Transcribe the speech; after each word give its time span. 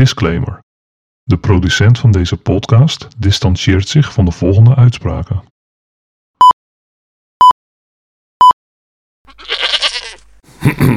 Disclaimer. 0.00 0.58
De 1.22 1.36
producent 1.38 1.98
van 1.98 2.10
deze 2.10 2.36
podcast 2.36 3.08
distancieert 3.18 3.88
zich 3.88 4.12
van 4.12 4.24
de 4.24 4.30
volgende 4.30 4.74
uitspraken. 4.74 5.42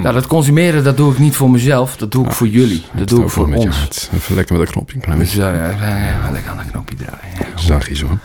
Nou, 0.04 0.14
dat 0.14 0.28
consumeren, 0.28 0.84
dat 0.84 0.98
doe 0.98 1.12
ik 1.12 1.20
niet 1.20 1.36
voor 1.36 1.50
mezelf. 1.50 1.98
Dat 1.98 2.12
doe 2.12 2.26
ik 2.26 2.32
voor 2.32 2.48
jullie. 2.48 2.84
Dat 2.94 3.08
doe 3.08 3.24
ik 3.24 3.30
voor 3.30 3.50
met 3.50 3.62
je 3.62 3.68
ons. 3.68 3.78
hart. 3.78 4.10
Even 4.14 4.36
lekker 4.36 4.58
met 4.58 4.68
een 4.68 4.74
knopje. 4.74 4.96
Een 4.96 5.02
klein 5.02 5.20
Dus 5.20 5.36
beetje. 5.36 5.52
ja, 5.52 5.66
ja, 5.88 6.32
lekker 6.32 6.52
aan 6.52 6.58
de 6.58 6.72
knopje 6.72 6.96
draaien. 6.96 7.36
ja. 7.40 7.58
Zachtjes 7.58 8.02
hoor. 8.02 8.18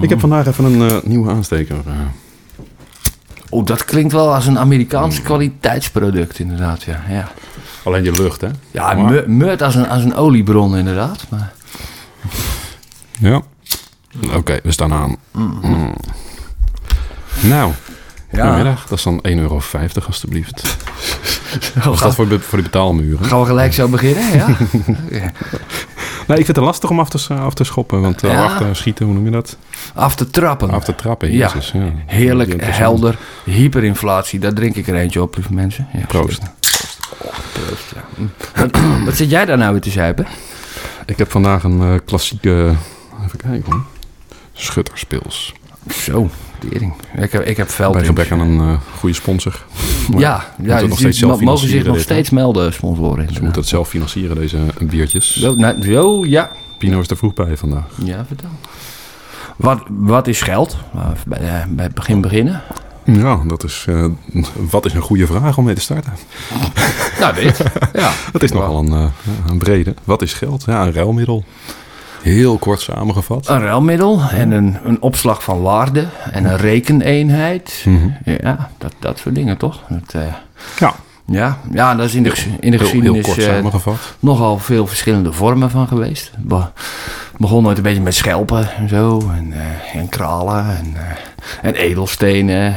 Ik 0.00 0.08
heb 0.08 0.20
vandaag 0.20 0.46
even 0.46 0.64
een 0.64 0.90
eh, 0.90 1.02
nieuwe 1.02 1.30
aansteker. 1.30 1.76
eh, 1.86 1.92
Oh, 3.52 3.66
dat 3.66 3.84
klinkt 3.84 4.12
wel 4.12 4.34
als 4.34 4.46
een 4.46 4.58
Amerikaans 4.58 5.22
kwaliteitsproduct, 5.22 6.38
inderdaad. 6.38 6.82
Ja, 6.82 7.02
ja. 7.08 7.32
Alleen 7.84 8.04
je 8.04 8.12
lucht, 8.12 8.40
hè? 8.40 8.48
ja 8.70 8.94
Maar- 8.94 9.30
meurt 9.30 9.62
als 9.62 9.74
een, 9.74 9.88
als 9.88 10.04
een 10.04 10.14
oliebron, 10.14 10.76
inderdaad. 10.76 11.26
Maar, 11.28 11.52
Ja. 13.18 13.42
Oké, 14.34 14.58
we 14.62 14.72
staan 14.72 14.92
aan. 14.92 15.16
Mm. 15.32 15.94
Nou, 17.40 17.72
ja. 18.32 18.42
goedemiddag. 18.42 18.86
Dat 18.86 18.98
is 18.98 19.04
dan 19.04 19.20
1,50 19.28 19.38
euro 19.40 19.60
alstublieft. 20.06 20.62
Of 21.88 21.94
is 21.94 22.00
dat 22.00 22.14
voor, 22.14 22.40
voor 22.40 22.58
de 22.58 22.64
betaalmuren? 22.64 23.24
Gaan 23.26 23.40
we 23.40 23.46
gelijk 23.46 23.72
zo 23.72 23.88
beginnen? 23.88 24.28
Ja. 25.10 25.32
Nee, 26.26 26.38
ik 26.38 26.44
vind 26.44 26.56
het 26.56 26.66
lastig 26.66 26.90
om 26.90 27.00
af 27.00 27.08
te, 27.08 27.34
af 27.34 27.54
te 27.54 27.64
schoppen. 27.64 28.00
Want 28.00 28.22
eh, 28.22 28.30
Ja. 28.32 28.44
af 28.44 28.56
te 28.58 28.68
schieten, 28.72 29.04
hoe 29.04 29.14
noem 29.14 29.24
je 29.24 29.30
dat? 29.30 29.56
Af 29.94 30.14
te 30.14 30.30
trappen. 30.30 30.70
Af 30.70 30.84
te 30.84 30.94
trappen, 30.94 31.32
Ja. 31.32 31.46
jezus. 31.46 31.70
Ja. 31.72 31.80
Heerlijk, 32.06 32.64
helder, 32.64 33.18
hyperinflatie. 33.44 34.38
Daar 34.38 34.52
drink 34.52 34.76
ik 34.76 34.88
er 34.88 34.94
eentje 34.94 35.22
op, 35.22 35.34
lieve 35.36 35.52
mensen. 35.54 35.88
Ja, 35.92 36.06
Proost. 36.06 36.42
Proost, 37.52 37.94
ja. 37.94 38.26
Wat, 38.54 38.78
wat 39.06 39.16
zit 39.16 39.30
jij 39.30 39.44
daar 39.44 39.58
nou 39.58 39.72
weer 39.72 39.80
te 39.80 39.90
zuipen? 39.90 40.26
Ik 41.06 41.18
heb 41.18 41.30
vandaag 41.30 41.62
een 41.62 41.80
eh, 41.80 41.94
klassieke... 42.04 42.74
Even 43.24 43.38
kijken 43.38 43.72
hoor. 43.72 43.84
Schutterspils. 44.52 45.54
Zo, 45.88 46.30
tering. 46.58 46.94
Ik 47.16 47.32
heb, 47.32 47.44
ik 47.44 47.56
heb 47.56 47.68
Bij 47.92 48.04
gebrek 48.04 48.30
aan 48.30 48.40
een 48.40 48.60
eh, 48.60 48.80
goede 48.98 49.14
sponsor. 49.14 49.64
Maar 50.10 50.20
Ja, 50.20 50.54
ja 50.62 50.80
nog 50.80 50.88
die 50.88 50.98
steeds 50.98 51.18
zelf 51.18 51.40
mogen 51.40 51.68
zich 51.68 51.84
nog 51.84 51.94
dit, 51.94 52.02
steeds 52.02 52.30
melden, 52.30 52.72
sponsoren. 52.72 53.34
Ze 53.34 53.42
moeten 53.42 53.60
het 53.60 53.70
zelf 53.70 53.88
financieren, 53.88 54.36
deze 54.36 54.58
eh, 54.78 54.88
biertjes. 54.88 55.38
Zo, 55.38 55.54
nou, 55.54 55.82
zo, 55.82 56.24
ja. 56.26 56.50
Pino 56.78 57.00
is 57.00 57.08
er 57.08 57.16
vroeg 57.16 57.34
bij 57.34 57.56
vandaag. 57.56 57.84
Ja, 58.04 58.24
vertel. 58.26 58.50
Wat, 59.56 59.82
wat 59.88 60.26
is 60.26 60.40
geld? 60.40 60.76
Bij, 61.26 61.66
bij 61.68 61.84
het 61.84 61.94
begin 61.94 62.20
beginnen. 62.20 62.62
Ja, 63.12 63.40
dat 63.46 63.64
is... 63.64 63.84
eh, 63.88 64.04
wat 64.70 64.84
is 64.86 64.92
een 64.94 65.00
goede 65.02 65.26
vraag 65.26 65.58
om 65.58 65.64
mee 65.64 65.74
te 65.74 65.80
starten? 65.80 66.12
Nou, 67.20 67.34
dit. 67.34 67.62
Ja. 67.92 68.10
Dat 68.32 68.42
is 68.42 68.52
nogal 68.52 68.78
een, 68.78 68.92
eh, 68.92 69.04
een 69.50 69.58
brede. 69.58 69.94
Wat 70.04 70.22
is 70.22 70.32
geld? 70.32 70.62
Ja, 70.66 70.82
een 70.82 70.92
ruilmiddel. 70.92 71.44
Heel 72.22 72.58
kort 72.58 72.80
samengevat. 72.80 73.48
Een 73.48 73.60
ruilmiddel 73.60 74.22
en 74.30 74.50
een, 74.50 74.78
een 74.84 75.02
opslag 75.02 75.42
van 75.44 75.60
waarde 75.60 76.06
en 76.32 76.44
een 76.44 76.56
rekeneenheid. 76.56 77.82
Mhm. 77.86 78.08
Ja, 78.24 78.70
dat, 78.78 78.92
dat 78.98 79.18
soort 79.18 79.34
dingen 79.34 79.56
toch? 79.56 79.80
Dat, 79.88 80.22
eh, 80.22 80.34
Ja, 80.78 80.94
ja, 81.26 81.58
ja, 81.72 81.94
daar 81.94 82.04
is 82.04 82.14
in 82.14 82.22
de, 82.22 82.32
in 82.38 82.46
de 82.58 82.58
heel, 82.60 82.70
heel 82.70 82.78
geschiedenis 82.78 83.24
kort 83.26 83.42
samengevat. 83.42 84.14
nogal 84.20 84.58
veel 84.58 84.86
verschillende 84.86 85.32
vormen 85.32 85.70
van 85.70 85.86
geweest. 85.88 86.30
Be- 86.38 86.70
begon 87.36 87.66
ooit 87.66 87.76
een 87.76 87.82
beetje 87.82 88.00
met 88.00 88.14
schelpen 88.14 88.76
en 88.76 88.88
zo. 88.88 89.18
En, 89.36 89.52
eh, 89.52 90.00
en 90.00 90.08
kralen 90.08 90.76
en, 90.76 90.94
en 91.62 91.74
edelstenen. 91.74 92.76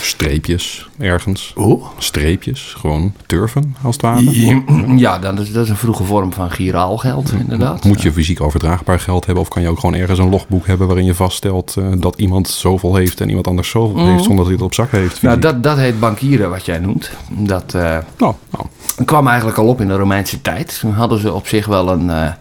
Streepjes 0.00 0.88
ergens. 0.98 1.52
Hoe? 1.54 1.80
Streepjes, 1.98 2.74
gewoon 2.78 3.12
turven 3.26 3.76
als 3.82 3.94
het 3.94 4.04
ware. 4.04 4.62
Ja, 4.96 5.18
dat 5.18 5.38
is, 5.38 5.52
dat 5.52 5.64
is 5.64 5.70
een 5.70 5.76
vroege 5.76 6.04
vorm 6.04 6.32
van 6.32 6.50
giraalgeld, 6.50 7.32
inderdaad. 7.32 7.84
Moet 7.84 8.02
je 8.02 8.12
fysiek 8.12 8.40
overdraagbaar 8.40 9.00
geld 9.00 9.26
hebben 9.26 9.42
of 9.44 9.48
kan 9.48 9.62
je 9.62 9.68
ook 9.68 9.78
gewoon 9.78 9.94
ergens 9.94 10.18
een 10.18 10.28
logboek 10.28 10.66
hebben 10.66 10.86
waarin 10.86 11.04
je 11.04 11.14
vaststelt 11.14 11.76
eh, 11.76 11.84
dat 11.98 12.16
iemand 12.16 12.48
zoveel 12.48 12.94
heeft 12.94 13.20
en 13.20 13.28
iemand 13.28 13.46
anders 13.46 13.70
zoveel 13.70 14.06
heeft 14.06 14.24
zonder 14.24 14.36
dat 14.36 14.44
hij 14.44 14.54
het 14.54 14.64
op 14.64 14.74
zak 14.74 14.90
heeft? 14.90 15.22
Nou, 15.22 15.38
dat, 15.38 15.62
dat 15.62 15.76
heet 15.76 16.00
bankieren, 16.00 16.50
wat 16.50 16.64
jij 16.64 16.78
noemt. 16.78 17.10
Dat 17.30 17.74
eh, 17.74 17.98
nou, 18.18 18.34
nou, 18.50 18.66
kwam 19.04 19.28
eigenlijk 19.28 19.58
al 19.58 19.66
op 19.66 19.80
in 19.80 19.88
de 19.88 19.96
Romeinse 19.96 20.40
tijd. 20.40 20.78
Toen 20.80 20.92
hadden 20.92 21.18
ze 21.18 21.32
op 21.32 21.46
zich 21.46 21.66
wel 21.66 21.88
een, 21.88 22.10
eh, 22.10 22.32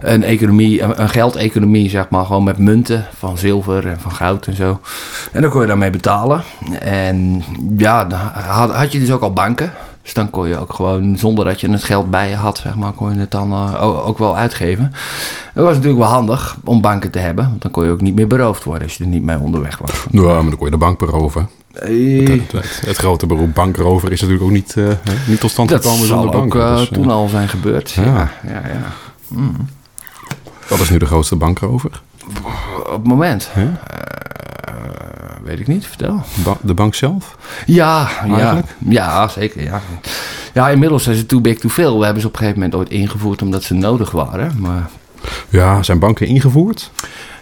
een 0.00 0.22
economie, 0.22 0.82
een, 0.82 1.02
een 1.02 1.08
geldeconomie, 1.08 1.90
zeg 1.90 2.08
maar, 2.08 2.24
gewoon 2.24 2.44
met 2.44 2.58
munten 2.58 3.06
van 3.16 3.38
zilver 3.38 3.86
en 3.86 4.00
van 4.00 4.12
goud 4.12 4.46
en 4.46 4.56
zo. 4.56 4.80
En 5.32 5.42
dan 5.42 5.50
kon 5.50 5.60
je 5.60 5.66
daarmee 5.66 5.90
betalen. 5.90 6.42
En 6.80 6.93
ja, 7.76 8.04
dan 8.04 8.18
had, 8.34 8.70
had 8.74 8.92
je 8.92 8.98
dus 8.98 9.10
ook 9.12 9.22
al 9.22 9.32
banken. 9.32 9.72
Dus 10.02 10.14
dan 10.14 10.30
kon 10.30 10.48
je 10.48 10.58
ook 10.58 10.72
gewoon, 10.72 11.16
zonder 11.18 11.44
dat 11.44 11.60
je 11.60 11.70
het 11.70 11.84
geld 11.84 12.10
bij 12.10 12.28
je 12.28 12.34
had, 12.36 12.58
zeg 12.58 12.74
maar, 12.74 12.92
kon 12.92 13.12
je 13.14 13.20
het 13.20 13.30
dan 13.30 13.52
eh, 13.52 14.06
ook 14.06 14.18
wel 14.18 14.36
uitgeven. 14.36 14.92
Dat 15.54 15.64
was 15.64 15.74
natuurlijk 15.74 16.02
wel 16.02 16.10
handig 16.12 16.56
om 16.64 16.80
banken 16.80 17.10
te 17.10 17.18
hebben. 17.18 17.48
Want 17.48 17.62
dan 17.62 17.70
kon 17.70 17.84
je 17.84 17.90
ook 17.90 18.00
niet 18.00 18.14
meer 18.14 18.26
beroofd 18.26 18.64
worden 18.64 18.82
als 18.82 18.96
je 18.96 19.04
er 19.04 19.10
niet 19.10 19.22
mee 19.22 19.38
onderweg 19.38 19.78
was. 19.78 20.06
ja, 20.10 20.20
maar 20.22 20.34
dan 20.42 20.56
kon 20.56 20.64
je 20.64 20.70
de 20.70 20.76
bank 20.76 20.98
beroven. 20.98 21.48
Eh, 21.72 22.28
Het, 22.28 22.52
het, 22.52 22.82
het 22.86 22.96
grote 22.96 23.26
beroep 23.26 23.54
bankrover 23.54 24.12
is 24.12 24.20
natuurlijk 24.20 24.46
ook 24.48 24.54
niet, 24.54 24.74
hè, 24.74 24.88
niet 25.26 25.40
tot 25.40 25.50
stand 25.50 25.68
Dat 25.68 25.82
gekomen 25.84 26.06
zal 26.06 26.20
zonder 26.22 26.34
ook 26.40 26.40
banken. 26.40 26.70
eh, 26.70 26.76
Dus, 26.76 26.88
toen 26.88 27.10
al 27.10 27.28
zijn 27.28 27.48
gebeurd. 27.48 27.90
Ja, 27.90 28.04
Ja. 28.04 28.30
ja, 28.46 28.62
ja. 28.68 28.92
Wat 30.68 30.78
is 30.80 30.90
nu 30.90 30.98
de 30.98 31.06
grootste 31.06 31.36
bankrover? 31.36 32.02
Op 32.86 32.92
het 32.92 33.04
moment. 33.06 33.50
Weet 35.44 35.60
ik 35.60 35.66
niet, 35.66 35.86
vertel. 35.86 36.22
Ba- 36.44 36.56
de 36.62 36.74
bank 36.74 36.94
zelf? 36.94 37.36
Ja, 37.66 38.08
ja, 38.26 38.34
Eigenlijk? 38.34 38.66
ja, 38.88 39.28
zeker. 39.28 39.62
Ja. 39.62 39.80
ja, 40.54 40.68
inmiddels 40.68 41.02
zijn 41.02 41.16
ze 41.16 41.26
too 41.26 41.40
big 41.40 41.58
to 41.58 41.68
fail. 41.68 41.98
We 41.98 42.04
hebben 42.04 42.22
ze 42.22 42.26
op 42.28 42.32
een 42.32 42.38
gegeven 42.38 42.60
moment 42.60 42.78
ooit 42.78 42.90
ingevoerd 42.90 43.42
omdat 43.42 43.62
ze 43.62 43.74
nodig 43.74 44.10
waren. 44.10 44.52
Maar, 44.58 44.90
Ja, 45.48 45.82
zijn 45.82 45.98
banken 45.98 46.26
ingevoerd? 46.26 46.90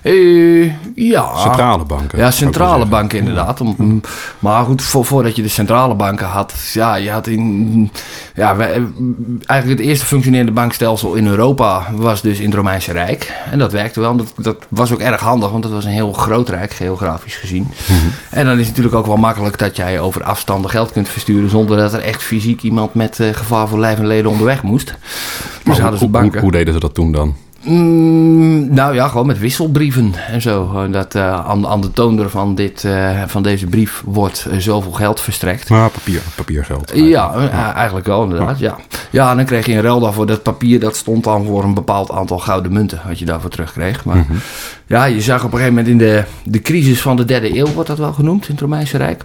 eh, 0.03 0.65
ja. 0.95 1.37
Centrale 1.37 1.85
banken. 1.85 2.19
Ja, 2.19 2.31
centrale 2.31 2.87
banken 2.87 3.19
inderdaad. 3.19 3.61
Om, 3.61 4.01
maar 4.39 4.65
goed, 4.65 4.83
vo- 4.83 5.03
voordat 5.03 5.37
je 5.37 5.43
de 5.43 5.49
centrale 5.49 5.95
banken 5.95 6.27
had, 6.27 6.55
ja, 6.73 6.95
je 6.95 7.11
had 7.11 7.27
in, 7.27 7.91
ja, 8.35 8.57
wij- 8.57 8.83
eigenlijk 9.47 9.81
het 9.81 9.89
eerste 9.89 10.07
functionerende 10.07 10.53
bankstelsel 10.53 11.15
in 11.15 11.27
Europa 11.27 11.87
was 11.93 12.21
dus 12.23 12.39
in 12.39 12.45
het 12.47 12.55
Romeinse 12.55 12.93
Rijk. 12.93 13.33
En 13.51 13.59
dat 13.59 13.73
werkte 13.73 14.01
wel, 14.01 14.17
dat, 14.17 14.33
dat 14.37 14.57
was 14.69 14.93
ook 14.93 14.99
erg 15.01 15.21
handig, 15.21 15.51
want 15.51 15.65
het 15.65 15.73
was 15.73 15.85
een 15.85 15.91
heel 15.91 16.13
groot 16.13 16.49
rijk, 16.49 16.73
geografisch 16.73 17.37
gezien. 17.37 17.69
En 18.31 18.45
dan 18.45 18.55
is 18.59 18.67
het 18.67 18.69
natuurlijk 18.69 18.95
ook 18.95 19.07
wel 19.07 19.17
makkelijk 19.17 19.59
dat 19.59 19.77
jij 19.77 20.01
over 20.01 20.23
afstanden 20.23 20.71
geld 20.71 20.93
kunt 20.93 21.09
versturen 21.09 21.51
zonder 21.51 21.77
dat 21.77 21.93
er 21.93 22.01
echt 22.03 22.23
fysiek 22.23 22.63
iemand 22.63 22.95
met 22.95 23.21
eh, 23.21 23.29
gevaar 23.33 23.69
voor 23.69 23.79
lijf 23.79 23.99
en 23.99 24.07
leden 24.07 24.31
onderweg 24.31 24.63
moest. 24.63 24.87
Maar 24.91 24.99
Dus 25.65 25.73
hoe, 25.75 25.81
hadden 25.83 25.99
ze 25.99 26.05
hoe- 26.05 26.13
banken. 26.13 26.41
hoe 26.41 26.51
deden 26.53 26.75
ze 26.75 26.81
dat 26.81 26.95
toen 26.95 27.13
dan? 27.13 27.35
Mm, 27.65 28.75
nou 28.75 28.95
ja, 28.95 29.09
gewoon 29.09 29.27
met 29.27 29.39
wisselbrieven 29.39 30.15
en 30.29 30.43
zo. 30.43 30.87
Dat 30.91 31.15
eh, 31.15 31.47
aan, 31.47 31.67
aan 31.67 31.81
de 31.81 31.91
toonder 31.91 32.31
van, 32.31 32.55
dit, 32.55 32.85
eh, 32.85 33.23
van 33.27 33.43
deze 33.43 33.67
brief 33.67 34.03
wordt 34.05 34.47
eh, 34.51 34.59
zoveel 34.59 34.93
geld 34.93 35.21
verstrekt. 35.21 35.71
Ah, 35.71 35.87
papier, 35.93 36.21
papiergeld. 36.35 36.93
Ja, 36.95 37.51
eigenlijk 37.75 38.07
wel 38.07 38.23
inderdaad. 38.23 38.59
Ja. 38.59 38.77
ja, 39.11 39.31
en 39.31 39.37
dan 39.37 39.47
kreeg 39.47 39.67
je 39.67 39.73
in 39.73 39.81
ruil 39.81 40.01
daarvoor 40.01 40.27
dat 40.27 40.43
papier. 40.43 40.81
Dat 40.81 40.97
stond 40.97 41.25
dan 41.25 41.47
voor 41.47 41.65
een 41.65 41.75
bepaald 41.75 42.11
aantal 42.11 42.39
gouden 42.39 42.73
munten. 42.73 43.01
Wat 43.07 43.19
je 43.19 43.25
daarvoor 43.25 43.51
terugkreeg. 43.51 44.05
Maar 44.05 44.27
ja, 44.87 45.05
je 45.05 45.21
zag 45.21 45.45
op 45.45 45.53
een 45.53 45.59
gegeven 45.59 45.75
moment 45.75 45.93
in 45.93 45.99
de, 45.99 46.25
de 46.45 46.61
crisis 46.61 47.03
van 47.03 47.17
de 47.17 47.25
derde 47.25 47.59
eeuw, 47.59 47.67
wordt 47.67 47.89
dat 47.89 47.99
wel 47.99 48.13
genoemd 48.13 48.45
in 48.45 48.53
het 48.53 48.61
Romeinse 48.61 48.97
Rijk. 48.97 49.25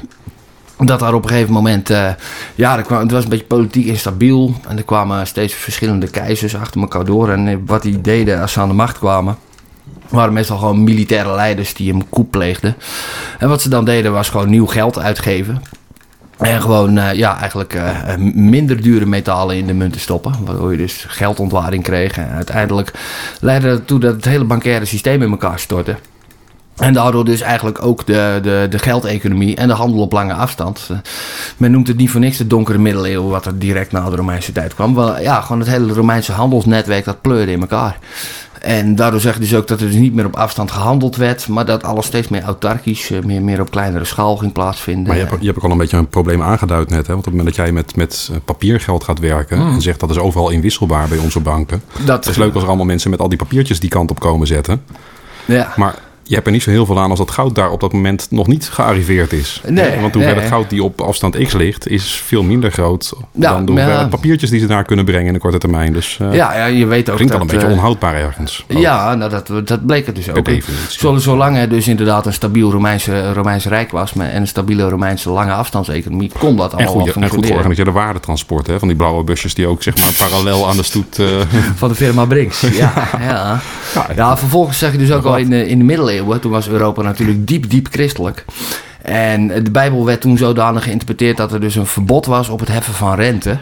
Dat 0.85 0.99
daar 0.99 1.13
op 1.13 1.23
een 1.23 1.29
gegeven 1.29 1.53
moment, 1.53 1.89
eh, 1.89 2.09
ja, 2.55 2.77
er 2.77 2.83
kwam, 2.83 2.99
het 2.99 3.11
was 3.11 3.23
een 3.23 3.29
beetje 3.29 3.45
politiek 3.45 3.85
instabiel. 3.85 4.53
En 4.67 4.77
er 4.77 4.83
kwamen 4.83 5.27
steeds 5.27 5.53
verschillende 5.53 6.07
keizers 6.07 6.55
achter 6.55 6.81
elkaar 6.81 7.05
door. 7.05 7.29
En 7.29 7.47
eh, 7.47 7.55
wat 7.65 7.81
die 7.81 8.01
deden 8.01 8.41
als 8.41 8.51
ze 8.51 8.59
aan 8.59 8.67
de 8.67 8.73
macht 8.73 8.97
kwamen, 8.97 9.37
waren 10.09 10.33
meestal 10.33 10.57
gewoon 10.57 10.83
militaire 10.83 11.35
leiders 11.35 11.73
die 11.73 11.93
een 11.93 12.09
coup 12.09 12.31
pleegden. 12.31 12.75
En 13.39 13.49
wat 13.49 13.61
ze 13.61 13.69
dan 13.69 13.85
deden 13.85 14.11
was 14.11 14.29
gewoon 14.29 14.49
nieuw 14.49 14.65
geld 14.65 14.99
uitgeven. 14.99 15.61
En 16.37 16.61
gewoon 16.61 16.97
eh, 16.97 17.13
ja, 17.13 17.39
eigenlijk 17.39 17.77
minder 18.33 18.81
dure 18.81 19.05
metalen 19.05 19.55
in 19.55 19.67
de 19.67 19.73
munten 19.73 20.01
stoppen. 20.01 20.35
Waardoor 20.45 20.71
je 20.71 20.77
dus 20.77 21.05
geldontwaarding 21.07 21.83
kreeg. 21.83 22.17
En 22.17 22.29
uiteindelijk 22.29 22.91
leidde 23.39 23.67
dat 23.67 23.87
toe 23.87 23.99
dat 23.99 24.15
het 24.15 24.25
hele 24.25 24.43
bankaire 24.43 24.85
systeem 24.85 25.21
in 25.21 25.31
elkaar 25.31 25.59
stortte. 25.59 25.95
En 26.77 26.93
daardoor 26.93 27.25
dus 27.25 27.41
eigenlijk 27.41 27.83
ook 27.83 28.05
de, 28.05 28.39
de, 28.41 28.67
de 28.69 28.79
geldeconomie 28.79 29.55
en 29.55 29.67
de 29.67 29.73
handel 29.73 30.01
op 30.01 30.11
lange 30.11 30.33
afstand. 30.33 30.87
Eh, 30.91 30.97
Men 31.57 31.71
noemt 31.71 31.87
het 31.87 31.97
niet 31.97 32.09
voor 32.09 32.19
niks 32.19 32.37
de 32.37 32.47
donkere 32.47 32.77
middeleeuwen, 32.77 33.29
wat 33.29 33.45
er 33.45 33.59
direct 33.59 33.91
na 33.91 34.09
de 34.09 34.15
Romeinse 34.15 34.51
tijd 34.51 34.75
kwam. 34.75 34.95
Wel, 34.95 35.19
ja, 35.19 35.41
gewoon 35.41 35.59
het 35.59 35.69
hele 35.69 35.93
Romeinse 35.93 36.31
handelsnetwerk, 36.31 37.05
dat 37.05 37.21
pleurde 37.21 37.51
in 37.51 37.61
elkaar. 37.61 37.99
En 38.61 38.95
daardoor 38.95 39.19
zeg 39.19 39.33
je 39.33 39.39
dus 39.39 39.55
ook 39.55 39.67
dat 39.67 39.81
er 39.81 39.87
dus 39.87 39.95
niet 39.95 40.13
meer 40.13 40.25
op 40.25 40.35
afstand 40.35 40.71
gehandeld 40.71 41.15
werd, 41.15 41.47
maar 41.47 41.65
dat 41.65 41.83
alles 41.83 42.05
steeds 42.05 42.27
meer 42.27 42.41
autarkisch, 42.41 43.11
eh, 43.11 43.23
meer, 43.23 43.41
meer 43.41 43.61
op 43.61 43.71
kleinere 43.71 44.05
schaal 44.05 44.37
ging 44.37 44.53
plaatsvinden. 44.53 45.07
Maar 45.07 45.17
je 45.17 45.25
hebt, 45.25 45.39
je 45.39 45.45
hebt 45.45 45.57
ook 45.57 45.63
al 45.63 45.71
een 45.71 45.77
beetje 45.77 45.97
een 45.97 46.07
probleem 46.07 46.41
aangeduid 46.41 46.89
net. 46.89 47.07
Hè? 47.07 47.13
Want 47.13 47.19
op 47.19 47.25
het 47.25 47.33
moment 47.33 47.55
dat 47.55 47.65
jij 47.65 47.73
met, 47.73 47.95
met 47.95 48.29
eh, 48.31 48.37
papiergeld 48.45 49.03
gaat 49.03 49.19
werken... 49.19 49.57
Hmm. 49.57 49.73
en 49.73 49.81
zegt 49.81 49.99
dat 49.99 50.09
is 50.09 50.17
overal 50.17 50.49
inwisselbaar 50.49 51.07
bij 51.07 51.17
onze 51.17 51.39
banken... 51.39 51.81
dat 52.05 52.25
Het 52.25 52.33
is 52.33 52.41
leuk 52.41 52.53
als 52.53 52.61
er 52.63 52.67
allemaal 52.67 52.85
mensen 52.85 53.09
met 53.09 53.19
al 53.19 53.29
die 53.29 53.37
papiertjes 53.37 53.79
die 53.79 53.89
kant 53.89 54.09
op 54.09 54.19
komen 54.19 54.47
zetten. 54.47 54.81
Ja. 55.45 55.73
Maar 55.75 55.95
je 56.27 56.33
hebt 56.35 56.45
er 56.47 56.53
niet 56.53 56.63
zo 56.63 56.69
heel 56.69 56.85
veel 56.85 56.99
aan 56.99 57.09
als 57.09 57.19
dat 57.19 57.31
goud 57.31 57.55
daar 57.55 57.69
op 57.71 57.79
dat 57.79 57.93
moment 57.93 58.27
nog 58.29 58.47
niet 58.47 58.69
gearriveerd 58.69 59.33
is. 59.33 59.61
Nee, 59.67 59.89
Want 59.89 60.13
de 60.13 60.19
hoeveelheid 60.19 60.37
nee. 60.37 60.47
goud 60.47 60.69
die 60.69 60.83
op 60.83 61.01
afstand 61.01 61.37
X 61.43 61.53
ligt, 61.53 61.87
is 61.87 62.21
veel 62.25 62.43
minder 62.43 62.71
groot 62.71 63.13
Ja, 63.31 63.51
dan 63.53 63.65
de 63.65 63.71
hoeveelheid 63.71 64.09
papiertjes 64.09 64.49
die 64.49 64.59
ze 64.59 64.65
daar 64.67 64.83
kunnen 64.83 65.05
brengen 65.05 65.27
in 65.27 65.33
de 65.33 65.39
korte 65.39 65.57
termijn. 65.57 65.93
Dus 65.93 66.17
eh 66.21 66.33
Ja, 66.33 66.55
ja, 66.57 66.65
je 66.65 66.85
weet 66.85 67.09
ook 67.09 67.15
klinkt 67.15 67.33
dat... 67.33 67.41
al 67.41 67.47
een 67.47 67.53
beetje 67.53 67.67
eh, 67.71 67.73
onhoudbaar 67.77 68.15
ergens. 68.15 68.65
Ook 68.71 68.77
Ja, 68.79 69.15
nou, 69.15 69.29
dat, 69.31 69.67
dat 69.67 69.85
bleek 69.85 70.05
het 70.05 70.15
dus 70.15 70.29
ook. 70.31 70.47
Zol- 70.89 71.19
Zolang 71.19 71.57
er 71.57 71.69
dus 71.69 71.87
inderdaad 71.87 72.25
een 72.25 72.33
stabiel 72.33 72.71
Romeinse, 72.71 73.33
Romeins 73.33 73.65
Rijk 73.65 73.91
was... 73.91 74.13
met- 74.13 74.31
en 74.31 74.41
een 74.41 74.47
stabiele 74.47 74.89
Romeinse 74.89 75.29
lange 75.29 75.51
afstandseconomie... 75.51 76.31
kon 76.39 76.55
dat 76.55 76.71
En 76.73 76.77
allemaal 76.77 77.05
goed, 77.05 77.13
wel 77.13 77.23
en 77.23 77.29
goed 77.29 77.45
georganiseerde 77.45 77.91
waardetransport. 77.91 78.67
Hè? 78.67 78.79
Van 78.79 78.87
die 78.87 78.97
blauwe 78.97 79.23
busjes 79.23 79.53
die 79.53 79.67
ook 79.67 79.83
zeg 79.83 79.97
maar 79.97 80.13
parallel 80.29 80.69
aan 80.69 80.77
de 80.77 80.83
stoet... 80.83 81.19
eh, 81.19 81.25
Van 81.75 81.89
de 81.89 81.95
firma 81.95 82.25
Brinks. 82.25 82.61
Ja, 82.77 82.93
ja. 83.19 83.59
ja, 84.15 84.37
vervolgens 84.37 84.77
zag 84.79 84.91
je 84.91 84.97
dus 84.97 85.11
ook 85.11 85.23
al 85.25 85.37
in 85.37 85.51
in 85.53 85.77
de 85.77 85.83
middeleeuwen. 85.83 86.16
Toen 86.25 86.51
was 86.51 86.69
Europa 86.69 87.01
natuurlijk 87.01 87.47
diep, 87.47 87.69
diep 87.69 87.87
christelijk. 87.91 88.45
En 89.01 89.47
de 89.63 89.71
Bijbel 89.71 90.05
werd 90.05 90.21
toen 90.21 90.37
zodanig 90.37 90.83
geïnterpreteerd 90.83 91.37
dat 91.37 91.53
er 91.53 91.59
dus 91.59 91.75
een 91.75 91.85
verbod 91.85 92.25
was 92.25 92.49
op 92.49 92.59
het 92.59 92.69
heffen 92.69 92.93
van 92.93 93.15
rente. 93.15 93.57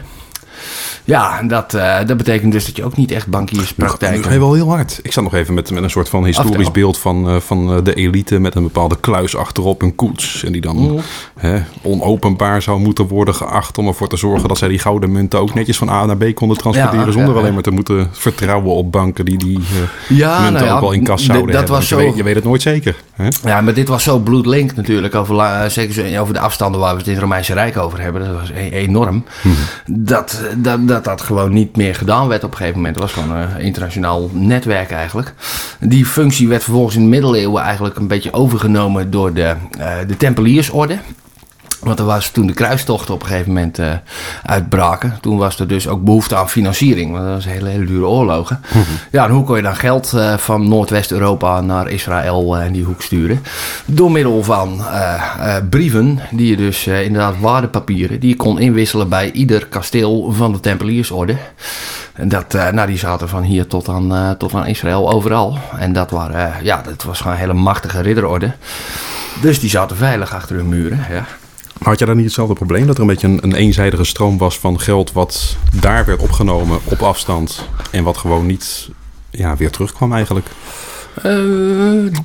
Ja, 1.06 1.38
en 1.38 1.48
dat, 1.48 1.74
eh, 1.74 1.96
dat 2.06 2.16
betekent 2.16 2.52
dus 2.52 2.66
dat 2.66 2.76
je 2.76 2.84
ook 2.84 2.96
niet 2.96 3.10
echt 3.10 3.26
bankierspraktijken... 3.26 4.32
je 4.32 4.38
wel 4.38 4.54
heel 4.54 4.68
hard. 4.68 5.00
Ik 5.02 5.12
sta 5.12 5.20
nog 5.20 5.34
even 5.34 5.54
met, 5.54 5.70
met 5.70 5.82
een 5.82 5.90
soort 5.90 6.08
van 6.08 6.24
historisch 6.24 6.56
Aftel. 6.56 6.72
beeld 6.72 6.98
van, 6.98 7.28
eh, 7.28 7.36
van 7.36 7.72
eh, 7.76 7.84
de 7.84 7.94
elite 7.94 8.38
met 8.38 8.54
een 8.54 8.62
bepaalde 8.62 8.96
kluis 9.00 9.36
achterop 9.36 9.82
een 9.82 9.94
koets. 9.94 10.44
En 10.44 10.52
die 10.52 10.60
dan 10.60 10.76
Mhm. 10.76 10.98
hè, 11.38 11.58
onopenbaar 11.82 12.62
zou 12.62 12.80
moeten 12.80 13.06
worden 13.06 13.34
geacht 13.34 13.78
om 13.78 13.86
ervoor 13.86 14.08
te 14.08 14.16
zorgen 14.16 14.48
dat 14.48 14.58
zij 14.58 14.68
die 14.68 14.78
gouden 14.78 15.12
munten 15.12 15.40
ook 15.40 15.54
netjes 15.54 15.76
van 15.76 15.88
A 15.88 16.04
naar 16.06 16.16
B 16.16 16.34
konden 16.34 16.56
transporteren. 16.56 17.06
Ja, 17.06 17.12
zonder 17.12 17.34
ja, 17.34 17.40
alleen 17.40 17.54
maar 17.54 17.62
te 17.62 17.70
moeten 17.70 18.08
vertrouwen 18.12 18.74
op 18.74 18.92
banken 18.92 19.24
die 19.24 19.38
die 19.38 19.60
Ja, 20.08 20.40
munten 20.40 20.62
nou 20.62 20.74
ook 20.74 20.80
wel 20.80 20.92
in 20.92 21.04
kas 21.04 21.24
zouden 21.24 21.46
dat 21.46 21.54
hebben. 21.56 21.74
was 21.74 21.88
je, 21.88 21.94
zo- 21.94 22.00
weet, 22.00 22.16
je 22.16 22.22
weet 22.22 22.34
het 22.34 22.44
nooit 22.44 22.62
zeker. 22.62 22.96
Hè? 23.12 23.28
Ja, 23.44 23.60
maar 23.60 23.74
dit 23.74 23.88
was 23.88 24.02
zo 24.02 24.18
bloedlink 24.18 24.74
natuurlijk. 24.74 25.14
Over, 25.14 25.70
zeker 25.70 26.20
over 26.20 26.34
de 26.34 26.40
afstanden 26.40 26.80
waar 26.80 26.92
we 26.92 26.98
het 26.98 27.06
in 27.06 27.12
het 27.12 27.22
Romeinse 27.22 27.52
Rijk 27.52 27.76
over 27.76 28.00
hebben. 28.00 28.24
Dat 28.24 28.34
was 28.40 28.50
e- 28.50 28.68
enorm. 28.68 29.24
Dat, 29.86 30.40
dat, 30.56 30.88
dat 30.88 30.95
dat 31.04 31.20
gewoon 31.20 31.52
niet 31.52 31.76
meer 31.76 31.94
gedaan 31.94 32.28
werd 32.28 32.44
op 32.44 32.50
een 32.50 32.56
gegeven 32.56 32.78
moment. 32.78 32.94
Het 32.94 33.04
was 33.04 33.12
gewoon 33.12 33.36
een 33.36 33.60
internationaal 33.60 34.30
netwerk 34.32 34.90
eigenlijk. 34.90 35.34
Die 35.80 36.06
functie 36.06 36.48
werd 36.48 36.62
vervolgens 36.64 36.96
in 36.96 37.02
de 37.02 37.08
middeleeuwen 37.08 37.62
eigenlijk 37.62 37.96
een 37.96 38.08
beetje 38.08 38.32
overgenomen 38.32 39.10
door 39.10 39.32
de, 39.32 39.54
eh, 39.78 39.94
de 40.06 40.16
Tempeliersorde. 40.16 40.98
Want 41.86 41.98
er 41.98 42.04
was 42.04 42.30
toen 42.30 42.46
de 42.46 42.52
kruistochten 42.52 43.14
op 43.14 43.22
een 43.22 43.26
gegeven 43.26 43.52
moment 43.52 43.78
eh, 43.78 43.92
uitbraken. 44.42 45.18
Toen 45.20 45.36
was 45.36 45.58
er 45.58 45.68
dus 45.68 45.88
ook 45.88 46.04
behoefte 46.04 46.36
aan 46.36 46.48
financiering. 46.48 47.12
Want 47.12 47.24
dat 47.24 47.34
was 47.34 47.44
hele, 47.44 47.68
hele 47.68 47.84
dure 47.84 48.06
oorlogen. 48.06 48.60
Ja, 49.10 49.24
en 49.24 49.30
hoe 49.30 49.44
kon 49.44 49.56
je 49.56 49.62
dan 49.62 49.76
geld 49.76 50.12
eh, 50.12 50.36
van 50.36 50.68
Noordwest-Europa 50.68 51.60
naar 51.60 51.88
Israël 51.88 52.56
eh, 52.56 52.64
en 52.64 52.72
die 52.72 52.84
hoek 52.84 53.02
sturen? 53.02 53.42
Door 53.84 54.10
middel 54.10 54.42
van 54.42 54.80
eh, 54.80 55.56
eh, 55.56 55.62
brieven, 55.70 56.20
die 56.30 56.50
je 56.50 56.56
dus 56.56 56.86
eh, 56.86 57.04
inderdaad 57.04 57.34
waardepapieren, 57.40 58.20
die 58.20 58.28
je 58.28 58.36
kon 58.36 58.58
inwisselen 58.58 59.08
bij 59.08 59.30
ieder 59.30 59.66
kasteel 59.66 60.32
van 60.32 60.52
de 60.52 60.60
Tempeliersorde. 60.60 61.36
En 62.16 62.28
dat, 62.28 62.54
eh, 62.54 62.68
nou, 62.70 62.86
die 62.86 62.98
zaten 62.98 63.28
van 63.28 63.42
hier 63.42 63.66
tot 63.66 63.88
aan, 63.88 64.14
eh, 64.14 64.30
tot 64.30 64.54
aan 64.54 64.66
Israël 64.66 65.10
overal. 65.10 65.58
En 65.78 65.92
dat, 65.92 66.10
waren, 66.10 66.54
eh, 66.54 66.62
ja, 66.62 66.82
dat 66.82 67.02
was 67.02 67.18
gewoon 67.18 67.32
een 67.32 67.38
hele 67.38 67.52
machtige 67.52 68.00
ridderorde. 68.00 68.52
Dus 69.40 69.60
die 69.60 69.70
zaten 69.70 69.96
veilig 69.96 70.34
achter 70.34 70.56
hun 70.56 70.68
muren. 70.68 71.06
Ja. 71.10 71.24
Had 71.82 71.98
jij 71.98 72.06
dan 72.06 72.16
niet 72.16 72.24
hetzelfde 72.24 72.54
probleem? 72.54 72.86
Dat 72.86 72.94
er 72.94 73.00
een 73.00 73.06
beetje 73.06 73.26
een, 73.26 73.42
een 73.42 73.54
eenzijdige 73.54 74.04
stroom 74.04 74.38
was 74.38 74.58
van 74.58 74.80
geld 74.80 75.12
wat 75.12 75.56
daar 75.80 76.04
werd 76.04 76.20
opgenomen 76.20 76.78
op 76.84 77.02
afstand. 77.02 77.68
En 77.90 78.04
wat 78.04 78.16
gewoon 78.16 78.46
niet 78.46 78.90
ja, 79.30 79.56
weer 79.56 79.70
terugkwam 79.70 80.12
eigenlijk? 80.12 80.46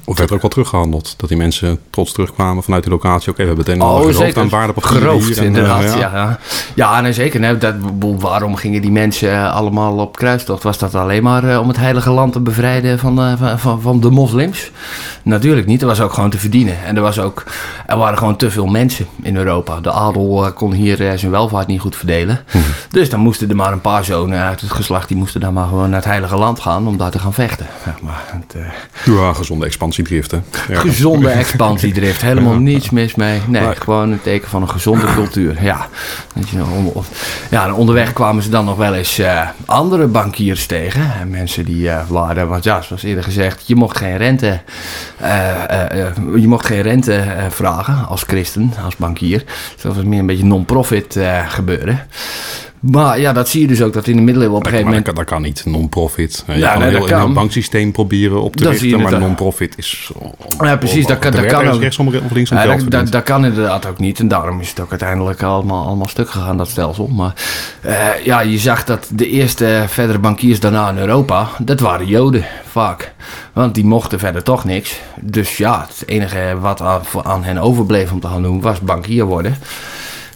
Of 0.06 0.18
werd 0.18 0.30
er 0.30 0.36
ook 0.36 0.42
wel 0.42 0.50
teruggehandeld? 0.50 1.14
Dat 1.18 1.30
die 1.30 1.38
mensen 1.38 1.80
trots 1.90 2.12
terugkwamen 2.12 2.64
vanuit 2.64 2.84
die 2.84 2.92
locatie. 2.92 3.32
Oké, 3.32 3.42
we 3.42 3.48
hebben 3.48 3.66
het 3.66 3.74
een 3.76 3.82
en 3.82 3.88
ander 3.88 4.38
aan 4.38 4.50
waardepapieren 4.50 5.02
Geroofd. 5.02 5.38
En, 5.38 5.44
inderdaad. 5.46 5.84
eh, 5.84 5.96
ja. 5.98 6.12
Ja, 6.14 6.40
ja. 6.76 7.02
nee, 7.02 7.14
zeker. 7.14 7.40
Nee, 7.40 7.58
dat, 7.58 7.76
waarom 8.20 8.56
gingen 8.56 8.82
die 8.82 8.92
mensen 8.92 9.32
eh, 9.32 9.56
allemaal 9.56 9.98
op 9.98 10.18
kruistocht? 10.18 10.64
Was 10.64 10.78
dat 10.78 10.96
alleen 10.96 11.24
maar 11.24 11.44
eh, 11.44 11.60
om 11.60 11.68
het 11.68 11.78
heilige 11.78 12.10
land 12.12 12.34
te 12.34 12.40
bevrijden 12.40 13.00
van, 13.00 13.22
eh, 13.22 13.34
van, 13.38 13.60
van, 13.60 13.82
van 13.82 14.00
de 14.00 14.10
moslims? 14.10 14.72
Natuurlijk 15.24 15.68
niet. 15.68 15.82
Er 15.82 15.88
was 15.88 16.02
ook 16.02 16.14
gewoon 16.14 16.30
te 16.30 16.38
verdienen. 16.38 16.84
En 16.86 16.96
er, 16.96 17.02
was 17.02 17.20
ook, 17.20 17.44
er 17.86 17.98
waren 17.98 18.18
gewoon 18.18 18.36
te 18.36 18.52
veel 18.52 18.66
mensen 18.66 19.08
in 19.22 19.36
Europa. 19.38 19.80
De 19.80 19.92
adel 19.92 20.46
eh, 20.46 20.54
kon 20.54 20.72
hier 20.74 21.08
eh, 21.10 21.18
zijn 21.18 21.32
welvaart 21.32 21.68
niet 21.68 21.80
goed 21.80 21.96
verdelen. 21.96 22.40
Dus 22.90 23.10
dan 23.10 23.20
moesten 23.20 23.50
er 23.50 23.56
maar 23.56 23.72
een 23.72 23.82
paar 23.82 24.04
zonen 24.04 24.40
uit 24.42 24.62
het 24.62 24.72
geslacht... 24.72 25.08
die 25.08 25.18
moesten 25.18 25.42
dan 25.42 25.54
maar 25.54 25.68
gewoon 25.68 25.90
naar 25.90 26.00
het 26.00 26.10
heilige 26.10 26.36
land 26.36 26.60
gaan 26.60 26.88
om 26.88 26.98
daar 26.98 27.12
te 27.12 27.20
gaan 27.20 27.34
vechten. 27.34 27.66
Ja, 27.86 27.96
maar 28.02 28.24
het, 28.26 28.56
eh, 28.56 28.62
Ja, 29.04 29.34
gezonde 29.34 29.66
expansiedrift, 29.66 30.32
hè? 30.32 30.38
Ja. 30.70 30.80
Gezonde 30.80 31.30
expansiedrift, 31.44 32.22
helemaal 32.22 32.58
niets 32.58 32.90
mis 32.90 33.16
mee. 33.16 33.42
Nee, 33.48 33.76
gewoon 33.76 34.12
een 34.12 34.22
teken 34.22 34.50
van 34.50 34.62
een 34.62 34.70
gezonde 34.70 35.06
cultuur. 35.16 35.64
Ja, 35.64 35.88
ja 37.50 37.74
onderweg 37.74 38.14
kwamen 38.14 38.44
ze 38.44 38.50
dan 38.50 38.66
nog 38.66 38.78
wel 38.78 38.94
eens 38.94 39.20
eh, 39.20 39.48
andere 39.66 40.08
bankiers 40.08 40.66
tegen. 40.66 41.14
En 41.20 41.30
mensen 41.30 41.66
die 41.66 41.90
eh, 41.90 42.00
waren, 42.08 42.48
want 42.48 42.64
ja, 42.64 42.82
zoals 42.82 43.04
eerder 43.04 43.24
gezegd, 43.24 43.64
je 43.68 43.76
mocht 43.76 43.98
geen 43.98 44.18
rente, 44.18 44.62
eh, 45.18 45.50
eh, 45.64 46.06
eh, 46.06 46.16
je 46.36 46.48
mocht 46.48 46.66
geen 46.66 46.82
rente 46.82 47.14
eh, 47.16 47.46
vragen 47.50 48.08
als 48.08 48.24
christen, 48.24 48.74
als 48.84 48.96
bankier. 48.96 49.44
Dus 49.74 49.82
dat 49.82 49.96
was 49.96 50.04
meer 50.04 50.20
een 50.20 50.26
beetje 50.26 50.46
non-profit 50.46 51.16
eh, 51.16 51.50
gebeuren. 51.50 52.08
Maar 52.82 53.20
ja, 53.20 53.34
dat 53.34 53.50
zie 53.50 53.62
je 53.62 53.68
dus 53.68 53.82
ook 53.82 53.94
dat 53.94 54.08
in 54.08 54.16
de 54.16 54.22
middeleeuwen 54.22 54.58
op 54.58 54.66
een 54.66 54.72
gegeven 54.72 54.92
dat, 54.92 54.98
moment... 55.06 55.16
kan, 55.16 55.26
dat 55.26 55.34
kan 55.34 55.42
niet, 55.42 55.66
non-profit. 55.66 56.44
Je 56.48 56.54
Ja, 56.58 56.70
kan 56.72 56.80
nee, 56.80 56.94
een 56.94 57.00
dat 57.00 57.10
kan. 57.10 57.34
banksysteem 57.34 57.92
proberen 57.92 58.42
op 58.42 58.56
te 58.56 58.64
Dat 58.64 58.74
je 58.74 58.80
richten, 58.80 59.02
maar 59.02 59.20
non-profit 59.20 59.78
is... 59.78 60.12
Ja, 60.60 60.78
precies, 60.78 61.06
dat 61.06 61.20
kan- 61.20 61.32
dat 61.32 61.46
kan 61.46 61.68
ook. 61.68 61.82
rechtsom 61.82 62.08
of 62.08 62.32
linksom 62.32 62.58
Ja, 62.58 62.66
dat, 62.66 62.92
dat, 62.92 63.12
dat 63.12 63.24
kan 63.24 63.46
inderdaad 63.46 63.86
ook 63.86 64.00
niet. 64.00 64.20
En 64.20 64.28
daarom 64.28 64.60
is 64.60 64.70
het 64.70 64.80
ook 64.80 64.90
uiteindelijk 64.90 65.44
allemaal, 65.44 65.86
allemaal 65.86 66.08
stuk 66.08 66.30
gegaan, 66.30 66.58
dat 66.58 66.68
stelsel. 66.70 67.08
Maar 67.08 67.34
eh, 67.82 68.26
ja, 68.26 68.40
je 68.42 68.58
zag 68.58 68.84
dat 68.84 69.08
de 69.12 69.30
eerste 69.30 69.84
verdere 69.88 70.20
bankiers 70.20 70.60
daarna 70.60 70.90
in 70.90 70.98
Europa, 70.98 71.48
dat 71.60 71.80
waren 71.80 72.08
Joden 72.08 72.46
vaak. 72.70 73.14
Want 73.54 73.76
die 73.76 73.86
mochten 73.86 74.20
verder 74.20 74.44
toch 74.44 74.64
niks. 74.66 75.00
Dus 75.20 75.58
ja, 75.58 75.86
het 75.88 76.04
enige 76.10 76.58
wat 76.60 76.82
aan, 76.82 77.02
aan 77.24 77.44
hen 77.44 77.58
overbleef 77.58 78.12
om 78.12 78.20
te 78.20 78.28
gaan 78.28 78.42
doen, 78.44 78.62
was 78.62 78.80
bankier 78.80 79.26
worden. 79.26 79.56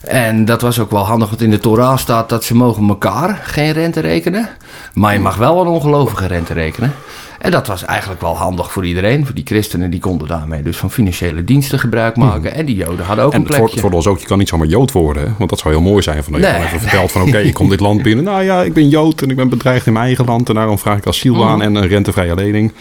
En 0.07 0.45
dat 0.45 0.61
was 0.61 0.79
ook 0.79 0.91
wel 0.91 1.05
handig, 1.05 1.29
want 1.29 1.41
in 1.41 1.49
de 1.51 1.59
Torah 1.59 1.97
staat 1.97 2.29
dat 2.29 2.43
ze 2.43 2.55
mogen 2.55 2.87
elkaar 2.89 3.39
geen 3.43 3.71
rente 3.71 3.99
rekenen. 3.99 4.49
Maar 4.93 5.13
je 5.13 5.19
mag 5.19 5.35
wel 5.35 5.61
een 5.61 5.67
ongelovige 5.67 6.27
rente 6.27 6.53
rekenen. 6.53 6.93
En 7.39 7.51
dat 7.51 7.67
was 7.67 7.85
eigenlijk 7.85 8.21
wel 8.21 8.37
handig 8.37 8.71
voor 8.71 8.85
iedereen. 8.85 9.25
Voor 9.25 9.35
die 9.35 9.45
christenen, 9.45 9.89
die 9.91 9.99
konden 9.99 10.27
daarmee 10.27 10.61
dus 10.61 10.77
van 10.77 10.91
financiële 10.91 11.43
diensten 11.43 11.79
gebruik 11.79 12.15
maken. 12.15 12.53
En 12.53 12.65
die 12.65 12.75
joden 12.75 13.05
hadden 13.05 13.25
ook 13.25 13.33
En 13.33 13.39
een 13.39 13.45
plekje. 13.45 13.65
het 13.71 13.79
voordeel 13.79 13.99
is 13.99 14.07
ook, 14.07 14.19
je 14.19 14.25
kan 14.25 14.37
niet 14.37 14.49
zomaar 14.49 14.67
Jood 14.67 14.91
worden. 14.91 15.23
hè? 15.23 15.29
Want 15.37 15.49
dat 15.49 15.59
zou 15.59 15.73
heel 15.73 15.83
mooi 15.83 16.01
zijn. 16.01 16.23
Van, 16.23 16.33
dat 16.33 16.41
je 16.41 16.47
gewoon 16.47 16.65
even 16.65 16.79
vertelt 16.79 17.11
van, 17.11 17.21
oké, 17.21 17.37
ik 17.37 17.53
kom 17.53 17.69
dit 17.69 17.79
land 17.79 18.01
binnen. 18.01 18.25
Nou 18.25 18.43
ja, 18.43 18.61
ik 18.63 18.73
ben 18.73 18.89
Jood 18.89 19.21
en 19.21 19.29
ik 19.29 19.35
ben 19.35 19.49
bedreigd 19.49 19.85
in 19.87 19.93
mijn 19.93 20.05
eigen 20.05 20.25
land. 20.25 20.49
En 20.49 20.55
daarom 20.55 20.79
vraag 20.79 20.97
ik 20.97 21.07
asiel 21.07 21.33
Mhm. 21.35 21.47
aan 21.47 21.61
en 21.61 21.75
een 21.75 21.87
rentevrije 21.87 22.35
lening. 22.35 22.71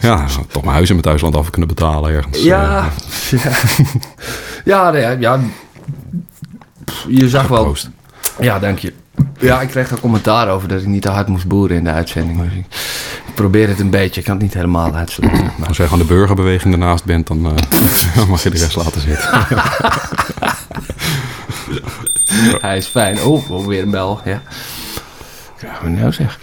ja, 0.00 0.24
toch 0.48 0.62
mijn 0.62 0.74
huis 0.74 0.88
in 0.88 0.94
mijn 0.94 1.06
thuisland 1.06 1.36
af 1.36 1.50
kunnen 1.50 1.68
betalen 1.68 2.10
ergens. 2.12 2.42
Ja, 2.42 2.88
Eh, 3.30 3.44
ja. 3.44 3.50
Ja, 4.64 4.90
nee, 4.90 5.18
ja. 5.18 5.40
Pff, 6.84 7.04
Je 7.08 7.28
zag 7.28 7.46
wel. 7.48 7.62
proost. 7.62 7.90
Ja, 8.40 8.58
dank 8.58 8.78
je. 8.78 8.92
Ja, 9.38 9.60
ik 9.60 9.68
kreeg 9.68 9.90
er 9.90 10.00
commentaar 10.00 10.48
over 10.48 10.68
dat 10.68 10.80
ik 10.80 10.86
niet 10.86 11.02
te 11.02 11.10
hard 11.10 11.28
moest 11.28 11.46
boeren 11.46 11.76
in 11.76 11.84
de 11.84 11.90
uitzending. 11.90 12.42
Dus 12.42 12.52
ik 12.52 13.34
probeer 13.34 13.68
het 13.68 13.80
een 13.80 13.90
beetje. 13.90 14.20
Ik 14.20 14.26
kan 14.26 14.34
het 14.34 14.42
niet 14.44 14.54
helemaal 14.54 14.94
uitsluiten. 14.94 15.52
Maar 15.58 15.68
Als 15.68 15.76
jij 15.76 15.86
gewoon 15.86 16.06
de 16.06 16.14
burgerbeweging 16.14 16.72
ernaast 16.74 17.04
bent, 17.04 17.26
dan 17.26 17.46
eh, 17.46 18.26
mag 18.28 18.42
je 18.42 18.50
de 18.50 18.58
rest 18.58 18.76
laten 18.76 19.00
zitten. 19.00 19.28
hij 22.60 22.76
is 22.76 22.86
fijn. 22.86 23.22
Oh, 23.22 23.50
oh, 23.50 23.66
weer 23.66 23.82
een 23.82 23.90
bel. 23.90 24.20
Ja. 24.24 24.42
Ja, 25.60 25.78
wat 25.82 25.90
nou 25.90 26.12
zeg. 26.12 26.38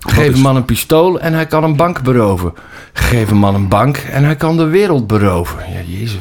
Geef 0.00 0.34
een 0.34 0.40
man 0.40 0.56
een 0.56 0.64
pistool 0.64 1.20
en 1.20 1.32
hij 1.32 1.46
kan 1.46 1.64
een 1.64 1.76
bank 1.76 2.02
beroven. 2.02 2.54
Geef 2.92 3.30
een 3.30 3.36
man 3.36 3.54
een 3.54 3.68
bank 3.68 3.96
en 3.96 4.24
hij 4.24 4.36
kan 4.36 4.56
de 4.56 4.64
wereld 4.64 5.06
beroven. 5.06 5.58
Ja, 5.72 5.80
jezus. 5.98 6.18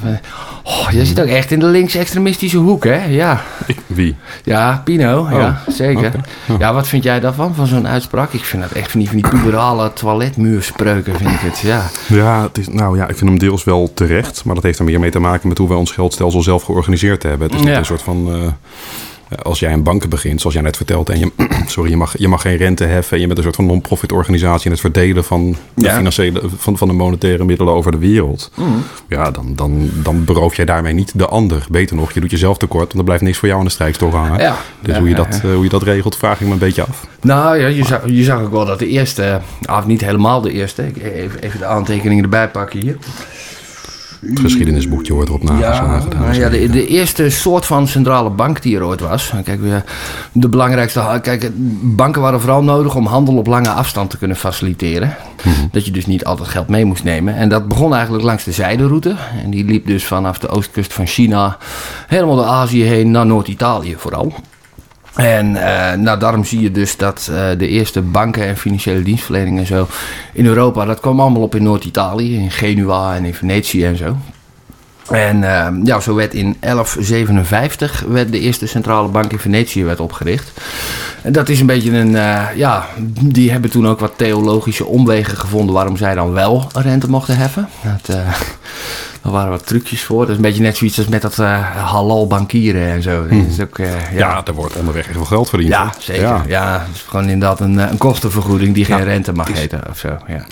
Oh, 0.90 0.96
jij 0.96 1.06
zit 1.06 1.22
ook 1.22 1.28
echt 1.28 1.52
in 1.52 1.60
de 1.60 1.66
links-extremistische 1.66 2.58
hoek, 2.58 2.84
hè? 2.84 3.06
Ja. 3.06 3.42
Wie? 3.88 4.16
Ja, 4.44 4.82
Pino, 4.84 5.28
ja, 5.32 5.62
zeker. 5.68 6.08
oké. 6.08 6.22
Ja. 6.46 6.56
Ja, 6.60 6.74
wat 6.74 6.88
vind 6.88 7.04
jij 7.04 7.20
daarvan, 7.20 7.56
van 7.56 7.68
zo'n 7.68 7.88
uitspraak? 7.88 8.34
Ik 8.34 8.44
vind 8.44 8.62
dat 8.62 8.72
echt 8.72 8.92
van 8.92 9.00
die, 9.00 9.10
van 9.10 9.18
die 9.22 9.30
puberale 9.30 9.94
toiletmuurspreuken, 9.94 11.16
vind 11.16 11.30
ik 11.30 11.40
het, 11.40 11.60
ja. 11.60 11.82
Ja, 12.08 12.42
het 12.44 12.58
is, 12.58 12.68
nou 12.68 12.98
ja, 12.98 13.08
ik 13.08 13.18
vind 13.18 13.30
hem 13.30 13.40
deels 13.40 13.64
wel 13.64 13.92
terecht. 13.94 14.44
Maar 14.46 14.56
dat 14.56 14.64
heeft 14.64 14.80
er 14.80 14.86
meer 14.86 15.00
mee 15.00 15.12
te 15.12 15.20
maken 15.20 15.48
met 15.48 15.58
hoe 15.58 15.68
wij 15.68 15.78
ons 15.78 15.92
geldstelsel 15.92 16.42
zelf 16.42 16.64
georganiseerd 16.64 17.24
hebben. 17.24 17.48
Het 17.48 17.56
is 17.56 17.62
niet 17.62 17.70
Ja. 17.72 17.78
een 17.78 17.86
soort 17.86 18.02
van... 18.02 18.34
eh, 18.34 18.42
als 19.42 19.60
jij 19.60 19.74
een 19.74 19.84
banken 19.84 20.10
begint, 20.10 20.40
zoals 20.40 20.56
jij 20.56 20.64
net 20.66 20.78
vertelde, 20.78 21.14
en 21.14 21.20
je, 21.20 21.32
sorry, 21.68 21.90
je, 21.90 21.98
mag, 21.98 22.18
je 22.18 22.28
mag 22.28 22.42
geen 22.42 22.58
rente 22.58 22.84
heffen 22.84 23.14
en 23.16 23.20
je 23.22 23.26
bent 23.26 23.38
een 23.38 23.44
soort 23.44 23.56
van 23.56 23.66
non-profit 23.66 24.12
organisatie 24.12 24.66
in 24.66 24.72
het 24.72 24.80
verdelen 24.80 25.24
van 25.24 25.56
de 25.74 25.86
Ja. 25.86 25.96
financiële 25.96 26.42
van, 26.58 26.78
van 26.78 26.88
de 26.88 26.94
monetaire 26.94 27.46
middelen 27.46 27.74
over 27.74 27.92
de 27.92 27.98
wereld. 27.98 28.52
Mm. 28.56 28.84
Ja, 29.10 29.32
dan, 29.32 29.54
dan, 29.56 29.90
dan 30.04 30.24
beroof 30.24 30.56
jij 30.56 30.66
daarmee 30.66 30.94
niet 30.94 31.12
de 31.16 31.26
ander. 31.28 31.66
Beter 31.70 31.96
nog, 31.96 32.12
je 32.12 32.20
doet 32.20 32.32
jezelf 32.32 32.58
tekort, 32.58 32.86
want 32.86 32.98
er 32.98 33.04
blijft 33.04 33.24
niks 33.24 33.38
voor 33.38 33.48
jou 33.48 33.60
aan 33.60 33.66
de 33.66 33.72
strijkstok 33.72 34.14
hangen. 34.14 34.40
Ja. 34.40 34.58
Dus 34.82 34.94
Ja, 34.94 35.00
hoe, 35.00 35.10
je 35.10 35.16
dat, 35.16 35.42
eh, 35.44 35.54
hoe 35.54 35.64
je 35.64 35.70
dat 35.70 35.84
regelt, 35.84 36.16
vraag 36.18 36.40
ik 36.42 36.48
me 36.48 36.54
een 36.54 36.60
beetje 36.60 36.82
af. 36.86 37.08
Nou 37.22 37.58
ja, 37.58 37.68
je 37.68 37.86
zag, 37.86 38.02
je 38.06 38.24
zag 38.24 38.42
ook 38.42 38.52
wel 38.52 38.66
dat 38.66 38.80
de 38.80 38.88
eerste, 38.88 39.40
of 39.70 39.86
niet 39.86 40.02
helemaal 40.02 40.42
de 40.42 40.52
eerste, 40.52 40.92
even, 41.02 41.40
even 41.42 41.60
de 41.60 41.66
aantekeningen 41.66 42.24
erbij 42.24 42.50
pakken 42.50 42.80
hier. 42.82 42.98
Het 44.26 44.40
geschiedenisboekje 44.40 45.14
wordt 45.14 45.30
erop 45.30 45.44
nageslagen. 45.44 46.12
en 46.12 46.36
ja, 46.36 46.50
de, 46.50 46.70
de 46.70 46.88
eerste 46.88 47.30
soort 47.30 47.66
van 47.66 47.88
centrale 47.88 48.30
bank 48.30 48.62
die 48.62 48.76
er 48.76 48.86
ooit 48.86 49.00
was. 49.00 49.34
Kijk, 49.44 49.60
de 50.32 50.50
belangrijkste. 50.50 51.20
Kijk, 51.22 51.52
banken 51.82 52.22
waren 52.22 52.40
vooral 52.40 52.64
nodig 52.64 52.96
om 52.96 53.06
handel 53.06 53.38
op 53.38 53.48
lange 53.48 53.70
afstand 53.70 54.10
te 54.10 54.18
kunnen 54.18 54.38
faciliteren. 54.38 55.16
Mhm. 55.44 55.68
Dat 55.72 55.86
je 55.86 55.92
dus 55.92 56.06
niet 56.06 56.26
altijd 56.26 56.50
geld 56.50 56.68
mee 56.68 56.86
moest 56.86 57.04
nemen. 57.04 57.36
En 57.36 57.50
dat 57.50 57.68
begon 57.68 57.94
eigenlijk 57.94 58.24
langs 58.24 58.44
de 58.44 58.52
zijderoute. 58.52 59.16
En 59.44 59.50
die 59.50 59.66
liep 59.66 59.86
dus 59.86 60.06
vanaf 60.06 60.40
de 60.40 60.50
oostkust 60.50 60.94
van 60.94 61.08
China 61.08 61.58
helemaal 62.08 62.36
door 62.36 62.46
Azië 62.46 62.84
heen 62.84 63.12
naar 63.12 63.26
Noord-Italië 63.26 63.96
vooral. 63.98 64.34
En 65.20 65.56
eh, 65.56 65.98
nou, 65.98 66.20
daarom 66.20 66.44
zie 66.44 66.60
je 66.60 66.72
dus 66.72 66.98
dat 66.98 67.30
eh, 67.32 67.50
de 67.58 67.68
eerste 67.68 68.02
banken 68.02 68.46
en 68.46 68.58
financiële 68.58 69.04
dienstverlening 69.04 69.60
en 69.60 69.66
zo 69.66 69.88
in 70.34 70.46
Europa, 70.46 70.86
dat 70.86 71.00
kwam 71.00 71.20
allemaal 71.20 71.42
op 71.42 71.56
in 71.56 71.64
Noord-Italië, 71.64 72.36
in 72.36 72.52
Genua 72.52 73.16
en 73.16 73.26
in 73.26 73.34
Venetië 73.34 73.86
en 73.86 73.98
zo. 73.98 74.18
En 75.10 75.44
eh, 75.44 75.68
ja, 75.84 76.00
zo 76.00 76.16
werd 76.16 76.34
in 76.34 76.58
1157 76.60 78.04
werd 78.08 78.32
de 78.32 78.40
eerste 78.40 78.68
centrale 78.68 79.08
bank 79.08 79.32
in 79.32 79.40
Venetië 79.40 79.84
werd 79.84 80.00
opgericht. 80.00 80.52
En 81.22 81.32
dat 81.32 81.50
is 81.50 81.60
een 81.60 81.66
beetje 81.66 81.92
een, 81.98 82.16
eh, 82.16 82.44
ja, 82.56 82.86
die 83.22 83.52
hebben 83.52 83.70
toen 83.70 83.88
ook 83.88 84.00
wat 84.00 84.14
theologische 84.16 84.86
omwegen 84.86 85.38
gevonden 85.38 85.76
waarom 85.76 85.98
zij 85.98 86.16
dan 86.16 86.32
wel 86.32 86.68
rente 86.74 87.10
mochten 87.10 87.38
heffen. 87.38 87.70
Dat, 87.84 88.16
eh, 88.16 88.26
daar 89.22 89.32
waren 89.32 89.50
wat 89.50 89.68
trucjes 89.68 90.04
voor. 90.04 90.20
Dat 90.20 90.30
is 90.30 90.36
een 90.36 90.42
beetje 90.42 90.62
net 90.62 90.78
zoiets 90.78 90.98
als 90.98 91.08
met 91.08 91.22
dat 91.22 91.40
eh, 91.40 91.62
halal 91.76 92.28
bankieren 92.28 92.88
en 92.88 93.02
zo. 93.02 93.28
Dat 93.28 93.38
is 93.50 93.60
ook, 93.62 93.78
eh, 93.80 93.88
ja, 94.18 94.42
er 94.46 94.54
wordt 94.54 94.76
onderweg 94.76 95.04
echt 95.06 95.14
veel 95.16 95.26
geld 95.26 95.50
verdiend. 95.50 95.72
ja, 95.72 95.94
zeker. 96.00 96.24
Ja. 96.24 96.44
Ja. 96.48 96.80
het 96.88 96.96
is 96.96 97.02
gewoon 97.08 97.30
inderdaad 97.30 97.60
een, 97.60 97.78
een 97.78 97.98
kostenvergoeding 97.98 98.74
die 98.74 98.86
geen 98.86 98.98
Ja, 98.98 99.04
rente 99.04 99.34
mag 99.34 99.50
is- 99.50 99.60
heten 99.60 99.82
of 99.90 99.98
zo. 99.98 100.18
Ja. 100.28 100.46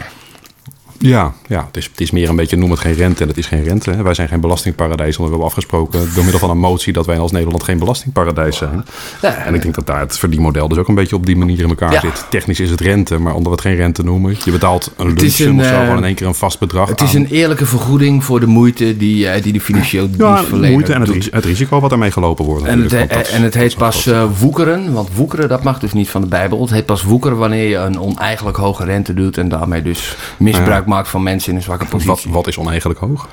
Ja, 0.99 1.33
ja 1.47 1.63
het, 1.67 1.77
is, 1.77 1.85
het 1.85 2.01
is 2.01 2.11
meer 2.11 2.29
een 2.29 2.35
beetje 2.35 2.57
noem 2.57 2.71
het 2.71 2.79
geen 2.79 2.93
rente 2.93 3.21
en 3.21 3.27
het 3.27 3.37
is 3.37 3.45
geen 3.45 3.63
rente. 3.63 3.89
Hè. 3.91 4.03
Wij 4.03 4.13
zijn 4.13 4.27
geen 4.27 4.39
belastingparadijs, 4.39 5.15
want 5.17 5.29
we 5.29 5.35
hebben 5.35 5.45
afgesproken 5.45 5.99
door 6.13 6.23
middel 6.23 6.39
van 6.39 6.49
een 6.49 6.57
motie 6.57 6.93
dat 6.93 7.05
wij 7.05 7.19
als 7.19 7.31
Nederland 7.31 7.63
geen 7.63 7.79
belastingparadijs 7.79 8.57
zijn. 8.57 8.85
Ja, 9.21 9.35
En 9.35 9.53
ik 9.53 9.61
denk 9.61 9.75
dat 9.75 9.85
daar 9.87 9.99
het 9.99 10.17
verdienmodel 10.19 10.67
dus 10.67 10.77
ook 10.77 10.87
een 10.87 10.95
beetje 10.95 11.15
op 11.15 11.25
die 11.25 11.35
manier 11.37 11.59
in 11.59 11.69
elkaar 11.69 11.91
Ja. 11.93 11.99
zit. 11.99 12.25
Technisch 12.29 12.59
is 12.59 12.69
het 12.69 12.81
rente, 12.81 13.17
maar 13.19 13.33
onder 13.33 13.49
we 13.51 13.57
het 13.57 13.61
geen 13.67 13.75
rente 13.75 14.03
noemen. 14.03 14.35
Je 14.45 14.51
betaalt 14.51 14.91
een 14.97 15.05
lunch 15.07 15.19
of 15.23 15.31
zo, 15.31 15.49
eh, 15.59 15.79
gewoon 15.79 15.97
in 15.97 16.03
één 16.03 16.15
keer 16.15 16.27
een 16.27 16.33
vast 16.35 16.59
bedrag 16.59 16.89
Het 16.89 17.01
is 17.01 17.13
een 17.13 17.27
eerlijke 17.27 17.65
vergoeding 17.65 18.23
voor 18.23 18.39
de 18.39 18.47
moeite 18.47 18.97
die, 18.97 19.27
eh, 19.27 19.43
die 19.43 19.53
de 19.53 19.61
financieel 19.61 20.07
ja, 20.17 20.25
dienstverlener 20.33 20.71
moeite 20.71 20.93
en 20.93 20.97
het, 20.99 21.07
doet. 21.07 21.15
ris- 21.15 21.31
het 21.31 21.45
risico 21.45 21.79
wat 21.79 21.91
ermee 21.91 22.11
gelopen 22.11 22.45
wordt. 22.45 22.65
En 22.65 22.81
het, 22.81 22.91
he- 22.91 23.05
dat- 23.07 23.27
en 23.27 23.41
het 23.43 23.53
heet 23.53 23.75
pas 23.75 24.05
eh, 24.07 24.23
woekeren, 24.39 24.93
want 24.93 25.09
woekeren 25.15 25.49
dat 25.49 25.63
mag 25.63 25.79
dus 25.79 25.93
niet 25.93 26.09
van 26.09 26.21
de 26.21 26.27
Bijbel. 26.27 26.61
Het 26.61 26.69
heet 26.71 26.85
pas 26.85 27.03
woekeren 27.03 27.37
wanneer 27.37 27.69
je 27.69 27.75
een 27.77 27.99
oneigenlijk 27.99 28.57
hoge 28.57 28.83
rente 28.83 29.13
doet 29.13 29.37
en 29.37 29.49
daarmee 29.49 29.81
dus 29.81 30.15
misbruik 30.37 30.85
maakt 30.87 31.07
van 31.07 31.23
mensen 31.23 31.49
in 31.51 31.55
een 31.57 31.63
zwakke 31.63 31.85
positie. 31.85 32.31
wat 32.31 32.47
is 32.47 32.57
oneigenlijk 32.57 32.99
hoog? 32.99 33.27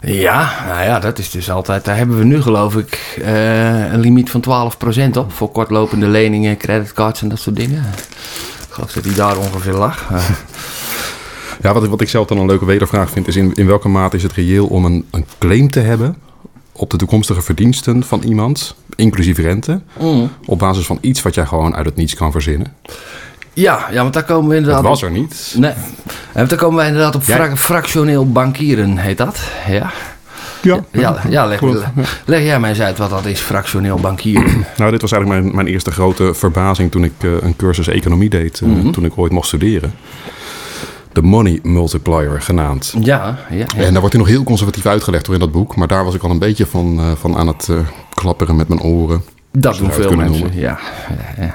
Ja, 0.00 0.64
nou 0.68 0.82
ja, 0.82 0.98
dat 1.00 1.18
is 1.18 1.30
dus 1.30 1.50
altijd. 1.50 1.84
Daar 1.84 1.96
hebben 1.96 2.18
we 2.18 2.24
nu 2.24 2.42
geloof 2.42 2.76
ik 2.76 3.18
eh, 3.24 3.92
een 3.92 4.00
limiet 4.00 4.30
van 4.30 4.72
12% 5.12 5.18
op 5.18 5.32
voor 5.32 5.50
kortlopende 5.50 6.06
leningen, 6.06 6.56
creditcards 6.56 7.22
en 7.22 7.28
dat 7.28 7.38
soort 7.38 7.56
dingen. 7.56 7.84
Ik 8.68 8.74
geloof 8.74 8.92
dat 8.92 9.02
die 9.02 9.14
daar 9.14 9.36
ongeveer 9.36 9.72
lag. 9.74 10.08
Ja, 11.62 11.72
wat, 11.72 11.84
ik- 11.84 11.90
wat 11.90 12.00
ik 12.00 12.08
zelf 12.08 12.26
dan 12.26 12.38
een 12.38 12.46
leuke 12.46 12.64
wedervraag 12.64 13.10
vind, 13.10 13.28
is 13.28 13.36
in, 13.36 13.54
in 13.54 13.66
welke 13.66 13.88
mate 13.88 14.16
is 14.16 14.22
het 14.22 14.32
reëel 14.32 14.66
om 14.66 14.84
een, 14.84 15.06
een 15.10 15.26
claim 15.38 15.70
te 15.70 15.80
hebben 15.80 16.16
op 16.72 16.90
de 16.90 16.96
toekomstige 16.96 17.42
verdiensten 17.42 18.02
van 18.02 18.22
iemand, 18.22 18.74
inclusief 18.96 19.38
rente, 19.38 19.80
mm. 20.00 20.30
op 20.46 20.58
basis 20.58 20.86
van 20.86 20.98
iets 21.00 21.22
wat 21.22 21.34
jij 21.34 21.46
gewoon 21.46 21.74
uit 21.74 21.86
het 21.86 21.96
niets 21.96 22.14
kan 22.14 22.32
verzinnen. 22.32 22.76
Ja, 23.60 23.86
ja, 23.90 24.02
want 24.02 24.12
daar 24.14 24.24
komen 24.24 24.42
we 24.48 24.54
Dat 24.54 24.58
inderdaad. 24.58 24.82
was 24.84 25.02
op- 25.02 25.08
er 25.08 25.14
niet. 25.14 25.54
Nee, 25.58 25.72
en 26.32 26.46
daar 26.48 26.58
komen 26.58 26.76
wij 26.76 26.86
inderdaad 26.86 27.14
op 27.14 27.22
fra- 27.22 27.56
fractioneel 27.56 28.32
bankieren, 28.32 28.96
heet 28.98 29.18
dat. 29.18 29.40
Ja, 29.68 29.90
Ja, 30.62 30.84
ja, 30.92 31.16
ja 31.28 31.46
leg, 31.46 31.60
leg 32.24 32.42
jij 32.42 32.60
mij 32.60 32.70
eens 32.70 32.80
uit 32.80 32.98
wat 32.98 33.10
dat 33.10 33.26
is, 33.26 33.40
fractioneel 33.40 33.96
bankieren. 33.96 34.66
Nou, 34.76 34.90
dit 34.90 35.00
was 35.00 35.12
eigenlijk 35.12 35.42
mijn, 35.42 35.54
mijn 35.54 35.66
eerste 35.66 35.90
grote 35.90 36.34
verbazing 36.34 36.90
toen 36.90 37.04
ik 37.04 37.12
eh, 37.18 37.30
een 37.40 37.56
cursus 37.56 37.88
economie 37.88 38.28
deed, 38.28 38.60
eh, 38.60 38.68
Mhm. 38.68 38.90
toen 38.90 39.04
ik 39.04 39.12
ooit 39.18 39.32
mocht 39.32 39.46
studeren. 39.46 39.92
De 41.12 41.22
money 41.22 41.58
multiplier 41.62 42.42
genaamd. 42.42 42.94
ja, 43.00 43.38
ja, 43.50 43.56
ja. 43.56 43.66
En 43.84 43.90
daar 43.92 44.00
wordt 44.00 44.12
hij 44.12 44.18
nog 44.18 44.28
heel 44.28 44.42
conservatief 44.44 44.86
uitgelegd 44.86 45.24
door 45.24 45.34
in 45.34 45.40
dat 45.40 45.52
boek. 45.52 45.76
Maar 45.76 45.88
daar 45.88 46.04
was 46.04 46.14
ik 46.14 46.22
al 46.22 46.30
een 46.30 46.38
beetje 46.38 46.66
van, 46.66 46.98
eh, 46.98 47.06
van 47.20 47.36
aan 47.36 47.46
het 47.46 47.68
klapperen 48.14 48.56
met 48.56 48.68
mijn 48.68 48.80
oren. 48.80 49.22
dat 49.52 49.78
doen 49.78 49.92
veel 49.92 50.12
mensen. 50.16 50.40
noemen. 50.40 50.58
Ja, 50.60 50.78
ja, 51.36 51.44
ja. 51.44 51.54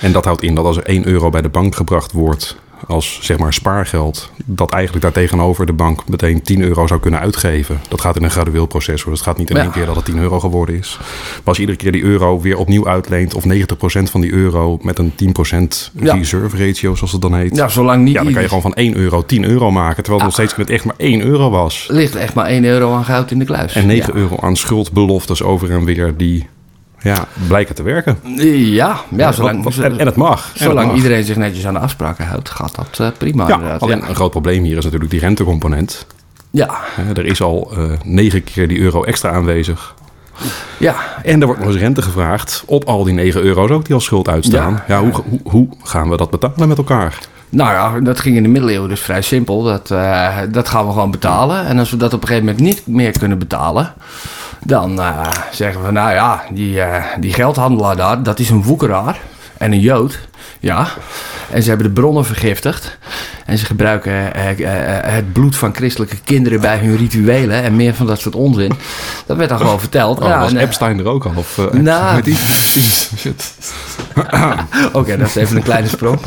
En 0.00 0.12
dat 0.12 0.24
houdt 0.24 0.42
in 0.42 0.54
dat 0.54 0.64
als 0.64 0.76
er 0.76 0.84
1 0.86 1.06
euro 1.06 1.30
bij 1.30 1.42
de 1.42 1.48
bank 1.48 1.74
gebracht 1.74 2.12
wordt 2.12 2.56
als 2.86 3.18
zeg 3.22 3.38
maar 3.38 3.52
spaargeld, 3.52 4.30
dat 4.44 4.70
eigenlijk 4.72 5.02
daartegenover 5.02 5.66
de 5.66 5.72
bank 5.72 6.08
meteen 6.08 6.42
10 6.42 6.62
euro 6.62 6.86
zou 6.86 7.00
kunnen 7.00 7.20
uitgeven. 7.20 7.80
Dat 7.88 8.00
gaat 8.00 8.16
in 8.16 8.22
een 8.22 8.30
gradueel 8.30 8.66
proces 8.66 9.02
hoor. 9.02 9.12
Het 9.12 9.22
gaat 9.22 9.38
niet 9.38 9.50
in 9.50 9.56
Ja. 9.56 9.62
één 9.62 9.70
keer 9.70 9.86
dat 9.86 9.96
het 9.96 10.04
10 10.04 10.18
euro 10.18 10.40
geworden 10.40 10.74
is. 10.78 10.96
Maar 11.00 11.40
als 11.44 11.56
je 11.56 11.62
iedere 11.62 11.78
keer 11.78 11.92
die 11.92 12.02
euro 12.02 12.40
weer 12.40 12.56
opnieuw 12.58 12.88
uitleent 12.88 13.34
of 13.34 13.44
90% 13.44 14.10
van 14.10 14.20
die 14.20 14.32
euro 14.32 14.78
met 14.82 14.98
een 14.98 15.12
10% 15.14 15.90
Ja. 16.00 16.14
reserve 16.14 16.66
ratio 16.66 16.94
zoals 16.94 17.12
het 17.12 17.20
dan 17.22 17.34
heet. 17.34 17.56
ja, 17.56 17.68
zolang 17.68 18.04
niet. 18.04 18.14
Ja, 18.14 18.22
dan 18.22 18.32
kan 18.32 18.42
je 18.42 18.48
gewoon 18.48 18.62
van 18.62 18.74
1 18.74 18.96
euro 18.96 19.22
10 19.24 19.44
euro 19.44 19.70
maken. 19.70 20.02
Terwijl 20.02 20.16
het 20.16 20.24
nog 20.24 20.32
steeds 20.34 20.56
met 20.58 20.70
echt 20.70 20.84
maar 20.84 20.94
1 20.98 21.20
euro 21.22 21.50
was. 21.50 21.86
Er 21.88 21.94
ligt 21.94 22.14
echt 22.16 22.34
maar 22.34 22.46
1 22.46 22.64
euro 22.64 22.94
aan 22.94 23.04
goud 23.04 23.30
in 23.30 23.38
de 23.38 23.44
kluis. 23.44 23.74
En 23.74 23.86
9 23.86 24.12
ja. 24.14 24.20
euro 24.20 24.36
aan 24.40 24.56
schuldbeloftes 24.56 25.42
over 25.42 25.70
en 25.70 25.84
weer 25.84 26.16
die 26.16 26.46
ja, 27.00 27.26
blijken 27.48 27.74
te 27.74 27.82
werken. 27.82 28.18
Ja, 28.56 29.00
ja 29.08 29.32
zolang, 29.32 29.76
en, 29.76 29.98
en 29.98 30.06
het 30.06 30.16
mag. 30.16 30.44
En 30.44 30.50
het 30.52 30.62
zolang 30.62 30.86
mag. 30.86 30.96
iedereen 30.96 31.24
zich 31.24 31.36
netjes 31.36 31.66
aan 31.66 31.74
de 31.74 31.80
afspraken 31.80 32.26
houdt, 32.26 32.50
gaat 32.50 32.74
dat 32.74 32.98
eh, 33.00 33.08
prima. 33.18 33.48
Ja, 33.48 33.76
alleen 33.78 33.98
ja. 33.98 34.08
een 34.08 34.14
groot 34.14 34.30
probleem 34.30 34.64
hier 34.64 34.76
is 34.76 34.84
natuurlijk 34.84 35.10
die 35.10 35.20
rentecomponent. 35.20 36.06
Ja, 36.50 36.78
Er 37.14 37.24
is 37.26 37.42
al 37.42 37.72
eh, 37.76 37.82
negen 38.04 38.44
keer 38.44 38.68
die 38.68 38.78
euro 38.80 39.04
extra 39.04 39.30
aanwezig. 39.30 39.94
ja, 40.78 40.96
En 41.22 41.40
er 41.40 41.46
wordt 41.46 41.60
nog 41.60 41.70
eens 41.70 41.80
rente 41.80 42.02
gevraagd 42.02 42.62
op 42.66 42.84
al 42.84 43.04
die 43.04 43.14
9 43.14 43.42
euro's 43.42 43.70
ook 43.70 43.84
die 43.84 43.94
als 43.94 44.04
schuld 44.04 44.28
uitstaan. 44.28 44.82
Ja. 44.88 44.94
Ja, 44.94 45.00
hoe, 45.00 45.12
hoe, 45.12 45.40
hoe 45.42 45.68
gaan 45.82 46.10
we 46.10 46.16
dat 46.16 46.30
betalen 46.30 46.68
met 46.68 46.78
elkaar? 46.78 47.18
Nou 47.48 47.72
ja, 47.72 48.00
dat 48.00 48.20
ging 48.20 48.36
in 48.36 48.42
de 48.42 48.48
middeleeuwen 48.48 48.88
dus 48.88 49.00
vrij 49.00 49.22
simpel. 49.22 49.62
Dat, 49.62 49.90
eh, 49.90 50.36
dat 50.50 50.68
gaan 50.68 50.86
we 50.86 50.92
gewoon 50.92 51.10
betalen. 51.10 51.66
En 51.66 51.78
als 51.78 51.90
we 51.90 51.96
dat 51.96 52.12
op 52.12 52.22
een 52.22 52.28
gegeven 52.28 52.48
moment 52.48 52.64
niet 52.64 52.86
meer 52.86 53.18
kunnen 53.18 53.38
betalen... 53.38 53.92
dan 54.64 55.00
eh, 55.00 55.32
zeggen 55.52 55.84
we, 55.84 55.90
nou 55.90 56.12
ja, 56.12 56.42
die, 56.50 56.80
eh, 56.80 57.04
die 57.20 57.32
geldhandelaar 57.32 57.96
daar... 57.96 58.22
dat 58.22 58.38
is 58.38 58.50
een 58.50 58.62
woekeraar 58.62 59.20
en 59.58 59.72
een 59.72 59.80
jood. 59.80 60.18
Ja. 60.60 60.88
En 61.50 61.62
ze 61.62 61.68
hebben 61.68 61.86
de 61.86 61.92
bronnen 61.92 62.24
vergiftigd. 62.24 62.98
En 63.46 63.58
ze 63.58 63.64
gebruiken 63.66 64.34
eh, 64.34 64.50
eh, 64.50 64.96
eh, 64.98 65.12
het 65.14 65.32
bloed 65.32 65.56
van 65.56 65.74
christelijke 65.74 66.16
kinderen 66.24 66.60
bij 66.60 66.78
hun 66.78 66.96
rituelen... 66.96 67.62
en 67.62 67.76
meer 67.76 67.94
van 67.94 68.06
dat 68.06 68.20
soort 68.20 68.34
onzin. 68.34 68.72
Dat 69.26 69.36
werd 69.36 69.48
dan 69.48 69.58
gewoon 69.58 69.80
verteld. 69.80 70.20
Oh, 70.20 70.28
Ja, 70.28 70.40
was 70.40 70.50
en, 70.52 70.58
Epstein 70.58 70.98
er 70.98 71.06
ook 71.06 71.24
al? 71.24 71.32
Of, 71.34 71.58
eh, 71.58 71.70
Nou. 71.80 72.22
shit. 73.18 73.54
Oké, 74.92 75.16
dat 75.16 75.26
is 75.28 75.34
even 75.34 75.56
een 75.56 75.62
kleine 75.62 75.88
sprong. 75.88 76.18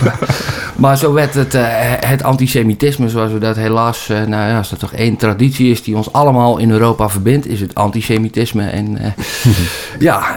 Maar 0.76 0.98
zo 0.98 1.14
werd 1.14 1.34
het, 1.34 1.54
eh, 1.54 1.64
het 2.00 2.24
antisemitisme, 2.24 3.10
zoals 3.10 3.32
we 3.32 3.40
dat 3.40 3.56
helaas... 3.56 4.08
nou 4.08 4.30
ja, 4.30 4.58
als 4.58 4.72
er 4.72 4.78
toch 4.78 4.94
één 4.94 5.16
traditie 5.16 5.72
is 5.72 5.84
die 5.84 5.96
ons 5.96 6.14
allemaal 6.14 6.58
in 6.58 6.72
Europa 6.72 7.10
verbindt... 7.10 7.48
is 7.48 7.62
het 7.62 7.76
antisemitisme. 7.76 8.64
En 8.70 8.98
ja, 10.00 10.36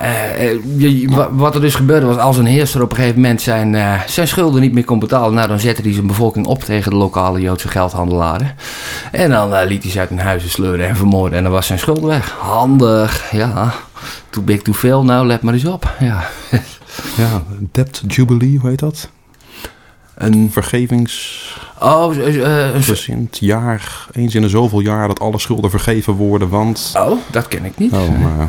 je- 0.76 1.28
wat 1.30 1.54
er 1.54 1.60
dus 1.60 1.74
gebeurde 1.74 2.06
was... 2.06 2.16
als 2.16 2.36
een 2.36 2.46
heerser 2.46 2.82
op 2.82 2.90
een 2.90 2.96
gegeven 2.96 3.20
moment 3.20 3.42
zijn, 3.42 3.74
eh, 3.82 4.00
zijn 4.06 4.28
schulden 4.28 4.60
niet 4.60 4.72
meer 4.72 4.84
kon 4.84 4.98
betalen... 4.98 5.34
nou, 5.34 5.48
dan 5.48 5.60
zette 5.60 5.82
hij 5.82 5.92
zijn 5.92 6.06
bevolking 6.06 6.46
op 6.46 6.62
tegen 6.62 6.90
de 6.90 6.96
lokale 6.96 7.40
Joodse 7.40 7.68
geldhandelaren. 7.68 8.54
En 9.12 9.30
dan 9.30 9.54
eh, 9.54 9.66
liet 9.68 9.82
hij 9.82 9.92
ze 9.92 9.98
uit 9.98 10.08
hun 10.08 10.18
huizen 10.18 10.50
sleuren 10.50 10.88
en 10.88 10.96
vermoorden... 10.96 11.38
en 11.38 11.42
dan 11.42 11.52
was 11.52 11.66
zijn 11.66 11.78
schuld 11.78 12.00
weg. 12.00 12.36
Handig, 12.38 13.30
ja. 13.32 13.74
Too 14.30 14.42
big, 14.44 14.62
too 14.62 14.74
veel. 14.74 15.04
Nou, 15.04 15.26
let 15.26 15.42
maar 15.42 15.54
eens 15.54 15.64
op. 15.64 15.90
Ja. 16.00 16.24
Ja, 17.16 17.42
debt 17.72 18.02
jubilee, 18.06 18.58
hoe 18.58 18.70
heet 18.70 18.78
dat? 18.78 19.08
Een, 20.14 20.48
Vergevings... 20.52 21.44
oh, 21.80 22.16
een 22.16 22.82
Dus 22.86 23.08
in 23.08 23.28
het 23.30 23.38
jaar, 23.38 24.06
eens 24.12 24.34
in 24.34 24.42
de 24.42 24.48
zoveel 24.48 24.80
jaar, 24.80 25.08
dat 25.08 25.20
alle 25.20 25.38
schulden 25.38 25.70
vergeven 25.70 26.12
worden, 26.12 26.48
want... 26.48 26.92
Oh, 26.96 27.18
dat 27.30 27.48
ken 27.48 27.64
ik 27.64 27.78
niet. 27.78 27.92
Oh, 27.92 28.20
maar... 28.20 28.48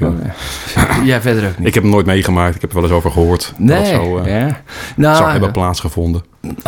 eh, 0.00 1.04
Jij 1.10 1.20
verder 1.20 1.48
ook 1.48 1.58
niet. 1.58 1.66
ik 1.68 1.74
heb 1.74 1.82
hem 1.82 1.92
nooit 1.92 2.06
meegemaakt, 2.06 2.54
ik 2.54 2.60
heb 2.60 2.70
er 2.70 2.76
wel 2.76 2.84
eens 2.84 2.94
over 2.94 3.10
gehoord. 3.10 3.52
dat 3.58 3.66
nee, 3.66 3.76
het 3.78 3.86
zo, 3.86 4.18
eh, 4.18 4.40
ja. 4.40 4.48
zou 4.48 4.62
Nou, 4.96 5.30
hebben 5.30 5.50
plaatsgevonden. 5.52 6.24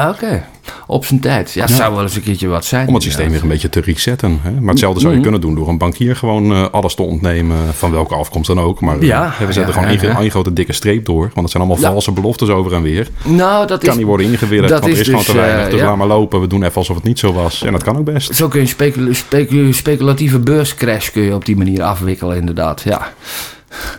Oké, 0.08 0.44
op 0.86 1.04
zijn 1.04 1.20
tijd. 1.20 1.52
Ja, 1.52 1.64
het 1.64 1.70
zou 1.74 1.94
wel 1.94 2.02
eens 2.02 2.16
een 2.16 2.22
keertje 2.22 2.46
wat 2.48 2.64
zijn. 2.64 2.88
Om 2.88 2.94
het 2.94 3.02
systeem 3.02 3.30
weer 3.30 3.42
een 3.42 3.48
beetje 3.48 3.68
te 3.68 3.80
resetten. 3.80 4.38
Hè? 4.42 4.50
Maar 4.50 4.68
hetzelfde 4.70 5.00
zou 5.00 5.12
je 5.12 5.18
Mhm. 5.18 5.28
kunnen 5.30 5.46
doen 5.48 5.54
door 5.58 5.68
een 5.68 5.78
bankier 5.78 6.16
gewoon 6.16 6.52
eh, 6.52 6.64
alles 6.70 6.94
te 6.94 7.02
ontnemen. 7.02 7.56
Van 7.74 7.90
welke 7.90 8.14
afkomst 8.14 8.48
dan 8.48 8.60
ook. 8.60 8.80
Maar 8.80 8.98
eh, 9.00 9.38
we 9.46 9.52
zetten 9.52 9.74
gewoon 9.74 9.92
ja. 9.92 10.18
één 10.20 10.30
grote 10.30 10.52
dikke 10.52 10.72
streep 10.72 11.04
door. 11.04 11.20
Want 11.20 11.34
het 11.40 11.50
zijn 11.50 11.62
allemaal 11.62 11.90
valse 11.92 12.12
beloftes 12.12 12.48
over 12.48 12.72
en 12.74 12.82
weer. 12.82 13.08
Nou, 13.24 13.66
dat 13.66 13.80
kan 13.80 13.90
is... 13.90 13.96
niet 13.96 14.06
worden 14.06 14.26
ingewilligd, 14.26 14.68
dat 14.72 14.80
want 14.80 14.92
er 14.92 14.98
is 15.00 15.04
gewoon 15.06 15.20
dus, 15.20 15.30
te 15.30 15.36
weinig. 15.36 15.64
eh, 15.64 15.70
dus 15.70 15.80
laat 15.80 15.96
maar 15.96 16.06
lopen. 16.06 16.40
We 16.40 16.46
doen 16.46 16.62
even 16.62 16.76
alsof 16.76 16.96
het 16.96 17.04
niet 17.04 17.18
zo 17.18 17.32
was. 17.32 17.62
En 17.62 17.72
dat 17.72 17.82
kan 17.82 17.96
ook 17.98 18.04
best. 18.04 18.34
Zo 18.34 18.48
kun 18.48 18.60
je 18.60 18.66
specul 18.66 19.14
specul- 19.14 19.72
speculatieve 19.72 20.38
beurscrash 20.38 21.10
kun 21.10 21.22
je 21.22 21.34
op 21.34 21.44
die 21.44 21.56
manier 21.56 21.82
afwikkelen, 21.82 22.36
inderdaad. 22.36 22.82
Ja. 22.84 23.12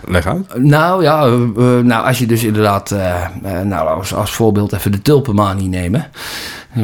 Leg 0.06 0.28
uit. 0.28 0.58
Nou 0.58 1.04
ja, 1.04 1.26
eh, 1.26 1.34
eh, 1.34 1.86
nou, 1.86 2.06
als 2.06 2.20
je 2.20 2.26
dus 2.26 2.44
inderdaad, 2.44 2.92
eh, 2.92 3.30
nou, 3.64 3.88
als, 3.88 4.14
als 4.14 4.32
voorbeeld 4.32 4.74
even 4.74 4.92
de 4.92 5.02
tulpenmanie 5.02 5.70
nemen. 5.70 6.08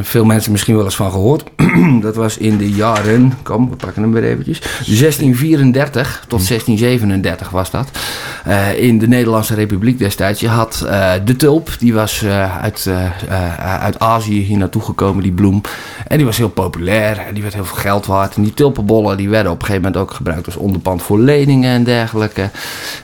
Veel 0.01 0.25
mensen 0.25 0.51
misschien 0.51 0.75
wel 0.75 0.85
eens 0.85 0.95
van 0.95 1.11
gehoord. 1.11 1.43
dat 2.01 2.15
was 2.15 2.37
in 2.37 2.57
de 2.57 2.71
jaren, 2.71 3.33
kom, 3.43 3.69
we 3.69 3.75
pakken 3.75 4.01
hem 4.01 4.11
weer 4.11 4.23
eventjes. 4.23 4.59
1634 4.59 6.25
tot 6.27 6.47
1637 6.47 7.49
was 7.49 7.71
dat. 7.71 7.89
Eh, 8.45 8.79
in 8.83 8.99
de 8.99 9.07
Nederlandse 9.07 9.55
Republiek 9.55 9.99
destijds. 9.99 10.39
Je 10.39 10.47
had 10.47 10.85
eh, 10.87 11.11
de 11.25 11.35
tulp, 11.35 11.69
die 11.79 11.93
was 11.93 12.21
eh, 12.23 12.61
uit, 12.61 12.89
uit 13.59 13.99
Azië 13.99 14.41
hier 14.41 14.57
naartoe 14.57 14.81
gekomen, 14.81 15.23
die 15.23 15.31
bloem. 15.31 15.61
En 16.07 16.17
die 16.17 16.25
was 16.25 16.37
heel 16.37 16.49
populair 16.49 17.17
en 17.17 17.33
die 17.33 17.41
werd 17.43 17.55
heel 17.55 17.65
veel 17.65 17.77
geld 17.77 18.05
waard. 18.05 18.35
En 18.35 18.43
die 18.43 18.53
tulpenbollen 18.53 19.17
die 19.17 19.29
werden 19.29 19.51
op 19.51 19.59
een 19.59 19.65
gegeven 19.65 19.85
moment 19.85 20.01
ook 20.01 20.13
gebruikt 20.15 20.45
als 20.45 20.55
onderpand 20.55 21.01
voor 21.01 21.19
leningen 21.19 21.71
en 21.71 21.83
dergelijke. 21.83 22.49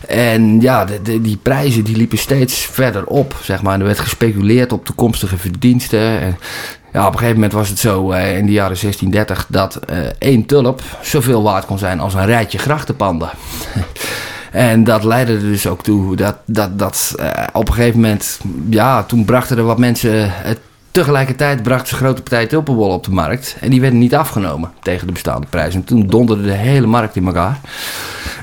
En 0.08 0.62
ja, 0.62 0.86
de, 0.86 1.02
de- 1.02 1.22
die 1.22 1.38
prijzen 1.42 1.84
die 1.84 1.98
liepen 1.98 2.18
steeds 2.18 2.56
verder 2.72 3.06
op, 3.06 3.36
zeg 3.42 3.62
maar. 3.62 3.74
En 3.74 3.80
er 3.80 3.86
werd 3.86 4.00
gespeculeerd 4.00 4.72
op 4.72 4.86
toekomstige 4.86 5.38
verdiensten. 5.38 6.20
En 6.20 6.38
ja, 6.94 7.06
op 7.06 7.12
een 7.12 7.18
gegeven 7.18 7.34
moment 7.34 7.54
was 7.54 7.70
het 7.70 7.80
zo 7.80 8.12
eh, 8.12 8.38
in 8.38 8.46
de 8.46 8.52
jaren 8.52 8.78
1630 8.82 9.46
dat 9.50 9.76
eh, 9.76 9.98
één 10.20 10.46
tulp 10.46 10.82
zoveel 11.02 11.44
waard 11.44 11.66
kon 11.66 11.78
zijn 11.78 12.00
als 12.00 12.14
een 12.14 12.26
rijtje 12.26 12.58
grachtenpanden. 12.58 13.30
En 14.52 14.84
dat 14.84 15.04
leidde 15.04 15.34
er 15.34 15.40
dus 15.40 15.68
ook 15.68 15.84
toe 15.84 16.16
dat, 16.16 16.36
dat, 16.46 16.80
dat 16.80 17.14
eh, 17.18 17.44
op 17.54 17.68
een 17.68 17.74
gegeven 17.74 18.00
moment, 18.00 18.40
ja, 18.70 19.04
toen 19.04 19.26
brachten 19.26 19.58
er 19.58 19.64
wat 19.64 19.78
mensen 19.78 20.32
het. 20.32 20.60
Tegelijkertijd 20.92 21.64
bracht 21.64 21.88
ze 21.88 21.96
grote 21.96 22.22
partij 22.22 22.46
tulpenbollen 22.48 22.96
op 22.96 23.04
de 23.04 23.12
markt. 23.12 23.56
En 23.60 23.70
die 23.70 23.82
werden 23.82 24.00
niet 24.00 24.16
afgenomen 24.16 24.72
tegen 24.82 25.08
de 25.08 25.14
bestaande 25.14 25.48
prijs. 25.50 25.74
En 25.76 25.84
toen 25.84 26.08
donderde 26.08 26.44
de 26.44 26.52
hele 26.52 26.88
markt 26.88 27.16
in 27.16 27.26
elkaar. 27.26 27.60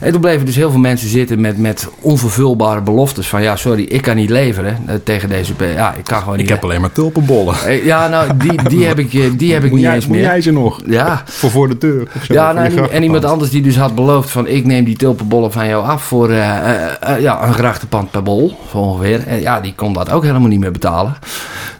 En 0.01 0.13
toen 0.13 0.21
bleven 0.21 0.47
dus 0.47 0.57
heel 0.57 0.71
veel 0.71 0.81
mensen 0.81 1.09
zitten 1.09 1.41
met, 1.41 1.59
met 1.59 1.89
onvervulbare 2.01 2.81
beloftes. 2.81 3.29
Van 3.29 3.43
ja, 3.43 3.57
sorry, 3.57 3.83
ik 3.83 4.03
kan 4.03 4.17
niet 4.17 4.31
leveren 4.31 4.79
eh, 4.87 4.95
tegen 5.05 5.29
deze... 5.29 5.53
Ja, 5.59 5.95
ik 5.95 6.05
kan 6.05 6.19
gewoon 6.19 6.37
niet... 6.37 6.47
Ik 6.47 6.53
heb 6.53 6.65
alleen 6.65 6.81
maar 6.81 6.93
tulpenbollen. 6.93 7.55
Eh, 7.65 7.85
Ja, 7.85 8.09
nou, 8.09 8.37
die, 8.37 8.63
die 8.69 8.85
heb 8.87 8.99
ik, 8.99 9.15
eh, 9.15 9.25
die 9.37 9.53
heb 9.53 9.63
ik 9.65 9.71
Moet 9.71 9.79
niet 9.79 9.87
jij- 9.87 9.95
eens 9.95 10.07
moet 10.07 10.17
meer. 10.17 10.25
jij 10.25 10.41
ze 10.41 10.51
nog? 10.53 10.81
Ja, 10.87 11.23
Voor 11.25 11.51
voor 11.51 11.69
de 11.69 11.79
deur. 11.79 12.09
ja 12.29 12.53
nou, 12.53 12.67
en, 12.77 12.91
en 12.91 13.03
iemand 13.03 13.25
anders 13.25 13.51
die 13.51 13.63
dus 13.63 13.77
had 13.77 13.95
beloofd 13.95 14.31
van 14.31 14.47
ik 14.47 14.65
neem 14.65 14.85
die 14.85 14.97
tulpenbollen 14.97 15.53
van 15.53 15.69
jou 15.69 15.85
af 15.87 16.03
voor 16.03 16.33
ja, 16.33 17.47
een 17.47 17.55
grachtenpand 17.55 18.11
per 18.11 18.23
bol, 18.23 18.59
ongeveer. 18.73 19.27
En 19.27 19.41
ja, 19.41 19.61
die 19.61 19.75
kon 19.75 19.93
dat 19.93 20.11
ook 20.11 20.23
helemaal 20.25 20.49
niet 20.49 20.61
meer 20.61 20.73
betalen. 20.73 21.17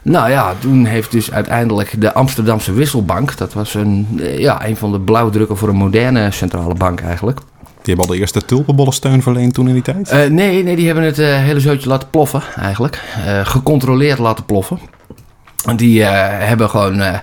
Nou 0.01 0.29
ja, 0.29 0.53
toen 0.59 0.85
heeft 0.85 1.11
dus 1.11 1.31
uiteindelijk 1.31 2.01
de 2.01 2.13
Amsterdamse 2.13 2.73
Wisselbank, 2.73 3.37
dat 3.37 3.53
was 3.53 3.73
een, 3.73 4.07
eh, 4.19 4.39
ja, 4.39 4.65
een 4.65 4.77
van 4.77 4.91
de 4.91 4.99
blauwdrukken 4.99 5.57
voor 5.57 5.69
een 5.69 5.75
moderne 5.75 6.31
centrale 6.31 6.73
bank 6.73 7.01
eigenlijk. 7.01 7.39
Die 7.81 7.95
hebben 7.95 8.05
al 8.05 8.11
de 8.11 8.19
eerste 8.19 8.45
tulpenbollensteun 8.45 9.21
verleend 9.21 9.53
toen 9.53 9.67
in 9.67 9.73
die 9.73 9.83
tijd. 9.83 10.09
Eh, 10.09 10.29
nee, 10.29 10.63
nee, 10.63 10.75
die 10.75 10.85
hebben 10.85 11.03
het 11.03 11.19
eh, 11.19 11.27
hele 11.27 11.59
zootje 11.59 11.89
laten 11.89 12.09
ploffen 12.09 12.41
eigenlijk. 12.55 13.03
Gecontroleerd 13.43 14.19
laten 14.19 14.45
ploffen. 14.45 14.79
Die 15.75 16.03
eh, 16.03 16.47
hebben 16.47 16.69
gewoon, 16.69 16.99
eh, 16.99 17.17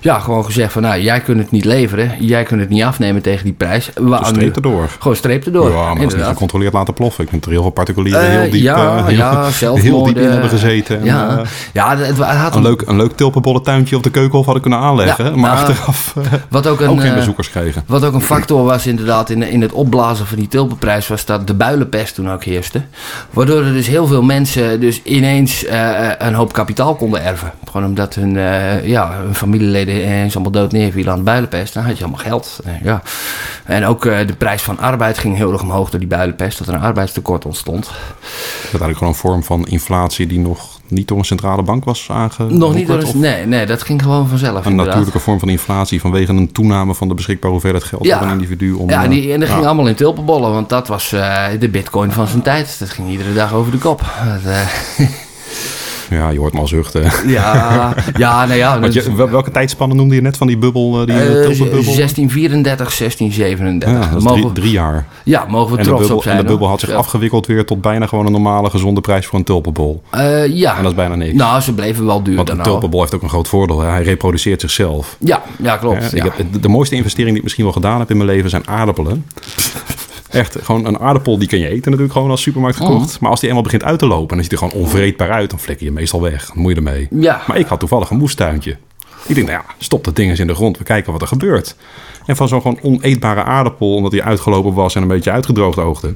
ja, 0.00 0.18
gewoon 0.18 0.44
gezegd 0.44 0.72
van, 0.72 0.82
nou, 0.82 1.00
jij 1.00 1.20
kunt 1.20 1.38
het 1.38 1.50
niet 1.50 1.64
leveren. 1.64 2.12
Jij 2.18 2.42
kunt 2.42 2.60
het 2.60 2.68
niet 2.68 2.82
afnemen 2.82 3.22
tegen 3.22 3.44
die 3.44 3.52
prijs. 3.52 3.90
We 3.94 4.18
Dus 4.18 4.28
streep 4.28 4.56
erdoor. 4.56 4.88
Gewoon 4.98 5.16
streep 5.16 5.44
erdoor. 5.44 5.70
Ja, 5.70 5.74
maar 5.74 5.84
dat 5.84 5.94
is 5.94 6.00
niet 6.00 6.10
inderdaad. 6.10 6.32
gecontroleerd 6.32 6.72
laten 6.72 6.94
ploffen. 6.94 7.24
Ik 7.24 7.30
dat 7.30 7.44
er 7.44 7.50
heel 7.50 7.62
veel 7.62 7.70
particulieren 7.70 8.20
Eh, 8.20 8.28
heel 8.28 8.50
diep, 8.50 8.62
ja, 8.62 9.04
heel, 9.04 9.16
ja, 9.16 9.48
heel 9.74 10.04
diep 10.04 10.16
in 10.16 10.30
hebben 10.30 10.50
gezeten. 10.50 10.98
En, 10.98 11.04
Ja, 11.04 11.42
ja 11.72 11.96
het, 11.96 12.18
had 12.18 12.54
een, 12.54 12.56
een, 12.56 12.62
leuk, 12.62 12.82
een 12.86 12.96
leuk 12.96 13.16
tulpenbollentuintje 13.16 13.96
op 13.96 14.02
de 14.02 14.10
keukenhof 14.10 14.44
hadden 14.44 14.62
kunnen 14.62 14.80
aanleggen. 14.80 15.24
Ja, 15.24 15.30
maar 15.30 15.54
nou, 15.54 15.68
achteraf 15.68 16.14
wat 16.48 16.66
ook 16.66 16.80
een, 16.80 16.88
ook 16.88 17.00
geen 17.00 17.14
bezoekers 17.14 17.50
kregen. 17.50 17.82
Wat 17.86 18.04
ook 18.04 18.14
een 18.14 18.20
factor 18.20 18.64
was 18.64 18.86
inderdaad 18.86 19.30
in, 19.30 19.42
in 19.42 19.62
het 19.62 19.72
opblazen 19.72 20.26
van 20.26 20.38
die 20.38 20.48
tulpenprijs... 20.48 21.08
was 21.08 21.24
dat 21.24 21.46
de 21.46 21.54
builenpest 21.54 22.14
toen 22.14 22.30
ook 22.30 22.44
heerste. 22.44 22.82
Waardoor 23.30 23.64
er 23.64 23.72
dus 23.72 23.86
heel 23.86 24.06
veel 24.06 24.22
mensen 24.22 24.80
dus 24.80 25.02
ineens 25.02 25.64
een 26.18 26.34
hoop 26.34 26.52
kapitaal 26.52 26.94
konden 26.94 27.24
erven. 27.24 27.52
Gewoon 27.70 27.86
omdat 27.90 28.14
hun, 28.14 28.36
eh, 28.36 28.86
ja, 28.86 29.12
hun 29.24 29.34
familieleden 29.34 29.94
ineens 29.94 30.34
allemaal 30.34 30.52
dood 30.52 30.72
neervielen 30.72 31.12
aan 31.12 31.18
de 31.18 31.24
builenpest. 31.24 31.74
Dan 31.74 31.84
had 31.84 31.96
je 31.98 32.04
allemaal 32.04 32.24
geld. 32.24 32.60
Eh, 32.64 32.72
ja. 32.82 33.02
En 33.64 33.86
ook 33.86 34.04
eh, 34.06 34.26
de 34.26 34.32
prijs 34.34 34.62
van 34.62 34.78
arbeid 34.78 35.18
ging 35.18 35.36
heel 35.36 35.52
erg 35.52 35.62
omhoog 35.62 35.90
door 35.90 36.00
die 36.00 36.08
builenpest. 36.08 36.58
Dat 36.58 36.68
er 36.68 36.74
een 36.74 36.80
arbeidstekort 36.80 37.44
ontstond. 37.44 37.84
Dat 37.84 37.92
eigenlijk 38.80 38.96
gewoon 38.98 39.12
een 39.12 39.18
vorm 39.18 39.42
van 39.42 39.66
inflatie 39.66 40.26
die 40.26 40.38
nog 40.38 40.78
niet 40.88 41.08
door 41.08 41.18
een 41.18 41.24
centrale 41.24 41.62
bank 41.62 41.84
was 41.84 42.08
aange. 42.10 42.30
Nog 42.48 42.74
niet 42.74 42.86
door 42.86 43.02
of 43.02 43.14
nee, 43.14 43.46
nee, 43.46 43.66
dat 43.66 43.82
ging 43.82 44.02
gewoon 44.02 44.28
vanzelf 44.28 44.56
Een 44.64 44.70
inderdaad. 44.70 44.86
natuurlijke 44.86 45.18
vorm 45.20 45.38
van 45.38 45.48
inflatie 45.48 46.00
vanwege 46.00 46.32
een 46.32 46.52
toename 46.52 46.94
van 46.94 47.08
de 47.08 47.14
beschikbare 47.14 47.52
hoeveelheid 47.52 47.84
geld 47.84 48.04
Ja. 48.04 48.18
van 48.18 48.26
een 48.26 48.32
individu. 48.32 48.72
Om, 48.72 48.90
Ja, 48.90 49.04
en, 49.04 49.10
die, 49.10 49.32
en 49.32 49.40
dat 49.40 49.48
ging 49.48 49.64
allemaal 49.66 49.86
in 49.88 49.94
tulpenbollen, 49.94 50.52
want 50.52 50.68
dat 50.68 50.88
was 50.88 51.08
de 51.58 51.68
bitcoin 51.70 52.12
van 52.12 52.26
zijn 52.26 52.42
tijd. 52.42 52.76
Dat 52.78 52.90
ging 52.90 53.08
iedere 53.10 53.32
dag 53.32 53.52
over 53.52 53.72
de 53.72 53.78
kop. 53.78 54.00
Dat, 54.44 54.52
ja, 56.10 56.28
je 56.30 56.38
hoort 56.38 56.52
me 56.52 56.60
al 56.60 56.66
zuchten. 56.68 57.02
ja, 57.26 57.94
ja, 58.16 58.46
nou 58.46 58.58
ja. 58.58 58.78
Je, 58.90 59.14
wel- 59.14 59.30
welke 59.30 59.50
tijdspannen 59.50 59.96
noemde 59.96 60.14
je 60.14 60.20
net 60.20 60.36
van 60.36 60.46
die 60.46 60.58
bubbel, 60.58 61.00
eh, 61.00 61.06
die 61.06 61.14
eh, 61.16 61.20
uh, 61.26 61.32
tulpenbubbel? 61.32 61.82
1634, 61.94 62.96
1637. 62.98 63.88
Ja, 63.90 63.98
dat 64.08 64.16
is 64.18 64.22
mogen, 64.24 64.52
drie, 64.52 64.70
jaar. 64.70 65.06
ja, 65.24 65.44
mogen 65.48 65.72
we 65.72 65.78
En 65.78 65.82
de, 65.82 65.88
trots 65.88 66.00
bubbel, 66.00 66.16
op 66.16 66.22
zijn. 66.22 66.36
en 66.36 66.42
de 66.42 66.46
bubbel 66.48 66.66
hoor. 66.66 66.76
had 66.76 66.80
zich 66.80 66.90
Ja. 66.90 66.96
afgewikkeld 66.96 67.46
weer 67.46 67.64
tot 67.66 67.80
bijna 67.80 68.06
gewoon 68.06 68.26
een 68.26 68.32
normale 68.32 68.70
gezonde 68.70 69.00
prijs 69.00 69.26
voor 69.26 69.38
een 69.38 69.44
tulpenbol. 69.44 70.02
Eh, 70.10 70.46
ja. 70.46 70.76
En 70.76 70.82
dat 70.82 70.90
is 70.90 70.96
bijna 70.96 71.14
niks. 71.14 71.32
Nou, 71.34 71.60
ze 71.60 71.74
bleven 71.74 72.06
wel 72.06 72.22
duur 72.22 72.36
Want 72.36 72.48
een 72.48 72.54
daarna. 72.56 72.70
tulpenbol 72.70 73.00
heeft 73.00 73.14
ook 73.14 73.22
een 73.22 73.28
groot 73.28 73.48
voordeel. 73.48 73.80
hè. 73.80 73.88
Hij 73.88 74.02
reproduceert 74.02 74.60
zichzelf. 74.60 75.16
Ja, 75.20 75.42
ja, 75.62 75.76
klopt. 75.76 76.10
Ja. 76.10 76.24
Ik 76.24 76.32
heb, 76.36 76.62
de 76.62 76.68
mooiste 76.68 76.94
investering 76.94 77.28
die 77.28 77.36
ik 77.38 77.42
misschien 77.42 77.64
wel 77.64 77.72
gedaan 77.72 77.98
heb 77.98 78.10
in 78.10 78.16
mijn 78.16 78.28
leven 78.28 78.50
zijn 78.50 78.68
aardappelen. 78.68 79.24
Echt, 80.30 80.56
gewoon 80.62 80.86
een 80.86 80.98
aardappel 80.98 81.38
die 81.38 81.48
kan 81.48 81.58
je 81.58 81.68
eten 81.68 81.84
natuurlijk 81.84 82.12
gewoon 82.12 82.30
als 82.30 82.42
supermarkt 82.42 82.76
gekocht. 82.76 83.06
Mhm. 83.06 83.16
Maar 83.20 83.30
als 83.30 83.40
die 83.40 83.48
eenmaal 83.48 83.64
begint 83.64 83.84
uit 83.84 83.98
te 83.98 84.06
lopen 84.06 84.28
en 84.28 84.34
dan 84.36 84.44
ziet 84.44 84.58
hij 84.58 84.68
gewoon 84.68 84.84
onvreedbaar 84.84 85.30
uit, 85.30 85.50
dan 85.50 85.58
flikker 85.58 85.86
je 85.86 85.92
meestal 85.92 86.20
weg. 86.22 86.46
Dan 86.46 86.62
moet 86.62 86.70
je 86.70 86.76
ermee. 86.76 87.08
Ja. 87.10 87.42
Maar 87.46 87.56
ik 87.56 87.66
had 87.66 87.78
toevallig 87.78 88.10
een 88.10 88.16
moestuintje. 88.16 88.76
Ik 89.26 89.34
denk, 89.34 89.46
nou 89.46 89.62
ja, 89.66 89.74
stop 89.78 90.04
dat 90.04 90.16
ding 90.16 90.30
eens 90.30 90.38
in 90.38 90.46
de 90.46 90.54
grond. 90.54 90.78
We 90.78 90.84
kijken 90.84 91.12
wat 91.12 91.22
er 91.22 91.28
gebeurt. 91.28 91.76
En 92.26 92.36
van 92.36 92.48
zo'n 92.48 92.60
gewoon 92.60 92.78
oneetbare 92.82 93.42
aardappel, 93.42 93.94
omdat 93.94 94.12
hij 94.12 94.22
uitgelopen 94.22 94.74
was 94.74 94.94
en 94.94 95.02
een 95.02 95.08
beetje 95.08 95.30
uitgedroogd 95.30 95.78
oogde. 95.78 96.14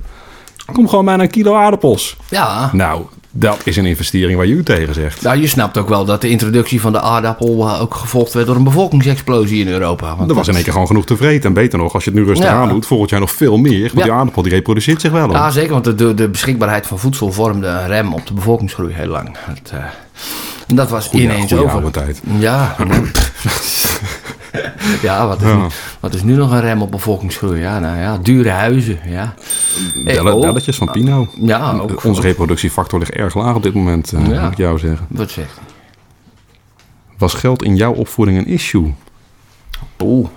Kom 0.73 0.89
gewoon 0.89 1.05
bijna 1.05 1.23
een 1.23 1.31
kilo 1.31 1.55
aardappels. 1.55 2.17
ja. 2.29 2.71
Nou, 2.73 3.03
dat 3.37 3.61
is 3.65 3.77
een 3.77 3.85
investering 3.87 4.37
waar 4.37 4.47
je 4.47 4.53
u 4.55 4.63
tegen 4.63 4.95
zegt. 4.95 5.23
Nou, 5.23 5.41
je 5.41 5.47
snapt 5.47 5.79
ook 5.79 5.89
wel 5.89 6.05
dat 6.05 6.21
de 6.21 6.29
introductie 6.29 6.81
van 6.81 6.93
de 6.93 7.01
aardappel 7.01 7.69
eh, 7.69 7.81
ook 7.81 7.95
gevolgd 7.95 8.33
werd 8.33 8.47
door 8.47 8.57
een 8.57 8.65
bevolkingsexplosie 8.65 9.61
in 9.61 9.69
Europa. 9.69 10.17
Want 10.17 10.31
Er 10.31 10.37
was 10.37 10.49
in 10.49 10.55
één 10.55 10.63
keer 10.63 10.73
gewoon 10.73 10.87
genoeg 10.87 11.07
te 11.07 11.17
vreten. 11.17 11.49
En 11.49 11.53
beter 11.55 11.79
nog, 11.79 11.95
als 11.95 12.05
je 12.05 12.11
het 12.11 12.19
nu 12.19 12.25
rustig 12.27 12.49
Ja. 12.49 12.55
aan 12.55 12.69
doet, 12.69 12.87
volgend 12.87 13.11
jaar 13.11 13.21
nog 13.21 13.31
veel 13.33 13.57
meer. 13.57 13.81
Want 13.81 13.93
Ja. 13.99 14.03
die 14.03 14.13
aardappel 14.13 14.43
die 14.43 14.53
reproduceert 14.53 15.01
zich 15.01 15.11
wel. 15.13 15.23
hoor. 15.27 15.33
Ja, 15.35 15.51
zeker, 15.51 15.73
want 15.73 15.85
de, 15.99 16.15
de, 16.15 16.29
beschikbaarheid 16.29 16.87
van 16.87 16.99
voedsel 16.99 17.33
vormde 17.33 17.67
een 17.67 17.87
rem 17.87 18.15
op 18.15 18.27
de 18.27 18.35
bevolkingsgroei 18.35 18.93
heel 18.93 19.07
lang. 19.09 19.37
Dat, 19.49 19.71
eh, 19.73 19.79
en 20.69 20.77
dat 20.77 20.91
was 20.91 21.07
Goeie- 21.07 21.25
ineens 21.25 21.53
goeie 21.53 21.73
over. 21.73 21.91
tijd. 21.91 22.21
Ja. 22.39 22.77
ja, 25.03 25.27
wat 25.27 25.41
is, 25.43 25.49
Ja. 25.49 25.57
Nu, 25.57 25.67
wat 26.01 26.15
is 26.15 26.23
nu 26.23 26.35
nog 26.35 26.51
een 26.51 26.61
rem 26.61 26.83
op 26.83 26.91
bevolkingsgroei? 26.91 27.61
Ja, 27.61 27.79
nou 27.79 27.99
ja, 27.99 28.19
dure 28.19 28.51
huizen, 28.51 28.99
ja. 29.07 29.35
Bellen- 30.05 30.35
oh. 30.35 30.41
belletjes 30.41 30.77
van 30.77 30.91
Pino. 30.91 31.29
Ja, 31.41 31.73
ook. 31.73 32.05
Onze 32.05 32.21
reproductiefactor 32.21 32.99
ligt 32.99 33.11
erg 33.13 33.35
laag 33.35 33.55
op 33.55 33.63
dit 33.63 33.75
moment, 33.75 34.13
eh, 34.13 34.29
Ja. 34.29 34.43
moet 34.43 34.53
ik 34.53 34.59
jou 34.59 34.79
zeggen. 34.79 35.07
Wat 35.09 35.31
zegt? 35.31 35.61
Was 37.19 37.35
geld 37.35 37.63
in 37.63 37.77
jouw 37.77 37.93
opvoeding 37.93 38.39
een 38.39 38.47
issue? 38.47 38.95
Oeh. 40.03 40.29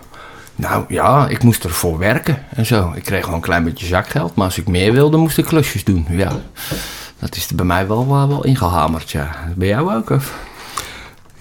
Nou 0.56 0.86
ja, 0.88 1.28
ik 1.28 1.44
moest 1.44 1.64
ervoor 1.64 1.98
werken 1.98 2.44
en 2.56 2.66
zo. 2.66 2.92
Ik 2.96 3.04
kreeg 3.04 3.20
gewoon 3.24 3.36
een 3.36 3.42
klein 3.42 3.64
beetje 3.64 3.86
zakgeld, 3.86 4.36
maar 4.36 4.46
als 4.46 4.58
ik 4.58 4.68
meer 4.68 4.92
wilde, 4.94 5.18
moest 5.18 5.38
ik 5.38 5.46
klusjes 5.46 5.84
doen. 5.84 6.06
Ja. 6.10 6.32
Dat 7.20 7.36
is 7.36 7.48
bij 7.48 7.66
mij 7.66 7.88
wel, 7.88 8.08
wel, 8.08 8.28
wel 8.28 8.44
ingehamerd, 8.44 9.12
ja. 9.12 9.30
Bij 9.56 9.68
jou 9.68 9.94
ook? 9.96 10.10
Of? 10.10 10.34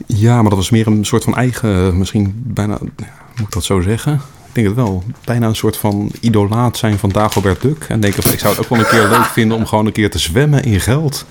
Ja, 0.07 0.35
maar 0.35 0.51
dat 0.51 0.59
was 0.59 0.71
meer 0.71 0.87
een 0.87 1.05
soort 1.05 1.25
van 1.25 1.37
eigen, 1.37 1.99
misschien 1.99 2.35
bijna, 2.37 2.79
moet 2.81 3.47
ik 3.47 3.53
dat 3.53 3.65
zo 3.65 3.81
zeggen? 3.81 4.15
Ik 4.47 4.55
denk 4.63 4.67
het 4.67 4.77
wel. 4.77 5.05
Bijna 5.25 5.47
een 5.47 5.57
soort 5.57 5.77
van 5.77 6.11
idolaat 6.21 6.77
zijn 6.77 6.99
van 6.99 7.11
Dagobert 7.11 7.61
Duck. 7.61 7.85
En 7.89 8.01
denken 8.01 8.23
van, 8.23 8.33
ik 8.33 8.39
zou 8.39 8.55
het 8.57 8.65
ook 8.65 8.71
wel 8.71 8.79
een 8.79 8.87
keer 8.91 9.09
leuk 9.09 9.25
vinden 9.25 9.57
om 9.57 9.67
gewoon 9.67 9.87
een 9.87 9.93
keer 9.93 10.11
te 10.11 10.19
zwemmen 10.19 10.63
in 10.63 10.81
geld. 10.81 11.25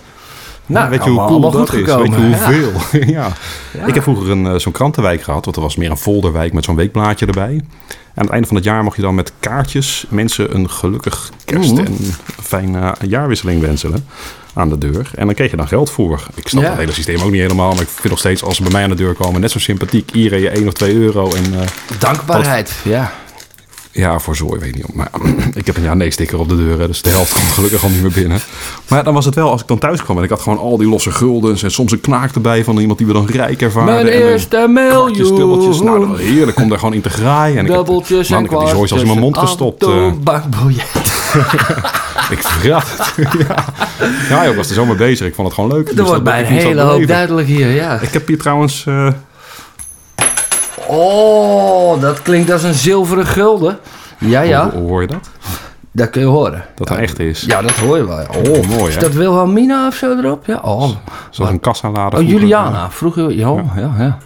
Nou, 0.65 0.89
weet 0.89 1.03
je 1.03 1.09
hoe 1.09 1.25
cool 1.27 1.39
dat 1.39 1.53
goed 1.69 1.73
is? 1.73 1.79
gekomen. 1.91 2.29
Weet 2.31 2.39
je 2.39 2.55
Ja. 2.55 2.71
hoeveel? 2.71 3.13
ja. 3.13 3.27
Ik 3.85 3.93
heb 3.93 4.03
vroeger 4.03 4.29
een, 4.31 4.45
eh, 4.47 4.55
zo'n 4.55 4.71
krantenwijk 4.71 5.21
gehad, 5.23 5.43
want 5.45 5.57
er 5.57 5.61
was 5.61 5.75
meer 5.75 5.91
een 5.91 5.97
folderwijk 5.97 6.53
met 6.53 6.63
zo'n 6.63 6.75
weekblaadje 6.75 7.25
erbij. 7.25 7.53
En 7.53 8.21
aan 8.21 8.23
het 8.23 8.29
einde 8.29 8.47
van 8.47 8.55
het 8.55 8.65
jaar 8.65 8.83
mocht 8.83 8.95
je 8.95 9.01
dan 9.01 9.15
met 9.15 9.31
kaartjes 9.39 10.05
mensen 10.09 10.55
een 10.55 10.69
gelukkig 10.69 11.29
kerst 11.45 11.77
en 11.77 11.85
een 11.85 12.13
fijne 12.43 12.95
jaarwisseling 13.07 13.61
wenselen 13.61 14.05
aan 14.53 14.69
de 14.69 14.77
deur. 14.77 15.11
En 15.15 15.25
dan 15.25 15.35
kreeg 15.35 15.51
je 15.51 15.57
dan 15.57 15.67
geld 15.67 15.89
voor. 15.89 16.21
Ik 16.35 16.47
snap 16.47 16.63
Ja. 16.63 16.69
het 16.69 16.77
hele 16.79 16.91
systeem 16.91 17.21
ook 17.21 17.31
niet 17.31 17.41
helemaal, 17.41 17.71
maar 17.73 17.81
ik 17.81 17.87
vind 17.87 18.09
nog 18.09 18.19
steeds 18.19 18.43
als 18.43 18.55
ze 18.55 18.61
bij 18.61 18.71
mij 18.71 18.83
aan 18.83 18.89
de 18.89 18.95
deur 18.95 19.13
komen 19.13 19.41
net 19.41 19.51
zo 19.51 19.59
sympathiek. 19.59 20.09
Je 20.13 20.49
1 20.49 20.67
of 20.67 20.73
2 20.73 20.93
euro 20.95 21.33
en 21.33 21.59
eh, 21.59 21.67
Dankbaarheid, 21.99 22.73
ja. 22.83 23.13
Ja, 23.95 24.19
voor 24.19 24.35
zooi 24.35 24.59
weet 24.59 24.69
ik 24.69 24.75
niet. 24.75 24.93
Maar 24.93 25.09
ik 25.53 25.65
heb 25.65 25.77
een 25.77 25.83
ja 25.83 25.93
nee 25.93 26.11
sticker 26.11 26.39
op 26.39 26.49
de 26.49 26.55
deur, 26.55 26.87
dus 26.87 27.01
de 27.01 27.09
helft 27.09 27.33
komt 27.33 27.45
gelukkig 27.45 27.83
al 27.83 27.89
niet 27.89 28.01
meer 28.01 28.11
binnen. 28.11 28.39
Maar 28.87 29.03
dan 29.03 29.13
was 29.13 29.25
het 29.25 29.35
wel 29.35 29.49
als 29.51 29.61
ik 29.61 29.67
dan 29.67 29.77
thuis 29.77 30.03
kwam 30.03 30.17
en 30.17 30.23
ik 30.23 30.29
had 30.29 30.41
gewoon 30.41 30.57
al 30.57 30.77
die 30.77 30.87
losse 30.87 31.11
guldens 31.11 31.63
en 31.63 31.71
soms 31.71 31.91
een 31.91 32.01
knaak 32.01 32.35
erbij 32.35 32.63
van 32.63 32.77
iemand 32.77 32.97
die 32.97 33.07
we 33.07 33.13
dan 33.13 33.25
rijk 33.25 33.61
ervaren. 33.61 33.93
Mijn 33.93 34.07
eerste 34.07 34.69
kwartjes, 34.89 35.27
dubbeltjes. 35.29 35.79
Nou, 35.79 35.99
dat 35.99 36.07
miljoen. 36.07 36.17
was 36.17 36.19
heerlijk 36.35 36.57
om 36.59 36.69
daar 36.69 36.79
gewoon 36.79 36.93
in 36.93 37.01
te 37.01 37.09
graaien. 37.09 37.57
En 37.57 37.65
ik 37.65 37.71
heb, 37.71 37.77
Dubbeltjes 37.77 38.29
man, 38.29 38.39
en 38.39 38.45
ik 38.45 38.51
heb 38.51 38.59
die 38.59 38.69
zooi 38.69 38.87
zelfs 38.87 39.03
in 39.03 39.09
mijn 39.09 39.21
mond 39.21 39.37
gestopt. 39.37 39.83
eh. 39.83 40.11
ik 42.35 42.41
vergat 42.41 42.83
het. 42.97 43.27
ja. 43.47 43.65
ja, 44.29 44.43
ik 44.43 44.55
was 44.55 44.67
er 44.69 44.75
zo 44.75 44.85
mee 44.85 44.95
bezig. 44.95 45.27
Ik 45.27 45.35
vond 45.35 45.47
het 45.47 45.55
gewoon 45.55 45.71
leuk. 45.71 45.89
Er 45.89 45.95
Dus 45.95 46.05
wordt 46.05 46.23
bij 46.23 46.39
een 46.39 46.45
hele 46.45 46.81
hoop 46.81 47.07
duidelijk 47.07 47.47
hier, 47.47 47.69
ja. 47.71 47.99
Ik 47.99 48.13
heb 48.13 48.27
hier 48.27 48.37
trouwens... 48.37 48.85
eh, 48.85 49.07
Oh, 50.87 52.01
dat 52.01 52.21
klinkt 52.21 52.51
als 52.51 52.63
een 52.63 52.73
zilveren 52.73 53.25
gulden. 53.25 53.79
Ja, 54.17 54.41
ja, 54.41 54.69
hoe, 54.69 54.87
hoor 54.89 55.01
je 55.01 55.07
dat? 55.07 55.29
dat 55.91 56.09
kun 56.09 56.21
je 56.21 56.27
horen. 56.27 56.65
Dat 56.75 56.89
een 56.89 56.97
echt 56.97 57.19
is. 57.19 57.41
Ja, 57.41 57.61
dat 57.61 57.71
hoor 57.71 57.97
je 57.97 58.07
wel. 58.07 58.25
Oh, 58.37 58.67
mooi, 58.67 58.87
Is 58.87 58.95
hè? 58.95 59.01
dat 59.01 59.13
Wilhelmina 59.13 59.87
of 59.87 59.95
zo 59.95 60.17
erop? 60.17 60.45
Ja, 60.45 60.59
oh. 60.63 60.89
Zoals 61.29 61.51
een 61.51 61.59
kassalader. 61.59 62.19
Oh. 62.19 62.27
Juliana. 62.29 62.91
Vroeger, 62.91 63.31
ja, 63.31 63.63
ja, 63.75 63.93
ja. 63.97 64.17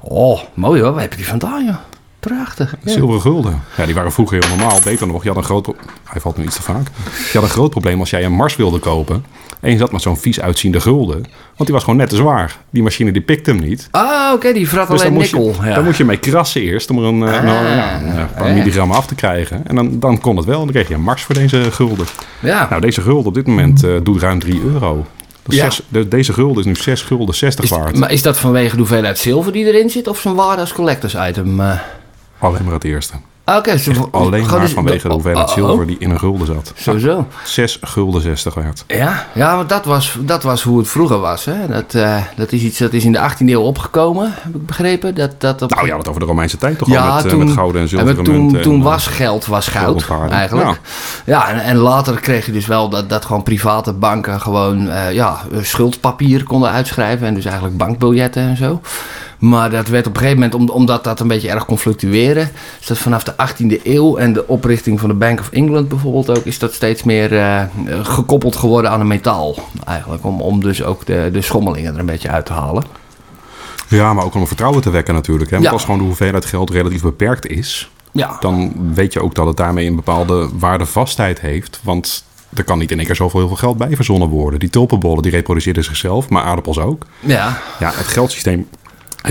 Oh, 0.00 0.40
mooi 0.54 0.82
hoor. 0.82 0.92
Waar 0.92 1.00
heb 1.00 1.10
je 1.10 1.16
die 1.16 1.28
vandaan, 1.28 1.64
joh? 1.64 1.76
Prachtig. 2.20 2.74
Ja. 2.82 2.92
Zilveren 2.92 3.20
gulden. 3.20 3.62
Ja, 3.76 3.84
die 3.84 3.94
waren 3.94 4.12
vroeger 4.12 4.38
heel 4.40 4.56
normaal. 4.56 4.78
Beter 4.84 5.06
nog, 5.06 5.22
je 5.22 5.28
had 5.28 5.36
een 5.38 5.44
groot... 5.44 5.68
Hij 6.04 6.20
valt 6.20 6.36
nu 6.36 6.44
iets 6.44 6.56
te 6.56 6.62
vaak. 6.62 6.86
Je 7.32 7.38
had 7.38 7.42
een 7.42 7.54
groot 7.54 7.70
probleem 7.70 8.00
als 8.00 8.10
jij 8.10 8.24
een 8.24 8.32
Mars 8.32 8.56
wilde 8.56 8.78
kopen. 8.78 9.24
En 9.60 9.70
je 9.70 9.78
zat 9.78 9.92
met 9.92 10.02
zo'n 10.02 10.16
vies 10.16 10.40
uitziende 10.40 10.80
gulden. 10.80 11.16
Want 11.56 11.64
die 11.64 11.72
was 11.72 11.82
gewoon 11.84 11.98
net 11.98 12.08
te 12.08 12.16
zwaar. 12.16 12.56
Die 12.70 12.82
machine 12.82 13.12
die 13.12 13.22
pikte 13.22 13.50
hem 13.50 13.60
niet. 13.60 13.88
Ah, 13.90 14.32
oké, 14.34 14.52
die 14.52 14.68
vrat 14.68 14.88
Dus 14.88 15.00
alleen 15.00 15.12
nikkel. 15.12 15.54
Ja. 15.62 15.74
daar 15.74 15.82
moest 15.84 15.98
je 15.98 16.04
mee 16.04 16.16
krassen 16.16 16.60
eerst. 16.60 16.90
Om 16.90 16.98
er 16.98 17.04
een, 17.04 17.22
eh, 17.22 17.34
Ah, 17.36 17.42
nou, 17.42 17.66
ja, 17.66 18.00
een 18.00 18.28
paar 18.36 18.48
ja. 18.48 18.54
milligram 18.54 18.90
af 18.92 19.06
te 19.06 19.14
krijgen. 19.14 19.66
En 19.66 19.74
dan, 19.74 20.00
dan 20.00 20.20
kon 20.20 20.36
het 20.36 20.44
wel. 20.44 20.58
En 20.58 20.64
dan 20.64 20.72
kreeg 20.74 20.88
je 20.88 20.94
een 20.94 21.00
Mars 21.02 21.22
voor 21.22 21.34
deze 21.34 21.72
gulden. 21.72 22.06
ja. 22.40 22.66
Nou, 22.70 22.80
deze 22.80 23.00
gulden 23.00 23.26
op 23.26 23.34
dit 23.34 23.46
moment 23.46 23.84
eh, 23.84 23.90
doet 24.02 24.20
ruim 24.20 24.38
3 24.38 24.60
euro. 24.72 25.06
Is 25.48 25.56
Ja. 25.56 25.64
zes- 25.64 25.82
de- 25.88 26.08
deze 26.08 26.32
gulden 26.32 26.58
is 26.58 26.64
nu 26.64 26.74
6 26.74 27.02
gulden 27.02 27.34
60 27.34 27.64
Is, 27.64 27.70
waard. 27.70 27.98
maar 27.98 28.12
is 28.12 28.22
dat 28.22 28.38
vanwege 28.38 28.70
de 28.70 28.76
hoeveelheid 28.78 29.18
zilver 29.18 29.52
die 29.52 29.64
erin 29.64 29.90
zit? 29.90 30.08
Of 30.08 30.20
zijn 30.20 30.34
waarde 30.34 30.60
als 30.60 30.72
collectors 30.72 31.14
item? 31.28 31.60
eh? 31.60 31.78
Alleen 32.38 32.64
maar 32.64 32.74
het 32.74 32.84
eerste. 32.84 33.14
Ah, 33.46 33.56
oké. 33.56 33.78
Alleen 34.10 34.46
maar 34.46 34.60
dus- 34.60 34.72
vanwege 34.72 35.08
de 35.08 35.14
hoeveelheid 35.14 35.48
oh, 35.48 35.54
zilver 35.54 35.80
oh, 35.80 35.86
die 35.86 35.96
in 35.98 36.10
een 36.10 36.18
gulden 36.18 36.46
zat. 36.46 36.72
Sowieso. 36.76 37.26
6 37.44 37.78
gulden 37.80 38.22
60 38.22 38.54
waard. 38.54 38.84
Ja, 38.86 39.26
ja 39.34 39.56
want 39.56 39.68
dat 39.68 39.84
was, 39.84 40.16
dat 40.20 40.42
was 40.42 40.62
hoe 40.62 40.78
het 40.78 40.88
vroeger 40.88 41.18
was. 41.18 41.44
Hè? 41.44 41.66
Dat, 41.68 41.94
eh, 41.94 42.22
dat 42.36 42.52
is 42.52 42.62
iets 42.62 42.78
dat 42.78 42.92
is 42.92 43.04
in 43.04 43.12
de 43.12 43.18
18e 43.18 43.48
eeuw 43.48 43.60
opgekomen, 43.60 44.32
heb 44.34 44.54
ik 44.54 44.66
begrepen. 44.66 45.14
Dat, 45.14 45.40
dat 45.40 45.62
op... 45.62 45.74
Nou 45.74 45.86
ja, 45.86 45.96
dat 45.96 46.08
over 46.08 46.20
de 46.20 46.26
Romeinse 46.26 46.56
tijd 46.56 46.78
toch 46.78 46.96
al 46.96 47.14
met, 47.14 47.24
eh, 47.24 47.30
toen, 47.30 47.38
met 47.38 47.54
gouden 47.54 47.80
en 47.80 47.88
zilveren 47.88 48.24
toen, 48.24 48.60
toen 48.60 48.74
en, 48.74 48.82
was 48.82 49.06
geld 49.06 49.46
was 49.46 49.68
goud, 49.68 50.08
eigenlijk. 50.30 50.80
Ja, 51.24 51.48
en, 51.48 51.60
en 51.60 51.76
later 51.76 52.20
kreeg 52.20 52.46
je 52.46 52.52
dus 52.52 52.66
wel 52.66 52.88
dat, 52.88 53.08
dat 53.08 53.24
gewoon 53.24 53.42
private 53.42 53.92
banken 53.92 54.40
gewoon 54.40 54.88
eh, 54.88 55.12
ja, 55.12 55.40
schuldpapier 55.60 56.44
konden 56.44 56.70
uitschrijven. 56.70 57.26
En 57.26 57.34
dus 57.34 57.44
eigenlijk 57.44 57.76
bankbiljetten 57.76 58.42
en 58.42 58.56
zo. 58.56 58.80
Maar 59.38 59.70
dat 59.70 59.88
werd 59.88 60.06
op 60.06 60.12
een 60.14 60.20
gegeven 60.20 60.40
moment, 60.42 60.54
om- 60.60 60.68
omdat 60.76 61.04
dat 61.04 61.20
een 61.20 61.28
beetje 61.28 61.50
erg 61.50 61.64
kon 61.64 61.78
fluctueren, 61.78 62.50
is 62.80 62.86
dat 62.86 62.98
vanaf 62.98 63.24
de 63.24 63.32
18e 63.36 63.80
eeuw 63.84 64.16
en 64.16 64.32
de 64.32 64.48
oprichting 64.48 65.00
van 65.00 65.08
de 65.08 65.14
Bank 65.14 65.40
of 65.40 65.50
England 65.50 65.88
bijvoorbeeld 65.88 66.30
ook, 66.38 66.44
is 66.44 66.58
dat 66.58 66.74
steeds 66.74 67.02
meer 67.02 67.38
eh, 67.38 67.62
gekoppeld 68.02 68.56
geworden 68.56 68.90
aan 68.90 69.00
een 69.00 69.06
metaal. 69.06 69.54
Eigenlijk, 69.86 70.24
om, 70.24 70.40
om 70.40 70.60
dus 70.60 70.82
ook 70.82 71.06
de, 71.06 71.28
de 71.32 71.42
schommelingen 71.42 71.94
er 71.94 72.00
een 72.00 72.06
beetje 72.06 72.28
uit 72.30 72.46
te 72.46 72.52
halen. 72.52 72.84
Ja, 73.88 74.14
maar 74.14 74.24
ook 74.24 74.34
om 74.34 74.46
vertrouwen 74.46 74.82
te 74.82 74.90
wekken 74.90 75.14
natuurlijk. 75.14 75.50
Hè? 75.50 75.56
Want 75.56 75.68
Ja. 75.68 75.72
als 75.72 75.84
gewoon 75.84 75.98
de 75.98 76.04
hoeveelheid 76.04 76.44
geld 76.44 76.70
relatief 76.70 77.02
beperkt 77.02 77.46
is... 77.46 77.90
Ja, 78.12 78.36
dan 78.40 78.72
weet 78.94 79.12
je 79.12 79.22
ook 79.22 79.34
dat 79.34 79.46
het 79.46 79.56
daarmee 79.56 79.86
een 79.86 79.96
bepaalde 79.96 80.48
waardevastheid 80.58 81.40
heeft. 81.40 81.80
Want 81.82 82.24
er 82.54 82.64
kan 82.64 82.78
niet 82.78 82.90
in 82.90 82.96
één 82.98 83.06
keer 83.06 83.16
zoveel 83.16 83.38
heel 83.40 83.48
veel 83.48 83.56
geld 83.56 83.76
bij 83.76 83.96
verzonnen 83.96 84.28
worden. 84.28 84.58
Die 84.60 84.70
tulpenbollen 84.70 85.22
die 85.22 85.30
reproduceerden 85.32 85.84
zichzelf, 85.84 86.28
maar 86.28 86.42
aardappels 86.42 86.78
ook. 86.78 87.06
ja. 87.20 87.58
Ja, 87.78 87.90
het 87.94 88.06
geldsysteem 88.06 88.68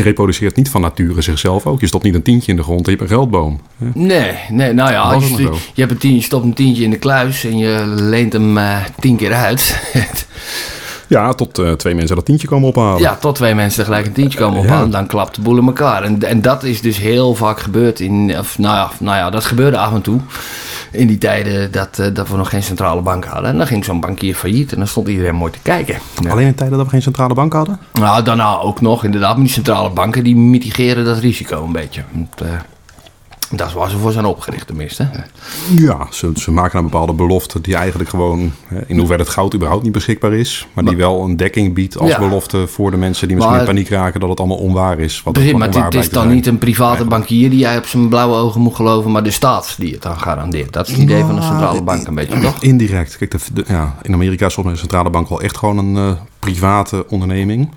reproduceert 0.02 0.56
niet 0.56 0.70
van 0.70 0.82
nature 0.82 1.22
zichzelf 1.22 1.66
ook. 1.66 1.80
Je 1.80 1.88
stopt 1.88 2.04
niet 2.04 2.16
een 2.16 2.22
tientje 2.22 2.52
in 2.52 2.58
de 2.58 2.64
grond 2.64 2.86
en 2.88 2.92
je 2.92 2.98
hebt 2.98 3.12
een 3.12 3.18
geldboom. 3.18 3.60
hè? 3.78 3.88
Nee, 3.94 4.34
nee, 4.50 4.74
nou 4.74 4.92
ja, 4.92 5.02
als 5.02 5.28
je, 5.28 5.50
hebt 5.76 5.92
een 5.92 5.98
tientje, 5.98 6.20
je 6.20 6.22
stopt 6.22 6.44
een 6.44 6.54
tientje 6.54 6.84
in 6.84 6.90
de 6.90 6.98
kluis 6.98 7.44
en 7.44 7.58
je 7.58 7.84
leent 7.86 8.34
hem 8.34 8.58
eh, 8.58 8.78
tien 9.00 9.16
keer 9.16 9.34
uit. 9.34 9.80
Ja, 11.08 11.34
tot 11.34 11.60
eh, 11.60 11.72
twee 11.72 11.96
mensen 11.96 12.16
dat 12.16 12.26
tientje 12.26 12.48
komen 12.48 12.70
ophalen. 12.70 13.02
ja, 13.02 13.16
tot 13.16 13.36
twee 13.36 13.56
mensen 13.56 13.80
tegelijk 13.80 14.06
een 14.06 14.12
tientje 14.14 14.40
komen 14.40 14.60
Ja. 14.62 14.66
ophalen, 14.66 14.90
dan 14.92 15.06
klapt 15.08 15.36
de 15.36 15.42
boel 15.42 15.58
in 15.58 15.66
elkaar. 15.66 16.04
En, 16.04 16.24
en 16.24 16.42
dat 16.42 16.64
is 16.64 16.82
dus 16.82 16.98
heel 16.98 17.36
vaak 17.36 17.60
gebeurd 17.60 18.00
in, 18.00 18.36
of 18.40 18.58
nou 18.58 18.76
ja, 18.76 18.90
nou 19.00 19.18
ja, 19.18 19.30
dat 19.30 19.46
gebeurde 19.46 19.78
af 19.78 19.94
en 19.94 20.02
toe. 20.02 20.20
In 20.92 21.08
die 21.08 21.18
tijden 21.18 21.72
dat, 21.72 22.00
eh, 22.00 22.08
dat 22.14 22.30
we 22.30 22.38
nog 22.38 22.50
geen 22.50 22.64
centrale 22.64 23.02
bank 23.02 23.26
hadden. 23.26 23.50
En 23.52 23.58
dan 23.58 23.68
ging 23.68 23.86
zo'n 23.86 24.00
bankier 24.00 24.36
failliet 24.36 24.72
en 24.72 24.78
dan 24.78 24.88
stond 24.88 25.08
iedereen 25.08 25.36
mooi 25.36 25.52
te 25.52 25.60
kijken. 25.62 25.98
Ja. 26.22 26.30
Alleen 26.30 26.48
in 26.48 26.56
tijden 26.56 26.78
dat 26.78 26.86
we 26.86 26.92
geen 26.92 27.02
centrale 27.02 27.34
bank 27.34 27.54
hadden? 27.54 27.80
Nou, 27.94 28.24
daarna 28.24 28.58
ook 28.60 28.82
nog, 28.82 29.04
inderdaad. 29.04 29.34
Maar 29.36 29.44
die 29.46 29.54
centrale 29.54 29.90
banken 29.90 30.24
die 30.24 30.36
mitigeren 30.36 31.06
dat 31.06 31.18
risico 31.18 31.64
een 31.64 31.72
beetje. 31.72 32.04
Want, 32.12 32.42
eh, 32.42 32.48
dat 33.58 33.68
is 33.68 33.74
waar 33.74 33.90
ze 33.90 33.98
voor 33.98 34.12
zijn 34.12 34.26
opgericht 34.26 34.68
tenminste. 34.68 35.10
Ja, 35.76 36.08
ze, 36.12 36.32
ze 36.36 36.52
maken 36.52 36.78
een 36.78 36.84
bepaalde 36.84 37.14
belofte 37.14 37.62
die 37.62 37.76
eigenlijk 37.76 38.10
gewoon... 38.10 38.52
In 38.88 38.98
hoeverre 38.98 39.22
het 39.24 39.32
goud 39.32 39.54
überhaupt 39.54 39.84
niet 39.84 39.92
beschikbaar 39.92 40.34
is... 40.34 40.68
maar 40.74 40.86
die 40.86 40.96
wel 40.98 41.24
een 41.24 41.38
dekking 41.38 41.74
biedt 41.74 41.98
als 41.98 42.10
Ja. 42.10 42.20
belofte 42.20 42.68
voor 42.68 42.92
de 42.92 42.98
mensen 42.98 43.28
die 43.28 43.36
misschien 43.36 43.56
Maar- 43.58 43.68
in 43.68 43.74
paniek 43.74 43.90
raken... 43.90 44.20
dat 44.20 44.30
het 44.30 44.40
allemaal 44.40 44.58
onwaar 44.58 45.00
is. 45.00 45.22
Wat 45.24 45.34
Precies, 45.34 45.52
wat 45.52 45.60
maar 45.74 45.84
het, 45.86 45.94
is 45.96 46.10
dan 46.10 46.24
zijn. 46.24 46.36
niet 46.36 46.48
een 46.48 46.58
private 46.58 47.06
bankier 47.06 47.50
die 47.50 47.60
jij 47.60 47.78
op 47.78 47.86
zijn 47.86 48.10
blauwe 48.10 48.36
ogen 48.36 48.62
moet 48.62 48.76
geloven, 48.76 49.12
maar 49.12 49.24
de 49.24 49.32
staat 49.32 49.76
die 49.78 49.94
het 49.94 50.02
dan 50.02 50.20
garandeert. 50.20 50.74
Dat 50.74 50.88
is 50.88 50.94
het 50.94 51.02
idee 51.02 51.24
van 51.24 51.36
de 51.36 51.42
centrale 51.42 51.82
bank 51.82 52.08
een 52.08 52.16
beetje, 52.16 52.40
toch? 52.40 52.62
Indirect. 52.62 53.18
Kijk, 53.18 53.32
de, 53.32 53.38
de- 53.54 53.66
ja, 53.68 53.96
in 54.02 54.14
Amerika 54.14 54.46
is 54.46 54.56
mij 54.56 54.72
de 54.74 54.80
centrale 54.80 55.10
bank 55.10 55.30
wel 55.30 55.42
echt 55.42 55.58
gewoon 55.58 55.78
een 55.78 55.96
eh, 55.96 56.20
private 56.40 57.06
onderneming. 57.10 57.70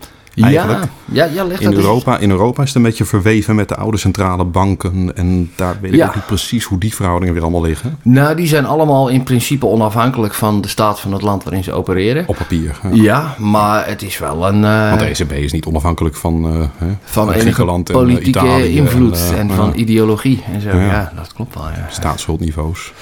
Eigenlijk. 0.45 0.85
Ja, 1.05 1.25
ja, 1.25 1.31
ja 1.35 1.45
leg 1.45 1.61
In 1.61 1.67
eens- 1.67 1.77
Europa, 1.77 2.19
in 2.19 2.31
Europa 2.31 2.63
is 2.63 2.69
het 2.69 2.77
een 2.77 2.83
beetje 2.83 3.05
verweven 3.05 3.55
met 3.55 3.69
de 3.69 3.77
oude 3.77 3.97
centrale 3.97 4.45
banken. 4.45 5.17
En 5.17 5.51
daar 5.57 5.77
weet 5.81 5.93
ik 5.93 5.99
Ja. 5.99 6.07
ook 6.07 6.15
niet 6.15 6.27
precies 6.27 6.65
hoe 6.65 6.79
die 6.79 6.95
verhoudingen 6.95 7.35
weer 7.35 7.43
allemaal 7.43 7.63
liggen. 7.63 7.99
Nou, 8.03 8.37
die 8.37 8.47
zijn 8.47 8.67
allemaal 8.67 9.09
in 9.09 9.23
principe 9.23 9.67
onafhankelijk 9.67 10.35
van 10.35 10.61
de 10.61 10.69
staat 10.69 11.01
van 11.01 11.13
het 11.13 11.23
land 11.23 11.45
waarin 11.45 11.65
ze 11.65 11.73
opereren. 11.73 12.25
Op 12.29 12.37
papier. 12.37 12.77
Ja, 12.93 13.35
maar 13.39 13.87
het 13.87 14.03
is 14.03 14.19
wel 14.19 14.49
een... 14.49 14.65
eh, 14.65 14.89
Want 14.89 15.01
de 15.01 15.07
ECB 15.07 15.33
is 15.33 15.53
niet 15.53 15.65
onafhankelijk 15.67 16.17
van, 16.17 16.45
eh, 16.81 16.87
van 17.05 17.29
Griekenland 17.33 17.89
en 17.89 17.95
eh, 17.95 18.01
politieke 18.01 18.29
Italië 18.29 18.77
invloed 18.77 19.29
en, 19.31 19.37
en, 19.39 19.51
van 19.51 19.73
ideologie 19.77 20.43
en 20.53 20.61
zo. 20.61 20.77
Ja. 20.77 21.13
Dat 21.17 21.33
klopt 21.33 21.55
wel, 21.55 21.65
staatsschuldniveaus. 21.91 22.93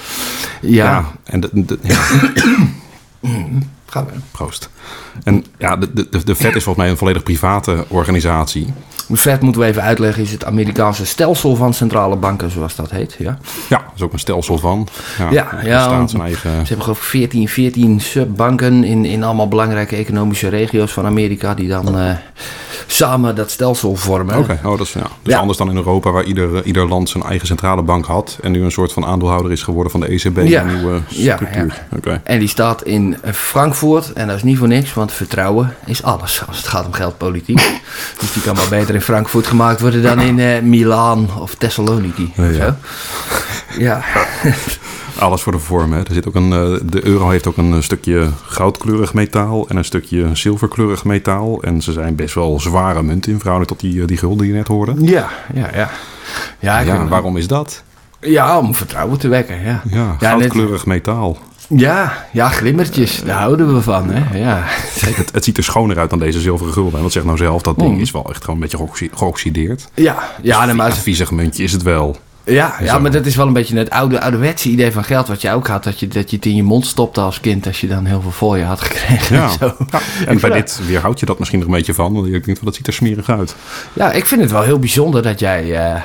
Ja, 0.61 1.05
en 1.23 1.39
de, 1.39 1.49
de- 1.53 1.79
gaan 3.85 4.05
we. 4.05 4.11
proost. 4.31 4.69
En 5.23 5.45
ja, 5.57 5.75
de, 5.75 5.93
de, 5.93 6.23
de 6.23 6.35
Fed 6.35 6.55
is 6.55 6.63
volgens 6.63 6.75
mij 6.75 6.89
een 6.89 6.97
volledig 6.97 7.23
private 7.23 7.85
organisatie. 7.87 8.73
De 9.07 9.17
Fed 9.17 9.41
moeten 9.41 9.61
we 9.61 9.67
even 9.67 9.81
uitleggen, 9.81 10.23
is 10.23 10.31
het 10.31 10.45
Amerikaanse 10.45 11.05
stelsel 11.05 11.55
van 11.55 11.73
centrale 11.73 12.15
banken, 12.15 12.51
zoals 12.51 12.75
dat 12.75 12.91
heet. 12.91 13.15
Ja. 13.19 13.37
Ja, 13.69 13.77
dat 13.77 13.91
is 13.95 14.01
ook 14.01 14.13
een 14.13 14.19
stelsel 14.19 14.57
van. 14.57 14.87
Ja, 15.17 15.29
Ja, 15.31 15.59
ja, 15.63 16.05
eigen... 16.19 16.39
Ze 16.41 16.47
hebben 16.49 16.81
geloof 16.81 16.97
ik 16.97 17.03
14, 17.03 17.47
14 17.47 17.99
subbanken 18.01 18.83
in, 18.83 19.05
in 19.05 19.23
allemaal 19.23 19.47
belangrijke 19.47 19.95
economische 19.95 20.47
regio's 20.47 20.91
van 20.91 21.05
Amerika 21.05 21.53
die 21.53 21.67
dan 21.67 21.97
eh, 21.99 22.11
samen 22.87 23.35
dat 23.35 23.51
stelsel 23.51 23.95
vormen. 23.95 24.37
Oké, 24.37 24.59
oh, 24.63 24.77
dat 24.77 24.87
is 24.87 24.93
ja. 24.93 25.07
Dus 25.21 25.33
Ja. 25.33 25.39
anders 25.39 25.57
dan 25.57 25.69
in 25.69 25.75
Europa, 25.75 26.11
waar 26.11 26.23
ieder, 26.23 26.63
ieder 26.65 26.87
land 26.87 27.09
zijn 27.09 27.23
eigen 27.23 27.47
centrale 27.47 27.81
bank 27.81 28.05
had. 28.05 28.37
En 28.41 28.51
nu 28.51 28.63
een 28.63 28.71
soort 28.71 28.93
van 28.93 29.05
aandeelhouder 29.05 29.51
is 29.51 29.61
geworden 29.63 29.91
van 29.91 29.99
de 29.99 30.07
ECB. 30.07 30.37
Ja. 30.47 30.61
Een 30.61 30.75
nieuwe 30.75 30.99
Ja, 31.07 31.35
structuur. 31.35 31.83
Oké. 31.95 32.21
En 32.23 32.39
die 32.39 32.47
staat 32.47 32.83
in 32.83 33.17
Frankfurt 33.33 34.13
en 34.13 34.27
dat 34.27 34.35
is 34.35 34.43
niet 34.43 34.57
voor 34.57 34.67
niks, 34.67 34.93
want 34.93 35.06
vertrouwen 35.13 35.75
is 35.85 36.03
alles 36.03 36.41
als 36.47 36.57
het 36.57 36.67
gaat 36.67 36.85
om 36.85 36.93
geldpolitiek. 36.93 37.79
dus 38.19 38.33
die 38.33 38.41
kan 38.41 38.55
maar 38.55 38.69
beter 38.69 38.95
in 38.95 39.01
Frankfurt 39.01 39.47
gemaakt 39.47 39.81
worden 39.81 40.01
dan 40.03 40.19
in 40.21 40.39
eh 40.39 40.61
Milaan 40.61 41.29
of 41.39 41.55
Thessaloniki. 41.55 42.31
Ja, 42.35 42.47
of 42.49 42.55
ja. 42.55 42.65
zo. 42.65 42.73
ja. 43.85 44.01
Alles 45.19 45.41
voor 45.41 45.51
de 45.51 45.59
vorm. 45.59 45.93
Hè. 45.93 45.99
Er 45.99 46.13
zit 46.13 46.27
ook 46.27 46.35
een, 46.35 46.53
eh, 46.53 46.89
de 46.89 47.05
euro 47.05 47.29
heeft 47.29 47.47
ook 47.47 47.57
een 47.57 47.73
eh, 47.73 47.81
stukje 47.81 48.29
goudkleurig 48.45 49.13
metaal 49.13 49.67
en 49.69 49.75
een 49.77 49.85
stukje 49.85 50.29
zilverkleurig 50.35 51.03
metaal. 51.03 51.61
En 51.61 51.81
ze 51.81 51.91
zijn 51.91 52.15
best 52.15 52.35
wel 52.35 52.59
zware 52.59 53.03
munten 53.03 53.31
in 53.31 53.37
verhouding 53.39 53.69
tot 53.69 53.79
die, 53.79 54.05
die 54.05 54.17
gulden 54.17 54.37
die 54.37 54.47
je 54.47 54.53
net 54.53 54.67
hoorde. 54.67 54.93
Ja, 54.99 55.29
ja, 55.53 55.69
ja. 55.73 55.89
Ja, 56.59 57.07
waarom 57.07 57.37
is 57.37 57.47
dat? 57.47 57.83
ja, 58.19 58.57
om 58.57 58.75
vertrouwen 58.75 59.19
te 59.19 59.27
wekken. 59.27 59.61
Ja, 59.63 59.81
Ja, 59.89 60.15
net- 60.19 60.29
goudkleurig 60.29 60.85
metaal. 60.85 61.37
Ja, 61.67 62.25
ja, 62.31 62.49
glimmertjes. 62.49 63.21
Daar 63.23 63.39
houden 63.39 63.73
we 63.75 63.81
van, 63.81 64.09
hè. 64.09 64.39
Ja. 64.39 64.63
Kijk, 64.99 65.15
het, 65.15 65.31
het 65.33 65.43
ziet 65.43 65.57
er 65.57 65.63
schoner 65.63 65.99
uit 65.99 66.09
dan 66.09 66.19
deze 66.19 66.39
zilveren 66.39 66.73
gulden. 66.73 66.95
En 66.97 67.01
dat 67.03 67.11
zegt 67.11 67.25
nou 67.25 67.37
zelf, 67.37 67.61
dat 67.61 67.79
ding 67.79 67.93
Mm. 67.93 67.99
is 68.01 68.11
wel 68.11 68.29
echt 68.29 68.39
gewoon 68.43 68.55
een 68.55 68.61
beetje 68.61 68.77
geoxi- 68.77 69.09
geoxideerd. 69.15 69.87
Ja, 69.93 70.15
ja, 70.41 70.65
nee, 70.65 70.75
maar 70.75 70.85
een 70.89 70.95
viezig 70.95 71.31
muntje 71.31 71.63
is 71.63 71.71
het 71.71 71.81
wel. 71.83 72.17
Ja, 72.43 72.75
ja, 72.79 72.93
Zo. 72.93 72.99
maar 72.99 73.11
dat 73.11 73.25
is 73.25 73.35
wel 73.35 73.47
een 73.47 73.53
beetje 73.53 73.77
het 73.77 73.89
oude, 73.89 74.21
ouderwetse 74.21 74.69
idee 74.69 74.91
van 74.91 75.03
geld 75.03 75.27
wat 75.27 75.41
je 75.41 75.51
ook 75.51 75.67
had. 75.67 75.83
Dat 75.83 75.99
je, 75.99 76.07
dat 76.07 76.29
je 76.29 76.35
het 76.35 76.45
in 76.45 76.55
je 76.55 76.63
mond 76.63 76.85
stopte 76.85 77.21
als 77.21 77.39
kind 77.39 77.67
als 77.67 77.81
je 77.81 77.87
dan 77.87 78.05
heel 78.05 78.21
veel 78.21 78.31
voor 78.31 78.57
je 78.57 78.63
had 78.63 78.81
gekregen. 78.81 79.35
Ja. 79.35 79.43
En 79.43 79.51
zo. 79.59 79.75
Ja, 79.91 79.99
en 80.27 80.39
bij 80.39 80.49
dit 80.49 80.79
weerhoud 80.87 81.19
je 81.19 81.25
dat 81.25 81.39
misschien 81.39 81.59
nog 81.59 81.67
een 81.67 81.73
beetje 81.75 81.93
van. 81.93 82.13
Want 82.13 82.25
ik 82.27 82.31
denk 82.45 82.57
van, 82.57 82.65
dat 82.65 82.75
ziet 82.75 82.87
er 82.87 82.93
smerig 82.93 83.29
uit. 83.29 83.55
Ja, 83.93 84.11
ik 84.11 84.25
vind 84.25 84.41
het 84.41 84.51
wel 84.51 84.61
heel 84.61 84.79
bijzonder 84.79 85.21
dat 85.21 85.39
jij 85.39 85.75
eh 85.85 86.01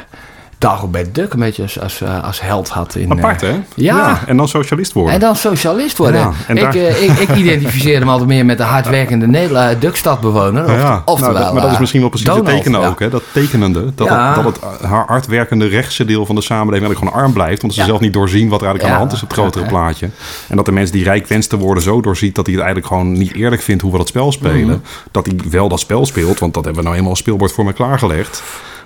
Dagobert 0.62 1.14
Duck 1.14 1.32
een 1.32 1.38
beetje 1.38 1.62
als, 1.62 1.80
als, 1.80 2.00
eh, 2.00 2.24
als 2.24 2.40
held 2.40 2.68
had. 2.68 2.94
In, 2.94 3.10
Apart, 3.10 3.42
eh, 3.42 3.48
hè? 3.50 3.56
Ja. 3.74 4.20
En 4.26 4.36
dan 4.36 4.48
socialist 4.48 4.92
worden. 4.92 5.14
En 5.14 5.20
dan 5.20 5.36
socialist 5.36 5.98
worden. 5.98 6.20
Ja, 6.20 6.32
en 6.46 6.56
ik, 6.56 6.62
daar- 6.62 6.74
eh, 6.74 7.02
ik, 7.02 7.18
ik 7.18 7.34
identificeer 7.36 7.98
hem 7.98 8.08
altijd 8.08 8.28
meer 8.28 8.44
met 8.44 8.58
de 8.58 8.64
hardwerkende 8.64 9.26
Nederla- 9.26 9.70
eh, 9.70 9.80
Dukstadbewoner. 9.80 10.64
Of, 10.64 10.70
Ja, 10.70 11.02
Oftewel, 11.04 11.32
nou, 11.32 11.44
dat, 11.44 11.52
maar 11.54 11.62
dat 11.62 11.72
is 11.72 11.78
misschien 11.78 12.00
wel 12.00 12.08
precies 12.08 12.28
Donald, 12.28 12.46
het 12.46 12.56
tekenen 12.56 12.80
ook. 12.88 12.98
Hè? 13.00 13.08
Dat 13.10 13.22
tekenende. 13.32 13.94
Dat, 13.94 14.08
het, 14.08 14.34
dat 14.34 14.44
het 14.44 14.58
haar 14.82 15.04
hardwerkende 15.06 15.66
rechtse 15.66 16.04
deel 16.04 16.26
van 16.26 16.34
de 16.34 16.40
samenleving 16.42 16.82
eigenlijk 16.86 17.08
gewoon 17.12 17.24
arm 17.24 17.32
blijft. 17.32 17.62
Want 17.62 17.74
ze 17.74 17.84
zelf 17.84 18.00
niet 18.00 18.12
doorzien 18.12 18.48
wat 18.48 18.60
er 18.60 18.66
eigenlijk 18.66 18.84
aan 18.94 19.00
de 19.00 19.06
hand 19.06 19.12
is 19.16 19.22
op 19.22 19.28
het 19.28 19.38
grotere 19.38 19.66
plaatje. 19.66 20.08
En 20.48 20.56
dat 20.56 20.64
de 20.64 20.72
mensen 20.72 20.94
die 20.94 21.04
rijk 21.04 21.26
wenst 21.26 21.50
te 21.50 21.56
worden 21.56 21.82
zo 21.82 22.00
doorziet 22.00 22.34
dat 22.34 22.46
hij 22.46 22.54
het 22.54 22.64
eigenlijk 22.64 22.94
gewoon 22.94 23.12
niet 23.12 23.34
eerlijk 23.34 23.62
vindt 23.62 23.82
hoe 23.82 23.92
we 23.92 23.98
dat 23.98 24.08
spel 24.08 24.32
spelen. 24.32 24.66
Mhm. 24.66 24.76
Dat 25.10 25.26
hij 25.26 25.36
wel 25.50 25.68
dat 25.68 25.80
spel 25.80 26.06
speelt, 26.06 26.38
want 26.38 26.54
dat 26.54 26.64
hebben 26.64 26.82
we 26.82 26.86
nou 26.88 26.96
eenmaal 26.98 27.10
als 27.12 27.20
speelbord 27.20 27.52
voor 27.52 27.64
me 27.64 27.72
klaargelegd. 27.72 28.42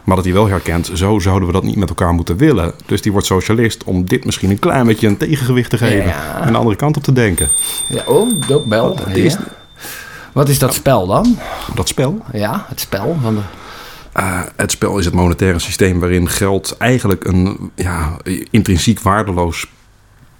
Maar 0.06 0.16
dat 0.16 0.24
hij 0.24 0.34
wel 0.34 0.48
herkent, 0.48 0.90
zo 0.94 1.18
zouden 1.18 1.46
we 1.46 1.54
dat 1.54 1.62
niet 1.62 1.76
met 1.76 1.88
elkaar 1.88 2.12
moeten 2.12 2.36
willen. 2.36 2.72
Dus 2.86 3.02
die 3.02 3.12
wordt 3.12 3.26
socialist 3.26 3.84
om 3.84 4.04
dit 4.04 4.24
misschien 4.24 4.50
een 4.50 4.58
klein 4.58 4.86
beetje 4.86 5.06
een 5.06 5.16
tegengewicht 5.16 5.70
te 5.70 5.78
geven. 5.78 6.06
Ja. 6.06 6.40
En 6.40 6.52
de 6.52 6.58
andere 6.58 6.76
kant 6.76 6.96
op 6.96 7.02
te 7.02 7.12
denken. 7.12 7.48
Ja, 7.88 8.02
oh, 8.06 8.30
dat 8.46 8.64
bel. 8.64 8.98
Is-. 9.08 9.36
Wat 10.32 10.48
is 10.48 10.58
dat 10.58 10.74
spel 10.74 11.06
dan? 11.06 11.38
Dat 11.74 11.88
spel, 11.88 12.20
Ja, 12.32 12.66
het 12.68 12.80
spel 12.80 13.16
van 13.22 13.34
de... 13.34 13.40
Uh, 14.20 14.42
het 14.56 14.70
spel 14.70 14.98
is 14.98 15.04
het 15.04 15.14
monetaire 15.14 15.58
systeem 15.58 16.00
waarin 16.00 16.28
geld 16.28 16.76
eigenlijk 16.78 17.24
een 17.24 17.70
ja, 17.74 18.16
intrinsiek 18.50 19.00
waardeloos 19.00 19.66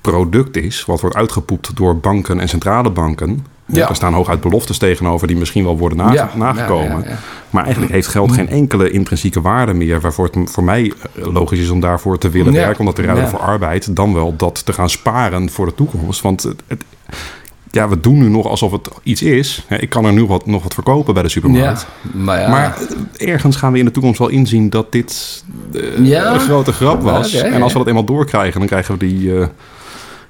product 0.00 0.56
is. 0.56 0.84
Wat 0.84 1.00
wordt 1.00 1.16
uitgepoept 1.16 1.76
door 1.76 1.98
banken 1.98 2.40
en 2.40 2.48
centrale 2.48 2.90
banken. 2.90 3.46
Ja. 3.66 3.88
Er 3.88 3.94
staan 3.94 4.12
hooguit 4.14 4.40
beloftes 4.40 4.78
tegenover 4.78 5.26
die 5.26 5.36
misschien 5.36 5.64
wel 5.64 5.78
worden 5.78 5.98
nage- 5.98 6.14
Ja, 6.14 6.30
nagekomen. 6.34 7.04
ja. 7.08 7.18
Maar 7.50 7.62
eigenlijk 7.64 7.92
heeft 7.92 8.06
geld 8.08 8.32
geen 8.32 8.48
enkele 8.48 8.90
intrinsieke 8.90 9.40
waarde 9.40 9.72
meer. 9.74 10.00
Waarvoor 10.00 10.24
het 10.32 10.50
voor 10.50 10.64
mij 10.64 10.92
eh, 11.14 11.32
logisch 11.32 11.58
is 11.58 11.70
om 11.70 11.80
daarvoor 11.80 12.18
te 12.18 12.28
willen 12.30 12.52
werken. 12.52 12.78
Om 12.80 12.86
dat 12.86 12.94
te 12.94 13.02
ruilen 13.02 13.28
voor 13.28 13.38
arbeid. 13.40 13.96
Dan 13.96 14.14
wel 14.14 14.34
dat 14.36 14.64
te 14.66 14.72
gaan 14.72 14.90
sparen 14.90 15.50
voor 15.50 15.66
de 15.66 15.74
toekomst. 15.74 16.20
Want 16.20 16.42
het, 16.42 16.62
het- 16.66 16.84
ja, 17.70 17.88
we 17.88 18.00
doen 18.00 18.18
nu 18.18 18.28
nog 18.28 18.46
alsof 18.46 18.72
het 18.72 18.88
iets 19.02 19.22
is. 19.22 19.66
Ik 19.78 19.88
kan 19.90 20.04
er 20.04 20.12
nu 20.12 20.24
wat, 20.26 20.46
nog 20.46 20.62
wat 20.62 20.74
verkopen 20.74 21.14
bij 21.14 21.22
de 21.22 21.28
supermarkt. 21.28 21.86
maar 22.14 22.40
ja. 22.40 22.48
Maar 22.48 22.76
eh, 23.16 23.28
ergens 23.32 23.56
gaan 23.56 23.72
we 23.72 23.78
in 23.78 23.84
de 23.84 23.90
toekomst 23.90 24.18
wel 24.18 24.28
inzien 24.28 24.70
dat 24.70 24.92
dit 24.92 25.44
eh, 25.74 25.80
Ja? 26.06 26.34
een 26.34 26.40
grote 26.40 26.72
grap 26.72 27.02
was. 27.02 27.32
En 27.34 27.62
als 27.62 27.72
we 27.72 27.78
dat 27.78 27.86
eenmaal 27.88 28.04
doorkrijgen, 28.04 28.58
dan 28.58 28.68
krijgen 28.68 28.98
we 28.98 29.06
die 29.06 29.38
eh, 29.38 29.46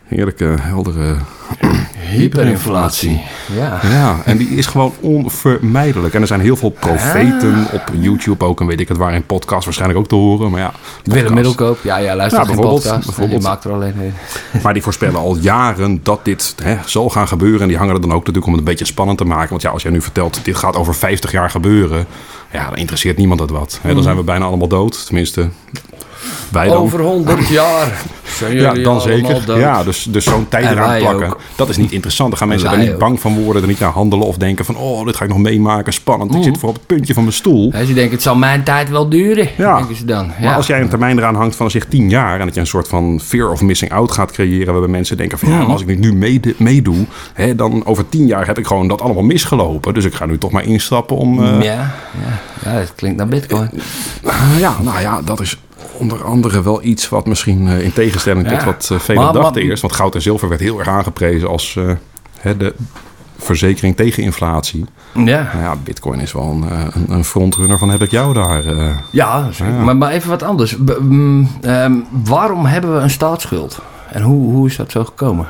heerlijke, 0.08 0.54
heldere... 0.60 1.16
hyperinflatie. 2.10 3.20
Ja. 3.54 3.80
Ja, 3.82 4.16
en 4.24 4.36
die 4.36 4.48
is 4.48 4.66
gewoon 4.66 4.92
onvermijdelijk. 5.00 6.14
En 6.14 6.20
er 6.20 6.26
zijn 6.26 6.40
heel 6.40 6.56
veel 6.56 6.70
profeten 6.70 7.66
op 7.72 7.82
YouTube 8.00 8.44
ook. 8.44 8.60
En 8.60 8.66
weet 8.66 8.80
ik 8.80 8.88
het 8.88 8.96
waar, 8.96 9.14
in 9.14 9.26
podcast 9.26 9.64
waarschijnlijk 9.64 10.00
ook 10.00 10.08
te 10.08 10.14
horen. 10.14 10.50
Maar 10.50 10.60
ja, 10.60 10.72
Willem 11.04 11.22
podcast. 11.22 11.34
Middelkoop. 11.34 11.78
Ja, 11.82 11.96
ja, 11.96 12.16
luister 12.16 12.40
Ja, 12.40 12.46
geen 12.46 12.54
bijvoorbeeld, 12.54 12.84
podcast. 12.84 13.06
bijvoorbeeld. 13.06 13.42
Je 13.42 13.48
maakt 13.48 13.64
er 13.64 13.72
alleen 13.72 13.94
een. 14.00 14.14
Maar 14.62 14.72
die 14.72 14.82
voorspellen 14.82 15.20
al 15.20 15.36
jaren 15.36 16.00
dat 16.02 16.24
dit 16.24 16.54
hè, 16.62 16.76
zal 16.86 17.10
gaan 17.10 17.28
gebeuren. 17.28 17.60
En 17.60 17.68
die 17.68 17.76
hangen 17.76 17.94
er 17.94 18.00
dan 18.00 18.12
ook 18.12 18.18
natuurlijk 18.18 18.46
om 18.46 18.52
het 18.52 18.60
een 18.60 18.68
beetje 18.68 18.84
spannend 18.84 19.18
te 19.18 19.24
maken. 19.24 19.50
Want 19.50 19.62
ja, 19.62 19.70
als 19.70 19.82
jij 19.82 19.92
nu 19.92 20.02
vertelt, 20.02 20.44
dit 20.44 20.56
gaat 20.56 20.76
over 20.76 20.94
50 20.94 21.32
jaar 21.32 21.50
gebeuren. 21.50 22.06
Ja, 22.52 22.68
dan 22.68 22.76
interesseert 22.76 23.16
niemand 23.16 23.40
dat 23.40 23.50
wat. 23.50 23.78
Hè, 23.82 23.94
dan 23.94 24.02
zijn 24.02 24.16
we 24.16 24.22
bijna 24.22 24.44
allemaal 24.44 24.68
dood. 24.68 25.06
Tenminste, 25.06 25.48
wij 26.50 26.68
dan. 26.68 26.76
Over 26.76 27.00
100 27.00 27.48
jaar 27.60 28.02
zijn 28.36 28.54
Ja, 28.56 28.72
dan 28.72 29.00
zeker. 29.00 29.58
Ja, 29.58 29.84
dus, 29.84 30.06
dus 30.10 30.24
zo'n 30.24 30.48
tijd 30.48 30.64
eraan 30.70 30.98
plakken, 30.98 31.26
ook. 31.26 31.40
dat 31.56 31.68
is 31.68 31.76
niet 31.76 31.92
interessant. 31.92 32.28
Dan 32.30 32.38
gaan 32.38 32.48
mensen 32.48 32.68
En 32.68 32.74
er 32.74 32.80
niet 32.80 32.92
ook. 32.92 32.98
bang 32.98 33.20
van 33.20 33.42
worden, 33.44 33.62
er 33.62 33.68
niet 33.68 33.82
aan 33.82 33.92
handelen 33.92 34.26
of 34.26 34.36
denken 34.36 34.64
van, 34.64 34.76
oh, 34.76 35.04
dit 35.06 35.16
ga 35.16 35.24
ik 35.24 35.30
nog 35.30 35.38
meemaken, 35.38 35.92
spannend. 35.92 36.34
Ik 36.34 36.42
zit 36.42 36.58
voor 36.58 36.68
op 36.68 36.74
het 36.74 36.86
puntje 36.86 37.14
van 37.14 37.22
mijn 37.22 37.34
stoel. 37.34 37.70
Hè, 37.72 37.86
Ze 37.86 37.94
denken, 37.94 38.12
het 38.12 38.22
zal 38.22 38.36
mijn 38.36 38.62
tijd 38.62 38.90
wel 38.90 39.08
duren. 39.08 39.48
Ja. 39.56 39.76
Denken 39.76 39.96
ze 39.96 40.04
dan. 40.04 40.26
Maar 40.26 40.36
Ja. 40.40 40.54
als 40.54 40.66
jij 40.66 40.80
een 40.80 40.88
termijn 40.88 41.18
eraan 41.18 41.34
hangt 41.34 41.56
van 41.56 41.70
zeg 41.70 41.84
10 41.84 42.08
jaar 42.10 42.40
en 42.40 42.44
dat 42.46 42.54
je 42.54 42.60
een 42.60 42.66
soort 42.66 42.88
van 42.88 43.20
fear 43.24 43.50
of 43.50 43.60
missing 43.62 43.92
out 43.92 44.10
gaat 44.12 44.32
creëren, 44.32 44.72
waarbij 44.72 44.90
mensen 44.90 45.16
denken 45.16 45.38
van 45.38 45.48
ja, 45.48 45.56
maar 45.58 45.66
als 45.66 45.80
ik 45.80 45.86
dit 45.86 45.98
nu 45.98 46.14
meedoe, 46.58 47.04
dan 47.56 47.86
over 47.86 48.08
10 48.08 48.26
jaar 48.26 48.46
heb 48.46 48.58
ik 48.58 48.66
gewoon 48.66 48.88
dat 48.88 49.00
allemaal 49.00 49.22
misgelopen. 49.22 49.94
Dus 49.94 50.04
ik 50.04 50.14
ga 50.14 50.26
nu 50.26 50.38
toch 50.38 50.50
maar 50.50 50.64
instappen 50.64 51.16
om. 51.16 51.44
eh, 51.44 51.62
ja, 51.62 51.94
ja. 52.62 52.70
ja, 52.72 52.78
dat 52.78 52.92
klinkt 52.94 53.16
naar 53.18 53.28
bitcoin. 53.28 53.70
Ah, 54.24 54.34
ja, 54.58 54.76
nou 54.82 55.00
ja, 55.00 55.20
dat 55.24 55.40
is 55.40 55.58
onder 55.98 56.24
andere 56.24 56.62
wel 56.62 56.82
iets 56.82 57.08
wat 57.08 57.26
misschien 57.26 57.68
eh, 57.68 57.80
in 57.80 57.92
tegenstelling 57.92 58.48
tot 58.48 58.64
wat 58.64 58.88
eh, 58.92 58.98
velen 58.98 59.22
dachten 59.32 59.62
eerst. 59.62 59.82
Want 59.82 59.94
goud 59.94 60.14
en 60.14 60.22
zilver 60.22 60.48
werd 60.48 60.60
heel 60.60 60.78
erg 60.78 60.88
aangeprezen 60.88 61.48
als 61.48 61.76
eh, 61.76 61.90
hè, 62.40 62.56
de 62.56 62.74
verzekering 63.38 63.96
tegen 63.96 64.22
inflatie. 64.22 64.84
Ja, 65.14 65.22
Nou 65.52 65.62
ja, 65.64 65.76
bitcoin 65.84 66.20
is 66.20 66.32
wel 66.32 66.50
een, 66.50 66.64
een, 66.94 67.10
een 67.12 67.24
frontrunner 67.24 67.78
van 67.78 67.90
heb 67.90 68.02
ik 68.02 68.10
jou 68.10 68.34
daar. 68.34 68.64
ja. 69.10 69.50
Maar, 69.84 69.96
maar 69.96 70.10
even 70.10 70.30
wat 70.30 70.42
anders. 70.42 70.76
B- 70.84 71.00
ehm, 71.60 71.92
waarom 72.24 72.64
hebben 72.64 72.94
we 72.94 73.00
een 73.00 73.10
staatsschuld? 73.10 73.80
En 74.12 74.22
hoe, 74.22 74.52
hoe 74.52 74.66
is 74.66 74.76
dat 74.76 74.90
zo 74.90 75.04
gekomen? 75.04 75.46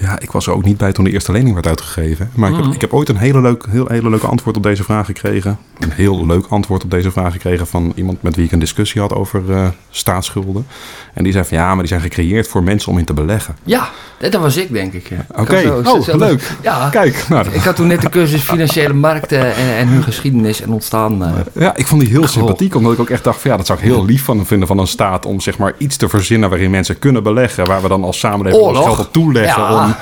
Ja, 0.00 0.18
ik 0.20 0.30
was 0.30 0.46
er 0.46 0.52
ook 0.52 0.64
niet 0.64 0.76
bij 0.76 0.92
toen 0.92 1.04
de 1.04 1.10
eerste 1.10 1.32
lening 1.32 1.54
werd 1.54 1.66
uitgegeven. 1.66 2.30
Maar 2.34 2.50
ik, 2.50 2.56
heb, 2.56 2.64
ik 2.74 2.80
heb 2.80 2.92
ooit 2.92 3.08
een 3.08 3.16
hele, 3.16 3.40
leuk, 3.40 3.64
heel, 3.68 3.86
hele 3.88 4.10
leuke 4.10 4.26
antwoord 4.26 4.56
op 4.56 4.62
deze 4.62 4.82
vraag 4.84 5.06
gekregen. 5.06 5.58
Een 5.78 5.90
heel 5.92 6.26
leuk 6.26 6.46
antwoord 6.48 6.84
op 6.84 6.90
deze 6.90 7.10
vraag 7.10 7.32
gekregen 7.32 7.66
van 7.66 7.92
iemand 7.94 8.22
met 8.22 8.36
wie 8.36 8.44
ik 8.44 8.52
een 8.52 8.58
discussie 8.58 9.00
had 9.00 9.12
over 9.14 9.42
eh, 9.52 9.66
staatsschulden. 9.90 10.66
En 11.14 11.24
die 11.24 11.32
zei 11.32 11.44
van 11.44 11.56
ja, 11.56 11.66
maar 11.68 11.78
die 11.78 11.86
zijn 11.86 12.00
gecreëerd 12.00 12.48
voor 12.48 12.62
mensen 12.62 12.92
om 12.92 12.98
in 12.98 13.04
te 13.04 13.12
beleggen. 13.14 13.56
Ja, 13.64 13.88
dat 14.18 14.34
was 14.34 14.56
ik 14.56 14.72
denk 14.72 14.92
ik. 14.92 15.08
ja. 15.08 15.26
Oké, 15.40 15.82
oh, 15.84 16.14
leuk. 16.14 16.50
Ja, 16.62 16.88
Kijk, 16.88 17.24
nou, 17.28 17.46
ik 17.50 17.60
had 17.60 17.76
toen 17.76 17.86
net 17.86 18.00
de 18.02 18.08
cursus 18.08 18.42
financiële 18.52 18.92
markten 18.94 19.54
en, 19.56 19.76
en 19.76 19.88
hun 19.88 20.02
geschiedenis 20.02 20.60
en 20.60 20.72
ontstaan. 20.72 21.24
eh, 21.24 21.30
Ja, 21.52 21.76
ik 21.76 21.86
vond 21.86 22.00
die 22.00 22.10
heel 22.10 22.20
Goh. 22.20 22.30
sympathiek, 22.30 22.74
omdat 22.74 22.92
ik 22.92 23.00
ook 23.00 23.10
echt 23.10 23.24
dacht 23.24 23.40
van 23.40 23.50
ja, 23.50 23.56
dat 23.56 23.66
zou 23.66 23.78
ik 23.78 23.84
heel 23.84 24.04
lief 24.04 24.24
van 24.24 24.46
vinden 24.46 24.68
van 24.68 24.78
een 24.78 24.86
staat 24.86 25.26
om 25.26 25.40
zeg 25.40 25.58
maar 25.58 25.72
iets 25.78 25.96
te 25.96 26.08
verzinnen 26.08 26.48
waarin 26.48 26.70
mensen 26.70 26.98
kunnen 26.98 27.22
beleggen, 27.22 27.66
waar 27.66 27.82
we 27.82 27.88
dan 27.88 28.04
als 28.04 28.18
samenleving 28.18 28.62
ons 28.64 28.78
geld 28.78 28.98
op 28.98 29.12
toeleggen. 29.12 29.62
Ja. 29.62 29.84
Om... 29.84 29.85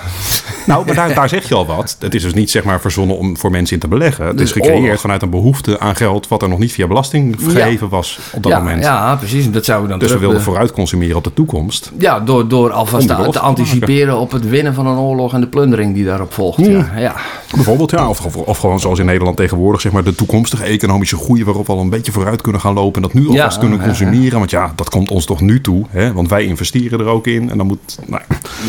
Nou, 0.66 0.86
maar 0.86 0.94
daar, 0.94 1.14
daar 1.14 1.28
zeg 1.28 1.48
je 1.48 1.54
al 1.54 1.66
wat. 1.66 1.96
Het 1.98 2.14
is 2.14 2.22
dus 2.22 2.34
niet 2.34 2.50
zeg 2.50 2.64
maar 2.64 2.80
verzonnen 2.80 3.18
om 3.18 3.36
voor 3.36 3.50
mensen 3.50 3.74
in 3.74 3.80
te 3.80 3.88
beleggen. 3.88 4.26
Het 4.26 4.38
Dus 4.38 4.46
is 4.46 4.52
gecreëerd 4.52 4.82
oorlog. 4.82 5.00
vanuit 5.00 5.22
een 5.22 5.30
behoefte 5.30 5.80
aan 5.80 5.96
geld 5.96 6.28
wat 6.28 6.42
er 6.42 6.48
nog 6.48 6.58
niet 6.58 6.72
via 6.72 6.86
belasting 6.86 7.36
gegeven 7.38 7.88
was 7.88 8.18
op 8.32 8.42
dat 8.42 8.52
ja, 8.52 8.58
moment. 8.58 8.82
ja, 8.82 9.16
precies. 9.16 9.50
Dat 9.50 9.64
zouden 9.64 9.86
we 9.86 9.98
dan 9.98 10.08
Dus 10.08 10.12
we 10.12 10.18
wilden 10.18 10.42
vooruit 10.42 10.72
consumeren 10.72 11.16
op 11.16 11.24
de 11.24 11.34
toekomst. 11.34 11.92
Ja, 11.98 12.20
door, 12.20 12.48
door 12.48 12.72
alvast 12.72 13.06
te, 13.06 13.14
anticiperen 13.40 14.18
op 14.18 14.32
het 14.32 14.48
winnen 14.48 14.74
van 14.74 14.86
een 14.86 14.98
oorlog 14.98 15.32
en 15.34 15.40
de 15.40 15.46
plundering 15.46 15.94
die 15.94 16.04
daarop 16.04 16.32
volgt. 16.32 16.56
Hmm. 16.56 16.70
Ja, 16.70 16.90
ja. 16.96 17.14
Bijvoorbeeld, 17.54 17.90
ja. 17.90 18.08
Of, 18.08 18.24
of, 18.24 18.36
of 18.36 18.58
gewoon 18.58 18.80
zoals 18.80 18.98
in 18.98 19.06
Nederland 19.06 19.36
tegenwoordig, 19.36 19.80
zeg 19.80 19.92
maar, 19.92 20.04
de 20.04 20.14
toekomstige 20.14 20.64
economische 20.64 21.16
groei 21.16 21.44
waarop 21.44 21.66
we 21.66 21.72
al 21.72 21.80
een 21.80 21.90
beetje 21.90 22.12
vooruit 22.12 22.40
kunnen 22.40 22.60
gaan 22.60 22.74
lopen. 22.74 23.02
En 23.02 23.08
dat 23.08 23.22
nu 23.22 23.28
alvast 23.28 23.58
kunnen 23.58 23.78
ja, 23.78 23.84
consumeren. 23.84 24.38
Want 24.38 24.50
ja, 24.50 24.72
dat 24.76 24.88
komt 24.88 25.10
ons 25.10 25.24
toch 25.24 25.40
nu 25.40 25.60
toe. 25.60 25.84
Hè? 25.88 26.12
Want 26.12 26.28
wij 26.28 26.44
investeren 26.44 27.00
er 27.00 27.06
ook 27.06 27.26
in. 27.26 27.50
En 27.50 27.56
dan 27.56 27.66
moet. 27.66 27.98
Nou, 28.06 28.22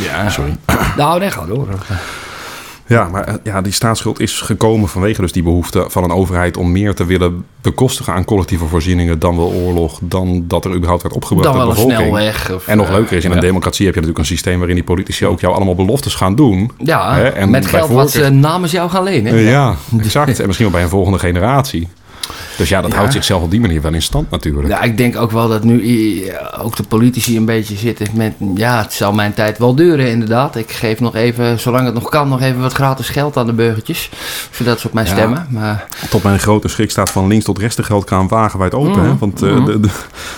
ja. 0.03 0.29
sorry. 0.29 0.55
Nou, 0.97 1.04
nee, 1.13 1.31
ga 1.31 1.45
door. 1.45 1.67
Ja, 2.87 3.07
maar 3.11 3.23
eh, 3.23 3.33
ja, 3.43 3.61
die 3.61 3.73
staatsschuld 3.73 4.19
is 4.19 4.41
gekomen 4.41 4.89
vanwege 4.89 5.21
dus 5.21 5.31
die 5.31 5.43
behoefte 5.43 5.85
van 5.87 6.03
een 6.03 6.11
overheid 6.11 6.57
om 6.57 6.71
meer 6.71 6.93
te 6.93 7.05
willen 7.05 7.45
bekostigen 7.61 8.13
aan 8.13 8.25
collectieve 8.25 8.65
voorzieningen 8.65 9.19
dan 9.19 9.37
wel 9.37 9.51
oorlog, 9.51 9.99
dan 10.01 10.43
dat 10.47 10.65
er 10.65 10.73
überhaupt 10.73 11.03
werd 11.03 11.15
opgebracht 11.15 11.47
Dan 11.47 11.57
wel 11.57 11.69
een 11.69 11.75
snelweg. 11.75 12.51
Of, 12.51 12.67
En 12.67 12.77
nog 12.77 12.87
eh, 12.87 12.93
leuker 12.93 13.17
is, 13.17 13.23
in 13.23 13.31
een 13.31 13.39
democratie 13.39 13.85
heb 13.85 13.95
je 13.95 14.01
natuurlijk 14.01 14.29
een 14.29 14.35
systeem 14.35 14.57
waarin 14.57 14.75
die 14.75 14.85
politici 14.85 15.25
ook 15.25 15.39
jou 15.39 15.53
allemaal 15.55 15.75
beloftes 15.75 16.13
gaan 16.13 16.35
doen. 16.35 16.71
Ja, 16.77 17.15
Hè, 17.15 17.27
en 17.27 17.49
met 17.49 17.65
geld 17.65 17.89
wat 17.89 18.11
ze 18.11 18.29
namens 18.29 18.71
jou 18.71 18.89
gaan 18.89 19.03
lenen. 19.03 19.35
Ja, 19.39 19.75
exact. 19.99 20.39
En 20.39 20.45
misschien 20.45 20.67
wel 20.67 20.75
bij 20.75 20.83
een 20.83 20.89
volgende 20.89 21.19
generatie. 21.19 21.87
Dus 22.57 22.69
ja, 22.69 22.81
dat 22.81 22.91
Ja. 22.91 22.97
houdt 22.97 23.13
zichzelf 23.13 23.41
op 23.43 23.51
die 23.51 23.59
manier 23.59 23.81
wel 23.81 23.93
in 23.93 24.01
stand 24.01 24.29
natuurlijk. 24.29 24.67
Ja, 24.67 24.81
ik 24.81 24.97
denk 24.97 25.15
ook 25.17 25.31
wel 25.31 25.47
dat 25.47 25.63
nu 25.63 26.23
ook 26.61 26.75
de 26.75 26.83
politici 26.83 27.37
een 27.37 27.45
beetje 27.45 27.75
zitten 27.75 28.07
met... 28.13 28.33
Ja, 28.55 28.81
het 28.81 28.93
zal 28.93 29.13
mijn 29.13 29.33
tijd 29.33 29.57
wel 29.57 29.75
duren 29.75 30.09
inderdaad. 30.09 30.55
Ik 30.55 30.71
geef 30.71 30.99
nog 30.99 31.15
even, 31.15 31.59
zolang 31.59 31.85
het 31.85 31.93
nog 31.93 32.09
kan, 32.09 32.29
nog 32.29 32.41
even 32.41 32.61
wat 32.61 32.73
gratis 32.73 33.09
geld 33.09 33.37
aan 33.37 33.45
de 33.45 33.53
burgertjes. 33.53 34.09
Zodat 34.51 34.79
ze 34.79 34.87
op 34.87 34.93
mij 34.93 35.03
Ja. 35.03 35.09
stemmen. 35.11 35.47
Maar 35.49 35.87
Tot 36.09 36.23
mijn 36.23 36.39
grote 36.39 36.67
schrik 36.67 36.91
staat 36.91 37.09
van 37.11 37.27
links 37.27 37.45
tot 37.45 37.57
rechts 37.57 37.75
de 37.75 37.83
geldkraan 37.83 38.27
wagenwijd 38.27 38.73
open. 38.73 39.03
Hè? 39.03 39.17
Want 39.17 39.41
eh, 39.41 39.51
Mhm. 39.51 39.65
de, 39.65 39.79
de, 39.79 39.89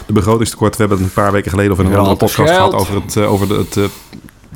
de 0.06 0.13
begrotingstekort, 0.13 0.71
we 0.76 0.80
hebben 0.80 0.97
het 0.97 1.08
een 1.08 1.23
paar 1.23 1.32
weken 1.32 1.52
geleden 1.52 1.71
of 1.71 1.80
in 1.80 1.86
een 1.86 1.95
andere 1.95 2.15
podcast 2.15 2.36
geld. 2.50 2.50
gehad 2.58 2.73
over 2.73 2.95
het, 2.95 3.15
eh, 3.15 3.32
over 3.32 3.47
de, 3.47 3.54
het 3.54 3.78
eh, 3.78 3.84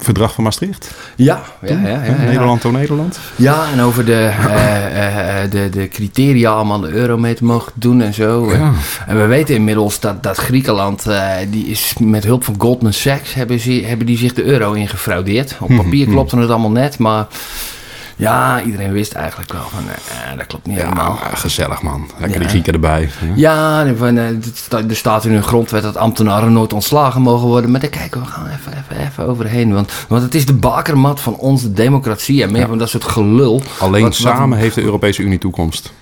verdrag 0.03 0.33
van 0.33 0.43
Maastricht? 0.43 0.91
Ja, 1.15 1.41
ja, 1.61 1.69
ja, 1.69 1.87
ja, 1.87 2.03
ja. 2.03 2.15
Nederland 2.17 2.61
door 2.61 2.71
Nederland? 2.71 3.19
Ja, 3.35 3.71
en 3.73 3.81
over 3.81 4.05
de, 4.05 4.11
uh, 4.11 5.43
uh, 5.43 5.51
de, 5.51 5.69
de 5.69 5.87
criteria 5.87 6.51
aan 6.51 6.81
de 6.81 6.89
euro 6.89 7.17
mee 7.17 7.33
te 7.33 7.43
mogen 7.43 7.71
doen 7.75 8.01
en 8.01 8.13
zo. 8.13 8.51
Ja. 8.51 8.71
En 9.07 9.17
we 9.17 9.25
weten 9.25 9.55
inmiddels 9.55 9.99
dat, 9.99 10.23
dat 10.23 10.37
Griekenland, 10.37 11.05
die 11.49 11.65
is 11.65 11.93
met 11.99 12.23
hulp 12.23 12.43
van 12.43 12.55
Goldman 12.57 12.93
Sachs, 12.93 13.33
hebben, 13.33 13.59
ze, 13.59 13.71
hebben 13.71 14.05
die 14.05 14.17
zich 14.17 14.33
de 14.33 14.43
euro 14.43 14.73
ingefraudeerd. 14.73 15.55
Op 15.59 15.75
papier 15.75 16.07
klopte 16.07 16.37
het 16.37 16.49
allemaal 16.49 16.71
net, 16.71 16.97
maar 16.97 17.27
ja, 18.21 18.61
iedereen 18.61 18.91
wist 18.91 19.13
eigenlijk 19.13 19.53
wel 19.53 19.69
van, 19.69 19.83
eh, 19.89 20.37
dat 20.37 20.47
klopt 20.47 20.65
niet 20.65 20.77
ja, 20.77 20.83
helemaal. 20.83 21.19
gezellig 21.33 21.81
man. 21.81 22.09
Lekker 22.17 22.39
die 22.39 22.49
Grieken 22.49 22.73
erbij. 22.73 23.09
Ja, 23.35 23.83
ja 23.83 23.85
er 24.87 24.95
staat 24.95 25.25
in 25.25 25.31
hun 25.31 25.43
grondwet 25.43 25.83
dat 25.83 25.97
ambtenaren 25.97 26.53
nooit 26.53 26.73
ontslagen 26.73 27.21
mogen 27.21 27.47
worden. 27.47 27.71
Maar 27.71 27.79
daar 27.79 27.89
kijken 27.89 28.21
we 28.21 28.27
gewoon 28.27 28.49
even, 28.49 28.71
even, 28.71 29.05
even 29.05 29.27
overheen. 29.27 29.73
Want, 29.73 29.91
want 30.07 30.21
het 30.23 30.35
is 30.35 30.45
de 30.45 30.53
bakermat 30.53 31.19
van 31.19 31.35
onze 31.35 31.73
democratie 31.73 32.43
en 32.43 32.51
meer 32.51 32.67
van 32.67 32.77
dat 32.77 32.89
soort 32.89 33.03
gelul. 33.03 33.61
Alleen 33.79 34.13
samen 34.13 34.57
heeft 34.57 34.75
de 34.75 34.83
Europese 34.83 35.21
Unie 35.21 35.39
toekomst. 35.39 35.93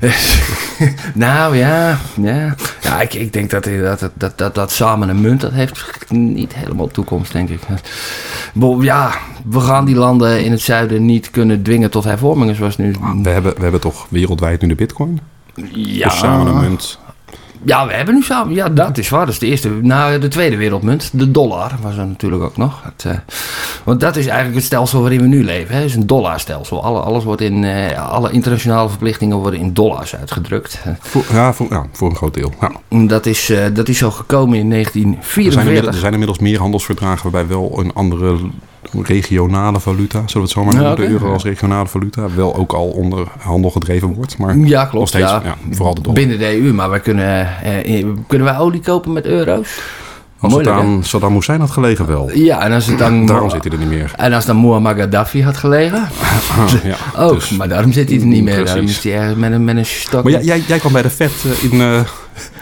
nou 1.14 1.56
ja, 1.56 1.98
ja. 2.20 2.54
ja 2.82 3.00
ik, 3.00 3.14
ik 3.14 3.32
denk 3.32 3.50
dat, 3.50 3.64
dat, 3.64 4.10
dat, 4.14 4.38
dat, 4.38 4.54
dat 4.54 4.70
samen 4.70 5.08
een 5.08 5.20
munt, 5.20 5.40
dat 5.40 5.52
heeft 5.52 6.10
niet 6.10 6.54
helemaal 6.54 6.88
toekomst, 6.88 7.32
denk 7.32 7.48
ik. 7.48 7.60
Ja, 8.80 9.14
we 9.44 9.60
gaan 9.60 9.84
die 9.84 9.94
landen 9.94 10.44
in 10.44 10.50
het 10.50 10.60
zuiden 10.60 11.04
niet 11.04 11.30
kunnen 11.30 11.62
dwingen 11.62 11.90
tot 11.90 12.04
hervormingen 12.04 12.54
zoals 12.54 12.76
nu. 12.76 12.94
We 13.22 13.30
hebben, 13.30 13.54
we 13.54 13.62
hebben 13.62 13.80
toch 13.80 14.06
wereldwijd 14.08 14.60
nu 14.60 14.68
de 14.68 14.74
bitcoin? 14.74 15.20
Ja. 15.72 16.08
Dus 16.08 16.18
samen 16.18 16.46
een 16.46 16.60
munt. 16.60 16.98
Ja, 17.62 17.86
we 17.86 17.92
hebben 17.92 18.14
nu 18.14 18.22
samen. 18.22 18.54
Ja, 18.54 18.68
dat 18.68 18.98
is 18.98 19.08
waar. 19.08 19.24
Dat 19.24 19.34
is 19.34 19.40
de 19.40 19.46
eerste. 19.46 19.70
Nou, 19.70 20.18
de 20.18 20.28
tweede 20.28 20.56
wereldmunt, 20.56 21.10
de 21.12 21.30
dollar, 21.30 21.72
was 21.82 21.96
er 21.96 22.06
natuurlijk 22.06 22.42
ook 22.42 22.56
nog. 22.56 22.82
Het, 22.82 23.04
uh, 23.06 23.12
want 23.84 24.00
dat 24.00 24.16
is 24.16 24.26
eigenlijk 24.26 24.56
het 24.56 24.64
stelsel 24.64 25.00
waarin 25.00 25.20
we 25.20 25.26
nu 25.26 25.44
leven. 25.44 25.74
Het 25.74 25.84
is 25.84 25.94
een 25.94 26.06
dollarstelsel. 26.06 26.84
Alle, 26.84 27.00
alles 27.00 27.24
wordt 27.24 27.40
in, 27.40 27.62
uh, 27.62 28.10
alle 28.10 28.30
internationale 28.30 28.88
verplichtingen 28.88 29.36
worden 29.36 29.60
in 29.60 29.74
dollars 29.74 30.16
uitgedrukt. 30.16 30.82
Voor, 31.00 31.24
ja, 31.32 31.52
voor, 31.52 31.66
ja, 31.70 31.86
voor 31.92 32.10
een 32.10 32.16
groot 32.16 32.34
deel. 32.34 32.52
Ja. 32.60 32.72
Dat, 33.06 33.26
is, 33.26 33.50
uh, 33.50 33.64
dat 33.72 33.88
is 33.88 33.98
zo 33.98 34.10
gekomen 34.10 34.58
in 34.58 34.70
1944. 34.70 35.62
Er 35.62 35.76
zijn, 35.76 35.86
er 35.86 36.00
zijn 36.00 36.12
inmiddels 36.12 36.38
meer 36.38 36.58
handelsverdragen 36.58 37.30
waarbij 37.30 37.56
wel 37.56 37.78
een 37.78 37.92
andere 37.92 38.38
regionale 39.02 39.80
valuta, 39.80 40.18
zullen 40.18 40.32
we 40.32 40.40
het 40.40 40.50
zo 40.50 40.64
maar 40.64 40.74
noemen, 40.74 40.96
de 40.96 41.08
euro 41.08 41.32
als 41.32 41.42
regionale 41.42 41.88
valuta, 41.88 42.34
wel 42.34 42.56
ook 42.56 42.72
al 42.72 42.86
onder 42.88 43.28
handel 43.38 43.70
gedreven 43.70 44.14
wordt. 44.14 44.38
Maar 44.38 44.56
ja, 44.56 44.84
klopt. 44.84 45.08
Steeds, 45.08 45.30
ja. 45.30 45.42
ja. 45.44 45.56
vooral 45.70 45.94
de 45.94 46.00
dollar. 46.00 46.20
Binnen 46.20 46.38
de 46.38 46.60
EU, 46.60 46.72
maar 46.72 47.00
kunnen, 47.00 47.62
eh, 47.62 48.06
kunnen 48.26 48.46
wij 48.46 48.58
olie 48.58 48.80
kopen 48.80 49.12
met 49.12 49.24
euro's? 49.24 49.80
Als 50.40 50.52
Moeilijk, 50.52 50.76
het 50.76 50.84
aan 50.84 51.04
Saddam 51.04 51.34
Hussein 51.34 51.60
had 51.60 51.70
gelegen 51.70 52.06
wel. 52.06 52.30
Ja, 52.34 52.60
en 52.60 52.72
als 52.72 52.86
het 52.86 52.98
dan... 52.98 53.26
daarom 53.26 53.50
zit 53.50 53.64
hij 53.64 53.72
er 53.72 53.78
niet 53.78 53.88
meer. 53.88 54.12
En 54.16 54.32
als 54.32 54.44
dan 54.44 54.60
Muammar 54.60 54.96
Gaddafi 54.96 55.42
had 55.42 55.56
gelegen? 55.56 56.08
ja, 56.84 56.96
ook, 57.16 57.34
dus, 57.34 57.50
maar 57.50 57.68
daarom 57.68 57.92
zit 57.92 58.08
hij 58.08 58.18
er 58.18 58.26
niet 58.26 58.42
meer. 58.42 58.54
Precies. 58.54 58.72
Daarom 58.72 58.86
is 58.86 59.02
hij 59.02 59.12
ergens 59.12 59.38
met 59.38 59.52
een, 59.52 59.64
met 59.64 59.76
een 59.76 59.86
stok. 59.86 60.22
Maar 60.22 60.42
jij, 60.42 60.62
jij 60.66 60.78
kwam 60.78 60.92
bij 60.92 61.02
de 61.02 61.10
vet 61.10 61.32
in... 61.60 61.74
Uh, 61.74 62.00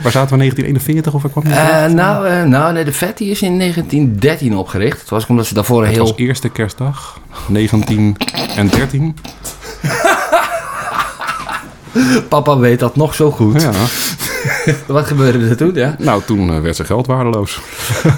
Waar 0.02 0.12
zaten 0.12 0.38
we 0.38 0.38
1941 0.38 1.14
of 1.14 1.22
waar 1.22 1.30
kwam 1.30 1.46
uh, 1.46 1.86
nou, 1.94 2.28
uh, 2.28 2.42
nou, 2.42 2.72
nee, 2.72 2.84
de 2.84 2.92
FET 2.92 3.20
is 3.20 3.42
in 3.42 3.58
1913 3.58 4.56
opgericht. 4.56 5.00
Het 5.00 5.10
was 5.10 5.26
omdat 5.26 5.46
ze 5.46 5.54
daarvoor 5.54 5.80
een 5.80 5.86
het 5.86 5.94
heel... 5.94 6.06
was 6.06 6.16
eerste 6.16 6.48
kerstdag, 6.48 7.20
1913. 7.48 9.16
Papa 12.28 12.58
weet 12.58 12.78
dat 12.78 12.96
nog 12.96 13.14
zo 13.14 13.30
goed. 13.30 13.62
Ja. 13.62 13.70
Wat 14.86 15.06
gebeurde 15.06 15.48
er 15.48 15.56
toen? 15.56 15.74
Ja? 15.74 15.96
Nou, 15.98 16.22
toen 16.26 16.50
uh, 16.50 16.60
werd 16.60 16.76
zijn 16.76 16.88
geld 16.88 17.06
waardeloos. 17.06 17.60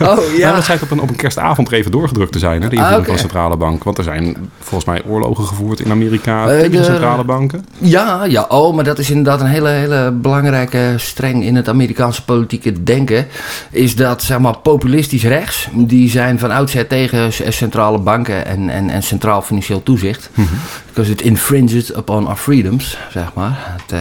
Oh 0.02 0.18
ja. 0.36 0.42
nou, 0.44 0.54
dat 0.54 0.62
schijnt 0.64 0.82
op 0.82 0.90
een, 0.90 1.00
op 1.00 1.08
een 1.08 1.16
kerstavond 1.16 1.72
even 1.72 1.90
doorgedrukt 1.90 2.32
te 2.32 2.38
zijn, 2.38 2.62
hè, 2.62 2.68
de 2.68 2.76
invoering 2.76 2.94
ah, 2.94 3.00
okay. 3.00 3.04
van 3.04 3.14
de 3.14 3.20
centrale 3.20 3.56
bank. 3.56 3.84
Want 3.84 3.98
er 3.98 4.04
zijn 4.04 4.36
volgens 4.58 4.84
mij 4.84 5.02
oorlogen 5.06 5.44
gevoerd 5.44 5.80
in 5.80 5.90
Amerika 5.90 6.42
uh, 6.42 6.48
tegen 6.50 6.70
de 6.70 6.84
centrale 6.84 7.24
banken. 7.24 7.66
Ja, 7.78 8.24
ja, 8.24 8.42
oh, 8.48 8.74
maar 8.74 8.84
dat 8.84 8.98
is 8.98 9.10
inderdaad 9.10 9.40
een 9.40 9.46
hele, 9.46 9.68
hele 9.68 10.10
belangrijke 10.10 10.94
streng 10.96 11.44
in 11.44 11.56
het 11.56 11.68
Amerikaanse 11.68 12.24
politieke 12.24 12.82
denken. 12.82 13.26
Is 13.70 13.96
dat, 13.96 14.22
zeg 14.22 14.38
maar, 14.38 14.56
populistisch 14.58 15.24
rechts, 15.24 15.68
die 15.72 16.10
zijn 16.10 16.38
van 16.38 16.50
oudsher 16.50 16.86
tegen 16.86 17.32
centrale 17.48 17.98
banken 17.98 18.46
en, 18.46 18.68
en, 18.68 18.90
en 18.90 19.02
centraal 19.02 19.42
financieel 19.42 19.82
toezicht. 19.82 20.30
-hmm. 20.34 20.46
Because 20.86 21.10
it 21.12 21.22
infringes 21.22 21.96
upon 21.96 22.26
our 22.26 22.36
freedoms, 22.36 22.98
zeg 23.10 23.34
maar. 23.34 23.76
Het, 23.76 23.92
uh, 23.92 24.00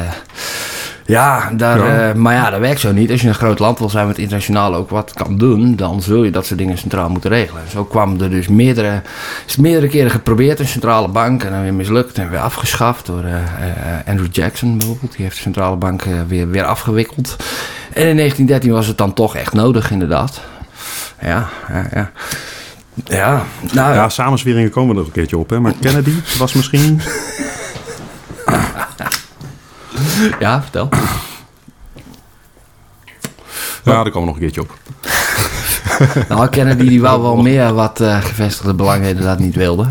ja, 1.08 1.52
daar, 1.54 1.78
ja. 1.78 2.10
Uh, 2.10 2.16
maar 2.16 2.34
ja, 2.34 2.50
dat 2.50 2.60
werkt 2.60 2.80
zo 2.80 2.92
niet. 2.92 3.12
Als 3.12 3.22
je 3.22 3.28
een 3.28 3.34
groot 3.34 3.60
land 3.60 3.80
wil 3.80 3.90
zijn 3.90 4.08
met 4.08 4.18
internationaal 4.18 4.76
ook 4.76 4.90
wat 4.90 5.14
kan 5.14 5.38
doen, 5.38 5.76
dan 5.76 6.02
zul 6.02 6.24
je 6.24 6.32
dat 6.32 6.46
soort 6.46 6.60
dingen 6.60 6.78
centraal 6.78 7.10
moeten 7.10 7.30
regelen. 7.30 7.64
Zo 7.70 7.84
kwam 7.84 8.22
er 8.22 8.30
dus 8.30 8.48
meerdere, 8.48 9.02
is 9.46 9.56
meerdere 9.56 9.88
keren 9.88 10.12
geprobeerd, 10.12 10.60
een 10.60 10.68
centrale 10.68 11.08
bank, 11.08 11.44
en 11.44 11.52
dan 11.52 11.62
weer 11.62 11.74
mislukt 11.74 12.18
en 12.18 12.30
weer 12.30 12.40
afgeschaft 12.40 13.06
door 13.06 13.24
uh, 13.24 13.32
uh, 13.32 13.40
Andrew 14.06 14.28
Jackson 14.32 14.78
bijvoorbeeld. 14.78 15.12
Die 15.12 15.22
heeft 15.22 15.36
de 15.36 15.42
centrale 15.42 15.76
bank 15.76 16.04
weer, 16.28 16.50
weer 16.50 16.66
afgewikkeld. 16.66 17.36
En 17.94 18.08
in 18.08 18.16
1913 18.16 18.72
was 18.72 18.88
het 18.88 18.98
dan 18.98 19.14
toch 19.14 19.36
echt 19.36 19.54
nodig, 19.54 19.92
inderdaad. 19.92 20.42
Ja, 21.22 21.50
ja, 21.70 21.88
ja. 21.94 22.12
Ja, 23.06 23.44
nou, 23.74 23.94
ja, 23.94 24.10
samensweringen 24.10 24.70
komen 24.70 24.90
er 24.90 24.96
nog 24.96 25.06
een 25.06 25.12
keertje 25.12 25.38
op, 25.38 25.50
hè? 25.50 25.60
maar 25.60 25.74
Kennedy 25.82 26.14
was 26.38 26.54
misschien. 26.54 27.02
Ja, 30.40 30.62
vertel. 30.62 30.90
Ja, 33.84 34.04
daar 34.04 34.12
komen 34.12 34.20
we 34.20 34.26
nog 34.26 34.36
een 34.36 34.42
keertje 34.42 34.62
op. 34.62 34.78
nou, 36.30 36.50
Kennedy 36.50 36.88
die 36.88 37.02
wou 37.02 37.22
wel 37.22 37.36
meer 37.36 37.74
wat 37.74 38.02
uh, 38.02 38.22
gevestigde 38.22 38.74
belangen 38.74 39.10
inderdaad 39.10 39.40
niet 39.40 39.56
wilde. 39.56 39.88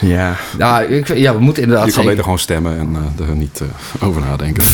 Ja, 0.00 0.36
nou, 0.58 0.84
ik, 0.84 1.16
ja 1.16 1.34
we 1.34 1.40
moeten 1.40 1.62
inderdaad 1.62 1.86
Je 1.86 1.92
kan 1.92 2.04
beter 2.04 2.22
gewoon 2.22 2.38
stemmen 2.38 2.78
en 2.78 2.96
uh, 3.18 3.28
er 3.28 3.34
niet 3.34 3.60
uh, 3.62 4.08
over 4.08 4.20
nadenken. 4.20 4.64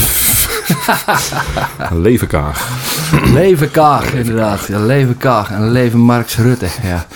leven 2.06 2.26
Kaag. 2.26 2.68
Leven 3.32 3.70
Kaag, 3.70 4.12
inderdaad. 4.12 4.66
Ja, 4.66 4.78
leven 4.80 5.16
Kaag 5.16 5.50
en 5.50 5.70
leven 5.70 5.98
Marx 5.98 6.36
Rutte, 6.36 6.66
ja. 6.82 7.06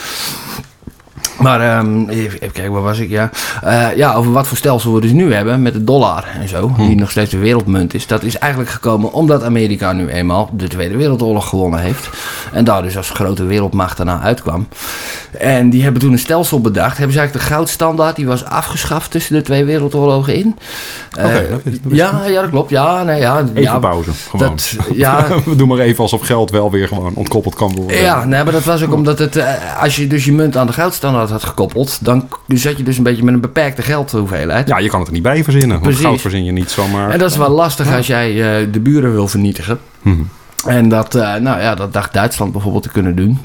Maar 1.38 1.78
um, 1.78 2.08
even, 2.08 2.38
kijken, 2.38 2.72
waar 2.72 2.82
was 2.82 2.98
ik? 2.98 3.08
Ja. 3.08 3.30
Uh, 3.64 3.96
ja, 3.96 4.14
over 4.14 4.32
wat 4.32 4.46
voor 4.46 4.56
stelsel 4.56 4.94
we 4.94 5.00
dus 5.00 5.12
nu 5.12 5.34
hebben 5.34 5.62
met 5.62 5.72
de 5.72 5.84
dollar 5.84 6.24
en 6.40 6.48
zo, 6.48 6.72
hm. 6.76 6.86
die 6.86 6.96
nog 6.96 7.10
steeds 7.10 7.30
de 7.30 7.38
wereldmunt 7.38 7.94
is. 7.94 8.06
Dat 8.06 8.22
is 8.22 8.38
eigenlijk 8.38 8.72
gekomen 8.72 9.12
omdat 9.12 9.44
Amerika 9.44 9.92
nu 9.92 10.08
eenmaal 10.08 10.50
de 10.52 10.68
Tweede 10.68 10.96
Wereldoorlog 10.96 11.48
gewonnen 11.48 11.80
heeft. 11.80 12.08
En 12.52 12.64
daar 12.64 12.82
dus 12.82 12.96
als 12.96 13.10
grote 13.10 13.44
wereldmacht 13.44 13.96
daarna 13.96 14.20
uitkwam. 14.20 14.68
En 15.38 15.70
die 15.70 15.82
hebben 15.82 16.00
toen 16.00 16.12
een 16.12 16.18
stelsel 16.18 16.60
bedacht. 16.60 16.96
Hebben 16.96 17.12
ze 17.12 17.18
eigenlijk 17.18 17.48
de 17.48 17.54
goudstandaard, 17.54 18.16
die 18.16 18.26
was 18.26 18.44
afgeschaft 18.44 19.10
tussen 19.10 19.34
de 19.34 19.42
twee 19.42 19.64
wereldoorlogen 19.64 20.34
in. 20.34 20.56
Oké, 21.16 21.26
okay, 21.26 21.42
uh, 21.42 21.50
dat 21.64 21.72
ja, 21.88 22.24
ja, 22.26 22.40
dat 22.40 22.50
klopt. 22.50 22.70
Ja, 22.70 23.02
nee, 23.02 23.20
ja, 23.20 23.40
even 23.40 23.62
ja, 23.62 23.78
pauze, 23.78 24.10
gewoon. 24.12 24.48
Dat, 24.48 24.74
ja, 24.94 25.26
we 25.44 25.56
doen 25.56 25.68
maar 25.68 25.78
even 25.78 26.02
alsof 26.02 26.22
geld 26.22 26.50
wel 26.50 26.70
weer 26.70 26.88
gewoon 26.88 27.14
ontkoppeld 27.14 27.54
kan 27.54 27.74
worden. 27.74 27.96
Ja, 27.96 28.24
nee, 28.24 28.44
maar 28.44 28.52
dat 28.52 28.64
was 28.64 28.82
ook 28.82 28.92
omdat 28.92 29.18
het, 29.18 29.36
uh, 29.36 29.82
als 29.82 29.96
je 29.96 30.06
dus 30.06 30.24
je 30.24 30.32
munt 30.32 30.56
aan 30.56 30.66
de 30.66 30.72
goudstandaard 30.72 31.27
had 31.30 31.44
gekoppeld, 31.44 32.04
dan 32.04 32.28
zat 32.46 32.76
je 32.76 32.82
dus 32.82 32.96
een 32.96 33.02
beetje 33.02 33.24
met 33.24 33.34
een 33.34 33.40
beperkte 33.40 33.82
geldhoeveelheid. 33.82 34.68
Ja, 34.68 34.78
je 34.78 34.88
kan 34.88 34.98
het 34.98 35.08
er 35.08 35.14
niet 35.14 35.22
bij 35.22 35.44
verzinnen. 35.44 35.80
Want 35.80 35.96
goud 35.96 36.20
verzin 36.20 36.44
je 36.44 36.52
niet 36.52 36.70
zomaar. 36.70 37.10
En 37.10 37.18
dat 37.18 37.30
is 37.30 37.36
wel 37.36 37.50
lastig 37.50 37.88
ja. 37.88 37.96
als 37.96 38.06
jij 38.06 38.32
uh, 38.62 38.72
de 38.72 38.80
buren 38.80 39.12
wil 39.12 39.28
vernietigen. 39.28 39.78
Hmm. 40.02 40.28
En 40.66 40.88
dat, 40.88 41.14
uh, 41.14 41.34
nou 41.34 41.60
ja, 41.60 41.74
dat 41.74 41.92
dacht 41.92 42.12
Duitsland 42.12 42.52
bijvoorbeeld 42.52 42.82
te 42.82 42.88
kunnen 42.88 43.16
doen. 43.16 43.38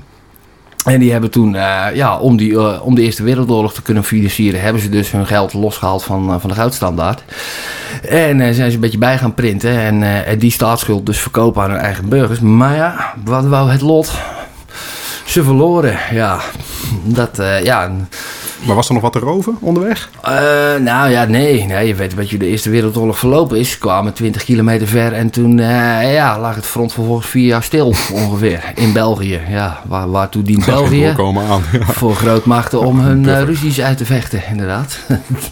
En 0.83 0.99
die 0.99 1.11
hebben 1.11 1.31
toen, 1.31 1.53
uh, 1.53 1.85
ja, 1.93 2.17
om, 2.17 2.37
die, 2.37 2.51
uh, 2.51 2.79
om 2.81 2.95
de 2.95 3.01
Eerste 3.01 3.23
Wereldoorlog 3.23 3.73
te 3.73 3.81
kunnen 3.81 4.03
financieren, 4.03 4.61
hebben 4.61 4.81
ze 4.81 4.89
dus 4.89 5.11
hun 5.11 5.25
geld 5.25 5.53
losgehaald 5.53 6.03
van, 6.03 6.29
uh, 6.29 6.35
van 6.39 6.49
de 6.49 6.55
goudstandaard. 6.55 7.23
En 8.01 8.37
zijn 8.37 8.69
ze 8.69 8.75
een 8.75 8.79
beetje 8.79 8.97
bij 8.97 9.17
gaan 9.17 9.33
printen 9.33 9.79
en, 9.79 10.25
en 10.25 10.37
die 10.37 10.51
staatsschuld 10.51 11.05
dus 11.05 11.17
verkopen 11.19 11.63
aan 11.63 11.69
hun 11.69 11.79
eigen 11.79 12.09
burgers. 12.09 12.39
Maar 12.39 12.75
ja, 12.75 13.13
wat 13.25 13.45
wou 13.45 13.71
het 13.71 13.81
lot? 13.81 14.11
Ze 15.25 15.43
verloren, 15.43 15.97
ja. 16.11 16.39
Dat, 17.19 17.41
ja. 17.63 17.91
Maar 18.65 18.75
was 18.75 18.87
er 18.87 18.93
nog 18.93 19.03
wat 19.03 19.11
te 19.11 19.19
roven 19.19 19.57
onderweg? 19.59 20.09
Uh, 20.25 20.31
nou 20.83 21.09
ja, 21.09 21.25
nee. 21.25 21.65
nee. 21.65 21.87
Je 21.87 21.95
weet 21.95 22.13
wat 22.13 22.29
je 22.29 22.37
de 22.37 22.45
Eerste 22.45 22.69
Wereldoorlog 22.69 23.19
verlopen 23.19 23.59
is. 23.59 23.77
kwamen 23.77 24.13
20 24.13 24.43
kilometer 24.43 24.87
ver 24.87 25.13
en 25.13 25.29
toen 25.29 25.57
uh, 25.57 26.13
ja, 26.13 26.39
lag 26.39 26.55
het 26.55 26.65
front 26.65 26.93
vervolgens 26.93 27.27
vier 27.27 27.45
jaar 27.45 27.63
stil 27.63 27.85
ongeveer 28.13 28.71
in 28.75 28.93
België. 28.93 29.41
Ja, 29.49 29.81
waar, 29.85 30.09
waartoe 30.09 30.43
dient 30.43 30.65
België? 30.65 31.13
Aan, 31.17 31.63
ja. 31.71 31.85
Voor 31.85 32.15
grootmachten 32.15 32.79
om 32.79 32.99
hun 32.99 33.45
ruzies 33.45 33.81
uit 33.81 33.97
te 33.97 34.05
vechten, 34.05 34.43
inderdaad. 34.49 34.99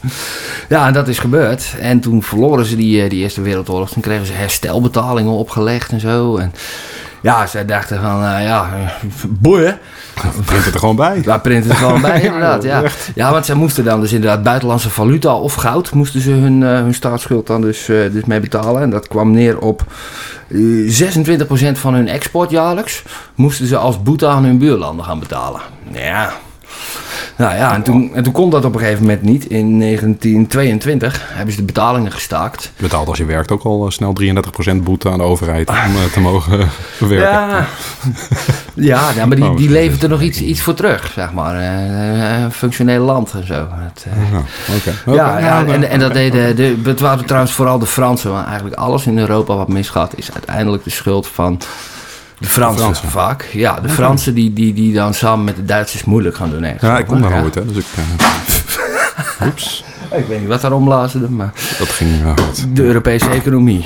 ja, 0.69 0.87
en 0.87 0.93
dat 0.93 1.07
is 1.07 1.19
gebeurd. 1.19 1.75
En 1.79 1.99
toen 1.99 2.23
verloren 2.23 2.65
ze 2.65 2.75
die, 2.75 3.09
die 3.09 3.21
Eerste 3.21 3.41
Wereldoorlog. 3.41 3.89
Toen 3.89 4.01
kregen 4.01 4.25
ze 4.25 4.33
herstelbetalingen 4.33 5.31
opgelegd 5.31 5.91
en 5.91 5.99
zo. 5.99 6.37
En 6.37 6.53
ja, 7.21 7.47
zij 7.47 7.65
dachten 7.65 8.01
van, 8.01 8.43
ja, 8.43 8.69
boeien. 9.27 9.79
Print 10.45 10.65
het 10.65 10.73
er 10.73 10.79
gewoon 10.79 10.95
bij. 10.95 11.21
Ja, 11.23 11.37
print 11.37 11.63
het 11.63 11.73
er 11.73 11.79
gewoon 11.79 12.01
bij, 12.01 12.21
inderdaad. 12.27 12.63
Ja. 12.63 12.83
ja, 13.15 13.31
want 13.31 13.45
zij 13.45 13.55
moesten 13.55 13.83
dan 13.83 14.01
dus 14.01 14.11
inderdaad 14.13 14.43
buitenlandse 14.43 14.89
valuta 14.89 15.35
of 15.35 15.53
goud... 15.53 15.93
moesten 15.93 16.21
ze 16.21 16.31
hun, 16.31 16.61
uh, 16.61 16.69
hun 16.69 16.93
staatsschuld 16.93 17.47
dan 17.47 17.61
dus, 17.61 17.89
uh, 17.89 18.11
dus 18.11 18.25
mee 18.25 18.39
betalen. 18.39 18.81
En 18.81 18.89
dat 18.89 19.07
kwam 19.07 19.31
neer 19.31 19.59
op 19.59 19.83
26% 20.53 20.55
van 21.71 21.93
hun 21.93 22.07
export 22.07 22.49
jaarlijks... 22.49 23.03
moesten 23.35 23.67
ze 23.67 23.77
als 23.77 24.03
boete 24.03 24.27
aan 24.27 24.43
hun 24.43 24.57
buurlanden 24.57 25.05
gaan 25.05 25.19
betalen. 25.19 25.61
Ja, 25.91 26.33
Nou 27.37 27.55
ja, 27.55 27.73
en 27.73 27.81
toen, 27.83 28.11
en 28.15 28.23
toen 28.23 28.33
kon 28.33 28.49
dat 28.49 28.65
op 28.65 28.73
een 28.73 28.79
gegeven 28.79 29.01
moment 29.01 29.21
niet. 29.21 29.45
In 29.45 29.79
1922 29.79 31.21
hebben 31.33 31.53
ze 31.53 31.59
de 31.59 31.65
betalingen 31.65 32.11
gestaakt. 32.11 32.71
Je 32.75 32.83
betaalt 32.83 33.07
als 33.07 33.17
je 33.17 33.25
werkt 33.25 33.51
ook 33.51 33.63
al 33.63 33.85
eh, 33.85 33.91
snel 33.91 34.13
33% 34.21 34.75
boete 34.83 35.09
aan 35.09 35.17
de 35.17 35.23
overheid 35.23 35.69
om 35.69 35.75
eh, 35.75 36.11
te 36.13 36.19
mogen 36.19 36.59
eh, 36.59 36.67
werken. 37.07 37.65
Ja, 38.73 39.11
ja, 39.15 39.25
maar 39.25 39.35
die, 39.35 39.49
Oh, 39.49 39.57
die 39.57 39.69
levert 39.69 40.03
er 40.03 40.09
nog 40.09 40.21
iets, 40.21 40.41
iets 40.41 40.61
voor 40.61 40.73
terug, 40.73 41.11
zeg 41.15 41.33
maar. 41.33 41.55
Eh, 41.55 42.41
Een 42.43 42.51
functioneel 42.51 43.03
land 43.05 43.31
en 43.31 43.47
zo. 43.47 43.67
Het, 43.71 44.05
eh, 44.09 45.13
Ja, 45.13 45.13
ja, 45.13 45.39
ja, 45.39 45.61
nou, 45.61 45.73
en, 45.73 45.89
en 45.89 45.99
dat 45.99 46.13
deden 46.13 46.55
de, 46.55 46.77
het 46.83 46.99
waren 46.99 47.25
trouwens 47.25 47.53
vooral 47.53 47.79
de 47.79 47.85
Fransen. 47.85 48.31
Want 48.31 48.45
eigenlijk 48.45 48.75
alles 48.75 49.05
in 49.05 49.17
Europa 49.17 49.55
wat 49.55 49.67
misgaat 49.67 50.13
is 50.17 50.31
uiteindelijk 50.33 50.83
de 50.83 50.89
schuld 50.89 51.27
van 51.27 51.59
de 52.41 52.47
Fransen, 52.47 52.81
Fransen. 52.81 53.09
vaak. 53.09 53.49
Ja, 53.51 53.79
de 53.79 53.89
Fransen 53.89 54.33
die, 54.33 54.53
die, 54.53 54.73
die 54.73 54.93
dan 54.93 55.13
samen 55.13 55.45
met 55.45 55.55
de 55.55 55.65
Duitsers 55.65 56.03
moeilijk 56.03 56.35
gaan 56.35 56.49
doen. 56.49 56.63
ergens. 56.63 56.81
Ja, 56.81 56.97
ik 56.97 57.05
kom 57.05 57.21
daar 57.21 57.41
nooit, 57.41 57.55
hè. 57.55 57.65
Dus 57.65 57.77
ik... 57.77 57.85
eh, 57.95 58.03
Oeps, 59.47 59.83
Ik 60.21 60.25
weet 60.27 60.39
niet 60.39 60.47
wat 60.47 60.61
daar 60.61 60.71
omblazen, 60.71 61.35
maar 61.35 61.51
dat 61.79 61.87
ging 61.87 62.09
eh, 62.19 62.25
hard. 62.25 62.65
de 62.75 62.83
Europese 62.83 63.29
economie. 63.29 63.85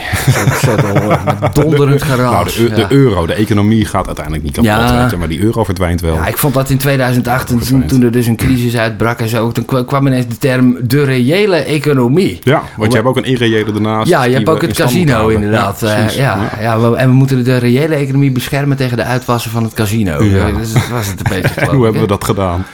Te 0.61 0.76
horen. 0.82 1.19
Met 1.41 1.55
donderend 1.55 2.03
geraas. 2.03 2.57
Nou, 2.57 2.69
de, 2.73 2.86
euro, 2.89 3.26
de 3.26 3.34
economie 3.34 3.86
gaat 3.86 4.05
uiteindelijk 4.05 4.43
niet 4.45 4.53
kapot, 4.53 4.69
Ja. 4.71 5.07
je, 5.09 5.17
maar 5.17 5.28
die 5.28 5.41
euro 5.41 5.63
verdwijnt 5.63 6.01
wel. 6.01 6.13
Ja, 6.15 6.28
ik 6.28 6.38
vond 6.38 6.53
dat 6.53 6.69
in 6.69 6.78
2008, 6.78 7.49
en 7.49 7.88
toen, 7.88 8.03
er 8.03 8.11
dus 8.11 8.28
een 8.28 8.36
crisis 8.36 8.78
uitbrak 8.78 9.19
en 9.19 9.28
zo, 9.28 9.51
toen 9.51 9.65
kwa- 9.65 9.84
kwam 9.84 10.07
ineens 10.07 10.28
de 10.28 10.38
term 10.38 10.78
de 10.82 11.03
reële 11.03 11.55
economie. 11.55 12.39
Ja, 12.43 12.61
want 12.78 12.91
je 12.91 12.97
hebt 12.97 13.09
ook 13.09 13.17
een 13.17 13.23
irreële 13.23 13.71
daarnaast. 13.71 14.09
Ja, 14.09 14.23
je 14.23 14.34
hebt 14.34 14.49
ook 14.49 14.61
het 14.61 14.80
in 14.80 14.86
casino 14.86 15.28
inderdaad. 15.28 15.80
Ja, 15.80 15.95
Ja, 15.97 16.09
ja, 16.15 16.49
ja. 16.61 16.93
en 16.93 17.07
we 17.09 17.13
moeten 17.15 17.43
de 17.43 17.57
reële 17.57 17.95
economie 17.95 18.32
beschermen 18.32 18.78
tegen 18.78 18.97
de 18.97 19.03
uitwassen 19.03 19.51
van 19.51 19.63
het 19.63 19.73
casino. 19.73 20.23
Ja. 20.23 20.51
Dus 20.51 20.73
dat 20.73 20.88
was 20.91 21.07
het 21.07 21.19
een 21.19 21.41
beetje 21.41 21.53
geloof 21.53 21.73
Hoe 21.76 21.84
hebben 21.84 22.01
we 22.01 22.07
dat 22.07 22.23
gedaan? 22.23 22.65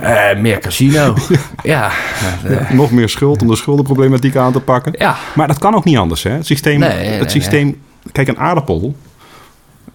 Eh, 0.00 0.38
meer 0.40 0.58
casino. 0.58 1.14
ja. 1.62 1.90
eh, 2.44 2.70
Nog 2.70 2.90
meer 2.90 3.08
schuld 3.08 3.42
om 3.42 3.48
de 3.48 3.56
schuldenproblematiek 3.56 4.36
aan 4.36 4.52
te 4.52 4.60
pakken. 4.60 4.92
ja. 4.98 5.16
Maar 5.34 5.46
dat 5.46 5.58
kan 5.58 5.74
ook 5.74 5.84
niet 5.84 5.96
anders, 5.96 6.22
hè? 6.22 6.30
Het 6.30 6.46
systeem... 6.46 6.78
Nee, 6.78 6.96
nee, 6.96 7.18
het 7.18 7.30
systeem 7.30 7.80
Kijk, 8.12 8.28
een 8.28 8.38
aardappel... 8.38 8.94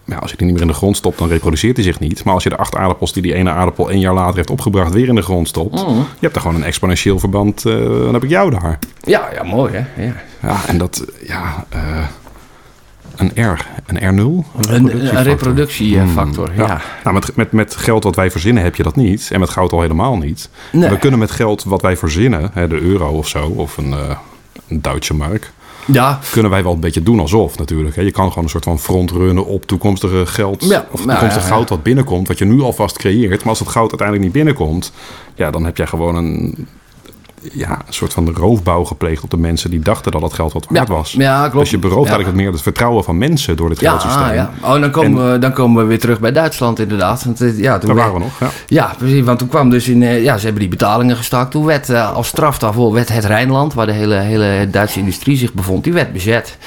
Ja, 0.06 0.16
als 0.16 0.32
je 0.32 0.38
die 0.38 0.46
niet 0.46 0.54
meer 0.56 0.64
in 0.64 0.70
de 0.70 0.74
grond 0.78 0.98
stopt, 0.98 1.18
dan 1.18 1.28
reproduceert 1.28 1.76
hij 1.76 1.86
zich 1.86 2.00
niet. 2.00 2.24
Maar 2.24 2.34
als 2.34 2.44
je 2.44 2.50
de 2.50 2.58
acht 2.58 2.76
aardappels 2.76 3.14
die 3.14 3.22
die 3.22 3.34
ene 3.34 3.50
aardappel 3.50 3.90
één 3.90 4.00
jaar 4.00 4.14
later 4.14 4.36
heeft 4.36 4.50
opgebracht... 4.50 4.94
weer 4.94 5.08
in 5.08 5.16
de 5.16 5.22
grond 5.22 5.48
stopt... 5.48 5.88
Mm. 5.88 5.96
je 5.98 6.06
hebt 6.20 6.36
er 6.36 6.42
gewoon 6.42 6.56
een 6.56 6.64
exponentieel 6.64 7.20
verband... 7.20 7.66
eh, 7.66 7.74
dan 7.88 8.14
heb 8.14 8.24
ik 8.24 8.30
jou 8.30 8.50
daar. 8.52 8.80
Ja, 9.02 9.30
ja, 9.34 9.44
mooi 9.44 9.74
hè. 9.76 10.04
Ja. 10.06 10.14
Ja, 10.42 10.58
en 10.68 10.78
dat... 10.78 11.06
Ja, 11.28 11.66
een 13.32 13.54
R. 13.54 13.66
Een 13.86 13.98
R0? 13.98 14.48
Een, 14.70 15.16
een 15.16 15.24
reproductiefactor, 15.24 16.50
Hmm, 16.50 16.66
ja. 16.66 16.82
Nou, 17.04 17.16
met, 17.16 17.36
met, 17.36 17.52
met 17.52 17.76
geld 17.76 18.04
wat 18.04 18.16
wij 18.16 18.32
verzinnen 18.32 18.64
heb 18.64 18.76
je 18.76 18.84
dat 18.84 18.96
niet. 18.96 19.30
En 19.32 19.40
met 19.40 19.50
goud 19.50 19.72
al 19.72 19.82
helemaal 19.82 20.18
niet. 20.18 20.50
Nee. 20.72 20.90
We 20.90 20.98
kunnen 20.98 21.20
met 21.20 21.32
geld 21.32 21.64
wat 21.64 21.82
wij 21.82 21.98
verzinnen, 21.98 22.50
hè, 22.54 22.68
de 22.68 22.80
euro 22.80 23.10
of 23.10 23.28
zo, 23.28 23.48
of 23.48 23.78
een, 23.78 23.94
eh, 23.94 24.18
een 24.68 24.82
Duitse 24.82 25.14
mark, 25.14 25.52
Ja, 25.86 26.20
kunnen 26.32 26.52
wij 26.52 26.64
wel 26.64 26.74
een 26.74 26.80
beetje 26.80 27.04
doen 27.04 27.20
alsof 27.20 27.58
natuurlijk. 27.58 27.96
Hè. 27.96 28.02
Je 28.02 28.12
kan 28.12 28.30
gewoon 28.30 28.44
een 28.44 28.50
soort 28.50 28.64
van 28.64 28.80
frontrunnen 28.80 29.46
op 29.46 29.66
toekomstige 29.66 30.26
geld 30.26 30.64
Ja, 30.64 30.86
of 30.92 31.06
nou, 31.06 31.12
toekomstig 31.12 31.44
ja. 31.44 31.48
goud 31.48 31.70
wat 31.70 31.84
binnenkomt, 31.84 32.28
wat 32.28 32.38
je 32.38 32.46
nu 32.46 32.62
alvast 32.62 32.98
creëert. 32.98 33.40
Maar 33.40 33.50
als 33.50 33.60
het 33.60 33.68
goud 33.68 33.90
uiteindelijk 33.90 34.24
niet 34.28 34.44
binnenkomt, 34.44 34.92
ja, 35.36 35.52
dan 35.52 35.66
heb 35.66 35.78
jij 35.78 35.88
gewoon 35.88 36.16
een, 36.16 36.68
ja, 37.52 37.72
een 37.72 37.94
soort 37.94 38.14
van 38.14 38.34
roofbouw 38.34 38.84
gepleegd 38.84 39.24
op 39.24 39.30
de 39.30 39.38
mensen 39.38 39.70
die 39.70 39.80
dachten 39.80 40.12
dat 40.12 40.22
het 40.22 40.34
geld 40.34 40.54
wat 40.54 40.66
waard 40.70 40.88
ja, 40.88 40.94
was. 40.94 41.12
ja 41.12 41.42
klopt. 41.42 41.58
Dus 41.58 41.70
je 41.70 41.78
berooft 41.78 42.10
eigenlijk 42.10 42.28
het 42.28 42.36
meer 42.36 42.52
het 42.52 42.62
vertrouwen 42.62 43.04
van 43.04 43.18
mensen 43.18 43.56
door 43.56 43.70
dit 43.70 43.80
geldsysteem. 43.80 44.24
ah, 44.24 44.36
ja. 44.36 44.52
Oh, 44.62 44.80
dan 44.80 44.92
komen, 44.92 45.32
we, 45.32 45.40
dan 45.40 45.54
komen 45.54 45.82
we 45.82 45.88
weer 45.88 46.00
terug 46.00 46.20
bij 46.20 46.32
Duitsland 46.32 46.80
inderdaad. 46.80 47.24
Want, 47.24 47.42
eh, 47.42 47.60
ja, 47.60 47.78
toen 47.78 47.88
Daar 47.88 47.98
waren 47.98 48.14
we 48.14 48.20
nog, 48.20 48.40
ja. 48.40 48.50
Ja, 48.68 48.94
precies. 48.98 49.24
Want 49.24 49.40
toen 49.40 49.48
kwam 49.48 49.70
dus 49.70 49.88
in... 49.88 50.04
eh, 50.04 50.24
ja, 50.24 50.38
ze 50.38 50.44
hebben 50.44 50.62
die 50.62 50.72
betalingen 50.72 51.16
gestaakt. 51.16 51.52
Toen 51.52 51.66
werd 51.66 51.90
eh, 51.90 52.14
als 52.14 52.28
straf 52.28 52.60
daarvoor 52.60 52.94
werd 52.94 53.10
het 53.10 53.26
Rijnland, 53.26 53.74
waar 53.74 53.86
de 53.86 53.92
hele, 53.92 54.16
hele 54.16 54.68
Duitse 54.72 55.00
industrie 55.00 55.38
zich 55.38 55.54
bevond, 55.54 55.84
die 55.84 55.94
werd 55.94 56.14
bezet 56.14 56.58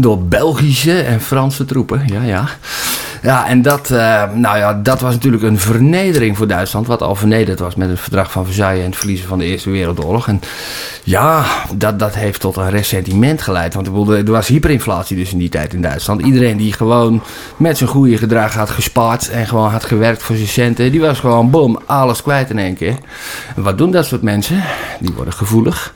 door 0.00 0.22
Belgische 0.22 1.00
en 1.00 1.20
Franse 1.20 1.64
troepen. 1.64 2.02
Ja, 2.06 2.22
ja. 2.22 2.48
Ja, 3.22 3.46
en 3.46 3.62
dat, 3.62 3.90
eh, 3.90 4.22
nou 4.34 4.58
ja, 4.58 4.74
dat 4.74 5.00
was 5.00 5.12
natuurlijk 5.12 5.42
een 5.42 5.58
vernedering 5.58 6.36
voor 6.36 6.46
Duitsland, 6.46 6.86
wat 6.86 7.02
al 7.02 7.14
vernederd 7.14 7.58
was 7.58 7.74
met 7.74 7.88
het 7.88 8.00
verdrag 8.00 8.30
van 8.30 8.44
Versailles 8.44 8.80
en 8.80 8.86
het 8.86 8.96
verliezen 8.96 9.28
van 9.28 9.38
de 9.38 9.44
Eerste 9.44 9.70
Wereldoorlog. 9.70 10.28
En 10.28 10.40
ja, 11.04 11.44
dat, 11.74 11.98
dat 11.98 12.14
heeft 12.14 12.40
tot 12.40 12.56
een 12.56 12.70
ressentiment 12.70 13.42
geleid. 13.42 13.74
Want 13.74 13.86
er 13.86 14.24
was 14.30 14.46
hyperinflatie 14.46 15.16
dus 15.16 15.32
in 15.32 15.38
die 15.38 15.48
tijd 15.48 15.74
in 15.74 15.82
Duitsland. 15.82 16.22
Iedereen 16.22 16.56
die 16.56 16.72
gewoon 16.72 17.22
met 17.56 17.78
zijn 17.78 17.90
goede 17.90 18.16
gedrag 18.16 18.54
had 18.54 18.70
gespaard 18.70 19.30
en 19.30 19.46
gewoon 19.46 19.70
had 19.70 19.84
gewerkt 19.84 20.22
voor 20.22 20.36
zijn 20.36 20.48
centen, 20.48 20.90
die 20.90 21.00
was 21.00 21.18
gewoon 21.18 21.50
boom, 21.50 21.78
alles 21.86 22.22
kwijt 22.22 22.50
in 22.50 22.58
één 22.58 22.74
keer. 22.74 22.96
En 23.56 23.62
wat 23.62 23.78
doen 23.78 23.90
dat 23.90 24.06
soort 24.06 24.22
mensen? 24.22 24.62
Die 25.00 25.12
worden 25.14 25.34
gevoelig 25.34 25.94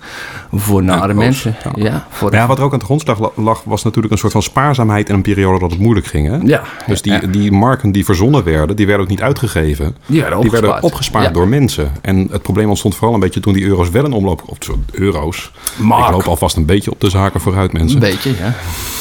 voor 0.59 0.83
nare 0.83 1.15
mensen. 1.15 1.57
ja. 1.65 1.71
Ja, 1.85 2.07
voor 2.11 2.31
Maar 2.31 2.41
ja, 2.41 2.47
wat 2.47 2.59
er 2.59 2.65
ook 2.65 2.73
aan 2.73 2.79
de 2.79 2.85
grondslag 2.85 3.19
la- 3.19 3.31
lag, 3.35 3.63
was 3.65 3.83
natuurlijk 3.85 4.13
een 4.13 4.19
soort 4.19 4.33
van 4.33 4.43
spaarzaamheid 4.43 5.09
in 5.09 5.15
een 5.15 5.23
periode 5.23 5.59
dat 5.59 5.71
het 5.71 5.81
moeilijk 5.81 6.07
ging. 6.07 6.29
Hè? 6.29 6.37
Ja, 6.45 6.63
Dus 6.87 7.03
die, 7.03 7.13
ja. 7.13 7.21
die 7.27 7.53
marken 7.53 7.93
die 7.93 8.05
verzonnen 8.05 8.45
werden, 8.45 8.77
die 8.77 8.87
werden 8.87 9.05
ook 9.05 9.11
niet 9.11 9.23
uitgegeven. 9.23 9.97
Die 10.07 10.21
werden 10.21 10.41
Die 10.41 10.51
werden 10.51 10.71
opgespaard. 10.71 10.93
opgespaard 10.93 11.25
Ja. 11.27 11.31
door 11.33 11.49
mensen. 11.49 11.93
En 12.03 12.29
het 12.31 12.43
probleem 12.43 12.69
ontstond 12.69 12.95
vooral 12.95 13.15
een 13.15 13.21
beetje 13.21 13.41
toen 13.41 13.53
die 13.53 13.65
euro's 13.65 13.91
wel 13.91 14.05
in 14.05 14.13
omloop... 14.13 14.43
Of 14.47 14.59
euro's. 14.93 15.53
Mark. 15.77 16.07
Ik 16.07 16.13
loop 16.13 16.23
alvast 16.27 16.57
een 16.57 16.67
beetje 16.67 16.91
op 16.91 17.01
de 17.01 17.11
zaken 17.11 17.41
vooruit, 17.41 17.73
mensen. 17.73 18.03
Een 18.03 18.11
beetje, 18.11 18.31
ja. 18.39 18.55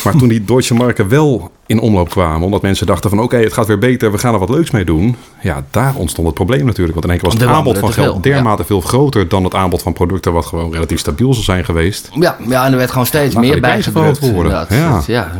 Maar 0.04 0.16
toen 0.16 0.28
die 0.28 0.43
Duitse 0.45 0.74
marken 0.74 1.08
wel 1.10 1.51
in 1.66 1.80
omloop 1.80 2.09
kwamen... 2.09 2.45
omdat 2.45 2.61
mensen 2.61 2.86
dachten 2.86 3.09
van 3.09 3.20
oké, 3.20 3.38
het 3.38 3.53
gaat 3.53 3.68
weer 3.68 3.80
beter, 3.80 4.11
we 4.11 4.18
gaan 4.18 4.34
er 4.34 4.39
wat 4.39 4.49
leuks 4.49 4.72
mee 4.72 4.86
doen. 4.86 5.16
Ja, 5.41 5.64
daar 5.72 5.95
ontstond 5.95 6.28
het 6.28 6.36
probleem 6.36 6.66
natuurlijk. 6.66 6.93
Want 6.93 7.05
in 7.05 7.11
één 7.11 7.20
keer 7.20 7.30
was 7.30 7.39
het 7.39 7.49
aanbod 7.49 7.78
van 7.78 7.93
geld 7.93 8.11
veel, 8.11 8.22
dermate 8.22 8.64
veel 8.64 8.82
groter... 8.82 9.28
dan 9.28 9.43
het 9.43 9.55
aanbod 9.55 9.82
van 9.82 9.93
producten 9.93 10.34
wat 10.34 10.45
gewoon 10.45 10.72
relatief 10.72 10.99
stabiel 10.99 11.34
zou 11.34 11.45
zijn 11.45 11.66
geweest. 11.66 12.09
Ja, 12.14 12.38
ja, 12.47 12.66
en 12.66 12.72
er 12.72 12.78
werd 12.78 12.91
gewoon 12.91 13.05
steeds 13.05 13.36
meer 13.36 13.59
bijgedrukt. 13.61 14.32
worden. 14.32 14.51
Ja. 14.51 15.01
ja. 15.07 15.32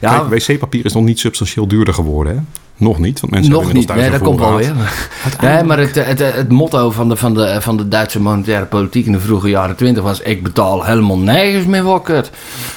ja. 0.00 0.18
Kijk, 0.18 0.28
wc-papier 0.28 0.84
is 0.84 0.92
nog 0.92 1.04
niet 1.04 1.18
substantieel 1.18 1.68
duurder 1.68 1.94
geworden, 1.94 2.36
hè? 2.36 2.42
Nog 2.78 2.98
niet, 2.98 3.20
want 3.20 3.32
mensen 3.32 3.52
Nog 3.52 3.60
hebben 3.62 3.78
niet, 3.78 3.94
nee, 3.94 4.10
dat 4.10 4.20
komt 4.20 4.40
wel 4.40 4.54
weer. 4.56 4.72
Nee, 5.40 5.62
maar 5.62 5.78
het, 5.78 5.94
het, 5.94 6.18
het 6.18 6.48
motto 6.48 6.90
van 6.90 7.08
de, 7.08 7.16
van, 7.16 7.34
de, 7.34 7.56
van 7.60 7.76
de 7.76 7.88
Duitse 7.88 8.20
monetaire 8.20 8.64
politiek 8.66 9.06
in 9.06 9.12
de 9.12 9.20
vroege 9.20 9.48
jaren 9.48 9.76
twintig 9.76 10.02
was... 10.02 10.20
ik 10.20 10.42
betaal 10.42 10.84
helemaal 10.84 11.18
nergens 11.18 11.66
meer. 11.66 11.84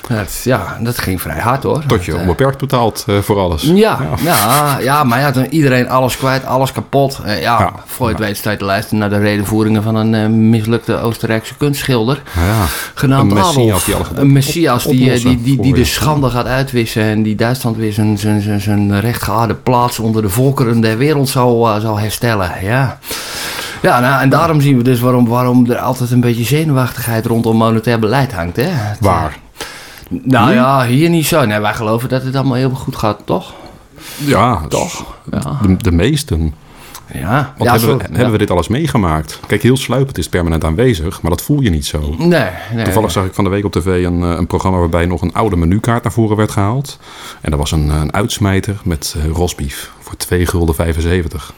Dat, 0.07 0.41
ja, 0.43 0.77
dat 0.81 0.97
ging 0.97 1.21
vrij 1.21 1.39
hard 1.39 1.63
hoor. 1.63 1.83
Tot 1.87 2.05
je 2.05 2.11
Dat, 2.11 2.19
eh, 2.19 2.27
onbeperkt 2.27 2.57
betaalt 2.57 3.03
eh, 3.07 3.17
voor 3.17 3.37
alles. 3.39 3.63
ja, 3.63 3.99
ja. 4.23 4.77
Ja, 4.81 5.03
maar 5.03 5.19
ja, 5.19 5.31
toen 5.31 5.45
iedereen 5.49 5.89
alles 5.89 6.17
kwijt, 6.17 6.45
alles 6.45 6.71
kapot. 6.71 7.19
Eh, 7.25 7.41
ja, 7.41 7.59
Ja. 7.59 7.73
voor 7.85 8.07
het 8.09 8.19
weet 8.19 8.37
sta 8.37 8.51
je 8.51 8.57
te 8.57 8.65
luisteren 8.65 8.99
naar 8.99 9.09
de 9.09 9.17
redenvoeringen 9.17 9.83
van 9.83 9.95
een 9.95 10.49
mislukte 10.49 10.99
Oostenrijkse 10.99 11.55
kunstschilder. 11.57 12.21
Ja. 12.35 12.65
Genaamd 12.93 13.31
Een 13.31 13.37
Adolf. 13.37 13.83
die 13.83 13.95
een 14.15 14.31
Messias 14.31 14.85
op- 14.85 14.91
die, 14.91 15.19
die, 15.19 15.41
die, 15.41 15.61
die 15.61 15.73
de 15.73 15.85
schande 15.85 16.29
gaat 16.29 16.45
uitwissen. 16.45 17.03
En 17.03 17.23
die 17.23 17.35
Duitsland 17.35 17.77
weer 17.77 17.93
zijn, 17.93 18.17
zijn, 18.17 18.41
zijn, 18.41 18.61
zijn 18.61 18.99
rechtgeaarde 18.99 19.53
plaats 19.53 19.88
onder 19.97 20.21
de 20.21 20.29
volkeren 20.29 20.81
der 20.81 20.97
wereld 20.97 21.29
zal, 21.29 21.67
eh, 21.69 21.81
zal 21.81 21.99
herstellen. 21.99 22.51
Ja. 22.61 22.99
Ja, 23.81 23.99
nou, 23.99 24.21
en 24.21 24.29
daarom 24.29 24.61
zien 24.61 24.77
we 24.77 24.83
dus 24.83 24.99
waarom, 24.99 25.27
waarom 25.27 25.69
er 25.69 25.77
altijd 25.77 26.11
een 26.11 26.19
beetje 26.19 26.43
zenuwachtigheid 26.43 27.25
rondom 27.25 27.57
monetair 27.57 27.99
beleid 27.99 28.33
hangt. 28.33 28.55
Hè? 28.55 28.63
Het, 28.63 28.97
Waar? 28.99 29.37
Nou 30.09 30.53
ja, 30.53 30.85
hier 30.85 31.09
niet 31.09 31.25
zo. 31.27 31.45
Nee, 31.45 31.59
wij 31.59 31.73
geloven 31.73 32.09
dat 32.09 32.23
het 32.23 32.35
allemaal 32.35 32.55
heel 32.55 32.69
goed 32.69 32.95
gaat, 32.95 33.19
toch? 33.25 33.53
Ja, 34.15 34.61
Toch? 34.67 35.05
Ja. 35.31 35.57
De, 35.61 35.75
de 35.77 35.91
meesten. 35.91 36.53
Ja. 37.13 37.53
Want 37.57 37.69
ja, 37.69 37.77
hebben, 37.77 37.97
we, 37.97 38.03
ja. 38.03 38.09
hebben 38.11 38.31
we 38.31 38.37
dit 38.37 38.51
alles 38.51 38.67
meegemaakt? 38.67 39.39
Kijk, 39.47 39.63
heel 39.63 39.77
sluipend 39.77 40.17
is 40.17 40.23
het 40.23 40.33
permanent 40.33 40.63
aanwezig, 40.63 41.21
maar 41.21 41.31
dat 41.31 41.41
voel 41.41 41.61
je 41.61 41.69
niet 41.69 41.85
zo. 41.85 42.15
Nee, 42.17 42.49
nee. 42.73 42.83
Toevallig 42.83 43.11
zag 43.11 43.25
ik 43.25 43.33
van 43.33 43.43
de 43.43 43.49
week 43.49 43.65
op 43.65 43.71
tv 43.71 43.85
een, 44.05 44.23
eh, 44.23 44.29
een 44.29 44.47
programma 44.47 44.77
waarbij 44.79 45.05
nog 45.05 45.21
een 45.21 45.33
oude 45.33 45.55
menukaart 45.55 46.03
naar 46.03 46.11
voren 46.11 46.37
werd 46.37 46.51
gehaald. 46.51 46.99
En 47.41 47.49
dat 47.49 47.59
was 47.59 47.71
een, 47.71 47.89
eh, 47.89 47.99
een 47.99 48.13
uitsmijter 48.13 48.81
met 48.83 49.15
eh, 49.17 49.31
rosbief 49.31 49.91
voor 49.99 50.17
2 50.17 50.45
gulden 50.45 50.75
75. 50.75 51.53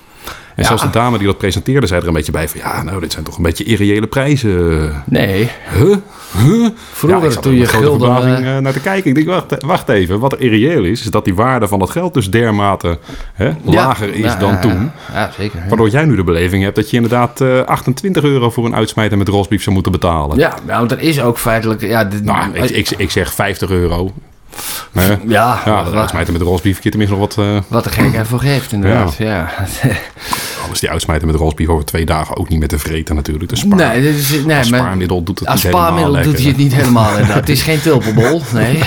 En 0.55 0.61
Ja. 0.61 0.67
zelfs 0.67 0.81
de 0.81 0.89
dame 0.89 1.17
die 1.17 1.27
dat 1.27 1.37
presenteerde 1.37 1.87
zei 1.87 2.01
er 2.01 2.07
een 2.07 2.13
beetje 2.13 2.31
bij 2.31 2.47
van... 2.49 2.59
ja, 2.59 2.83
nou, 2.83 2.99
dit 2.99 3.11
zijn 3.11 3.25
toch 3.25 3.37
een 3.37 3.43
beetje 3.43 3.63
irreële 3.63 4.07
prijzen. 4.07 5.03
Nee. 5.05 5.49
Huh? 5.73 5.95
Huh? 6.37 6.67
Vroeger 6.91 7.31
ja, 7.31 7.39
toen 7.39 7.55
je 7.55 7.65
gulden... 7.65 8.25
eh, 8.25 8.55
eh, 8.57 8.63
naar 8.63 8.73
te 8.73 8.79
kijken. 8.79 9.09
Ik 9.09 9.15
denk, 9.15 9.27
wacht, 9.27 9.63
wacht 9.65 9.89
even. 9.89 10.19
Wat 10.19 10.31
er 10.33 10.39
irreëel 10.39 10.83
is, 10.83 11.01
is 11.01 11.09
dat 11.11 11.25
die 11.25 11.35
waarde 11.35 11.67
van 11.67 11.79
dat 11.79 11.89
geld 11.89 12.13
dus 12.13 12.29
dermate 12.29 12.97
hè, 13.33 13.45
ja, 13.45 13.55
lager 13.63 14.13
is 14.15 14.37
dan 14.37 14.59
toen. 14.59 14.91
Ja, 15.13 15.31
zeker. 15.37 15.63
Waardoor 15.67 15.89
jij 15.89 16.05
nu 16.05 16.15
de 16.15 16.23
beleving 16.23 16.63
hebt 16.63 16.75
dat 16.75 16.89
je 16.89 16.95
inderdaad 16.95 17.41
eh, 17.41 17.61
28 17.61 18.23
euro 18.23 18.49
voor 18.49 18.65
een 18.65 18.75
uitsmijter 18.75 19.17
met 19.17 19.27
rosbief 19.27 19.61
zou 19.61 19.73
moeten 19.73 19.91
betalen. 19.91 20.37
Ja, 20.37 20.53
nou, 20.65 20.79
want 20.79 20.91
er 20.91 20.99
is 20.99 21.21
ook 21.21 21.37
feitelijk... 21.37 21.81
Ja, 21.81 22.07
Nou, 22.23 22.53
ik, 22.53 22.69
ik, 22.69 22.89
ik 22.97 23.11
zeg 23.11 23.33
50 23.33 23.69
euro. 23.69 24.11
Hè? 24.91 25.15
ja, 25.27 25.61
Ja, 25.65 25.83
dat 25.83 25.93
uitsmijter 25.93 26.33
met 26.33 26.41
kun 26.41 26.71
je 26.81 26.89
tenminste 26.89 27.15
nog 27.17 27.19
wat... 27.19 27.45
eh 27.45 27.61
wat 27.67 27.83
de 27.83 27.89
gek 27.89 28.13
ervoor 28.13 28.39
geeft, 28.39 28.71
inderdaad. 28.71 29.15
Ja. 29.17 29.51
Anders 30.61 30.79
die 30.79 30.89
uitsmijter 30.89 31.27
met 31.27 31.35
rosbief 31.35 31.67
over 31.67 31.85
twee 31.85 32.05
dagen 32.05 32.37
ook 32.37 32.49
niet 32.49 32.59
meer 32.59 32.67
te 32.67 32.79
vreten 32.79 33.15
natuurlijk. 33.15 33.49
Dus 33.49 33.59
spaar, 33.59 33.77
nee, 33.77 34.13
nee 34.45 34.57
als 34.57 34.67
spaarmiddel 34.67 35.23
doet 35.23 35.39
het 35.39 35.47
als 35.47 35.63
niet 35.63 35.73
helemaal 35.73 36.21
doet 36.23 36.37
hij 36.37 36.47
het 36.47 36.57
niet 36.57 36.75
helemaal 36.75 37.11
inderdaad. 37.17 37.35
Het 37.35 37.49
is 37.49 37.61
geen 37.61 37.81
tulpenbol, 37.81 38.41
nee. 38.53 38.83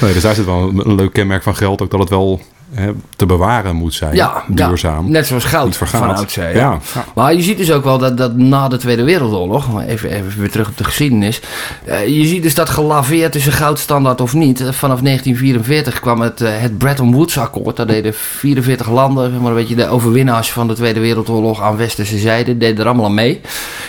Nee, 0.00 0.12
dus 0.14 0.22
daar 0.22 0.34
zit 0.34 0.44
wel 0.44 0.68
een, 0.68 0.88
een 0.88 0.94
leuk 0.94 1.12
kenmerk 1.12 1.42
van 1.42 1.56
geld. 1.56 1.82
Ook 1.82 1.90
dat 1.90 2.00
het 2.00 2.08
wel 2.08 2.40
hè, 2.76 2.90
te 3.16 3.26
bewaren 3.26 3.76
moet 3.76 3.94
zijn. 3.94 4.14
Ja, 4.14 4.42
duurzaam. 4.48 5.04
Ja, 5.04 5.10
net 5.10 5.26
zoals 5.26 5.44
goud 5.44 5.76
van 5.76 6.14
oudsher. 6.16 6.56
Ja. 6.56 6.78
Maar 7.14 7.34
je 7.34 7.42
ziet 7.42 7.58
dus 7.58 7.72
ook 7.72 7.84
wel 7.84 7.98
dat, 7.98 8.16
dat 8.16 8.36
na 8.36 8.68
de 8.68 8.76
Tweede 8.76 9.04
Wereldoorlog, 9.04 9.72
maar 9.72 9.84
even, 9.86 10.10
even 10.10 10.40
weer 10.40 10.50
terug 10.50 10.68
op 10.68 10.76
de 10.78 10.84
geschiedenis. 10.84 11.40
eh, 11.84 12.06
je 12.08 12.26
ziet 12.26 12.42
dus 12.42 12.54
dat 12.54 12.68
gelaveerd 12.68 13.32
tussen 13.32 13.52
goudstandaard 13.52 14.20
of 14.20 14.34
niet. 14.34 14.60
Eh, 14.60 14.66
Vanaf 14.72 15.00
1944 15.02 16.00
kwam 16.00 16.20
het, 16.20 16.40
eh, 16.40 16.50
het 16.58 16.78
Bretton 16.78 17.12
Woods 17.12 17.38
akkoord. 17.38 17.76
Daar 17.76 17.86
deden 17.86 18.14
44 18.14 18.90
landen, 18.90 19.40
maar 19.40 19.50
een 19.50 19.56
beetje 19.56 19.74
de 19.74 19.88
overwinnaars 19.88 20.52
van 20.52 20.68
de 20.68 20.74
Tweede 20.74 21.00
Wereldoorlog 21.00 21.62
aan 21.62 21.76
westerse 21.76 22.18
zijde, 22.18 22.56
deden 22.58 22.78
er 22.80 22.86
allemaal 22.86 23.04
aan 23.04 23.14
mee. 23.14 23.40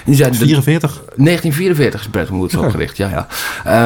Die 0.05 0.15
zeiden, 0.15 0.39
de- 0.39 0.45
44? 0.45 1.01
1944 1.15 1.99
is 2.01 2.07
Bretton 2.07 2.37
Woods 2.37 2.55
opgericht, 2.55 2.97
ja. 2.97 3.09
ja. 3.09 3.27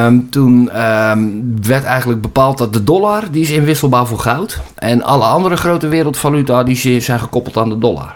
Ehm, 0.06 0.18
toen 0.30 0.70
ehm, 0.70 1.20
werd 1.62 1.84
eigenlijk 1.84 2.20
bepaald 2.20 2.58
dat 2.58 2.72
de 2.72 2.84
dollar, 2.84 3.22
die 3.30 3.42
is 3.42 3.50
inwisselbaar 3.50 4.06
voor 4.06 4.18
goud. 4.18 4.60
En 4.74 4.91
alle 5.00 5.24
andere 5.24 5.56
grote 5.56 5.88
wereldvaluta, 5.88 6.62
die 6.62 6.76
zi- 6.76 7.00
zijn 7.00 7.18
gekoppeld 7.20 7.56
aan 7.56 7.68
de 7.68 7.78
dollar. 7.78 8.14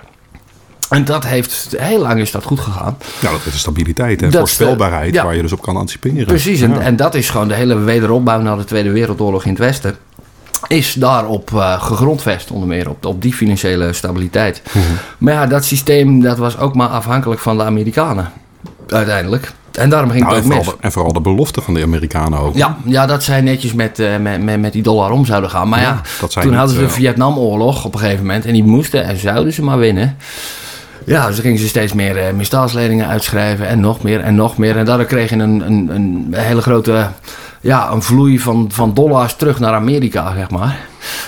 En 0.89 1.05
dat 1.05 1.25
heeft, 1.27 1.75
heel 1.79 2.01
lang 2.01 2.21
is 2.21 2.31
dat 2.31 2.45
goed 2.45 2.61
gegaan. 2.61 2.97
Ja, 3.21 3.31
dat 3.31 3.41
is 3.47 3.53
de 3.53 3.59
stabiliteit 3.59 4.23
en 4.23 4.31
Dat- 4.31 4.39
voorspelbaarheid 4.41 5.15
ja. 5.15 5.25
waar 5.25 5.37
je 5.37 5.43
dus 5.43 5.53
op 5.53 5.63
kan 5.63 5.77
anticiperen. 5.77 6.27
Precies, 6.27 6.61
en, 6.61 6.71
Ja. 6.71 6.81
en 6.81 6.97
dat 6.97 7.15
is 7.15 7.31
gewoon 7.31 7.49
de 7.49 7.55
hele 7.55 7.75
wederopbouw 7.79 8.41
na 8.41 8.57
de 8.57 8.65
Tweede 8.65 8.91
Wereldoorlog 8.91 9.45
in 9.45 9.51
het 9.51 9.59
Westen. 9.59 9.97
Is 10.67 10.93
daarop 10.93 11.55
eh 11.55 11.83
gegrondvest, 11.83 12.51
onder 12.51 12.69
meer 12.69 12.89
op, 12.89 13.05
op 13.07 13.23
die 13.23 13.33
financiële 13.35 13.93
stabiliteit. 13.93 14.63
Mhm. 14.73 14.79
Maar 15.19 15.33
ja, 15.35 15.47
dat 15.47 15.65
systeem 15.65 16.21
dat 16.21 16.39
was 16.39 16.59
ook 16.59 16.75
maar 16.75 16.89
afhankelijk 16.89 17.41
van 17.41 17.57
de 17.57 17.63
Amerikanen. 17.65 18.33
Uiteindelijk. 18.89 19.53
En 19.77 19.91
daarom 19.91 20.11
ging 20.11 20.23
Nou, 20.23 20.35
het 20.37 20.45
ook 20.45 20.51
vooral 20.53 20.65
mis. 20.67 20.75
de, 20.75 20.87
en 20.87 20.93
vooral 20.93 21.13
de 21.13 21.21
belofte 21.21 21.61
van 21.61 21.75
de 21.75 21.83
Amerikanen 21.83 22.39
ook. 22.39 22.57
Ja, 22.57 22.77
ja, 22.85 23.07
dat 23.07 23.23
zij 23.23 23.41
netjes 23.41 23.73
met, 23.73 23.99
eh, 23.99 24.17
met, 24.17 24.43
met, 24.43 24.61
met 24.61 24.73
die 24.73 24.83
dollar 24.83 25.11
om 25.11 25.25
zouden 25.25 25.51
gaan. 25.51 25.69
Maar 25.69 25.81
ja, 25.81 26.01
toen 26.19 26.45
niet, 26.45 26.55
hadden 26.55 26.75
ze 26.75 26.81
de 26.81 26.87
eh, 26.87 26.93
Vietnamoorlog 26.93 27.85
op 27.85 27.95
een 27.95 28.01
gegeven 28.01 28.27
moment. 28.27 28.45
En 28.45 28.53
die 28.53 28.65
moesten 28.65 29.05
en 29.05 29.17
zouden 29.17 29.53
ze 29.53 29.63
maar 29.63 29.79
winnen. 29.79 30.17
Ja, 31.05 31.27
dus 31.27 31.39
gingen 31.39 31.59
ze 31.59 31.69
steeds 31.69 31.93
meer 31.93 32.35
misstaatsleningen 32.35 33.07
uitschrijven. 33.07 33.69
En 33.69 33.81
nog 33.81 34.03
meer 34.03 34.21
en 34.21 34.35
nog 34.35 34.57
meer. 34.57 34.77
En 34.77 34.85
daardoor 34.85 35.07
kreeg 35.07 35.31
je 35.31 35.37
een, 35.37 35.61
een, 35.67 35.89
een 35.95 36.35
hele 36.37 36.63
grote 36.63 37.09
ja, 37.61 37.91
een 37.91 38.03
vloei 38.03 38.39
van, 38.39 38.69
van 38.73 38.95
dollars 38.95 39.35
terug 39.35 39.59
naar 39.61 39.75
Amerika, 39.75 40.35
zeg 40.35 40.51
maar. 40.51 40.79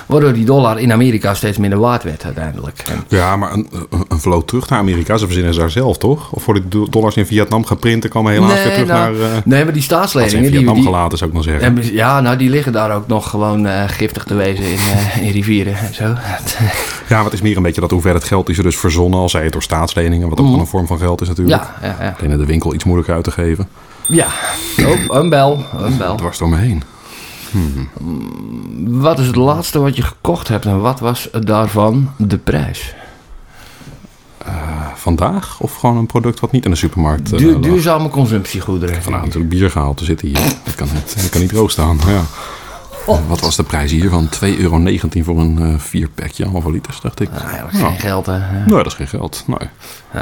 Waardoor 0.06 0.32
die 0.32 0.44
dollar 0.44 0.78
in 0.80 0.92
Amerika 0.92 1.34
steeds 1.34 1.58
minder 1.58 1.78
waard 1.78 2.02
werd 2.02 2.24
uiteindelijk. 2.24 2.82
Ja, 3.08 3.36
maar 3.36 3.52
een, 3.52 3.68
een, 4.08 4.20
vloot 4.20 4.46
terug 4.46 4.68
naar 4.68 4.78
Amerika, 4.78 5.16
ze 5.16 5.24
verzinnen 5.24 5.54
ze 5.54 5.60
daar 5.60 5.70
zelf, 5.70 5.98
toch? 5.98 6.32
Of 6.32 6.44
worden 6.44 6.62
die 6.68 6.80
do- 6.80 6.86
dollars 6.90 7.16
in 7.16 7.26
Vietnam 7.26 7.64
geprint 7.64 8.04
en 8.04 8.10
komen 8.10 8.32
helaas 8.32 8.62
weer 8.62 8.72
terug 8.72 8.86
nou, 8.86 9.18
naar... 9.18 9.30
eh 9.30 9.36
nee, 9.44 9.64
maar 9.64 9.72
die 9.72 9.76
in 9.76 9.82
staatsleningen... 9.82 10.42
Die, 10.42 10.50
Vietnam 10.50 10.74
die, 10.74 10.84
gelaten, 10.84 11.18
zou 11.18 11.30
ik 11.30 11.36
maar 11.36 11.44
zeggen. 11.44 11.64
en- 11.76 11.92
ja, 11.92 12.20
nou, 12.20 12.36
die 12.36 12.50
liggen 12.50 12.72
daar 12.72 12.94
ook 12.94 13.06
nog 13.06 13.30
gewoon 13.30 13.66
eh, 13.66 13.82
giftig 13.86 14.24
te 14.24 14.34
wezen 14.34 14.64
in, 14.64 14.78
eh, 14.78 15.22
in 15.22 15.30
rivieren 15.32 15.76
en 15.76 15.94
zo. 15.94 16.04
Ja, 16.04 17.14
maar 17.16 17.24
het 17.24 17.32
is 17.32 17.40
meer 17.40 17.56
een 17.56 17.62
beetje 17.62 17.80
dat 17.80 17.90
hoeveelheid 17.90 18.24
geld 18.24 18.48
is 18.48 18.56
er 18.56 18.62
dus 18.62 18.76
verzonnen, 18.78 19.18
al 19.20 19.28
zij 19.28 19.42
het 19.44 19.52
door 19.52 19.62
staatsleningen, 19.62 20.28
wat 20.28 20.38
ook 20.38 20.44
gewoon 20.44 20.60
een 20.60 20.66
vorm 20.66 20.86
van 20.86 20.98
geld 20.98 21.20
is 21.20 21.28
natuurlijk. 21.28 21.62
Ja, 21.62 21.88
ja, 21.88 21.96
ja. 22.00 22.16
In 22.20 22.38
de 22.38 22.46
winkel 22.46 22.74
iets 22.74 22.84
moeilijker 22.84 23.14
uit 23.14 23.24
te 23.24 23.30
geven. 23.30 23.68
Ja, 24.06 24.26
oh, 24.86 25.16
een 25.20 25.28
bel, 25.28 25.64
een 25.78 25.96
bel. 25.96 26.16
Dwars 26.16 26.38
door 26.38 26.48
me 26.48 26.56
heen. 26.56 26.82
Wat 28.84 29.18
is 29.18 29.26
het 29.26 29.36
laatste 29.36 29.78
wat 29.78 29.96
je 29.96 30.02
gekocht 30.02 30.48
hebt 30.48 30.64
en 30.64 30.80
wat 30.80 31.00
was 31.00 31.28
daarvan 31.40 32.10
de 32.16 32.38
prijs? 32.38 32.94
Eh, 34.38 34.54
vandaag? 34.94 35.60
Of 35.60 35.74
gewoon 35.74 35.96
een 35.96 36.06
product 36.06 36.40
wat 36.40 36.52
niet 36.52 36.64
in 36.64 36.70
de 36.70 36.76
supermarkt 36.76 37.32
uh, 37.32 37.38
Duur, 37.38 37.60
duurzame 37.60 38.08
consumptiegoederen. 38.08 39.02
Vandaag 39.02 39.22
natuurlijk 39.22 39.48
bier 39.50 39.70
gehaald 39.70 39.96
te 39.96 40.04
zitten 40.04 40.28
hier. 40.28 40.52
Dat 40.64 40.74
kan 40.74 40.88
niet, 40.94 41.14
dat 41.20 41.28
kan 41.28 41.40
niet. 41.40 41.74
Ja. 42.06 42.22
Oh. 43.06 43.28
Wat 43.28 43.40
was 43.40 43.56
de 43.56 43.62
prijs 43.62 43.90
hier? 43.90 44.10
Van 44.10 44.28
2,19 44.44 44.58
euro 44.58 44.80
voor 45.22 45.40
een 45.40 45.58
eh 45.58 45.78
vierpakje, 45.78 46.42
allemaal 46.42 46.62
van 46.62 46.72
liters, 46.72 47.00
dacht 47.00 47.20
ik. 47.20 47.30
Nou, 47.30 47.42
eigenlijk 47.42 47.76
Ja. 47.76 47.86
geen 47.88 47.98
geld, 47.98 48.26
hè. 48.26 48.38
Nee, 48.38 48.76
dat 48.76 48.86
is 48.86 48.94
geen 48.94 49.08
geld. 49.08 49.44
Nee. 49.46 49.68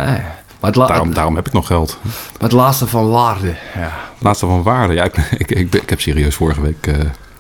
Nee. 0.07 0.21
Maar, 0.61 0.71
het 0.71 0.89
Daarom, 0.89 1.15
daarom 1.15 1.37
heb 1.37 1.47
ik 1.47 1.53
nog 1.53 1.67
geld. 1.67 1.99
maar 2.03 2.13
het 2.39 2.53
laatste 2.53 2.87
van 2.87 3.09
waarde. 3.11 3.55
Ja. 3.75 3.93
Laatste 4.19 4.47
van 4.47 4.63
waarde. 4.63 4.95
Ja, 4.95 5.05
ik, 5.05 5.17
ik, 5.17 5.51
ik, 5.51 5.75
ik 5.75 5.91
heb 5.91 6.01
serieus 6.01 6.35
vorige 6.35 6.61
week 6.61 6.87
eh 6.87 6.95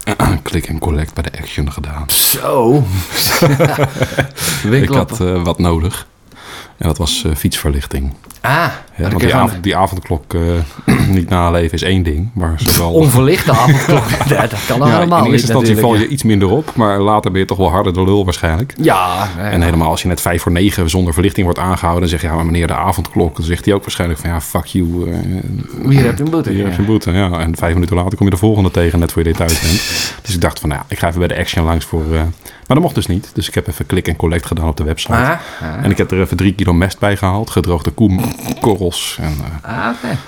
click 0.42 0.66
en 0.66 0.78
collect 0.78 1.14
bij 1.14 1.22
de 1.22 1.38
Action 1.38 1.72
gedaan. 1.72 2.04
Zo. 2.10 2.84
Ik 4.70 4.88
had 4.88 5.20
eh, 5.20 5.42
wat 5.42 5.58
nodig. 5.58 6.06
En 6.78 6.86
dat 6.88 6.98
was 6.98 7.24
eh, 7.24 7.34
fietsverlichting. 7.34 8.12
Ah, 8.40 8.66
Ja, 8.96 9.08
want 9.10 9.50
die, 9.52 9.60
die 9.60 9.76
avondklok 9.76 10.34
eh, 10.34 10.40
niet 11.16 11.28
naleven 11.28 11.72
is 11.74 11.82
één 11.82 12.02
ding. 12.02 12.30
Maar 12.34 12.54
zowel... 12.56 12.92
onverlichte 12.92 13.52
avondklok. 13.52 14.04
ja, 14.28 14.46
dat 14.46 14.66
kan 14.66 14.88
Ja, 14.88 14.96
allemaal 14.96 15.18
in 15.18 15.24
niet 15.24 15.32
eerste 15.32 15.52
instantie 15.52 15.76
val 15.76 15.96
je 15.96 16.08
iets 16.08 16.22
minder 16.22 16.48
op. 16.48 16.72
Maar 16.74 17.00
later 17.00 17.30
ben 17.30 17.40
je 17.40 17.46
toch 17.46 17.58
wel 17.58 17.70
harder 17.70 17.92
de 17.92 18.04
lul 18.04 18.24
waarschijnlijk. 18.24 18.74
Ja. 18.80 19.28
En 19.38 19.62
helemaal 19.62 19.90
als 19.90 20.02
je 20.02 20.08
net 20.08 20.20
vijf 20.20 20.42
voor 20.42 20.52
negen 20.52 20.90
zonder 20.90 21.12
verlichting 21.12 21.44
wordt 21.46 21.60
aangehouden... 21.60 22.00
dan 22.00 22.10
zeg 22.10 22.20
je, 22.20 22.26
ja, 22.26 22.34
maar 22.34 22.44
meneer, 22.46 22.66
de 22.66 22.74
avondklok. 22.74 23.36
Dan 23.36 23.44
zegt 23.44 23.64
hij 23.64 23.74
ook 23.74 23.82
waarschijnlijk 23.82 24.20
van, 24.20 24.30
ja, 24.30 24.40
fuck 24.40 24.64
you. 24.64 25.10
eh, 25.10 25.18
Hier 25.90 26.04
heb 26.04 26.18
je 26.18 26.24
een 26.24 26.30
boete. 26.30 26.50
hier 26.50 26.64
heb 26.64 26.72
je 26.72 26.78
een 26.78 26.84
boete. 26.86 27.12
Ja. 27.12 27.30
En 27.38 27.56
vijf 27.56 27.74
minuten 27.74 27.96
later 27.96 28.16
kom 28.16 28.26
je 28.26 28.32
de 28.32 28.38
volgende 28.38 28.70
tegen, 28.70 28.98
net 28.98 29.12
voor 29.12 29.22
je 29.22 29.28
dit 29.32 29.40
uit 29.40 29.60
bent. 29.62 29.82
Dus 30.26 30.34
ik 30.34 30.40
dacht 30.40 30.60
van, 30.60 30.68
nou, 30.68 30.80
ja, 30.80 30.86
ik 30.94 30.98
ga 30.98 31.06
even 31.08 31.18
bij 31.18 31.28
de 31.28 31.36
Action 31.38 31.64
langs 31.64 31.84
voor... 31.84 32.04
eh, 32.12 32.20
maar 32.66 32.76
dat 32.76 32.84
mocht 32.86 32.94
dus 32.94 33.06
niet. 33.06 33.30
Dus 33.34 33.48
ik 33.48 33.54
heb 33.54 33.66
even 33.68 33.86
click 33.86 34.08
en 34.08 34.16
collect 34.16 34.46
gedaan 34.46 34.68
op 34.68 34.76
de 34.76 34.84
website. 34.84 35.12
Ah, 35.12 35.28
ah. 35.28 35.38
En 35.84 35.90
ik 35.90 35.98
heb 35.98 36.10
er 36.10 36.20
even 36.20 36.36
drie 36.36 36.54
kilo 36.66 36.78
mest 36.78 36.98
bij 36.98 37.16
gehaald. 37.16 37.50
Gedroogde 37.50 37.90
koekorrels 37.90 39.18
en, 39.20 39.34
eh, 39.62 39.78
Ah, 39.78 39.88
oké. 39.94 40.18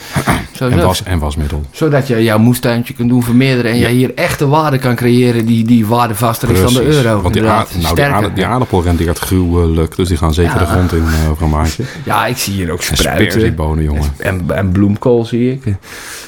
Zo, 0.52 0.68
en, 0.68 0.82
was, 0.84 1.02
en 1.02 1.18
wasmiddel. 1.18 1.62
Zodat 1.70 2.06
je 2.06 2.22
jouw 2.22 2.38
moestuintje 2.38 2.94
kunt 2.94 3.08
doen 3.08 3.22
vermeerderen 3.22 3.70
en 3.70 3.78
jij 3.78 3.92
hier 3.92 4.14
echte 4.14 4.48
waarde 4.48 4.78
kan 4.78 4.94
creëren 4.94 5.46
die, 5.46 5.64
die 5.64 5.86
waardevaster 5.86 6.50
is 6.50 6.60
dan 6.60 6.72
de 6.72 6.82
euro. 6.84 7.20
Want 7.20 7.34
die, 7.34 7.44
aard- 7.46 7.80
nou, 7.82 7.94
die, 7.94 8.04
aarde- 8.04 8.32
die 8.32 8.46
aardappel 8.46 8.82
rendeert 8.82 9.18
gruwelijk. 9.18 9.96
Dus 9.96 10.08
die 10.08 10.16
gaan 10.16 10.34
zeker 10.34 10.52
Ja. 10.52 10.58
de 10.58 10.66
grond 10.66 10.92
in 10.92 11.04
eh, 11.24 11.30
over 11.30 11.42
een 11.42 11.50
maandje. 11.50 11.84
Ja, 12.04 12.26
ik 12.26 12.36
zie 12.36 12.52
hier 12.54 12.70
ook 12.72 12.80
En 12.80 12.96
spruiten. 12.96 13.30
sperziebonen, 13.30 13.84
jongen. 13.84 14.12
En, 14.16 14.44
en 14.54 14.70
bloemkool 14.72 15.24
zie 15.24 15.52
ik. 15.52 15.74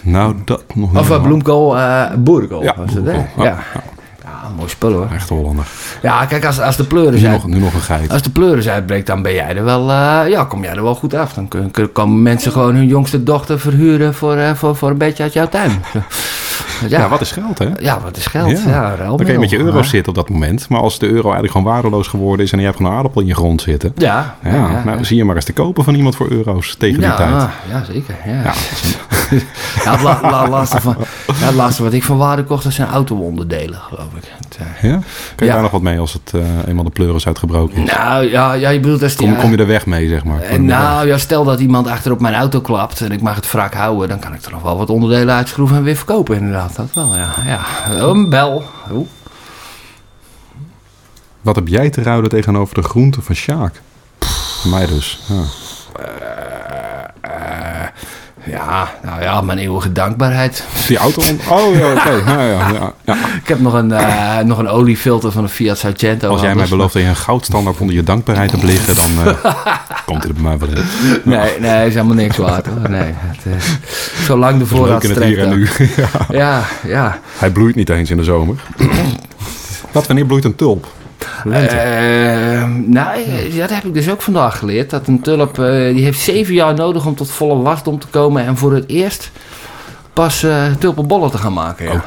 Nou, 0.03 0.35
dat 0.45 0.63
nog 0.75 0.95
Of 0.97 1.09
niet. 1.09 1.19
uh, 1.19 1.23
bloemkool, 1.23 1.79
eh 1.79 2.15
boerenkool 2.19 2.63
Ja, 2.63 2.75
was 2.77 2.95
het, 2.95 3.05
hè? 3.05 3.13
Ja. 3.13 3.27
Ja, 3.37 3.45
ja. 3.45 3.83
Mooi 4.57 4.68
spul 4.68 4.92
hoor. 4.92 5.09
Echt 5.14 5.28
Hollander. 5.28 5.66
Ja, 6.03 6.24
kijk, 6.26 6.44
als, 6.44 6.61
als 6.61 6.76
de 6.76 6.84
pleuris 6.84 7.20
Nu 7.20 7.26
uit, 7.26 7.36
nog, 7.42 7.46
nu 7.46 7.59
nog 7.59 7.74
een 7.74 7.80
geit. 7.80 8.11
als 8.12 8.22
de 8.22 8.30
pleuris 8.30 8.68
uitbreekt, 8.68 9.07
dan 9.07 9.22
ben 9.22 9.32
jij 9.34 9.57
er 9.57 9.64
wel, 9.64 9.90
eh, 9.90 10.20
ja, 10.28 10.44
kom 10.44 10.62
jij 10.62 10.72
er 10.74 10.82
wel 10.82 10.94
goed 10.94 11.14
af. 11.14 11.32
Dan 11.32 11.48
kun- 11.48 11.70
kun- 11.70 11.92
komen 11.92 12.22
mensen 12.22 12.53
gewoon 12.53 12.74
hun 12.74 12.86
jongste 12.86 13.22
dochter 13.22 13.61
verhuren 13.61 14.14
voor, 14.14 14.36
eh, 14.36 14.55
voor, 14.55 14.76
voor 14.76 14.90
een 14.90 14.98
beetje 14.98 15.22
uit 15.22 15.32
jouw 15.32 15.48
tuin. 15.48 15.82
Ja, 16.89 16.99
Ja, 16.99 17.09
wat 17.09 17.20
is 17.20 17.33
geld, 17.33 17.59
hè? 17.59 17.68
Ja, 17.81 18.01
wat 18.01 18.16
is 18.16 18.26
geld? 18.26 18.62
Ja, 18.62 18.97
Dan 18.97 19.16
kan 19.16 19.26
je 19.33 19.39
met 19.39 19.51
je 19.51 19.59
euro's 19.59 19.89
zitten 19.89 20.09
op 20.09 20.14
dat 20.14 20.28
moment. 20.28 20.68
Maar 20.68 20.81
als 20.81 20.99
de 20.99 21.07
euro 21.07 21.22
eigenlijk 21.22 21.53
gewoon 21.53 21.66
waardeloos 21.72 22.09
geworden 22.09 22.45
is... 22.47 22.53
en 22.53 22.59
je 22.59 22.64
hebt 22.64 22.76
gewoon 22.76 22.91
een 22.93 22.97
aardappel 22.99 23.20
in 23.20 23.26
je 23.26 23.35
grond 23.35 23.62
zitten... 23.62 23.93
Ja, 23.97 24.35
Ja, 24.45 24.83
nou, 24.85 25.05
zie 25.05 25.16
je 25.16 25.24
maar 25.24 25.37
eens 25.37 25.45
te 25.45 25.53
kopen 25.53 25.85
van 25.85 25.95
iemand 25.95 26.16
voor 26.16 26.31
euro's 26.31 26.74
tegen 26.78 27.01
die 27.01 27.09
ja, 27.09 27.16
tijd. 27.16 27.49
ja, 27.70 27.85
zeker. 27.93 28.14
Ja. 28.26 28.33
Ja, 28.43 28.53
Ja, 29.85 29.91
het, 29.93 30.03
la- 30.03 30.18
la- 30.22 30.49
laatste 30.49 30.81
van, 30.81 30.97
ja, 31.26 31.33
het 31.47 31.55
laatste 31.55 31.83
wat 31.83 31.93
ik 31.93 32.03
van 32.05 32.16
waarde 32.16 32.45
kocht, 32.45 32.64
dat 32.64 32.72
zijn 32.72 32.89
auto-onderdelen, 32.89 33.78
geloof 33.78 34.07
ik. 34.16 34.22
Het, 34.39 34.59
eh, 34.83 34.91
ja? 34.91 34.97
Kan 34.99 35.03
je 35.37 35.45
Ja. 35.45 35.53
daar 35.53 35.62
nog 35.62 35.70
wat 35.70 35.83
mee 35.83 35.99
als 35.99 36.12
het 36.12 36.33
eh, 36.35 36.41
eenmaal 36.68 36.85
de 36.85 36.91
pleuris 36.91 37.26
uitgebroken 37.26 37.83
is? 37.83 37.93
nou, 37.93 38.24
ja, 38.31 38.53
ja, 38.53 38.68
je 38.68 38.81
bedoelt... 38.81 39.03
Als 39.03 39.16
die, 39.16 39.26
Kom, 39.28 39.37
kom 39.37 39.51
je 39.51 39.57
er 39.57 39.66
weg 39.66 39.87
mee, 39.87 40.09
zeg 40.09 40.24
maar? 40.24 40.41
Eh, 40.41 40.59
nou 40.59 41.07
ja, 41.07 41.18
stel 41.18 41.45
dat 41.45 41.61
iemand 41.61 41.87
achter 41.89 42.12
op 42.12 42.20
mijn 42.20 42.35
auto 42.35 42.61
klapt 42.61 43.01
en 43.01 43.12
ik 43.12 43.20
mag 43.22 43.35
het 43.35 43.51
wrak 43.53 43.74
houden, 43.74 44.09
dan 44.09 44.18
kan 44.18 44.35
ik 44.35 44.45
er 44.45 44.51
nog 44.51 44.62
wel 44.62 44.76
wat 44.78 44.91
onderdelen 44.91 45.35
uitschroeven 45.35 45.76
en 45.76 45.83
weer 45.83 45.97
verkopen, 45.97 46.37
inderdaad. 46.37 46.70
Dat 46.75 46.93
wel, 46.95 47.16
ja. 47.16 47.35
ja. 47.45 47.91
Een 47.91 48.29
bel. 48.29 48.64
Oeh. 48.93 49.09
Wat 51.41 51.57
heb 51.57 51.68
jij 51.68 51.91
te 51.91 52.03
ruilen 52.03 52.31
tegenover 52.31 52.75
de 52.75 52.83
groente 52.83 53.23
van 53.23 53.35
Sjaak? 53.35 53.81
Mij 54.64 54.87
dus. 54.87 55.21
Ja. 55.29 55.43
Ja, 58.45 58.91
nou 59.03 59.22
ja, 59.22 59.41
mijn 59.41 59.59
eeuwige 59.59 59.93
dankbaarheid. 59.93 60.64
Die 60.86 60.97
auto... 60.97 61.22
Oh 61.49 61.76
ja, 61.76 61.93
oké. 61.93 62.22
Ja, 62.30 62.43
ja, 62.43 62.93
ja. 63.05 63.14
Ik 63.43 63.49
heb 63.49 63.61
nog 63.61 63.72
een, 63.72 63.93
eh, 63.93 64.38
nog 64.38 64.59
een 64.59 64.68
oliefilter 64.68 65.32
van 65.32 65.43
een 65.43 65.49
Fiat 65.49 65.78
Sargento. 65.78 66.28
Als 66.28 66.41
jij 66.41 66.55
mij 66.55 66.68
belooft 66.68 66.93
dat 66.93 67.03
je 67.03 67.09
een 67.09 67.16
goudstandaard 67.16 67.78
onder 67.78 67.95
je 67.95 68.03
dankbaarheid 68.03 68.51
hebt 68.51 68.62
liggen... 68.62 68.95
dan 68.95 69.26
eh, 69.26 69.45
komt 70.07 70.22
het 70.22 70.28
er 70.28 70.43
bij 70.43 70.43
mij 70.43 70.59
wel 70.59 70.68
in. 70.68 70.84
Nee, 71.24 71.61
nee, 71.61 71.86
is 71.86 71.95
helemaal 71.95 72.14
niks 72.14 72.36
waard 72.36 72.66
hoor. 72.66 72.91
Nee, 72.91 73.14
het, 73.14 73.45
eh, 73.45 73.53
zolang 74.24 74.59
de 74.59 74.66
voorraad 74.66 75.03
hier 75.03 75.11
strekt. 75.11 75.38
en 75.38 75.49
nu. 75.49 75.68
ook. 76.20 76.36
Ja, 76.36 76.62
ja. 76.86 77.18
Hij 77.38 77.51
bloeit 77.51 77.74
niet 77.74 77.88
eens 77.88 78.11
in 78.11 78.16
de 78.16 78.24
zomer. 78.24 78.57
Wat, 79.93 80.07
wanneer 80.07 80.26
bloeit 80.26 80.45
een 80.45 80.55
tulp? 80.55 80.86
Lente. 81.45 81.77
Eh, 81.77 82.64
nou, 82.87 83.23
eh, 83.23 83.59
dat 83.59 83.71
heb 83.71 83.85
ik 83.85 83.95
dus 83.95 84.11
ook 84.11 84.23
vandaag 84.23 84.59
geleerd. 84.59 84.91
Dat 84.91 85.07
een 85.07 85.21
tulp, 85.21 85.59
eh, 85.59 85.95
die 85.95 86.05
heeft 86.05 86.21
zeven 86.21 86.55
jaar 86.55 86.75
nodig 86.75 87.07
om 87.07 87.14
tot 87.14 87.31
volle 87.31 87.62
wasdom 87.62 87.99
te 87.99 88.07
komen. 88.07 88.47
En 88.47 88.57
voor 88.57 88.75
het 88.75 88.89
eerst 88.89 89.31
pas 90.12 90.43
eh 90.43 90.64
tulpenbollen 90.79 91.31
te 91.31 91.39
gaan 91.39 91.53
maken. 91.53 91.85
Ja. 91.85 91.93
Oh. 91.93 92.01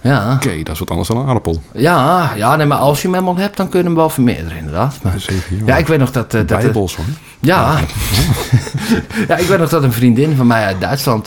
Ja, 0.00 0.32
Oké, 0.34 0.62
dat 0.62 0.72
is 0.74 0.78
wat 0.78 0.90
anders 0.90 1.08
dan 1.08 1.16
een 1.16 1.26
aardappel. 1.26 1.62
ja, 1.72 2.30
ja 2.36 2.56
nee, 2.56 2.66
maar 2.66 2.78
als 2.78 2.96
je 3.02 3.08
hem 3.08 3.12
helemaal 3.14 3.36
hebt, 3.42 3.56
dan 3.56 3.68
kun 3.68 3.78
je 3.80 3.84
hem 3.86 3.94
wel 3.94 4.10
vermeerderen 4.10 4.56
inderdaad. 4.58 4.98
Maar, 5.02 5.20
Zeven 5.20 5.56
jaar. 5.56 5.66
ja, 5.66 5.76
ik 5.76 5.86
weet 5.86 5.98
nog 5.98 6.10
dat... 6.10 6.34
eh, 6.34 6.40
dat 6.46 6.58
Bijbels 6.58 6.96
hoor. 6.96 7.04
ja. 7.40 7.78
ja, 9.28 9.36
ik 9.36 9.46
weet 9.46 9.58
nog 9.58 9.68
dat 9.68 9.82
een 9.82 9.92
vriendin 9.92 10.36
van 10.36 10.46
mij 10.46 10.64
uit 10.64 10.80
Duitsland, 10.80 11.24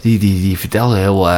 die, 0.00 0.18
die, 0.18 0.40
die 0.40 0.58
vertelde 0.58 0.96
heel, 0.96 1.28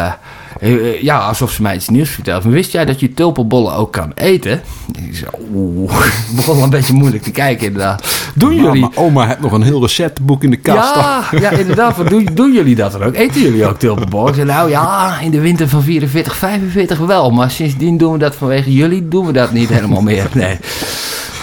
Eh, 0.61 1.03
ja, 1.03 1.19
alsof 1.19 1.51
ze 1.51 1.63
mij 1.63 1.75
iets 1.75 1.89
nieuws 1.89 2.11
vertelt. 2.11 2.45
Maar 2.45 2.53
wist 2.53 2.73
jij 2.73 2.85
dat 2.85 3.01
je 3.01 3.15
tulpenbollen 3.15 3.75
ook 3.75 3.93
kan 3.93 4.13
eten? 4.15 4.61
Ik 5.09 5.17
zei, 5.17 5.31
oeh, 5.55 5.93
het 6.27 6.37
begon 6.37 6.55
wel 6.55 6.65
een 6.65 6.71
beetje 6.71 6.93
moeilijk 6.93 7.23
te 7.23 7.31
kijken 7.31 7.67
inderdaad. 7.67 8.07
Doen 8.35 8.55
jullie... 8.55 8.81
Maar 8.81 8.91
oma 8.95 9.27
heeft 9.27 9.41
nog 9.41 9.53
een 9.53 9.63
heel 9.63 9.81
receptboek 9.81 10.43
in 10.43 10.51
de 10.51 10.57
kast. 10.57 10.95
Ja, 10.95 11.25
ja, 11.31 11.51
inderdaad. 11.51 12.09
Doen, 12.09 12.29
doen 12.35 12.53
jullie 12.53 12.75
dat 12.75 12.93
dan 12.93 13.03
ook? 13.03 13.15
Eten 13.15 13.41
jullie 13.41 13.67
ook 13.67 13.79
tulpenbollen? 13.79 14.29
Ik 14.29 14.35
zei, 14.35 14.47
nou 14.47 14.71
ja, 14.71 15.19
in 15.21 15.31
de 15.31 15.41
winter 15.41 15.69
van 15.69 15.83
44, 15.83 16.37
45 16.37 16.99
wel. 16.99 17.31
Maar 17.31 17.51
sindsdien 17.51 17.97
doen 17.97 18.13
we 18.13 18.19
dat 18.19 18.35
vanwege 18.35 18.73
jullie, 18.73 19.09
doen 19.09 19.27
we 19.27 19.33
dat 19.33 19.53
niet 19.53 19.69
helemaal 19.69 20.03
meer. 20.03 20.23
Nee. 20.35 20.59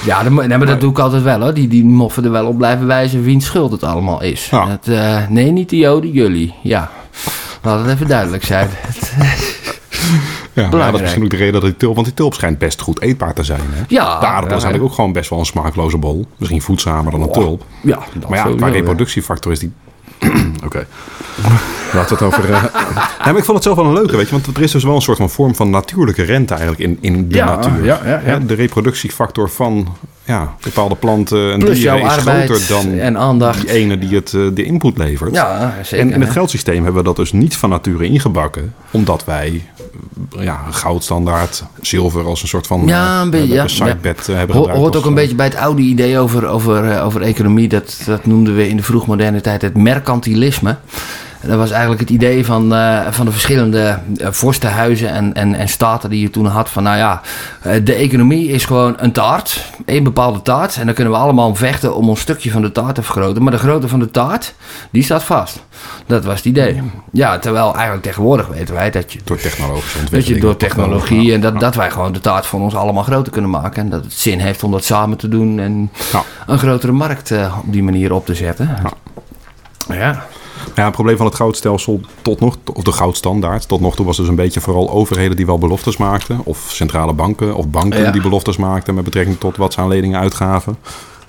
Ja, 0.06 0.24
dat, 0.24 0.32
nee, 0.32 0.58
maar 0.58 0.68
dat 0.68 0.80
doe 0.80 0.92
ik 0.92 1.00
altijd 1.00 1.24
wel 1.24 1.42
hoor. 1.42 1.54
Die, 1.54 1.68
die 1.68 1.84
moffen 1.84 2.24
er 2.24 2.32
wel 2.32 2.48
op 2.48 2.58
blijven 2.58 2.88
wijzen 2.88 3.24
wiens 3.24 3.46
schuld 3.46 3.72
het 3.72 3.84
allemaal 3.84 4.22
is. 4.22 4.48
Ja. 4.52 4.66
Dat, 4.66 4.96
eh, 4.96 5.28
nee, 5.30 5.52
niet 5.52 5.70
de 5.70 5.78
Joden, 5.78 6.12
jullie. 6.12 6.54
Ja, 6.62 6.92
laat 7.62 7.80
het 7.80 7.90
even 7.90 8.08
duidelijk 8.08 8.44
zijn. 8.44 8.70
Ja, 10.54 10.70
maar 10.70 10.86
dat 10.86 10.94
is 10.94 11.02
misschien 11.02 11.24
ook 11.24 11.30
de 11.30 11.36
reden 11.36 11.54
dat 11.54 11.62
die 11.62 11.78
tulp... 11.78 11.94
Want 11.94 12.08
die 12.08 12.16
tulp 12.16 12.34
schijnt 12.34 12.58
best 12.58 12.82
goed 12.82 13.02
eetbaar 13.02 13.34
te 13.34 13.44
zijn. 13.44 13.60
Hè? 13.72 13.84
Ja, 13.88 14.20
de 14.20 14.26
aardappel 14.26 14.36
is 14.36 14.46
ja, 14.48 14.50
eigenlijk 14.52 14.84
ook 14.84 14.94
gewoon 14.94 15.12
best 15.14 15.30
wel 15.30 15.40
een 15.40 15.46
smaakloze 15.46 15.98
bol. 15.98 16.26
Misschien 16.38 16.62
voedzamer 16.62 17.12
dan 17.12 17.22
een 17.22 17.32
tulp. 17.32 17.64
Ja, 17.82 18.00
Maar 18.30 18.38
ja, 18.50 18.56
qua 18.56 18.68
ja. 18.68 18.74
reproductiefactor 18.74 19.52
is 19.52 19.60
die... 19.60 19.72
Oké. 20.66 20.86
Laten 21.94 22.18
we 22.18 22.26
het 22.26 22.34
over... 22.34 22.52
eh, 22.54 22.64
maar 23.26 23.38
ik 23.38 23.44
vond 23.44 23.48
het 23.58 23.64
zelf 23.64 23.76
wel 23.76 23.86
een 23.86 23.94
leuke, 23.94 24.16
weet 24.18 24.30
je. 24.30 24.32
Want 24.42 24.58
er 24.58 24.64
is 24.64 24.72
dus 24.72 24.84
wel 24.84 24.96
een 24.96 25.02
soort 25.02 25.18
van 25.18 25.30
vorm 25.30 25.56
van 25.56 25.70
natuurlijke 25.70 26.24
rente 26.24 26.54
eigenlijk 26.54 26.82
in, 26.84 26.98
in 27.02 27.30
de 27.30 27.36
Ja, 27.36 27.46
natuur. 27.46 27.84
ja, 27.86 28.00
ja, 28.06 28.22
ja. 28.26 28.40
De 28.40 28.54
reproductiefactor 28.54 29.50
van 29.50 29.88
ja, 30.24 30.56
bepaalde 30.62 30.96
planten 30.96 31.52
en 31.52 31.60
Plus 31.60 31.80
dieren 31.80 32.02
is 32.02 32.12
groter 32.12 32.68
dan 32.68 33.00
en 33.00 33.18
aandacht. 33.18 33.62
die 33.62 33.72
ene 33.72 33.98
die 33.98 34.16
het, 34.16 34.34
eh, 34.34 34.42
de 34.54 34.64
input 34.64 34.98
levert. 34.98 35.36
Ja, 35.36 35.74
zeker. 35.84 36.08
En 36.08 36.14
in 36.14 36.22
het 36.22 36.30
geldsysteem 36.30 36.84
hebben 36.84 37.02
we 37.02 37.08
dat 37.08 37.16
dus 37.16 37.32
niet 37.32 37.58
van 37.58 37.70
nature 37.70 38.06
ingebakken. 38.06 38.74
Omdat 38.92 39.26
wij 39.26 39.62
ja, 40.40 40.60
goudstandaard, 40.70 41.64
zilver 41.82 42.26
als 42.26 42.42
een 42.42 42.48
soort 42.48 42.68
van 42.68 42.84
Ja, 42.86 43.16
eh, 43.16 43.22
een 43.22 43.30
beetje, 43.30 43.54
ja, 43.54 43.68
sidebed 43.68 44.20
eh, 44.30 44.36
hebben 44.36 44.56
gebruikt. 44.56 44.80
hoort 44.82 44.96
ook 44.96 45.06
een 45.06 45.14
beetje 45.14 45.36
bij 45.36 45.46
het 45.46 45.56
oude 45.56 45.82
idee 45.82 46.20
over, 46.20 46.48
over, 46.48 47.02
over 47.02 47.22
economie. 47.22 47.68
Dat, 47.68 48.02
dat 48.06 48.26
noemden 48.26 48.56
we 48.56 48.68
in 48.68 48.78
de 48.78 48.84
vroegmoderne 48.84 49.42
tijd 49.42 49.62
het 49.62 49.78
mercantilisme. 49.78 50.76
Dat 51.46 51.58
was 51.58 51.72
eigenlijk 51.72 52.02
het 52.02 52.10
idee 52.10 52.46
van, 52.46 52.70
van 53.10 53.26
de 53.26 53.32
verschillende 53.32 54.00
vorstenhuizen 54.18 55.10
en, 55.10 55.34
en, 55.34 55.56
en 55.56 55.68
staten 55.68 56.10
die 56.10 56.22
je 56.22 56.30
toen 56.30 56.46
had. 56.46 56.70
Van 56.70 56.84
nou 56.84 56.98
ja, 56.98 57.22
de 57.84 57.94
economie 57.94 58.48
is 58.48 58.66
gewoon 58.66 58.94
een 58.98 59.12
taart. 59.12 59.66
Een 59.92 60.04
bepaalde 60.04 60.42
taart. 60.42 60.78
En 60.78 60.86
dan 60.86 60.96
kunnen 60.96 61.14
we 61.14 61.20
allemaal 61.20 61.48
om 61.48 61.56
vechten 61.56 61.96
om 61.96 62.10
ons 62.10 62.20
stukje 62.20 62.52
van 62.52 62.62
de 62.62 62.72
taart 62.72 62.96
te 62.96 63.04
vergroten. 63.04 63.44
Maar 63.44 63.52
de 63.52 63.58
grootte 63.58 63.88
van 63.88 64.00
de 64.00 64.12
taart, 64.12 64.54
die 64.92 65.04
staat 65.04 65.24
vast. 65.24 65.64
Dat 66.06 66.26
was 66.26 66.36
het 66.36 66.46
idee. 66.46 66.82
Ja, 67.12 67.40
terwijl 67.40 67.74
eigenlijk 67.74 68.04
tegenwoordig 68.04 68.48
weten 68.48 68.74
wij 68.74 68.92
dat 68.92 69.14
je 69.14 69.20
Door 69.24 69.38
technologische 69.38 70.00
ontwikkeling. 70.00 70.42
je, 70.42 70.48
door 70.48 70.58
technologie 70.58 71.34
en 71.34 71.42
dat, 71.42 71.60
dat 71.60 71.76
wij 71.76 71.92
gewoon 71.92 72.14
de 72.14 72.20
taart 72.20 72.46
van 72.46 72.62
ons 72.62 72.76
allemaal 72.76 73.04
groter 73.04 73.32
kunnen 73.32 73.52
maken. 73.52 73.84
En 73.84 73.90
dat 73.90 74.04
het 74.04 74.14
zin 74.14 74.40
heeft 74.40 74.64
om 74.64 74.72
dat 74.72 74.84
samen 74.84 75.18
te 75.18 75.28
doen 75.28 75.60
en 75.60 75.92
een 76.48 76.60
grotere 76.60 76.92
markt 76.92 77.32
eh, 77.32 77.58
op 77.66 77.74
die 77.74 77.84
manier 77.84 78.14
op 78.14 78.26
te 78.26 78.36
zetten. 78.36 78.78
Ja. 79.88 80.26
Ja, 80.76 80.84
het 80.84 80.94
probleem 80.94 81.18
van 81.18 81.26
het 81.26 81.36
goudstelsel 81.36 82.02
tot 82.22 82.40
nog, 82.40 82.58
of 82.74 82.84
de 82.84 82.92
goudstandaard, 82.92 83.68
tot 83.68 83.82
nog 83.82 83.96
toe 83.96 84.06
was 84.06 84.18
dus 84.18 84.28
een 84.28 84.36
beetje 84.36 84.62
vooral 84.62 84.90
overheden 84.92 85.36
die 85.36 85.46
wel 85.46 85.58
beloftes 85.58 85.98
maakten. 85.98 86.40
Of 86.44 86.66
centrale 86.68 87.14
banken 87.14 87.56
of 87.56 87.68
banken 87.68 88.02
Ja. 88.02 88.12
die 88.12 88.22
beloftes 88.22 88.58
maakten 88.58 88.94
met 88.94 89.04
betrekking 89.04 89.40
tot 89.40 89.58
wat 89.58 89.74
ze 89.74 89.80
aan 89.80 89.88
leningen 89.88 90.20
uitgaven. 90.20 90.78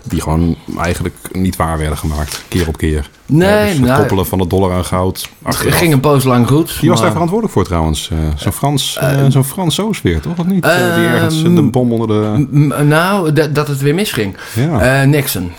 Die 0.05 0.21
gewoon 0.21 0.57
eigenlijk 0.79 1.15
niet 1.33 1.57
waar 1.57 1.79
werden 1.79 1.99
gemaakt, 1.99 2.45
keer 2.49 2.69
op 2.69 2.77
keer. 2.77 3.11
Nee, 3.27 3.49
Ja, 3.49 3.63
dus 3.65 3.73
het 3.73 3.81
nou- 3.81 3.99
koppelen 3.99 4.27
van 4.27 4.39
het 4.41 4.51
dollar 4.51 4.73
aan 4.73 4.85
goud. 4.85 5.29
Het 5.45 5.57
ging 5.57 5.93
een 5.93 6.01
poos 6.01 6.25
lang 6.25 6.49
goed. 6.49 6.81
Die 6.81 6.91
was 6.91 7.01
daar 7.01 7.11
verantwoordelijk 7.11 7.55
voor 7.57 7.65
trouwens. 7.65 8.11
eh, 8.11 8.19
zo'n 8.37 8.53
Frans, 8.53 8.97
eh, 9.01 9.25
zo'n 9.69 9.95
weer, 10.03 10.21
toch? 10.21 10.39
Of 10.39 10.47
niet? 10.47 10.65
Eh, 10.65 10.77
die 10.95 11.05
ergens 11.07 11.43
Ehm, 11.43 11.55
de 11.55 11.63
bom 11.63 11.93
onder 11.93 12.09
de... 12.09 12.47
Nou, 12.85 13.33
dat, 13.33 13.55
het 13.69 13.81
weer 13.81 13.95
misging. 13.95 14.37
Ja. 14.55 15.01
Eh, 15.03 15.09
Nixon. 15.09 15.53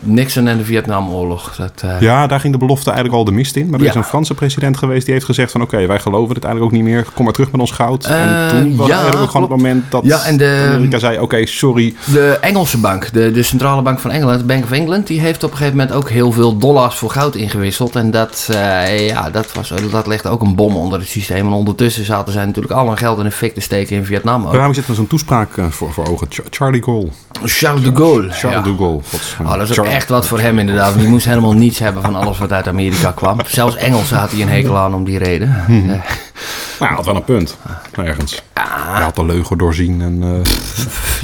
Nixon 0.00 0.46
en 0.48 0.56
de 0.58 0.64
Vietnamoorlog. 0.64 1.54
Dat, 1.56 1.72
eh, 1.84 2.00
Ja, 2.00 2.26
daar 2.26 2.40
ging 2.40 2.52
de 2.52 2.58
belofte 2.58 2.90
eigenlijk 2.90 3.18
al 3.18 3.24
de 3.24 3.32
mist 3.32 3.56
in. 3.56 3.68
Maar 3.70 3.78
er 3.78 3.84
Ja. 3.84 3.90
is 3.90 3.96
een 3.96 4.04
Franse 4.04 4.34
president 4.34 4.76
geweest 4.76 5.04
die 5.04 5.14
heeft 5.14 5.26
gezegd 5.26 5.52
van... 5.52 5.62
oké, 5.62 5.86
wij 5.86 5.98
geloven 6.00 6.34
het 6.34 6.44
eigenlijk 6.44 6.74
ook 6.74 6.80
niet 6.80 6.88
meer. 6.90 7.06
Kom 7.14 7.24
maar 7.24 7.32
terug 7.32 7.50
met 7.50 7.60
ons 7.60 7.70
goud. 7.70 8.04
en 8.04 8.28
Eh, 8.44 8.48
toen 8.48 8.76
was 8.76 8.86
ja, 8.88 8.98
eigenlijk 9.00 9.30
gewoon 9.30 9.46
het 9.50 9.56
moment 9.56 9.90
dat 9.90 10.04
Ja, 10.04 10.22
en 10.24 10.36
de- 10.36 10.70
Amerika 10.74 10.98
zei... 10.98 11.18
oké, 11.18 11.46
sorry. 11.46 11.94
De 12.12 12.38
Engelse 12.40 12.78
bank, 12.78 13.12
de, 13.12 13.30
de 13.30 13.42
centrale 13.42 13.82
bank 13.82 13.98
van 13.98 14.10
Engeland, 14.10 14.38
de 14.38 14.44
Bank 14.46 14.64
of 14.64 14.70
England, 14.70 15.06
die 15.06 15.20
heeft 15.20 15.44
op 15.44 15.50
een 15.50 15.56
gegeven 15.56 15.78
moment 15.78 15.96
ook 15.96 16.08
heel 16.10 16.32
veel 16.32 16.56
dollars 16.58 16.94
voor 16.94 17.10
goud 17.10 17.34
ingewisseld. 17.34 17.96
En 17.96 18.10
dat, 18.10 18.48
eh, 18.52 19.06
ja, 19.08 19.30
dat, 19.30 19.52
was, 19.52 19.72
dat 19.90 20.06
legde 20.06 20.28
ook 20.28 20.42
een 20.42 20.54
bom 20.54 20.76
onder 20.76 20.98
het 20.98 21.08
systeem. 21.08 21.46
En 21.46 21.52
ondertussen 21.52 22.04
zaten 22.04 22.32
zij 22.32 22.44
natuurlijk 22.44 22.74
al 22.74 22.86
hun 22.86 22.96
geld 22.98 23.18
in 23.18 23.24
een 23.24 23.32
fik 23.32 23.54
te 23.54 23.60
steken 23.60 23.96
in 23.96 24.04
Vietnam. 24.04 24.46
Ook. 24.46 24.52
Waarom 24.52 24.74
zit 24.74 24.88
er 24.88 24.94
zo'n 24.94 25.06
toespraak 25.06 25.48
voor, 25.70 25.92
voor 25.92 26.08
ogen? 26.08 26.26
Ch- 26.30 26.40
Charlie 26.50 26.82
Gaulle. 26.82 27.08
Charles 27.44 27.82
de 27.82 27.90
Gaulle. 27.96 28.30
Charles 28.30 28.64
de 28.64 28.74
Gaulle. 28.76 29.00
Gods- 29.10 29.36
Oh, 29.44 29.58
dat 29.58 29.68
echt 29.86 30.08
wat 30.08 30.26
voor 30.26 30.40
hem 30.40 30.58
inderdaad. 30.58 30.88
want 30.88 31.00
Die 31.00 31.08
moest 31.08 31.24
helemaal 31.26 31.52
niets 31.52 31.78
hebben 31.78 32.02
van 32.02 32.14
alles 32.14 32.38
wat 32.38 32.52
uit 32.52 32.68
Amerika 32.68 33.12
kwam. 33.12 33.40
Zelfs 33.46 33.76
Engelsen 33.76 34.16
had 34.18 34.30
hij 34.30 34.42
een 34.42 34.48
hekel 34.48 34.76
aan 34.76 34.94
om 34.94 35.04
die 35.04 35.18
reden. 35.18 35.64
Eh, 35.68 35.68
Nou, 35.68 36.90
hij 36.90 36.96
had 36.96 37.04
wel 37.06 37.16
een 37.16 37.24
punt. 37.24 37.56
Ergens. 37.92 38.42
Hij 38.52 39.02
had 39.02 39.14
de 39.16 39.24
leugen 39.24 39.58
doorzien 39.58 40.00
en, 40.02 40.22
eh, 40.22 40.52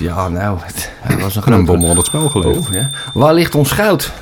ja, 0.06 0.28
nou, 0.28 0.58
het, 0.62 0.90
hij 1.00 1.18
was 1.18 1.36
een 1.36 1.42
en 1.42 1.52
een 1.52 1.54
grote... 1.64 1.72
bom 1.72 1.82
onder 1.82 1.96
het 1.96 2.06
spel 2.06 2.28
gelegd. 2.28 2.58
Oh, 2.68 2.72
ja. 2.72 2.90
Waar 3.14 3.34
ligt 3.34 3.54
ons 3.54 3.70
goud? 3.72 4.12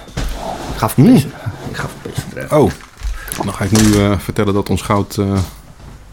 Ik 0.72 0.78
ga 0.78 0.88
verpissen. 0.88 1.32
Ik 1.70 1.76
ga 1.76 1.86
verpissen. 2.00 2.58
Oh, 2.58 2.70
dan 3.44 3.54
ga 3.54 3.64
ik 3.64 3.70
nu 3.70 4.04
eh, 4.04 4.18
vertellen 4.18 4.54
dat 4.54 4.70
ons 4.70 4.82
goud 4.82 5.18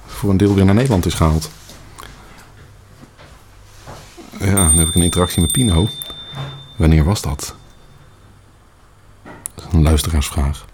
voor 0.07 0.29
een 0.29 0.37
deel 0.37 0.55
weer 0.55 0.65
naar 0.65 0.75
Nederland 0.75 1.05
is 1.05 1.13
gehaald. 1.13 1.49
Ja, 4.39 4.53
dan 4.53 4.77
heb 4.77 4.87
ik 4.87 4.95
een 4.95 5.01
interactie 5.01 5.41
met 5.41 5.51
Pino. 5.51 5.87
Wanneer 6.75 7.03
was 7.03 7.21
dat? 7.21 7.55
Een 9.71 9.81
luisteraarsvraag. 9.81 10.65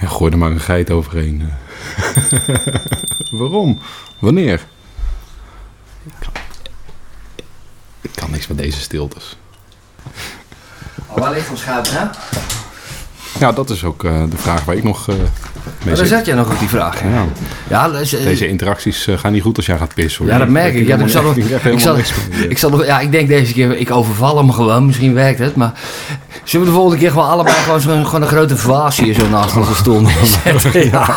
Ja, 0.00 0.06
gooi 0.08 0.32
er 0.32 0.38
maar 0.38 0.50
een 0.50 0.60
geit 0.60 0.90
overheen. 0.90 1.52
Waarom? 3.30 3.78
Wanneer? 4.18 4.66
Ik 6.04 6.12
kan, 6.18 6.32
ik 8.00 8.10
kan 8.14 8.30
niks 8.30 8.46
met 8.46 8.58
deze 8.58 8.80
stiltes. 8.80 9.36
Waar 11.14 11.32
ligt 11.32 11.50
ons 11.50 11.62
goud, 11.62 11.90
hè? 11.90 12.06
Ja, 13.40 13.52
dat 13.52 13.70
is 13.70 13.84
ook 13.84 14.04
eh, 14.04 14.22
de 14.30 14.36
vraag 14.36 14.64
waar 14.64 14.76
ik 14.76 14.84
nog 14.84 15.08
eh 15.08 15.14
mee 15.14 15.24
Maar 15.84 15.96
daar 15.96 15.96
zit. 15.96 16.08
zat 16.08 16.26
jij 16.26 16.34
nog 16.34 16.52
op 16.52 16.58
die 16.58 16.68
vraag. 16.68 17.02
Ja, 17.02 17.24
Ja, 17.68 17.90
eh, 17.90 18.22
deze 18.22 18.48
interacties 18.48 19.08
gaan 19.10 19.32
niet 19.32 19.42
goed 19.42 19.56
als 19.56 19.66
jij 19.66 19.78
gaat 19.78 19.94
pissen. 19.94 20.24
Hoor. 20.24 20.32
ja 20.32 20.38
dat 20.38 20.48
merk 20.48 20.74
ik. 20.74 20.86
Ja, 20.86 20.96
ik, 20.96 21.08
zal 21.08 21.22
nog, 21.22 21.36
Ik 22.48 22.58
zal, 22.58 22.80
ik, 22.80 22.86
ja, 22.86 23.00
ik 23.00 23.12
denk 23.12 23.28
deze 23.28 23.52
keer, 23.52 23.76
ik 23.76 23.90
overval 23.90 24.36
hem 24.36 24.50
gewoon. 24.52 24.86
Misschien 24.86 25.14
werkt 25.14 25.38
het, 25.38 25.56
maar... 25.56 25.72
Zullen 26.44 26.66
we 26.66 26.72
de 26.72 26.78
volgende 26.78 27.02
keer 27.02 27.10
gewoon 27.10 27.28
allebei 27.28 27.56
gewoon, 27.56 28.06
gewoon 28.06 28.22
een 28.22 28.28
grote 28.28 28.56
vaas 28.56 28.96
hier 28.96 29.14
zo 29.14 29.28
naast 29.28 29.56
onze 29.56 29.74
stoel 29.74 30.00
neerzetten? 30.00 30.90
Ja. 30.90 31.14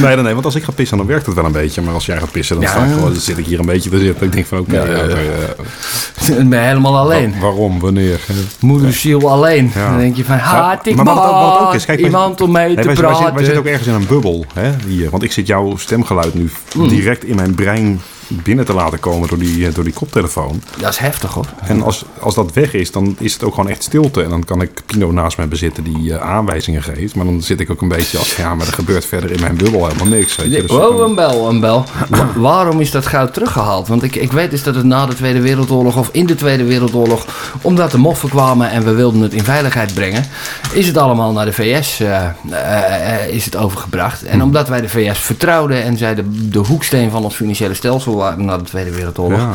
Nee, 0.00 0.14
nee, 0.14 0.24
nee, 0.24 0.32
want 0.32 0.44
als 0.44 0.54
ik 0.54 0.64
ga 0.64 0.72
pissen, 0.72 0.96
dan 0.96 1.06
werkt 1.06 1.26
het 1.26 1.34
wel 1.34 1.44
een 1.44 1.52
beetje. 1.52 1.82
Maar 1.82 1.94
als 1.94 2.06
jij 2.06 2.18
gaat 2.18 2.30
pissen, 2.30 2.56
dan, 2.56 2.64
Ja. 2.64 2.70
sta 2.70 2.84
ik 2.84 2.92
gewoon, 2.92 3.12
dan 3.12 3.20
zit 3.20 3.38
ik 3.38 3.46
hier 3.46 3.58
een 3.60 3.66
beetje 3.66 3.90
te 3.90 3.98
zitten. 3.98 4.26
Ik 4.26 4.32
denk 4.32 4.46
van, 4.46 4.58
oké, 4.58 4.74
Ja, 4.76 4.84
ja, 4.84 4.92
ja, 4.92 4.98
ja. 4.98 5.04
oké, 5.04 6.38
eh, 6.38 6.44
ben 6.46 6.62
helemaal 6.66 6.98
alleen. 6.98 7.32
wa- 7.32 7.40
waarom, 7.40 7.80
wanneer? 7.80 8.20
Moederziel 8.60 9.30
alleen. 9.30 9.72
Dan 9.74 9.98
denk 9.98 10.16
je 10.16 10.24
van, 10.24 10.36
haat 10.38 10.86
ik 10.86 10.94
maar 10.96 11.04
wat, 11.04 11.14
wat, 11.14 11.30
wat 11.32 11.58
ook 11.60 11.74
is, 11.74 11.84
kijk, 11.84 11.98
wij- 12.00 12.06
iemand 12.08 12.40
om 12.40 12.50
mee 12.52 12.68
te 12.68 12.74
wij, 12.74 12.84
wij, 12.84 12.94
praten. 12.94 13.16
zitten, 13.16 13.34
wij 13.34 13.44
zitten 13.44 13.62
ook 13.62 13.68
ergens 13.68 13.88
in 13.88 13.94
een 13.94 14.06
bubbel 14.06 14.44
hè, 14.54 14.70
hier. 14.86 15.10
Want 15.10 15.22
ik 15.22 15.32
zit 15.32 15.46
jouw 15.46 15.76
stemgeluid 15.76 16.34
nu 16.34 16.50
Mm. 16.76 16.88
direct 16.88 17.24
in 17.24 17.36
mijn 17.36 17.54
brein 17.54 18.00
binnen 18.42 18.64
te 18.64 18.72
laten 18.74 19.00
komen 19.00 19.28
door 19.28 19.38
die, 19.38 19.66
eh, 19.66 19.74
door 19.74 19.84
die 19.84 19.92
koptelefoon. 19.92 20.62
Dat 20.80 20.90
is 20.90 20.98
heftig 20.98 21.32
hoor. 21.32 21.46
En 21.62 21.82
als, 21.82 22.04
als 22.20 22.34
dat 22.34 22.52
weg 22.52 22.74
is, 22.74 22.90
dan 22.90 23.16
is 23.18 23.32
het 23.32 23.44
ook 23.44 23.54
gewoon 23.54 23.70
echt 23.70 23.82
stilte. 23.82 24.22
En 24.22 24.30
dan 24.30 24.44
kan 24.44 24.62
ik 24.62 24.82
Pino 24.86 25.10
naast 25.12 25.36
mij 25.36 25.48
bezitten 25.48 25.84
die 25.84 26.14
eh, 26.14 26.30
aanwijzingen 26.30 26.82
geeft. 26.82 27.14
Maar 27.14 27.24
dan 27.24 27.42
zit 27.42 27.60
ik 27.60 27.70
ook 27.70 27.80
een 27.82 27.88
beetje 27.88 28.18
als, 28.18 28.36
ja, 28.36 28.54
maar 28.54 28.66
er 28.66 28.72
gebeurt 28.72 29.04
verder 29.04 29.30
in 29.30 29.40
mijn 29.40 29.56
bubbel 29.56 29.86
helemaal 29.86 30.06
niks. 30.06 30.36
Weet 30.36 30.52
je? 30.52 30.60
Dus 30.62 30.70
oh, 30.70 31.08
een 31.08 31.14
bel, 31.14 31.48
een 31.48 31.60
bel. 31.60 31.84
Wa- 32.08 32.28
waarom 32.36 32.80
is 32.80 32.90
dat 32.90 33.06
goud 33.06 33.34
teruggehaald? 33.34 33.88
Want 33.88 34.02
ik, 34.02 34.16
ik 34.16 34.32
weet 34.32 34.50
dus 34.50 34.62
dat 34.62 34.74
het 34.74 34.84
na 34.84 35.06
de 35.06 35.14
Tweede 35.14 35.40
Wereldoorlog 35.40 35.96
of 35.96 36.08
in 36.12 36.26
de 36.26 36.34
Tweede 36.34 36.64
Wereldoorlog, 36.64 37.26
omdat 37.62 37.90
de 37.90 37.98
moffen 37.98 38.28
kwamen 38.28 38.70
en 38.70 38.84
we 38.84 38.92
wilden 38.92 39.20
het 39.20 39.32
in 39.32 39.44
veiligheid 39.44 39.94
brengen, 39.94 40.24
is 40.72 40.86
het 40.86 40.96
allemaal 40.96 41.32
naar 41.32 41.44
de 41.44 41.52
VS 41.52 42.00
eh, 42.00 43.26
is 43.28 43.44
het 43.44 43.56
overgebracht. 43.56 44.22
En 44.22 44.42
omdat 44.42 44.68
wij 44.68 44.80
de 44.80 44.88
VS 44.88 45.18
vertrouwden 45.18 45.82
en 45.82 45.96
zij 45.96 46.14
de, 46.14 46.48
de 46.48 46.58
hoeksteen 46.58 47.10
van 47.10 47.24
ons 47.24 47.34
financiële 47.34 47.74
stelsel 47.74 48.21
na 48.36 48.56
de 48.58 48.64
Tweede 48.64 48.90
Wereldoorlog, 48.90 49.38
ja. 49.38 49.50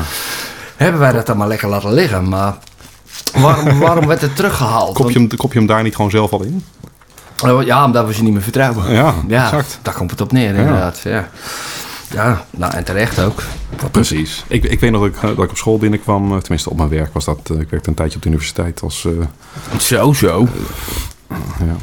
hebben 0.76 1.02
wij 1.02 1.12
dat 1.12 1.26
dan 1.26 1.38
maar 1.38 1.48
lekker 1.48 1.68
laten 1.70 1.94
liggen. 1.94 2.30
Maar 2.30 2.58
waarom, 3.34 3.80
waarom 3.88 4.08
werd 4.08 4.22
het 4.22 4.36
teruggehaald? 4.36 4.94
Kop, 4.96 5.10
je 5.10 5.20
hem, 5.20 5.38
kop 5.38 5.54
je 5.54 5.58
hem 5.60 5.68
daar 5.68 5.84
niet 5.84 5.96
gewoon 5.96 6.12
zelf 6.12 6.32
al 6.32 6.44
in? 6.44 6.64
Want- 7.38 7.66
ja, 7.66 7.86
omdat 7.86 8.06
we 8.08 8.14
ze 8.14 8.24
niet 8.24 8.34
meer 8.34 8.42
vertrouwen. 8.42 8.92
Ja, 8.92 9.14
Ja, 9.28 9.44
exact. 9.46 9.80
daar 9.82 9.94
komt 9.94 10.12
het 10.12 10.22
op 10.22 10.32
neer, 10.32 10.56
inderdaad. 10.56 11.00
Ja. 11.04 11.30
Ja, 12.14 12.46
nou 12.52 12.74
en 12.74 12.84
terecht 12.84 13.20
ook. 13.22 13.44
Precies. 13.92 14.44
Ik, 14.48 14.64
ik 14.64 14.80
weet 14.80 14.92
nog 14.92 15.02
dat 15.02 15.10
ik, 15.10 15.22
dat 15.22 15.46
ik 15.46 15.50
op 15.50 15.58
school 15.58 15.78
binnenkwam, 15.78 16.32
eh, 16.34 16.38
tenminste 16.38 16.70
op 16.70 16.78
mijn 16.78 16.90
werk 16.90 17.14
was 17.14 17.26
dat. 17.26 17.40
eh, 17.52 17.60
Ik 17.60 17.70
werkte 17.70 17.90
een 17.90 17.96
tijdje 17.96 18.16
op 18.16 18.22
de 18.22 18.28
universiteit 18.30 18.82
als... 18.82 19.06
eh, 19.06 19.78
Zo, 19.80 20.14
zo. 20.14 20.48
ja, 21.60 21.76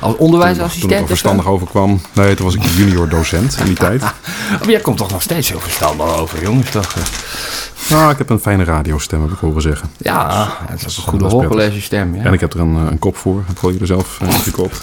Als 0.00 0.08
toen, 0.10 0.16
toen 0.16 0.26
onderwijsassistent 0.26 0.92
ik 0.92 1.00
er 1.00 1.06
verstandig 1.06 1.46
overkwam. 1.46 2.00
Nee, 2.12 2.34
toen 2.34 2.44
was 2.46 2.54
ik 2.54 2.62
junior 2.64 3.08
docent 3.08 3.56
in 3.58 3.64
die 3.64 3.74
tijd. 3.86 4.00
Maar 4.00 4.70
jij 4.70 4.80
komt 4.80 4.96
toch 4.96 5.10
nog 5.10 5.22
steeds 5.22 5.48
zo 5.48 5.58
verstandig 5.58 6.18
over, 6.18 6.42
jongens, 6.42 6.70
toch? 6.70 6.94
Nou, 7.90 8.10
ik 8.10 8.18
heb 8.18 8.30
een 8.30 8.38
fijne 8.40 8.64
radiostem, 8.64 9.20
heb 9.22 9.30
ik 9.30 9.38
horen 9.38 9.62
zeggen. 9.62 9.88
Ja, 9.96 10.48
het 10.66 10.86
is 10.86 10.96
een 10.96 11.02
goede 11.02 11.24
dat 11.24 11.32
hoorcollege 11.32 11.80
stem, 11.80 12.14
ja. 12.14 12.22
En 12.22 12.32
ik 12.32 12.40
heb 12.40 12.54
er 12.54 12.60
een, 12.60 12.76
eh, 12.76 12.90
een 12.90 12.98
kop 12.98 13.16
voor. 13.16 13.42
Heb 13.46 13.72
ik 13.74 13.80
er 13.80 13.86
zelf 13.86 14.18
uh, 14.22 14.32
gekopt. 14.34 14.80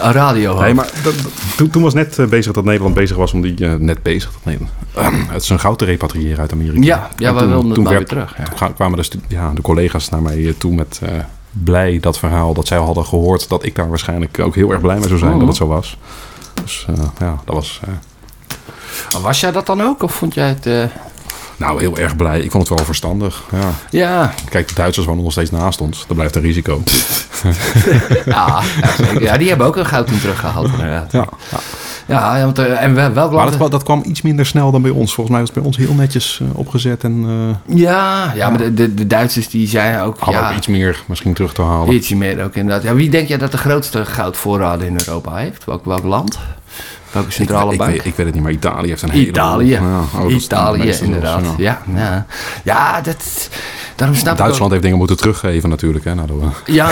Een 0.00 0.12
radio. 0.12 0.60
Nee, 0.60 0.74
maar 0.74 0.90
dat, 1.02 1.14
dat- 1.22 1.32
toen, 1.56 1.70
toen 1.70 1.82
was 1.82 1.94
net 1.94 2.18
eh, 2.18 2.26
bezig 2.26 2.52
dat 2.52 2.64
Nederland 2.64 2.94
bezig 2.94 3.16
was 3.16 3.32
om 3.32 3.40
die... 3.42 3.66
eh, 3.66 3.74
net 3.74 4.02
bezig, 4.02 4.30
dat 4.32 4.40
Nederland... 4.44 4.72
het 5.32 5.42
is 5.42 5.48
een 5.48 5.60
goud 5.60 5.78
te 5.78 5.84
repatriëren 5.84 6.38
uit 6.40 6.52
Amerika. 6.52 6.84
Ja, 6.86 7.10
ja 7.16 7.28
En 7.28 7.34
wij 7.34 7.42
toen- 7.42 7.50
wilden 7.52 7.66
het 7.70 7.74
toen 7.74 7.84
werd- 7.84 7.96
weer 7.96 8.06
terug. 8.06 8.34
Ja. 8.38 8.44
Toen 8.66 8.74
kwamen 8.74 8.98
de, 9.02 9.18
ja, 9.28 9.50
de 9.54 9.62
collega's 9.62 10.08
naar 10.08 10.22
mij 10.22 10.46
eh, 10.46 10.52
toe 10.58 10.74
met 10.74 11.00
eh, 11.02 11.10
blij 11.64 12.00
dat 12.00 12.18
verhaal. 12.18 12.54
Dat 12.54 12.66
zij 12.66 12.78
hadden 12.78 13.06
gehoord 13.06 13.48
dat 13.48 13.64
ik 13.64 13.74
daar 13.74 13.88
waarschijnlijk 13.88 14.38
ook 14.38 14.54
heel 14.54 14.70
erg 14.70 14.80
blij 14.80 14.98
mee 14.98 15.08
zou 15.08 15.18
zijn 15.18 15.38
dat 15.38 15.48
het 15.48 15.56
zo 15.56 15.66
was. 15.66 15.98
Dus 16.62 16.86
eh, 16.88 17.04
ja, 17.18 17.40
dat 17.44 17.54
was 17.54 17.80
eh, 19.12 19.20
Was 19.20 19.40
jij 19.40 19.52
dat 19.52 19.66
dan 19.66 19.82
ook, 19.82 20.02
of 20.02 20.14
vond 20.14 20.34
jij 20.34 20.48
het... 20.48 20.90
nou 21.56 21.80
heel 21.80 21.96
erg 21.98 22.16
blij. 22.16 22.40
Ik 22.40 22.50
vond 22.50 22.68
het 22.68 22.76
wel 22.78 22.86
verstandig. 22.86 23.42
Ja. 23.52 23.70
Ja, 23.90 24.32
Kijk, 24.48 24.68
de 24.68 24.74
Duitsers 24.74 25.06
wonen 25.06 25.22
nog 25.22 25.32
steeds 25.32 25.50
naast 25.50 25.80
ons. 25.80 26.04
Dat 26.06 26.16
blijft 26.16 26.36
een 26.36 26.42
risico. 26.42 26.82
ja, 28.26 28.60
ja, 29.20 29.36
die 29.36 29.48
hebben 29.48 29.66
ook 29.66 29.76
een 29.76 29.86
goud 29.86 30.06
toen 30.06 30.18
teruggehaald, 30.20 30.68
inderdaad. 30.72 31.12
Ja. 31.12 31.26
Ja, 32.08 32.36
ja, 32.36 32.44
want, 32.44 32.58
eh, 32.58 32.82
en 32.82 32.94
wel- 32.94 33.30
Maar 33.30 33.46
dat, 33.46 33.56
kwam- 33.56 33.70
dat 33.70 33.82
kwam 33.82 34.02
iets 34.06 34.22
minder 34.22 34.46
snel 34.46 34.70
dan 34.70 34.82
bij 34.82 34.90
ons. 34.90 35.14
Volgens 35.14 35.28
mij 35.36 35.38
was 35.40 35.48
het 35.54 35.58
bij 35.58 35.66
ons 35.66 35.76
heel 35.76 35.94
netjes 35.94 36.40
eh, 36.42 36.58
opgezet 36.58 37.04
en 37.04 37.24
eh 37.68 37.76
Ja, 37.76 38.32
ja, 38.34 38.48
maar 38.48 38.58
de, 38.58 38.74
de, 38.74 38.94
de 38.94 39.06
Duitsers 39.06 39.48
die 39.48 39.68
zijn 39.68 40.00
ook... 40.00 40.18
hadden 40.18 40.42
ja, 40.42 40.50
ook 40.50 40.56
iets 40.56 40.66
meer 40.66 41.02
misschien 41.06 41.34
terug 41.34 41.52
te 41.54 41.62
halen. 41.62 41.94
Ietsje 41.94 42.16
meer 42.16 42.44
ook 42.44 42.54
inderdaad. 42.54 42.82
Ja, 42.82 42.94
wie 42.94 43.10
denk 43.10 43.28
jij 43.28 43.38
dat 43.38 43.50
de 43.52 43.58
grootste 43.58 44.04
goudvoorraden 44.04 44.86
in 44.86 44.96
Europa 45.06 45.36
heeft? 45.36 45.64
Welk, 45.64 45.84
welk 45.84 46.04
land? 46.04 46.38
Welke 47.12 47.30
centrale 47.30 47.72
ik, 47.72 47.78
bank? 47.78 47.90
weet, 47.90 48.04
ik 48.04 48.14
weet 48.14 48.26
het 48.26 48.34
niet, 48.34 48.42
maar 48.44 48.52
Italië 48.52 48.88
heeft 48.88 49.02
een 49.02 49.10
hele... 49.10 49.26
Italië. 49.26 49.80
Italië, 50.28 50.94
inderdaad. 51.02 51.42
ja. 51.56 51.82
Ja, 52.62 53.00
dat, 53.00 53.48
daarom 53.96 54.16
snap 54.16 54.36
Duitsland 54.36 54.62
ook- 54.64 54.70
heeft 54.70 54.82
dingen 54.82 54.98
moeten 54.98 55.16
teruggeven 55.16 55.68
natuurlijk. 55.68 56.04
Hè, 56.04 56.14
nou, 56.20 56.26
door- 56.26 56.52
Ja, 56.64 56.88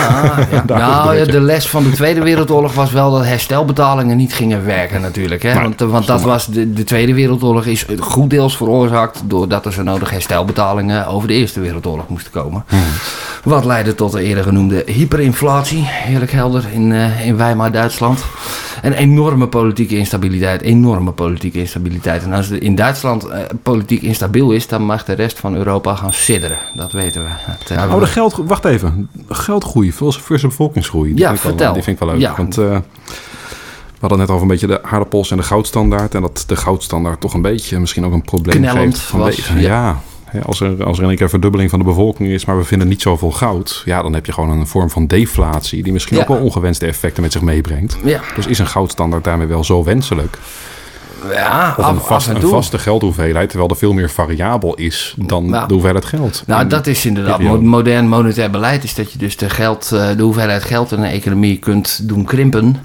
ja. 0.51 0.63
Nou, 0.67 1.15
ja, 1.17 1.25
de 1.25 1.41
les 1.41 1.67
van 1.67 1.83
de 1.83 1.89
Tweede 1.89 2.21
Wereldoorlog 2.21 2.73
was 2.73 2.91
wel 2.91 3.11
dat 3.11 3.25
herstelbetalingen 3.25 4.17
niet 4.17 4.33
gingen 4.33 4.65
werken 4.65 5.01
natuurlijk. 5.01 5.43
Hè? 5.43 5.53
Want 5.61 5.81
eh, 5.81 5.87
want 5.87 6.07
dat 6.07 6.21
was 6.21 6.45
de, 6.45 6.73
de 6.73 6.83
Tweede 6.83 7.13
Wereldoorlog 7.13 7.65
is 7.65 7.85
goed 7.99 8.29
deels 8.29 8.57
veroorzaakt 8.57 9.21
doordat 9.25 9.65
er 9.65 9.73
zo 9.73 9.83
nodig 9.83 10.09
herstelbetalingen 10.09 11.07
over 11.07 11.27
de 11.27 11.33
Eerste 11.33 11.59
Wereldoorlog 11.59 12.07
moesten 12.07 12.31
komen. 12.31 12.63
Hmm. 12.67 12.79
Wat 13.43 13.65
leidde 13.65 13.95
tot 13.95 14.11
de 14.11 14.23
eerder 14.23 14.43
genoemde 14.43 14.83
hyperinflatie, 14.85 15.81
heerlijk 15.85 16.31
helder, 16.31 16.63
in, 16.71 16.91
eh, 16.93 17.25
in 17.27 17.37
Weimar, 17.37 17.71
Duitsland. 17.71 18.23
En 18.81 18.93
enorme 18.93 19.47
politieke 19.47 19.97
instabiliteit, 20.05 20.61
enorme 20.61 21.11
politieke 21.11 21.59
instabiliteit. 21.59 22.23
En 22.23 22.33
als 22.33 22.49
er 22.49 22.61
in 22.63 22.75
Duitsland 22.75 23.25
eh, 23.25 23.39
politiek 23.63 24.01
instabiel 24.01 24.51
is, 24.51 24.67
dan 24.67 24.81
mag 24.83 25.05
de 25.05 25.13
rest 25.13 25.39
van 25.39 25.55
Europa 25.55 25.95
gaan 25.95 26.13
sidderen. 26.13 26.57
Dat 26.75 26.91
weten 26.91 27.21
we. 27.23 27.27
Eh, 27.75 27.93
Oh, 27.93 27.99
de 27.99 28.05
geld... 28.05 28.35
Wacht 28.45 28.65
even. 28.65 29.09
Geldgroei 29.29 29.91
versus 29.93 30.41
bevolkingsgroei. 30.41 31.09
Die 31.13 31.19
Ja, 31.19 31.27
vind 31.27 31.37
ik 31.37 31.43
wel- 31.43 31.51
vertel. 31.51 31.73
die 31.73 31.83
vind 31.83 31.99
ik 32.01 32.03
wel 32.07 32.13
leuk. 32.13 32.21
Ja. 32.23 32.33
Want 32.37 32.57
eh, 32.57 32.65
we 32.65 33.99
hadden 33.99 34.17
net 34.19 34.29
over 34.29 34.41
een 34.41 34.47
beetje 34.47 34.67
de 34.67 34.83
aardappels 34.83 35.31
en 35.31 35.37
de 35.37 35.43
goudstandaard. 35.43 36.15
En 36.15 36.21
dat 36.21 36.43
de 36.47 36.55
goudstandaard 36.55 37.21
toch 37.21 37.33
een 37.33 37.41
beetje 37.41 37.79
misschien 37.79 38.05
ook 38.05 38.13
een 38.13 38.21
probleem 38.21 38.55
Knellend 38.55 38.93
geeft. 38.95 39.05
Vanwege, 39.05 39.53
was, 39.53 39.61
ja. 39.61 39.67
ja. 39.69 39.99
Als 40.43 40.59
er, 40.61 40.83
als 40.83 40.97
er 40.97 41.03
in 41.03 41.09
één 41.09 41.17
keer 41.17 41.29
verdubbeling 41.29 41.69
van 41.69 41.79
de 41.79 41.85
bevolking 41.85 42.29
is, 42.29 42.45
maar 42.45 42.57
we 42.57 42.63
vinden 42.63 42.87
niet 42.87 43.01
zoveel 43.01 43.31
goud. 43.31 43.81
Ja, 43.85 44.01
dan 44.01 44.13
heb 44.13 44.25
je 44.25 44.31
gewoon 44.31 44.49
een 44.49 44.67
vorm 44.67 44.89
van 44.89 45.07
deflatie. 45.07 45.83
Die 45.83 45.93
misschien 45.93 46.15
Ja. 46.17 46.21
ook 46.21 46.27
wel 46.27 46.37
ongewenste 46.37 46.85
effecten 46.85 47.23
met 47.23 47.31
zich 47.31 47.41
meebrengt. 47.41 47.97
Ja, 48.03 48.21
Dus 48.35 48.47
is 48.47 48.59
een 48.59 48.67
goudstandaard 48.67 49.23
daarmee 49.23 49.47
wel 49.47 49.63
zo 49.63 49.83
wenselijk? 49.83 50.37
Ja 51.33 51.75
Of 51.77 51.87
een, 51.87 51.99
vast, 51.99 52.29
vaste 52.41 52.77
geldhoeveelheid, 52.79 53.49
terwijl 53.49 53.69
er 53.69 53.77
veel 53.77 53.93
meer 53.93 54.09
variabel 54.09 54.73
is 54.75 55.15
dan 55.17 55.49
Nou. 55.49 55.67
de 55.67 55.73
hoeveelheid 55.73 56.05
geld. 56.05 56.43
Nou, 56.47 56.61
En- 56.61 56.67
dat 56.67 56.87
is 56.87 57.05
inderdaad 57.05 57.39
modern 57.61 58.07
monetair 58.07 58.49
beleid. 58.49 58.83
Is 58.83 58.95
dat 58.95 59.11
je 59.11 59.17
dus 59.17 59.37
de, 59.37 59.49
geld, 59.49 59.91
eh, 59.91 60.07
de 60.17 60.23
hoeveelheid 60.23 60.63
geld 60.63 60.91
in 60.91 60.99
een 60.99 61.09
economie 61.11 61.57
kunt 61.59 62.07
doen 62.07 62.23
krimpen. 62.25 62.75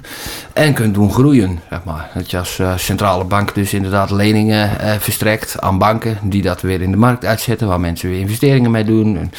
En 0.53 0.73
kunt 0.73 0.93
doen 0.93 1.11
groeien. 1.11 1.59
Zeg 1.69 1.79
maar. 1.83 2.09
Dat 2.13 2.31
je 2.31 2.37
als 2.37 2.59
eh, 2.59 2.71
centrale 2.77 3.23
bank 3.23 3.55
dus 3.55 3.73
inderdaad 3.73 4.11
leningen 4.11 4.79
eh, 4.79 4.91
verstrekt 4.99 5.55
aan 5.61 5.77
banken. 5.77 6.17
Die 6.23 6.41
dat 6.41 6.61
weer 6.61 6.81
in 6.81 6.91
de 6.91 6.97
markt 6.97 7.25
uitzetten. 7.25 7.67
Waar 7.67 7.79
mensen 7.79 8.09
weer 8.09 8.19
investeringen 8.19 8.71
mee 8.71 8.83
doen. 8.83 9.17
En, 9.17 9.31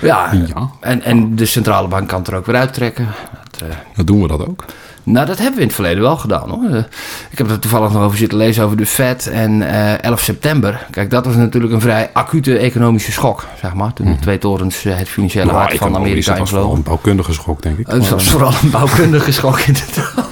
ja, 0.00 0.30
Ja. 0.32 0.70
En, 0.80 1.02
en 1.02 1.36
de 1.36 1.46
centrale 1.46 1.88
bank 1.88 2.08
kan 2.08 2.18
het 2.18 2.28
er 2.28 2.36
ook 2.36 2.46
weer 2.46 2.56
uittrekken. 2.56 3.08
Dat, 3.50 3.68
eh, 3.68 4.04
doen 4.04 4.22
we 4.22 4.28
dat 4.28 4.46
ook. 4.48 4.64
nou, 5.02 5.26
dat 5.26 5.36
hebben 5.36 5.54
we 5.54 5.60
in 5.60 5.66
het 5.66 5.74
verleden 5.76 6.02
wel 6.02 6.16
gedaan 6.16 6.48
hoor. 6.50 6.70
Eh, 6.70 6.82
Ik 7.30 7.38
heb 7.38 7.50
er 7.50 7.58
toevallig 7.58 7.92
nog 7.92 8.02
over 8.02 8.18
zitten 8.18 8.38
lezen 8.38 8.64
over 8.64 8.76
de 8.76 8.86
Fed 8.86 9.26
en 9.26 9.62
eh 9.62 10.02
11 10.04 10.20
september. 10.20 10.86
Kijk, 10.90 11.10
dat 11.10 11.24
was 11.26 11.34
natuurlijk 11.34 11.72
een 11.72 11.80
vrij 11.80 12.10
acute 12.12 12.58
economische 12.58 13.12
schok, 13.12 13.44
zeg 13.60 13.74
maar. 13.74 13.92
Toen 13.92 14.06
de 14.06 14.18
twee 14.18 14.38
torens 14.38 14.82
het 14.82 15.08
financiële 15.08 15.44
Nou, 15.46 15.58
hart 15.58 15.76
van 15.78 15.94
Amerika 15.96 16.30
dat 16.30 16.38
was 16.38 16.50
vooral 16.50 16.74
een 16.74 16.82
bouwkundige 16.82 17.32
schok, 17.32 17.62
denk 17.62 17.78
ik. 17.78 17.86
Het 17.86 18.08
was 18.08 18.28
vooral 18.28 18.52
een 18.62 18.70
bouwkundige 18.70 19.32
schok, 19.32 19.58
inderdaad. 19.58 20.28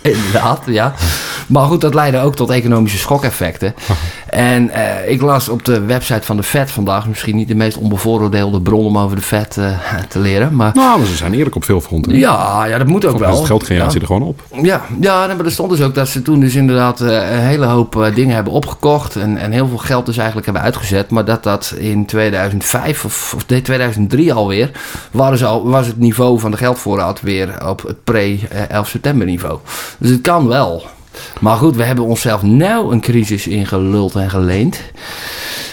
inderdaad, 0.02 0.60
ja. 0.66 0.94
Maar 1.48 1.62
goed, 1.64 1.80
dat 1.80 1.94
leidde 1.94 2.20
ook 2.20 2.36
tot 2.36 2.50
economische 2.50 2.98
schokeffecten. 2.98 3.74
En 4.26 4.70
eh, 4.70 5.10
ik 5.10 5.20
las 5.20 5.48
op 5.48 5.64
de 5.64 5.80
website 5.80 6.22
van 6.26 6.36
de 6.36 6.42
Fed 6.42 6.70
vandaag, 6.70 7.06
misschien 7.08 7.36
niet 7.36 7.48
de 7.48 7.54
meest 7.54 7.76
onbevooroordeelde 7.76 8.60
bron 8.60 8.84
om 8.86 8.98
over 8.98 9.16
de 9.16 9.22
Fed 9.22 9.56
eh, 9.56 9.64
te 10.08 10.18
leren. 10.18 10.56
Maar 10.56 10.70
nou, 10.74 10.98
maar 10.98 11.06
ze 11.06 11.16
zijn 11.16 11.34
eerlijk 11.34 11.56
op 11.56 11.64
veel 11.64 11.80
fronten. 11.80 12.16
ja, 12.18 12.64
ja, 12.64 12.78
dat 12.78 12.86
moet 12.86 13.04
ook 13.04 13.18
wel. 13.18 13.36
het 13.36 13.46
geldgeneratie 13.46 13.94
Ja. 13.94 14.00
er 14.00 14.06
gewoon 14.06 14.22
op. 14.22 14.42
Ja, 14.62 14.82
ja 15.00 15.26
maar 15.26 15.44
er 15.44 15.50
stond 15.52 15.70
dus 15.70 15.80
ook 15.80 15.94
dat 15.94 16.08
ze 16.08 16.22
toen 16.22 16.40
dus 16.40 16.54
inderdaad 16.54 17.00
eh, 17.00 17.30
een 17.30 17.38
hele 17.46 17.66
hoop 17.66 18.10
dingen 18.14 18.34
hebben 18.34 18.52
opgekocht. 18.52 19.16
En, 19.16 19.36
en 19.36 19.52
heel 19.52 19.68
veel 19.68 19.78
geld 19.78 20.06
dus 20.06 20.16
eigenlijk 20.16 20.46
hebben 20.46 20.64
uitgezet. 20.64 21.10
Maar 21.10 21.24
dat 21.24 21.42
dat 21.42 21.74
in 21.78 22.06
2005 22.06 23.04
of, 23.04 23.32
of 23.36 23.46
nee, 23.48 23.62
2003 23.62 24.32
alweer, 24.32 24.70
waren 25.10 25.38
ze 25.38 25.46
al, 25.46 25.68
was 25.68 25.86
het 25.86 25.98
niveau 25.98 26.38
van 26.40 26.50
de 26.50 26.56
geldvoorraad 26.56 27.20
weer 27.20 27.66
op 27.68 27.82
het 27.82 27.96
pre-11 28.04 28.80
september 28.82 29.26
niveau. 29.26 29.58
Dus 29.98 30.10
het 30.10 30.20
kan 30.20 30.48
wel. 30.48 30.82
Maar 31.40 31.56
goed, 31.56 31.76
we 31.76 31.84
hebben 31.84 32.04
onszelf 32.04 32.42
nou 32.42 32.92
een 32.92 33.00
crisis 33.00 33.46
ingeluld 33.46 34.14
en 34.14 34.30
geleend. 34.30 34.80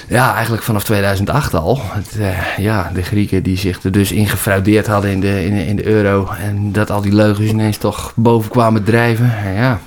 Ja, 0.08 0.34
eigenlijk 0.34 0.64
vanaf 0.64 0.84
2008 0.84 1.54
al. 1.54 1.80
Het, 1.84 2.18
eh, 2.20 2.58
ja, 2.58 2.91
de 2.93 3.02
Grieken 3.02 3.43
die 3.43 3.58
zich 3.58 3.84
er 3.84 3.91
dus 3.91 4.12
in 4.12 4.28
gefraudeerd 4.28 4.88
hadden 4.88 5.12
in 5.12 5.20
de, 5.20 5.46
in, 5.46 5.56
de- 5.56 5.66
in 5.68 5.76
de 5.76 5.86
euro. 5.86 6.28
En 6.39 6.72
dat 6.72 6.91
al 6.91 7.02
die 7.02 7.14
leugens 7.14 7.50
ineens 7.50 7.78
toch 7.78 8.12
boven 8.16 8.52
kwamen 8.52 8.84
drijven. 8.84 9.38
En 9.46 9.54
ja, 9.54 9.80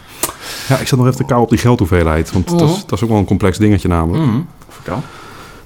Ja, 0.68 0.76
ik 0.78 0.86
zat 0.88 0.98
nog 0.98 1.06
even 1.08 1.18
te 1.18 1.24
kou 1.26 1.42
op 1.42 1.48
die 1.50 1.58
geldhoeveelheid. 1.58 2.32
Want 2.32 2.48
dat, 2.48 2.60
is, 2.60 2.66
Mhm. 2.76 2.80
dat 2.86 2.92
is 2.92 3.02
ook 3.02 3.08
wel 3.10 3.18
een 3.18 3.24
complex 3.24 3.58
dingetje 3.58 3.88
namelijk. 3.88 4.24
vertel. 4.68 5.02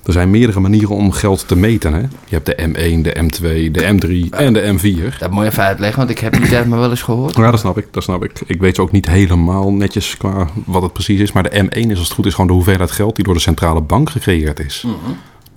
Er 0.04 0.12
zijn 0.12 0.30
meerdere 0.30 0.60
manieren 0.60 0.96
om 0.96 1.12
geld 1.12 1.48
te 1.48 1.56
meten. 1.56 1.92
Hè? 1.92 2.00
Je 2.00 2.08
hebt 2.40 2.46
de 2.46 2.54
M1, 2.56 3.00
de 3.02 3.14
M2, 3.22 3.70
de 3.70 3.80
M3 4.26 4.30
en 4.30 4.52
de 4.52 4.74
M4. 4.78 5.18
Dat 5.18 5.30
moet 5.30 5.44
je 5.44 5.50
even 5.50 5.62
uitleggen, 5.64 5.98
want 5.98 6.10
ik 6.10 6.18
heb 6.18 6.32
die 6.32 6.48
termen 6.48 6.78
wel 6.78 6.90
eens 6.90 7.02
gehoord. 7.02 7.36
Ja, 7.36 7.50
dat 7.50 7.60
snap 7.60 7.78
ik. 7.78 7.86
Dat 7.90 8.02
snap 8.02 8.24
ik. 8.24 8.32
Ik 8.46 8.60
weet 8.60 8.78
ook 8.78 8.92
niet 8.92 9.06
helemaal 9.06 9.72
netjes 9.72 10.16
qua 10.16 10.46
wat 10.64 10.82
het 10.82 10.92
precies 10.92 11.20
is. 11.20 11.32
Maar 11.32 11.42
de 11.42 11.64
M1 11.64 11.90
is 11.90 11.98
als 11.98 12.04
het 12.04 12.12
goed 12.12 12.26
is 12.26 12.32
gewoon 12.32 12.46
de 12.46 12.52
hoeveelheid 12.52 12.90
geld 12.90 13.16
die 13.16 13.24
door 13.24 13.34
de 13.34 13.40
centrale 13.40 13.80
bank 13.80 14.10
gecreëerd 14.10 14.60
is. 14.60 14.84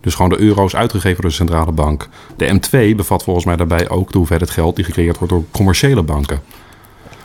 Dus 0.02 0.14
gewoon 0.16 0.30
de 0.30 0.40
euro's 0.40 0.76
uitgegeven 0.76 1.22
door 1.22 1.30
de 1.30 1.36
centrale 1.36 1.72
bank. 1.72 2.08
De 2.38 2.60
M2 2.60 2.96
bevat 2.96 3.24
volgens 3.24 3.46
mij 3.46 3.56
daarbij 3.56 3.90
ook 3.90 4.12
de 4.12 4.18
hoeveelheid 4.18 4.50
geld 4.50 4.76
die 4.76 4.86
gecreëerd 4.86 5.18
wordt 5.18 5.34
door 5.34 5.44
commerciële 5.52 6.04
banken. 6.04 6.40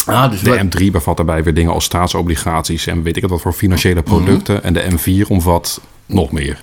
Ah, 0.07 0.31
dus 0.31 0.41
De 0.41 0.51
wat- 0.51 0.59
M3 0.81 0.91
bevat 0.91 1.17
daarbij 1.17 1.43
weer 1.43 1.55
dingen 1.55 1.73
als 1.73 1.85
staatsobligaties 1.85 2.87
en 2.87 3.03
weet 3.03 3.17
ik 3.17 3.23
het 3.23 3.31
wat 3.31 3.41
voor 3.41 3.53
financiële 3.53 4.03
producten. 4.03 4.63
En 4.63 4.73
de 4.73 4.85
M4 4.91 5.27
omvat 5.29 5.81
nog 6.07 6.33
meer. 6.33 6.63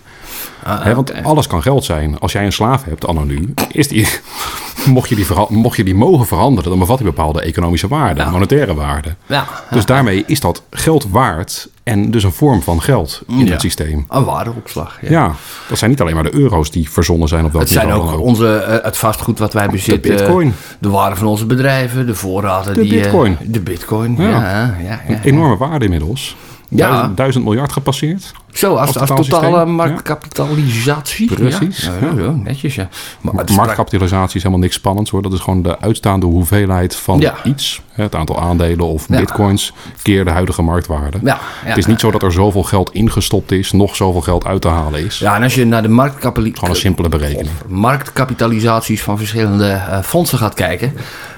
Ah, 0.64 0.93
want 0.95 1.24
alles 1.24 1.48
kan 1.48 1.62
geld 1.62 1.84
zijn. 1.86 2.20
Als 2.20 2.32
jij 2.32 2.45
een 2.45 2.52
slaaf 2.52 2.84
hebt, 2.84 3.06
anno 3.08 3.24
nu, 3.24 3.54
is 3.72 3.88
die, 3.88 4.08
mocht, 4.86 5.10
je 5.10 5.16
die 5.16 5.26
mocht 5.50 5.78
je 5.78 5.84
die 5.84 5.95
mogen 5.95 6.26
veranderen, 6.28 6.70
dan 6.70 6.80
bevat 6.80 6.98
die 6.98 7.08
bepaalde 7.08 7.41
economische 7.41 7.88
waarde, 7.88 8.22
Ja. 8.22 8.30
monetaire 8.30 8.74
waarde. 8.74 9.16
Ja, 9.26 9.45
Dus 9.72 9.86
daarmee 9.86 10.24
is 10.28 10.39
dat 10.39 10.62
geld 10.70 11.06
waard 11.10 11.70
en 11.84 12.12
dus 12.12 12.24
een 12.24 12.32
vorm 12.32 12.62
van 12.62 12.82
geld 12.82 13.22
in 13.28 13.52
het 13.52 13.62
systeem. 13.62 14.06
een 14.10 14.24
waardeopslag. 14.24 14.98
Ja. 15.02 15.10
Ja, 15.10 15.32
dat 15.68 15.78
zijn 15.78 15.89
niet 15.89 16.02
alleen 16.02 16.14
maar 16.16 16.24
de 16.24 16.34
euro's 16.36 16.72
die 16.72 16.89
verzonnen 16.89 17.28
zijn 17.28 17.45
op 17.45 17.52
welk 17.52 17.64
Het 17.64 17.74
zijn 17.74 17.86
niveau 17.88 18.06
dan 18.06 18.16
ook 18.16 18.22
onze, 18.26 18.56
eh, 18.58 18.84
het 18.84 18.98
vastgoed 18.98 19.39
wat 19.39 19.54
wij 19.54 19.68
bezitten. 19.68 20.02
bitcoin. 20.16 20.54
De 20.80 20.89
waarde 20.89 21.16
van 21.16 21.28
onze 21.28 21.45
bedrijven, 21.45 22.06
de 22.06 22.16
voorraden. 22.16 22.74
De 22.74 22.82
die, 22.82 22.95
eh, 22.95 23.02
bitcoin. 23.02 23.38
de 23.41 23.60
bitcoin, 23.60 24.16
ja, 24.20 24.76
ja, 24.84 25.02
Een 25.08 25.22
enorme 25.24 25.58
waarde 25.58 25.86
inmiddels. 25.86 26.36
Ja. 26.70 26.89
Duizend, 26.89 27.18
duizend 27.18 27.43
miljard 27.43 27.72
gepasseerd. 27.72 28.34
Zo, 28.51 28.76
als, 28.76 28.97
Als 28.97 29.09
totale 29.09 29.57
ja. 29.57 29.65
marktkapitalisatie. 29.65 31.34
Precies, 31.34 31.89
Ja, 32.01 32.22
ja. 32.22 32.32
netjes, 32.32 32.76
ja. 32.76 32.89
Maar 33.22 33.34
Marktkapitalisatie 33.55 34.36
is 34.36 34.41
helemaal 34.43 34.59
niks 34.59 34.76
spannends 34.76 35.11
hoor. 35.11 35.22
Dat 35.22 35.34
is 35.34 35.39
gewoon 35.39 35.61
de 35.61 35.80
uitstaande 35.80 36.26
hoeveelheid 36.26 36.95
van 36.95 37.24
iets. 37.43 37.82
Het 37.91 38.15
aantal 38.15 38.39
aandelen 38.39 38.86
of 38.86 39.07
bitcoins 39.07 39.74
keer 40.01 40.26
de 40.26 40.32
huidige 40.32 40.61
marktwaarde. 40.61 41.20
Het 41.63 41.78
is 41.78 41.86
niet 41.86 41.99
zo 41.99 42.11
dat 42.11 42.24
er 42.24 42.32
zoveel 42.32 42.63
geld 42.63 42.93
ingestopt 42.93 43.51
is, 43.51 43.72
nog 43.72 43.95
zoveel 43.95 44.22
geld 44.22 44.45
uit 44.45 44.61
te 44.61 44.68
halen 44.68 45.05
is. 45.05 45.20
Ja, 45.20 45.36
en 45.36 45.43
als 45.43 45.55
je 45.55 45.65
naar 45.65 45.82
de 45.82 45.88
marktkapitalisatie... 45.88 46.59
Gewoon 46.59 46.76
een 46.76 46.82
simpele 46.82 47.09
berekening. 47.09 47.49
marktkapitalisaties 47.68 49.03
van 49.03 49.18
verschillende 49.18 49.70
eh, 49.70 50.01
fondsen 50.01 50.38
gaat 50.38 50.53
kijken, 50.53 50.93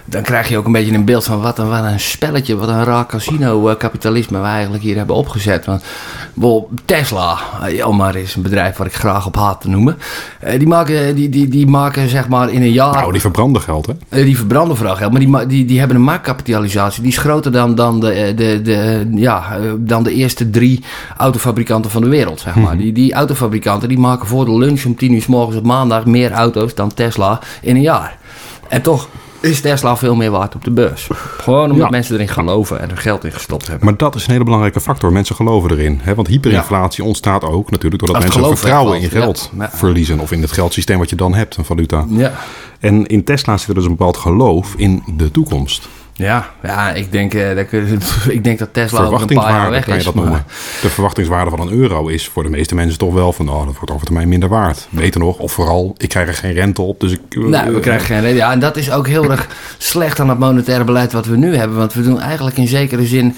dan 0.10 0.22
krijg 0.22 0.50
je 0.50 0.58
ook 0.58 0.66
een 0.66 0.72
beetje 0.72 0.94
een 0.94 1.06
beeld 1.06 1.24
van 1.24 1.42
wat 1.42 1.60
een, 1.60 1.70
wat 1.70 1.84
een 1.84 2.00
spelletje, 2.00 2.58
wat 2.58 2.70
een 2.70 2.84
raar 2.84 3.06
casino-kapitalisme 3.06 4.40
we 4.40 4.46
eigenlijk 4.46 4.84
hier 4.84 4.96
hebben 4.96 5.16
opgezet. 5.16 5.66
Want 5.66 5.84
bijvoorbeeld 6.34 6.82
Tesla, 6.86 7.40
eh, 7.64 7.88
om 7.88 7.96
maar 7.96 8.16
eens 8.16 8.36
een 8.36 8.42
bedrijf 8.42 8.78
waar 8.78 8.88
ik 8.88 8.94
graag 8.94 9.26
op 9.26 9.36
haat 9.36 9.62
te 9.62 9.70
noemen, 9.70 9.98
eh, 10.40 10.60
die, 10.60 10.68
maken, 10.68 11.16
die, 11.16 11.30
die, 11.30 11.48
die 11.48 11.68
maken 11.68 12.10
zeg 12.10 12.28
maar 12.28 12.50
in 12.50 12.62
een 12.62 12.72
jaar. 12.72 12.94
Nou, 12.94 13.12
die 13.12 13.22
verbranden 13.22 13.62
geld 13.62 13.86
hè. 13.86 13.94
Eh, 14.10 14.24
die 14.24 14.38
verbranden 14.38 14.78
vooral 14.78 14.96
geld, 14.96 15.12
maar 15.12 15.22
die, 15.22 15.48
die, 15.48 15.66
die 15.66 15.80
hebben 15.80 15.98
een 15.98 16.04
marktkapitalisatie. 16.04 17.02
Die 17.02 17.12
is 17.12 17.18
groter 17.18 17.52
dan, 17.52 17.76
dan, 17.76 18.00
de, 18.00 18.12
eh, 18.12 18.38
de, 18.38 18.62
de, 18.62 19.08
ja, 19.16 19.58
eh, 19.58 19.72
dan 19.78 20.04
de 20.04 20.14
eerste 20.14 20.50
drie 20.50 20.84
autofabrikanten 21.18 21.92
van 21.92 22.02
de 22.02 22.10
wereld. 22.10 22.40
Zeg 22.40 22.56
maar. 22.56 22.78
die, 22.78 22.92
die 22.92 23.14
autofabrikanten 23.14 23.90
die 23.90 24.00
maken 24.00 24.28
voor 24.28 24.46
de 24.46 24.58
lunch 24.58 24.86
om 24.86 24.96
tien 24.96 25.14
uur 25.14 25.22
s 25.22 25.28
morgens 25.28 25.58
op 25.58 25.66
maandag 25.66 26.06
meer 26.06 26.32
auto's 26.32 26.76
dan 26.76 26.94
Tesla 26.94 27.40
in 27.62 27.76
een 27.76 27.82
jaar. 27.82 28.18
En 28.68 28.82
toch 28.82 29.08
is 29.40 29.62
Tesla 29.62 29.98
veel 29.98 30.16
meer 30.16 30.32
waard 30.32 30.56
op 30.56 30.64
de 30.64 30.72
beurs. 30.72 31.08
Gewoon 31.38 31.64
omdat 31.64 31.78
Ja. 31.78 31.90
mensen 31.90 32.16
erin 32.16 32.28
geloven 32.28 32.80
en 32.82 32.90
er 32.90 32.98
geld 32.98 33.24
in 33.24 33.32
gestopt 33.32 33.68
hebben. 33.68 33.86
Maar 33.86 33.98
dat 33.98 34.16
is 34.16 34.26
een 34.26 34.32
hele 34.32 34.44
belangrijke 34.44 34.82
factor. 34.82 35.12
Mensen 35.12 35.36
geloven 35.36 35.72
erin. 35.72 36.00
Hè? 36.04 36.16
Want 36.16 36.28
hyperinflatie 36.28 37.04
ontstaat 37.04 37.44
ook 37.44 37.72
natuurlijk 37.72 38.04
doordat 38.06 38.22
mensen 38.22 38.46
vertrouwen 38.58 39.02
in 39.02 39.10
geld 39.10 39.52
ja. 39.58 39.70
Verliezen. 39.74 40.20
Of 40.20 40.32
in 40.32 40.42
het 40.42 40.52
geldsysteem 40.52 40.98
wat 40.98 41.10
je 41.10 41.16
dan 41.16 41.34
hebt, 41.34 41.56
een 41.56 41.66
valuta. 41.66 42.06
Ja. 42.10 42.32
En 42.80 43.06
in 43.08 43.24
Tesla 43.24 43.58
zit 43.58 43.68
er 43.68 43.74
dus 43.76 43.84
een 43.84 43.90
bepaald 43.96 44.18
geloof 44.18 44.74
in 44.78 45.04
de 45.18 45.32
toekomst. 45.32 45.88
Ja, 46.26 46.50
ja 46.64 46.94
ik, 46.94 47.12
denk, 47.12 47.34
eh, 47.34 47.56
dat, 47.56 47.68
ik 48.38 48.44
denk 48.44 48.60
dat 48.60 48.70
Tesla 48.72 49.04
over 49.04 49.22
een 49.22 49.28
paar 49.28 49.52
jaar 49.52 49.70
weg 49.70 49.88
is. 49.88 50.04
dat 50.04 50.14
maar- 50.14 50.24
noemen. 50.24 50.44
De 50.82 50.90
verwachtingswaarde 50.90 51.50
van 51.50 51.60
een 51.60 51.72
euro 51.72 52.08
is 52.08 52.28
voor 52.28 52.44
de 52.44 52.50
meeste 52.50 52.76
mensen 52.76 52.98
toch 52.98 53.14
wel 53.14 53.34
van... 53.34 53.50
oh, 53.50 53.66
dat 53.66 53.76
wordt 53.76 53.92
over 53.92 54.06
termijn 54.06 54.28
minder 54.28 54.50
waard. 54.50 54.88
Weten 54.90 55.20
nog, 55.20 55.38
of 55.38 55.52
vooral, 55.52 55.96
ik 55.98 56.10
krijg 56.10 56.28
er 56.28 56.34
geen 56.34 56.54
rente 56.54 56.82
op. 56.82 57.00
Dus 57.00 57.12
ik, 57.12 57.20
Nee, 57.30 57.72
we 57.72 57.80
krijgen 57.80 58.06
geen 58.06 58.22
reden. 58.22 58.38
Ja, 58.38 58.52
en 58.52 58.60
dat 58.60 58.78
is 58.78 58.92
ook 58.92 59.08
heel 59.08 59.32
erg 59.32 59.48
slecht 59.78 60.20
aan 60.20 60.30
het 60.30 60.40
monetaire 60.40 60.84
beleid 60.84 61.12
wat 61.12 61.26
we 61.26 61.38
nu 61.38 61.56
hebben. 61.56 61.78
Want 61.78 61.94
we 61.94 62.02
doen 62.02 62.20
eigenlijk 62.20 62.58
in 62.58 62.68
zekere 62.68 63.06
zin. 63.06 63.36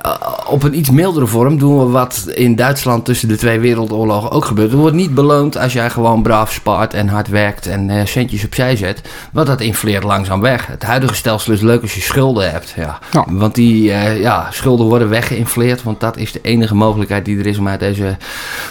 Eh, 0.00 0.12
op 0.46 0.62
een 0.62 0.78
iets 0.78 0.90
mildere 0.90 1.26
vorm 1.26 1.58
doen 1.58 1.78
we 1.78 1.84
wat 1.84 2.26
in 2.34 2.54
Duitsland 2.56 3.04
tussen 3.04 3.28
de 3.28 3.36
twee 3.36 3.60
wereldoorlogen 3.60 4.30
ook 4.30 4.44
gebeurt. 4.44 4.72
Er 4.72 4.78
wordt 4.78 4.96
niet 4.96 5.14
beloond 5.14 5.56
als 5.56 5.72
jij 5.72 5.90
gewoon 5.90 6.22
braaf 6.22 6.52
spaart 6.52 6.94
en 6.94 7.08
hard 7.08 7.28
werkt 7.28 7.66
en 7.66 7.90
eh, 7.90 8.06
centjes 8.06 8.44
opzij 8.44 8.76
zet. 8.76 9.00
Want 9.32 9.46
dat 9.46 9.60
infleert 9.60 10.04
langzaam 10.04 10.40
weg. 10.40 10.66
Het 10.66 10.82
huidige 10.82 11.14
stelsel 11.14 11.52
is 11.52 11.60
leuk 11.60 11.82
als 11.82 11.94
je 11.94 12.00
schulden 12.00 12.50
hebt. 12.50 12.72
Ja. 12.76 12.98
Ja. 13.12 13.24
Want 13.28 13.54
die 13.54 13.92
eh, 13.92 14.20
ja, 14.20 14.46
schulden 14.50 14.86
worden 14.86 15.08
weggeïnfleerd. 15.08 15.82
Want 15.82 16.00
dat 16.00 16.16
is 16.16 16.32
de 16.32 16.40
enige 16.42 16.74
mogelijkheid 16.74 17.24
die 17.24 17.38
er 17.38 17.46
is 17.46 17.58
om 17.58 17.68
uit 17.68 17.80
deze 17.80 18.16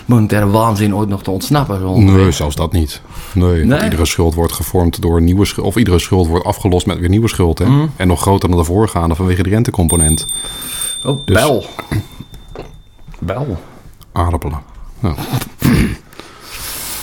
monetaire 0.05 0.49
waanzin 0.49 0.95
ooit 0.95 1.09
nog 1.09 1.23
te 1.23 1.31
ontsnappen. 1.31 1.79
zo. 1.79 1.99
Nee, 1.99 2.31
zelfs 2.31 2.55
dat 2.55 2.71
niet. 2.71 3.01
Nee, 3.33 3.83
iedere 3.83 4.05
schuld 4.05 4.33
wordt 4.33 4.53
gevormd 4.53 5.01
door 5.01 5.21
nieuwe 5.21 5.45
schuld. 5.45 5.65
Of 5.67 5.75
iedere 5.75 5.99
schuld 5.99 6.27
wordt 6.27 6.45
afgelost 6.45 6.85
met 6.85 6.99
weer 6.99 7.09
nieuwe 7.09 7.27
schuld. 7.27 7.59
Hè? 7.59 7.65
Mhm. 7.65 7.85
En 7.95 8.07
nog 8.07 8.21
groter 8.21 8.49
dan 8.49 8.57
de 8.57 8.63
voorgaande 8.63 9.15
vanwege 9.15 9.43
de 9.43 9.49
rentecomponent. 9.49 10.27
Oh, 11.05 11.18
Dus- 11.25 11.35
bel. 11.35 11.65
Bel. 13.19 13.63
Aardappelen. 14.11 14.61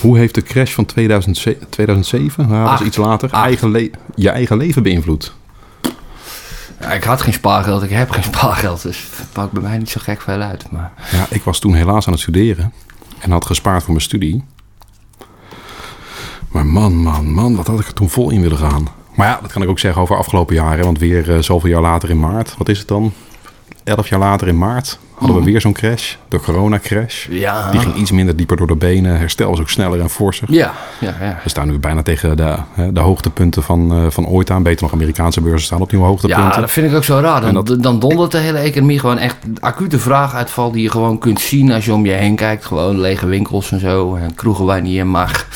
Hoe 0.01 0.19
heeft 0.19 0.35
de 0.35 0.43
crash 0.43 0.73
van 0.75 0.85
2007, 0.85 1.69
2007 1.69 2.49
nou, 2.49 2.63
dat 2.65 2.73
is 2.73 2.79
Acht. 2.79 2.87
iets 2.87 2.97
later, 2.97 3.31
eigen 3.33 3.91
je 4.15 4.31
eigen 4.31 4.57
leven 4.57 4.83
beïnvloed? 4.83 5.35
Ja, 6.81 6.93
ik 6.93 7.05
had 7.05 7.23
geen 7.23 7.33
spaargeld, 7.33 7.83
ik 7.83 7.91
heb 7.91 8.11
geen 8.11 8.23
spaargeld, 8.23 8.83
dus 8.83 9.09
het 9.17 9.37
maakt 9.37 9.51
bij 9.53 9.63
mij 9.63 9.79
niet 9.79 9.91
zo 9.91 10.01
gek 10.03 10.21
veel 10.21 10.41
uit. 10.41 10.71
Maar 10.71 10.93
Ja, 11.13 11.27
ik 11.31 11.43
was 11.43 11.59
toen 11.59 11.75
helaas 11.75 12.07
aan 12.07 12.13
het 12.13 12.23
studeren 12.23 12.73
en 13.19 13.31
had 13.31 13.47
gespaard 13.47 13.83
voor 13.83 13.93
mijn 13.93 14.05
studie. 14.05 14.45
Maar 16.49 16.67
man, 16.67 16.95
man, 16.97 17.33
man, 17.33 17.57
wat 17.57 17.67
had 17.67 17.81
ik 17.81 17.87
er 17.87 17.93
toen 17.95 18.11
vol 18.11 18.31
in 18.31 18.41
willen 18.41 18.59
gaan. 18.59 18.89
Maar 19.15 19.27
ja, 19.29 19.39
dat 19.43 19.53
kan 19.53 19.63
ik 19.63 19.69
ook 19.69 19.79
zeggen 19.79 20.03
over 20.03 20.17
afgelopen 20.17 20.55
jaren. 20.55 20.85
Want 20.85 20.99
weer 20.99 21.35
eh, 21.35 21.43
zoveel 21.43 21.71
jaar 21.71 21.81
later 21.81 22.11
in 22.11 22.21
maart, 22.21 22.55
wat 22.59 22.69
is 22.69 22.79
het 22.79 22.89
dan? 22.89 23.13
Elf 23.87 24.09
jaar 24.09 24.19
later 24.21 24.49
in 24.49 24.59
maart 24.59 24.99
hadden 25.15 25.37
we 25.37 25.43
weer 25.45 25.61
zo'n 25.61 25.73
crash. 25.73 26.15
De 26.29 26.41
corona-crash. 26.41 27.27
ja, 27.31 27.71
Die 27.71 27.81
ging 27.81 27.95
iets 27.95 28.11
minder 28.11 28.37
dieper 28.37 28.57
door 28.57 28.67
de 28.67 28.77
benen. 28.77 29.19
Herstel 29.19 29.51
was 29.51 29.61
ook 29.61 29.69
sneller 29.69 30.01
en 30.01 30.11
forser. 30.11 30.53
ja, 30.53 30.73
ja, 31.01 31.15
ja. 31.21 31.39
We 31.43 31.49
staan 31.49 31.69
nu 31.69 31.79
bijna 31.79 32.03
tegen 32.03 32.37
de, 32.37 32.57
hè, 32.73 32.93
de 32.93 33.01
hoogtepunten 33.01 33.63
van, 33.63 33.93
eh, 33.93 34.11
van 34.11 34.27
ooit 34.27 34.51
aan. 34.51 34.63
Beter 34.63 34.83
nog, 34.83 34.93
Amerikaanse 34.93 35.41
beurzen 35.41 35.67
staan 35.67 35.81
op 35.81 35.91
nieuwe 35.91 36.07
hoogtepunten. 36.07 36.45
Ja, 36.45 36.61
dat 36.61 36.71
vind 36.71 36.91
ik 36.91 36.97
ook 36.97 37.05
zo 37.05 37.19
raar. 37.21 37.41
Dan, 37.41 37.55
dat- 37.65 37.83
dan 37.83 37.99
dondert 37.99 38.31
de 38.33 38.39
hele 38.39 38.59
economie 38.59 38.99
gewoon 38.99 39.19
echt 39.19 39.37
acute 39.61 39.99
vraaguitval 39.99 40.71
die 40.73 40.83
je 40.83 40.91
gewoon 40.91 41.19
kunt 41.19 41.41
zien 41.41 41.73
als 41.73 41.85
je 41.85 41.93
om 41.95 42.07
je 42.07 42.13
heen 42.13 42.37
kijkt. 42.37 42.65
Gewoon 42.65 43.01
lege 43.01 43.27
winkels 43.27 43.73
en 43.73 43.81
zo, 43.81 44.15
en 44.15 44.35
kroegen 44.35 44.65
waar 44.65 44.77
je 44.77 44.83
niet 44.83 44.97
in 44.99 45.09
mag. 45.09 45.47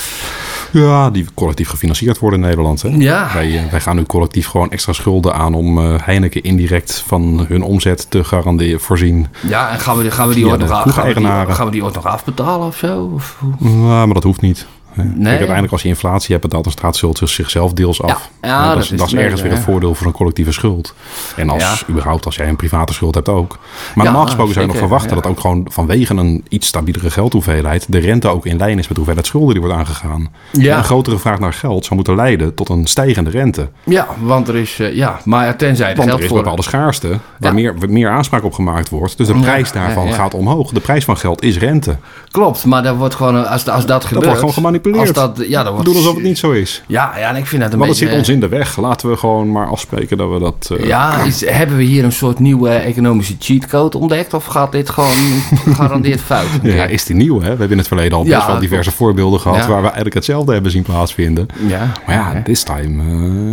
Ja, 0.71 1.09
die 1.09 1.25
collectief 1.33 1.69
gefinancierd 1.69 2.19
worden 2.19 2.39
in 2.39 2.45
Nederland. 2.45 2.81
Hè? 2.81 2.89
Ja. 2.89 3.29
Wij, 3.33 3.57
eh, 3.57 3.71
wij 3.71 3.81
gaan 3.81 3.95
nu 3.95 4.03
collectief 4.03 4.47
gewoon 4.47 4.71
extra 4.71 4.93
schulden 4.93 5.33
aan 5.33 5.53
om 5.53 5.77
eh, 5.77 5.95
Heineken 6.01 6.43
indirect 6.43 7.03
van 7.07 7.45
hun 7.47 7.63
omzet 7.63 8.05
te 8.09 8.23
garanderen, 8.23 8.79
voorzien. 8.79 9.27
Ja, 9.47 9.69
en 9.69 9.79
gaan 9.79 9.97
we, 9.97 10.11
gaan 10.11 10.27
we 10.27 10.33
die 10.33 10.47
ooit 10.47 10.59
nog 10.59 10.69
af, 10.69 10.93
gaan 10.93 11.07
we 11.07 11.13
die, 11.13 11.25
gaan 11.55 11.65
we 11.65 11.71
die 11.71 11.83
ooit 11.83 11.93
nog 11.93 12.05
afbetalen 12.05 12.67
of 12.67 12.77
zo? 12.77 13.11
Of? 13.13 13.37
Ja, 13.59 14.05
maar 14.05 14.13
dat 14.13 14.23
hoeft 14.23 14.41
niet. 14.41 14.67
Kijk, 14.95 15.27
uiteindelijk 15.27 15.71
als 15.71 15.81
je 15.81 15.87
inflatie 15.87 16.29
hebt, 16.29 16.41
betaalt 16.41 16.65
een 16.65 16.71
staatsschuld 16.71 17.17
zich- 17.17 17.29
zichzelf 17.29 17.73
deels 17.73 18.01
af. 18.01 18.29
Ja, 18.41 18.65
dat 18.65 18.73
dat, 18.73 18.83
is, 18.83 18.89
dat 18.89 19.11
ergens 19.11 19.41
weer 19.41 19.51
het 19.51 19.59
voordeel 19.59 19.95
voor 19.95 20.07
een 20.07 20.13
collectieve 20.13 20.51
schuld. 20.51 20.93
En 21.35 21.49
als 21.49 21.83
überhaupt 21.89 22.25
als 22.25 22.35
jij 22.35 22.47
een 22.47 22.55
private 22.55 22.93
schuld 22.93 23.15
hebt 23.15 23.29
ook. 23.29 23.59
Maar 23.95 24.05
normaal 24.05 24.25
gesproken 24.25 24.53
zou 24.53 24.65
je 24.65 24.71
nog 24.71 24.81
verwachten 24.81 25.15
dat 25.15 25.25
ook 25.25 25.39
gewoon 25.39 25.67
vanwege 25.69 26.13
een 26.13 26.45
iets 26.49 26.67
stabielere 26.67 27.11
geldhoeveelheid 27.11 27.85
de 27.89 27.99
rente 27.99 28.27
ook 28.27 28.45
in 28.45 28.57
lijn 28.57 28.71
is 28.71 28.77
met 28.77 28.87
de 28.87 28.95
hoeveelheid 28.95 29.25
schulden 29.25 29.53
die 29.53 29.61
wordt 29.61 29.77
aangegaan. 29.77 30.29
Ja. 30.51 30.77
Een 30.77 30.83
grotere 30.83 31.19
vraag 31.19 31.39
naar 31.39 31.53
geld 31.53 31.83
zou 31.83 31.95
moeten 31.95 32.15
leiden 32.15 32.55
tot 32.55 32.69
een 32.69 32.87
stijgende 32.87 33.29
rente. 33.29 33.69
Ja, 33.83 34.07
want 34.19 34.47
er 34.47 34.55
is, 34.55 34.79
eh, 34.79 34.95
ja, 34.95 35.19
maar 35.25 35.55
tenzij 35.55 35.89
er 35.89 35.95
Want 35.95 36.07
geld 36.07 36.19
er 36.19 36.25
is 36.25 36.31
voor... 36.31 36.41
bepaalde 36.41 36.63
schaarste 36.63 37.17
waar 37.39 37.53
meer, 37.53 37.75
meer 37.89 38.09
aanspraak 38.09 38.43
op 38.43 38.53
gemaakt 38.53 38.89
wordt. 38.89 39.17
Dus 39.17 39.27
de 39.27 39.33
prijs 39.33 39.71
daarvan 39.71 40.13
gaat 40.13 40.33
omhoog. 40.33 40.71
De 40.71 40.79
prijs 40.79 41.05
van 41.05 41.17
geld 41.17 41.43
is 41.43 41.57
rente. 41.57 41.97
Klopt, 42.31 42.65
maar 42.65 42.83
dat 42.83 42.95
wordt 42.95 43.15
gewoon, 43.15 43.47
als, 43.49 43.67
als 43.67 43.85
dat 43.85 44.05
gebeurt... 44.05 44.39
wordt 44.39 44.53
gewoon 44.53 44.80
gemanipuleerd. 44.83 45.17
Als 45.17 45.35
dat, 45.37 45.47
ja, 45.47 45.63
dat 45.63 45.71
wordt, 45.71 45.85
doen 45.87 45.95
alsof 45.95 46.13
het 46.15 46.23
niet 46.23 46.37
zo 46.37 46.51
is. 46.51 46.83
Ja, 46.87 47.11
ja, 47.17 47.29
en 47.29 47.35
ik 47.35 47.45
vind 47.45 47.61
dat 47.61 47.73
een 47.73 47.79
het 47.79 47.87
beetje... 47.89 48.05
zit 48.07 48.17
ons 48.17 48.29
in 48.29 48.39
de 48.39 48.47
weg. 48.47 48.77
Laten 48.77 49.09
we 49.09 49.17
gewoon 49.17 49.51
maar 49.51 49.67
afspreken 49.67 50.17
dat 50.17 50.29
we 50.31 50.39
dat... 50.39 50.69
eh, 50.79 50.85
Ja, 50.85 51.23
is, 51.23 51.45
hebben 51.49 51.77
we 51.77 51.83
hier 51.83 52.03
een 52.03 52.11
soort 52.11 52.39
nieuwe 52.39 52.69
economische 52.69 53.35
cheatcode 53.39 53.97
ontdekt? 53.97 54.33
Of 54.33 54.45
gaat 54.45 54.71
dit 54.71 54.89
gewoon 54.89 55.15
gegarandeerd 55.65 56.21
fout? 56.21 56.47
Ja, 56.63 56.85
is 56.85 57.05
die 57.05 57.15
nieuw, 57.15 57.35
hè? 57.35 57.41
We 57.41 57.47
hebben 57.47 57.71
in 57.71 57.77
het 57.77 57.87
verleden 57.87 58.17
al 58.17 58.25
Ja, 58.25 58.35
best 58.35 58.47
wel 58.47 58.59
diverse 58.59 58.91
voorbeelden 58.91 59.39
gehad... 59.39 59.57
Ja. 59.57 59.67
waar 59.67 59.77
we 59.79 59.83
eigenlijk 59.85 60.15
hetzelfde 60.15 60.53
hebben 60.53 60.71
zien 60.71 60.83
plaatsvinden. 60.83 61.47
Ja, 61.67 61.91
Maar 62.05 62.15
ja, 62.15 62.41
this 62.43 62.63
time... 62.63 63.03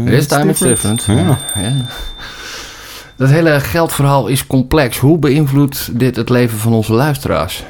eh, 0.07 0.13
This 0.17 0.27
time 0.27 0.51
it's 0.51 0.61
different. 0.61 1.05
Ja. 1.09 1.39
Ja. 1.55 1.73
Dat 3.17 3.29
hele 3.29 3.61
geldverhaal 3.61 4.27
is 4.27 4.47
complex. 4.47 4.99
Hoe 4.99 5.19
beïnvloedt 5.19 5.89
dit 5.99 6.17
het 6.17 6.29
leven 6.29 6.59
van 6.59 6.73
onze 6.73 6.93
luisteraars? 6.93 7.65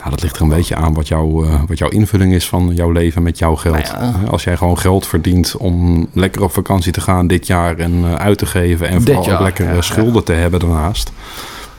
Nou, 0.00 0.10
dat 0.10 0.22
ligt 0.22 0.36
er 0.36 0.42
een 0.42 0.48
beetje 0.48 0.74
aan 0.74 0.94
wat, 0.94 1.08
jouw 1.08 1.44
eh, 1.44 1.62
wat 1.66 1.78
jouw 1.78 1.88
invulling 1.88 2.32
is 2.32 2.48
van 2.48 2.70
jouw 2.74 2.90
leven 2.90 3.22
met 3.22 3.38
jouw 3.38 3.56
geld. 3.56 3.92
Nou 3.92 4.04
ja. 4.04 4.28
Als 4.28 4.44
jij 4.44 4.56
gewoon 4.56 4.78
geld 4.78 5.06
verdient 5.06 5.56
om 5.56 6.06
lekker 6.12 6.42
op 6.42 6.52
vakantie 6.52 6.92
te 6.92 7.00
gaan 7.00 7.26
dit 7.26 7.46
jaar 7.46 7.78
en 7.78 7.92
eh, 8.04 8.14
uit 8.14 8.38
te 8.38 8.46
geven 8.46 8.88
en 8.88 8.98
Dit 8.98 9.04
vooral 9.04 9.22
ook 9.22 9.30
jaar, 9.30 9.42
lekker 9.42 9.64
ja, 9.64 9.74
eh, 9.74 9.80
schulden 9.80 10.24
te 10.24 10.32
hebben 10.32 10.60
daarnaast. 10.60 11.12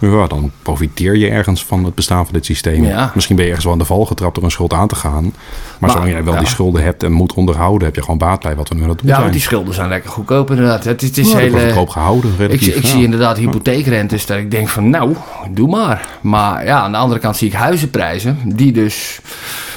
Ja, 0.01 0.27
dan 0.27 0.51
profiteer 0.61 1.15
je 1.17 1.29
ergens 1.29 1.65
van 1.65 1.83
het 1.85 1.95
bestaan 1.95 2.23
van 2.25 2.33
dit 2.33 2.45
systeem. 2.45 2.83
Ja. 2.83 3.11
Misschien 3.13 3.35
ben 3.35 3.43
je 3.45 3.49
ergens 3.49 3.65
wel 3.67 3.73
aan 3.75 3.79
de 3.81 3.85
val 3.93 4.05
getrapt 4.05 4.35
door 4.35 4.43
een 4.43 4.51
schuld 4.51 4.73
aan 4.73 4.87
te 4.87 4.95
gaan. 4.95 5.23
Maar, 5.23 5.33
Maar, 5.79 5.89
zolang 5.89 6.09
jij 6.09 6.23
wel 6.23 6.33
ja. 6.33 6.39
die 6.39 6.47
schulden 6.47 6.83
hebt 6.83 7.03
en 7.03 7.11
moet 7.11 7.33
onderhouden, 7.33 7.85
heb 7.87 7.95
je 7.95 8.01
gewoon 8.01 8.17
baat 8.17 8.41
bij 8.41 8.55
wat 8.55 8.69
we 8.69 8.75
nu 8.75 8.83
aan 8.83 8.89
het 8.89 8.97
doen 8.97 9.07
Ja, 9.07 9.11
zijn. 9.13 9.21
want 9.21 9.33
die 9.37 9.47
schulden 9.47 9.73
zijn 9.73 9.89
lekker 9.89 10.09
goedkoop 10.09 10.49
inderdaad. 10.49 10.83
Het 10.83 11.01
is, 11.01 11.07
het 11.07 11.17
is 11.17 11.31
Ja, 11.31 11.37
hele... 11.37 11.59
goedkoop 11.59 11.89
gehouden, 11.89 12.31
Ik, 12.31 12.37
relatief. 12.37 12.75
ik 12.75 12.83
ja. 12.83 12.89
zie 12.89 13.03
inderdaad 13.03 13.37
hypotheekrentes 13.37 14.25
dat 14.25 14.37
ik 14.37 14.51
denk 14.51 14.67
van 14.67 14.89
nou, 14.89 15.15
doe 15.49 15.67
maar. 15.69 16.07
Maar 16.21 16.65
ja, 16.65 16.79
aan 16.81 16.91
de 16.91 16.97
andere 16.97 17.19
kant 17.19 17.37
zie 17.37 17.47
ik 17.47 17.53
huizenprijzen 17.53 18.37
die 18.45 18.71
dus... 18.71 19.19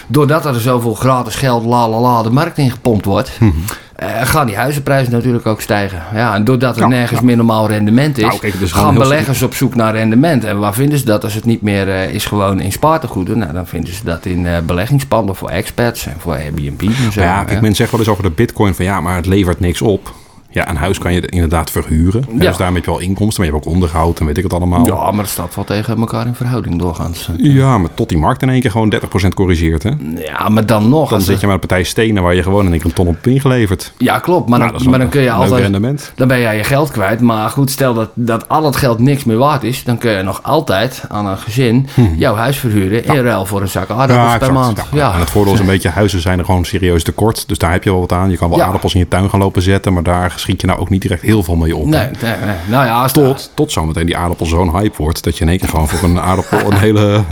Doordat 0.06 0.44
er 0.44 0.60
zoveel 0.60 0.94
gratis 0.94 1.34
geld 1.34 1.64
la 1.64 1.88
la 1.88 2.00
la 2.00 2.22
de 2.22 2.30
markt 2.30 2.58
ingepompt 2.58 3.04
wordt... 3.04 3.30
Mhm. 3.40 3.52
eh, 3.96 4.08
gaan 4.22 4.46
die 4.46 4.56
huizenprijzen 4.56 5.12
natuurlijk 5.12 5.46
ook 5.46 5.60
stijgen. 5.60 6.02
Ja, 6.14 6.34
en 6.34 6.44
doordat 6.44 6.76
er 6.76 6.82
Ja, 6.82 6.88
nergens 6.88 7.20
ja. 7.20 7.26
meer 7.26 7.36
normaal 7.36 7.68
rendement 7.68 8.18
is... 8.18 8.24
Nou, 8.24 8.38
kijk, 8.38 8.54
is 8.54 8.72
gaan 8.72 8.94
beleggers 8.94 9.42
op 9.42 9.54
zoek 9.54 9.74
naar 9.74 9.94
rendement. 9.94 10.44
En 10.44 10.58
waar 10.58 10.74
vinden 10.74 10.98
ze 10.98 11.04
dat 11.04 11.24
als 11.24 11.34
het 11.34 11.44
niet 11.44 11.62
meer 11.62 11.88
eh, 11.88 12.14
is 12.14 12.24
gewoon 12.26 12.60
in 12.60 12.72
spaartegoeden? 12.72 13.38
Nou, 13.38 13.52
dan 13.52 13.66
vinden 13.66 13.94
ze 13.94 14.04
dat 14.04 14.26
in 14.26 14.46
eh, 14.46 14.58
beleggingspanden 14.66 15.36
voor 15.36 15.48
expats 15.48 16.06
en 16.06 16.16
voor 16.18 16.32
Airbnb 16.32 16.82
en 16.82 17.12
zo. 17.12 17.20
Ja, 17.20 17.38
hè. 17.38 17.44
kijk, 17.44 17.60
men 17.60 17.74
zegt 17.74 17.90
wel 17.90 18.00
eens 18.00 18.08
over 18.08 18.22
de 18.22 18.30
bitcoin 18.30 18.74
van 18.74 18.84
ja, 18.84 19.00
maar 19.00 19.16
het 19.16 19.26
levert 19.26 19.60
niks 19.60 19.82
op. 19.82 20.12
Ja, 20.54 20.68
een 20.68 20.76
huis 20.76 20.98
kan 20.98 21.12
je 21.12 21.20
inderdaad 21.26 21.70
verhuren. 21.70 22.24
Ja. 22.32 22.38
Dus 22.38 22.56
daarmee 22.56 22.76
heb 22.76 22.84
je 22.84 22.90
wel 22.90 23.00
inkomsten, 23.00 23.40
maar 23.42 23.50
je 23.50 23.56
hebt 23.56 23.66
ook 23.66 23.72
onderhoud 23.74 24.20
en 24.20 24.26
weet 24.26 24.36
ik 24.36 24.42
het 24.42 24.52
allemaal. 24.52 24.86
Ja, 24.86 25.10
maar 25.10 25.22
dat 25.24 25.28
staat 25.28 25.54
wel 25.54 25.64
tegen 25.64 25.98
elkaar 25.98 26.26
in 26.26 26.34
verhouding 26.34 26.78
doorgaans. 26.78 27.28
Ja, 27.36 27.78
maar 27.78 27.94
tot 27.94 28.08
die 28.08 28.18
markt 28.18 28.42
in 28.42 28.48
één 28.48 28.60
keer 28.60 28.70
gewoon 28.70 28.94
30% 29.24 29.28
corrigeert, 29.34 29.82
hè? 29.82 29.90
Ja, 30.16 30.48
maar 30.48 30.66
dan 30.66 30.88
nog. 30.88 31.10
Dan 31.10 31.20
zit 31.20 31.40
je 31.40 31.46
met 31.46 31.54
een 31.54 31.60
partij 31.60 31.82
stenen 31.82 32.22
waar 32.22 32.34
je 32.34 32.42
gewoon 32.42 32.64
in 32.64 32.70
één 32.70 32.80
keer 32.80 32.86
een 32.90 32.96
ton 32.96 33.06
op 33.06 33.26
ingeleverd. 33.26 33.92
Ja, 33.98 34.18
klopt. 34.18 34.48
Maar, 34.48 34.58
Nou, 34.58 34.72
dan, 34.72 34.90
maar 34.90 34.98
dan 34.98 35.08
kun 35.08 35.22
je 35.22 35.30
altijd. 35.32 35.60
rendement. 35.60 36.12
Dan 36.14 36.28
ben 36.28 36.40
jij 36.40 36.56
je 36.56 36.64
geld 36.64 36.90
kwijt. 36.90 37.20
Maar 37.20 37.50
goed, 37.50 37.70
stel 37.70 37.94
dat, 37.94 38.10
dat 38.14 38.48
al 38.48 38.64
het 38.64 38.76
geld 38.76 38.98
niks 38.98 39.24
meer 39.24 39.36
waard 39.38 39.62
is. 39.62 39.84
Dan 39.84 39.98
kun 39.98 40.10
je 40.10 40.22
nog 40.22 40.42
altijd 40.42 41.04
aan 41.08 41.26
een 41.26 41.38
gezin 41.38 41.86
jouw 42.16 42.34
huis 42.34 42.56
verhuren. 42.58 43.04
In 43.04 43.22
ruil 43.22 43.46
voor 43.46 43.60
een 43.60 43.68
zak 43.68 43.90
aardappels 43.90 44.26
per 44.26 44.34
exact. 44.34 44.52
maand. 44.52 44.76
Ja. 44.92 44.98
Ja. 44.98 45.12
En 45.14 45.20
het 45.20 45.30
voordeel 45.30 45.52
is 45.54 45.60
een 45.60 45.66
beetje, 45.74 45.88
huizen 45.88 46.20
zijn 46.20 46.38
er 46.38 46.44
gewoon 46.44 46.64
serieus 46.64 47.02
tekort. 47.04 47.48
Dus 47.48 47.58
daar 47.58 47.72
heb 47.72 47.84
je 47.84 47.90
wel 47.90 48.00
wat 48.00 48.12
aan. 48.12 48.30
Je 48.30 48.36
kan 48.36 48.48
wel 48.48 48.58
Ja. 48.58 48.64
aardappels 48.64 48.94
in 48.94 49.00
je 49.00 49.08
tuin 49.08 49.30
gaan 49.30 49.40
lopen 49.40 49.62
zetten, 49.62 49.92
maar 49.92 50.02
daar 50.02 50.32
schiet 50.44 50.60
je 50.60 50.66
nou 50.66 50.78
ook 50.80 50.90
niet 50.90 51.02
direct 51.02 51.22
heel 51.22 51.42
veel 51.42 51.56
mee 51.56 51.76
op. 51.76 51.86
Nee, 51.86 52.08
nee, 52.22 52.34
nee. 52.44 52.54
Nou 52.66 52.86
ja, 52.86 53.06
Tot, 53.06 53.50
tot 53.54 53.72
zometeen 53.72 54.06
die 54.06 54.16
aardappel 54.16 54.46
zo'n 54.46 54.76
hype 54.78 54.96
wordt, 54.96 55.24
dat 55.24 55.36
je 55.36 55.44
in 55.44 55.50
één 55.50 55.58
keer 55.58 55.68
gewoon 55.68 55.88
voor 55.88 56.08
een 56.08 56.20
aardappel 56.20 56.72
een 56.72 56.78
hele, 56.78 57.00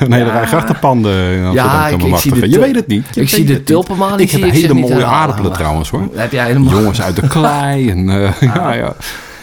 een 0.00 0.12
hele 0.12 0.30
rij 0.30 0.46
grachtenpanden 0.46 1.44
Amsterdam 1.44 1.54
Ja, 1.54 1.88
ik, 1.88 2.02
ik 2.02 2.16
zie 2.16 2.32
de 2.40 2.50
Je 2.50 2.58
weet 2.58 2.74
het 2.74 2.86
niet. 2.86 3.06
Je 3.12 3.20
Ik 3.20 3.28
zie 3.28 3.44
de 3.44 3.52
niet. 3.52 3.66
tulpenmaling. 3.66 4.20
Ik 4.20 4.30
heb 4.30 4.50
hele 4.50 4.74
mooie 4.74 5.04
aardappelen 5.04 5.52
trouwens 5.52 5.90
hoor. 5.90 6.08
Heb 6.14 6.32
jij 6.32 6.46
helemaal... 6.46 6.72
Jongens 6.74 7.02
uit 7.02 7.16
de 7.16 7.26
klei. 7.36 7.90
En, 7.90 8.10
eh, 8.10 8.40
ja, 8.40 8.72
ja. 8.72 8.94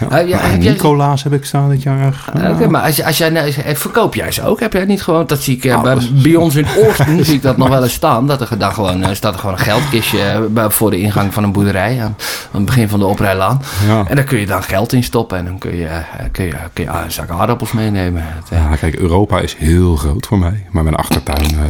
Jij- 0.10 0.32
En 0.32 0.52
heb 0.52 0.62
jij- 0.62 0.72
Nicolaas 0.72 1.24
heb 1.24 1.34
ik 1.34 1.46
staan 1.46 1.70
dit 1.70 1.84
jaar. 1.84 2.26
Ah, 2.34 2.50
Oké, 2.52 2.68
maar 2.68 2.82
als, 2.82 3.04
als 3.04 3.18
jij, 3.18 3.30
nou, 3.30 3.48
eh, 3.52 3.76
verkoop 3.76 4.16
jij 4.16 4.32
ze 4.32 4.44
ook? 4.46 4.60
Heb 4.60 4.74
jij 4.74 4.86
niet 4.86 5.04
gewoon, 5.04 5.28
dat 5.28 5.42
zie 5.42 5.56
ik 5.56 5.66
eh, 5.66 5.82
bij, 5.82 5.92
Alles. 5.92 6.14
bij 6.14 6.36
ons 6.36 6.56
in 6.56 6.66
Oosten, 6.78 7.26
zie 7.26 7.34
ik 7.36 7.42
dat 7.42 7.58
nog 7.58 7.68
wel 7.68 7.84
eens 7.84 7.94
staan. 7.94 8.28
Dat 8.28 8.42
er 8.42 8.58
dan 8.58 8.74
gewoon, 8.74 9.04
eh, 9.04 9.14
staat 9.14 9.34
er 9.34 9.40
gewoon 9.40 9.56
een 9.56 9.62
geldkistje 9.62 10.48
voor 10.68 10.90
de 10.92 11.00
ingang 11.00 11.34
van 11.34 11.44
een 11.44 11.52
boerderij 11.52 11.98
aan, 12.02 12.06
aan 12.06 12.16
het 12.52 12.66
begin 12.66 12.90
van 12.90 13.00
de 13.00 13.06
oprijlaan. 13.06 13.62
Ja. 13.88 14.04
En 14.08 14.16
daar 14.16 14.26
kun 14.26 14.40
je 14.40 14.46
dan 14.46 14.64
geld 14.64 14.94
in 14.94 15.04
stoppen 15.04 15.38
en 15.38 15.46
dan 15.46 15.58
kun 15.58 15.76
je, 15.76 15.88
kun 16.32 16.46
je, 16.46 16.54
kun 16.74 16.84
je 16.84 16.90
een 16.90 17.12
zak 17.12 17.30
aardappels 17.30 17.72
meenemen. 17.72 18.24
Ja, 18.50 18.76
kijk, 18.76 18.96
Europa 18.96 19.40
is 19.40 19.56
heel 19.56 19.96
groot 19.96 20.26
voor 20.26 20.38
mij. 20.40 20.66
Maar 20.72 20.84
mijn 20.84 20.96
achtertuin... 20.96 21.56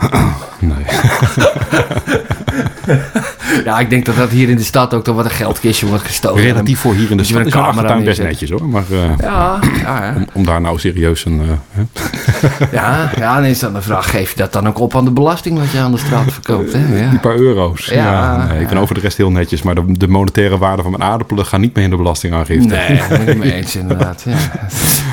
nee. 0.58 0.84
Ja, 3.64 3.78
ik 3.78 3.90
denk 3.90 4.04
dat 4.06 4.16
dat 4.16 4.30
hier 4.30 4.48
in 4.48 4.56
de 4.56 4.62
stad 4.62 4.94
ook 4.94 5.04
toch 5.04 5.14
wat 5.16 5.24
een 5.24 5.30
geldkistje 5.30 5.86
wordt 5.86 6.04
gestoken. 6.04 6.42
Relatief 6.42 6.78
voor 6.80 6.92
hier 6.94 7.02
in 7.02 7.08
de 7.08 7.16
Dat 7.16 7.26
je 7.28 7.32
stad 7.34 7.46
is 7.46 7.52
een 7.54 7.60
mijn 7.60 7.74
camera 7.76 8.04
best 8.04 8.22
netjes 8.22 8.50
hoor. 8.50 8.68
Maar 8.68 8.82
eh, 8.90 8.98
Ja, 9.20 9.58
ja, 9.82 10.04
ja. 10.04 10.12
om, 10.16 10.26
om 10.32 10.44
daar 10.44 10.60
nou 10.60 10.78
serieus 10.78 11.24
een... 11.24 11.40
eh, 11.40 11.82
ja, 12.72 13.10
ja, 13.18 13.34
dan 13.34 13.44
is 13.44 13.58
dan 13.58 13.72
de 13.72 13.82
vraag, 13.82 14.10
geef 14.10 14.30
je 14.30 14.36
dat 14.36 14.52
dan 14.52 14.68
ook 14.68 14.78
op 14.78 14.96
aan 14.96 15.04
de 15.04 15.10
belasting 15.10 15.58
wat 15.58 15.70
je 15.70 15.78
aan 15.78 15.92
de 15.92 15.98
straat 15.98 16.32
verkoopt? 16.32 16.72
Hè? 16.72 16.98
Ja. 17.04 17.10
die 17.10 17.18
paar 17.18 17.36
euro's. 17.36 17.84
Ja, 17.86 18.46
nee, 18.46 18.60
ik 18.60 18.68
ben 18.68 18.78
over 18.78 18.94
de 18.94 19.00
rest 19.00 19.16
heel 19.16 19.30
netjes. 19.30 19.62
Maar 19.62 19.74
de, 19.74 19.84
de 19.86 20.08
monetaire 20.08 20.58
waarde 20.58 20.82
van 20.82 20.90
mijn 20.90 21.02
aardappelen 21.10 21.46
gaan 21.46 21.60
niet 21.60 21.74
mee 21.74 21.84
in 21.84 21.90
de 21.90 21.96
belastingaangifte. 21.96 22.68
Nee, 22.68 22.96
daar 22.96 23.08
ben 23.08 23.28
ik 23.28 23.36
mee 23.38 23.52
eens 23.54 23.76
inderdaad. 23.84 24.24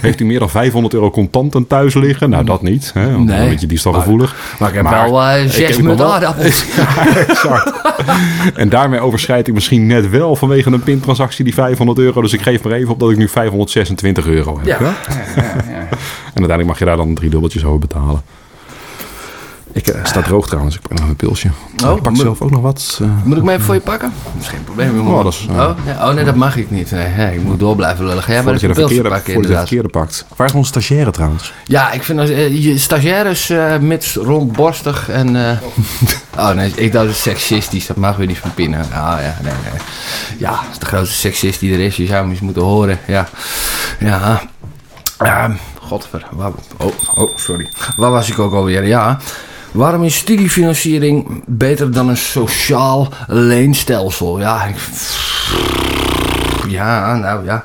Heeft 0.02 0.20
u 0.20 0.26
meer 0.26 0.40
dan 0.40 0.50
500 0.50 0.94
euro 0.94 1.12
contanten 1.12 1.68
thuis 1.68 1.94
liggen? 1.94 2.30
Nou, 2.30 2.44
dat 2.46 2.62
niet. 2.62 2.92
Hè, 2.94 3.12
want 3.12 3.26
Nee. 3.26 3.38
dan 3.38 3.48
weet 3.48 3.62
je, 3.62 3.68
die 3.68 3.78
is 3.78 3.84
dan 3.84 3.94
gevoelig. 3.94 4.36
Maar 4.60 4.70
ik 4.70 4.76
heb 4.76 4.84
Maar 4.84 5.12
wel 5.12 5.22
eh, 5.24 5.44
ik 5.46 5.52
zes 5.52 5.76
heb 5.76 5.86
met 5.86 5.98
wel- 5.98 6.14
aardappels. 6.14 6.64
Exact. 7.32 7.72
En 8.56 8.70
daarmee 8.70 9.00
overschrijd 9.00 9.48
ik 9.48 9.54
misschien 9.54 9.88
net 9.88 10.10
wel 10.10 10.36
vanwege 10.36 10.72
een 10.72 10.84
pintransactie 10.84 11.44
die 11.44 11.54
500 11.54 12.00
euro. 12.00 12.22
Dus 12.22 12.34
ik 12.34 12.42
geef 12.42 12.64
maar 12.64 12.74
even 12.74 12.94
op 12.94 13.00
dat 13.00 13.12
ik 13.12 13.18
nu 13.18 13.28
526 13.28 14.28
euro 14.28 14.58
heb. 14.58 14.66
Ja. 14.66 14.78
hè? 14.80 14.92
En 16.34 16.48
uiteindelijk 16.48 16.68
mag 16.68 16.80
je 16.80 16.86
daar 16.86 16.98
dan 16.98 17.16
drie 17.16 17.30
dubbeltjes 17.30 17.66
over 17.66 17.80
betalen. 17.80 18.22
Ik 19.74 19.88
eh, 19.88 20.06
sta 20.06 20.22
droog 20.22 20.48
trouwens. 20.48 20.76
Ik 20.76 20.82
pak 20.82 21.00
nog 21.00 21.08
een 21.10 21.16
pilsje. 21.16 21.48
Oh, 21.86 21.96
ik 21.96 22.02
pak 22.02 22.12
moet- 22.12 22.22
zelf 22.22 22.42
ook 22.42 22.52
nog 22.52 22.62
wat. 22.62 23.00
eh, 23.02 23.08
Moet 23.24 23.38
ik 23.38 23.44
me 23.44 23.52
even 23.52 23.64
voor 23.64 23.74
je 23.74 23.80
pakken? 23.82 24.14
Dat 24.34 24.42
is 24.44 24.48
geen 24.48 24.64
probleem. 24.64 24.96
jongen. 24.96 25.14
Oh, 25.14 25.24
dat 25.24 25.34
is, 25.34 25.48
eh, 25.50 25.56
oh, 25.56 25.78
ja, 25.86 26.08
oh 26.10 26.14
nee, 26.14 26.24
dat 26.26 26.36
mag 26.36 26.56
ik 26.58 26.72
niet. 26.72 26.92
Nee, 26.92 27.08
nee, 27.18 27.36
ik 27.36 27.44
moet 27.44 27.60
door 27.60 27.76
blijven 27.76 28.06
lullen. 28.06 28.24
Ga 28.24 28.32
jij 28.32 28.44
maar 28.44 28.54
een 28.54 28.60
pilsje 28.60 28.74
verkeerde, 28.80 29.10
pakken 29.10 29.34
je 29.34 29.42
de 29.48 29.56
verkeerde 29.56 29.88
pakt. 29.90 30.26
Waar 30.36 30.48
is 30.48 30.54
onze 30.54 30.70
stagiaire 30.70 31.12
trouwens? 31.12 31.54
Ja, 31.66 31.92
ik 31.92 32.04
vind 32.04 32.20
als, 32.20 32.30
eh, 32.30 32.64
je 32.64 32.78
stagiaires 32.78 33.50
eh 33.50 33.78
mits 33.78 34.16
rondborstig 34.16 35.10
en... 35.10 35.36
eh, 35.50 35.58
oh 36.48 36.50
nee, 36.50 36.72
ik 36.76 36.92
dacht 36.92 37.06
dat 37.06 37.16
is 37.16 37.22
seksistisch. 37.22 37.86
Dat 37.88 37.98
mag 37.98 38.16
weer 38.16 38.28
niet 38.28 38.38
van 38.40 38.54
pinnen. 38.54 38.80
Ah 38.80 38.88
ja, 39.22 39.38
nee, 39.44 39.54
nee. 39.54 39.82
Ja, 40.38 40.50
dat 40.52 40.64
is 40.72 40.78
de 40.80 40.86
grootste 40.86 41.16
seksist 41.18 41.60
die 41.60 41.74
er 41.74 41.80
is. 41.80 41.96
Je 41.96 42.06
zou 42.06 42.22
hem 42.22 42.30
eens 42.30 42.40
moeten 42.40 42.62
horen. 42.62 43.00
Ja, 43.08 43.28
ja. 44.00 44.42
Ehm, 45.18 45.52
godver. 45.82 46.26
Waar, 46.32 46.52
oh, 46.78 46.92
oh, 47.16 47.38
sorry. 47.38 47.70
Waar 47.96 48.12
was 48.12 48.30
ik 48.30 48.40
ook 48.40 48.54
alweer? 48.54 48.86
Ja. 48.86 49.20
Waarom 49.72 50.04
is 50.04 50.16
studiefinanciering 50.16 51.44
beter 51.48 51.92
dan 51.92 52.10
een 52.10 52.18
sociaal 52.18 53.14
leenstelsel? 53.28 54.40
Ja, 54.40 54.64
ik, 54.64 54.76
ja, 56.68 57.16
nou 57.16 57.46
ja. 57.46 57.64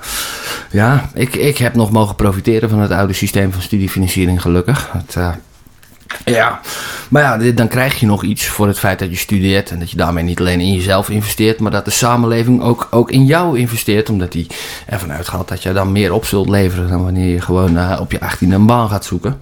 Ja, 0.70 1.08
ik, 1.14 1.34
ik 1.34 1.58
heb 1.58 1.74
nog 1.74 1.90
mogen 1.90 2.14
profiteren 2.14 2.68
van 2.68 2.80
het 2.80 2.90
oude 2.90 3.12
systeem 3.12 3.52
van 3.52 3.62
studiefinanciering, 3.62 4.42
gelukkig. 4.42 4.90
Eh, 5.14 5.28
ja, 6.24 6.60
maar 7.08 7.22
ja, 7.22 7.52
dan 7.52 7.68
krijg 7.68 8.00
je 8.00 8.06
nog 8.06 8.22
iets 8.22 8.46
voor 8.46 8.66
het 8.66 8.78
feit 8.78 8.98
dat 8.98 9.10
je 9.10 9.16
studeert. 9.16 9.70
En 9.70 9.78
dat 9.78 9.90
je 9.90 9.96
daarmee 9.96 10.24
niet 10.24 10.40
alleen 10.40 10.60
in 10.60 10.72
jezelf 10.72 11.08
investeert, 11.08 11.60
maar 11.60 11.70
dat 11.70 11.84
de 11.84 11.90
samenleving 11.90 12.62
ook, 12.62 12.88
ook 12.90 13.10
in 13.10 13.24
jou 13.24 13.58
investeert. 13.58 14.10
Omdat 14.10 14.32
die 14.32 14.46
ervan 14.86 15.12
uitgaat 15.12 15.48
dat 15.48 15.62
je 15.62 15.72
dan 15.72 15.92
meer 15.92 16.12
op 16.12 16.24
zult 16.24 16.48
leveren 16.48 16.88
dan 16.88 17.02
wanneer 17.02 17.32
je 17.32 17.40
gewoon 17.40 17.78
eh, 17.78 17.98
op 18.00 18.12
je 18.12 18.20
18 18.20 18.50
een 18.50 18.66
baan 18.66 18.88
gaat 18.88 19.04
zoeken. 19.04 19.38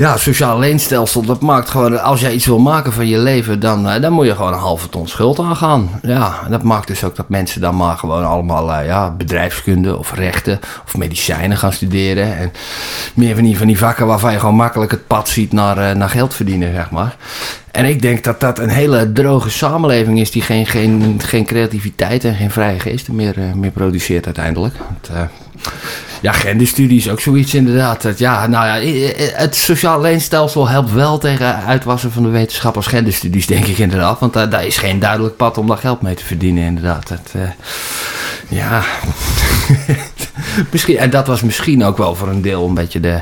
Ja, 0.00 0.16
sociaal 0.16 0.58
leenstelsel, 0.58 1.22
dat 1.22 1.40
maakt 1.40 1.70
gewoon, 1.70 2.02
als 2.02 2.20
jij 2.20 2.32
iets 2.32 2.46
wil 2.46 2.58
maken 2.58 2.92
van 2.92 3.06
je 3.06 3.18
leven, 3.18 3.60
dan, 3.60 3.88
eh, 3.88 4.02
dan 4.02 4.12
moet 4.12 4.26
je 4.26 4.34
gewoon 4.34 4.52
een 4.52 4.58
halve 4.58 4.88
ton 4.88 5.08
schuld 5.08 5.38
aangaan. 5.38 5.90
Ja, 6.02 6.40
en 6.44 6.50
dat 6.50 6.62
maakt 6.62 6.86
dus 6.86 7.04
ook 7.04 7.16
dat 7.16 7.28
mensen 7.28 7.60
dan 7.60 7.76
maar 7.76 7.96
gewoon 7.96 8.24
allemaal 8.24 8.72
eh, 8.72 8.86
ja, 8.86 9.10
bedrijfskunde 9.10 9.98
of 9.98 10.14
rechten 10.14 10.60
of 10.84 10.96
medicijnen 10.96 11.56
gaan 11.56 11.72
studeren. 11.72 12.36
En 12.36 12.52
meer 13.14 13.34
van 13.34 13.44
die, 13.44 13.58
van 13.58 13.66
die 13.66 13.78
vakken 13.78 14.06
waarvan 14.06 14.32
je 14.32 14.38
gewoon 14.38 14.54
makkelijk 14.54 14.90
het 14.90 15.06
pad 15.06 15.28
ziet 15.28 15.52
naar, 15.52 15.78
eh, 15.78 15.96
naar 15.96 16.10
geld 16.10 16.34
verdienen, 16.34 16.74
zeg 16.74 16.90
maar. 16.90 17.16
En 17.70 17.84
ik 17.84 18.02
denk 18.02 18.24
dat 18.24 18.40
dat 18.40 18.58
een 18.58 18.68
hele 18.68 19.12
droge 19.12 19.50
samenleving 19.50 20.20
is 20.20 20.30
die 20.30 20.42
geen, 20.42 20.66
geen, 20.66 21.20
geen 21.24 21.44
creativiteit 21.44 22.24
en 22.24 22.34
geen 22.34 22.50
vrije 22.50 22.78
geesten 22.80 23.14
meer, 23.14 23.34
meer 23.54 23.70
produceert 23.70 24.24
uiteindelijk. 24.24 24.74
Eh, 25.12 25.22
ja, 26.20 26.32
genderstudies 26.32 27.08
ook 27.08 27.20
zoiets 27.20 27.54
inderdaad. 27.54 28.02
Het, 28.02 28.18
ja, 28.18 28.46
nou 28.46 28.66
ja, 28.66 29.00
het 29.34 29.56
sociaal 29.56 30.00
leenstelsel 30.00 30.68
helpt 30.68 30.92
wel 30.92 31.18
tegen 31.18 31.64
uitwassen 31.64 32.12
van 32.12 32.22
de 32.22 32.28
wetenschap 32.28 32.76
als 32.76 32.86
genderstudies, 32.86 33.46
denk 33.46 33.66
ik 33.66 33.78
inderdaad. 33.78 34.20
Want 34.20 34.32
daar, 34.32 34.66
is 34.66 34.76
geen 34.76 34.98
duidelijk 34.98 35.36
pad 35.36 35.58
om 35.58 35.66
daar 35.66 35.78
geld 35.78 36.02
mee 36.02 36.14
te 36.14 36.24
verdienen, 36.24 36.64
inderdaad. 36.64 37.12
Eh, 37.32 37.40
ja, 38.48 38.82
misschien, 40.72 40.98
en 40.98 41.10
dat 41.10 41.26
was 41.26 41.42
misschien 41.42 41.84
ook 41.84 41.96
wel 41.98 42.14
voor 42.14 42.28
een 42.28 42.42
deel 42.42 42.66
een 42.66 42.74
beetje 42.74 43.00
de, 43.00 43.20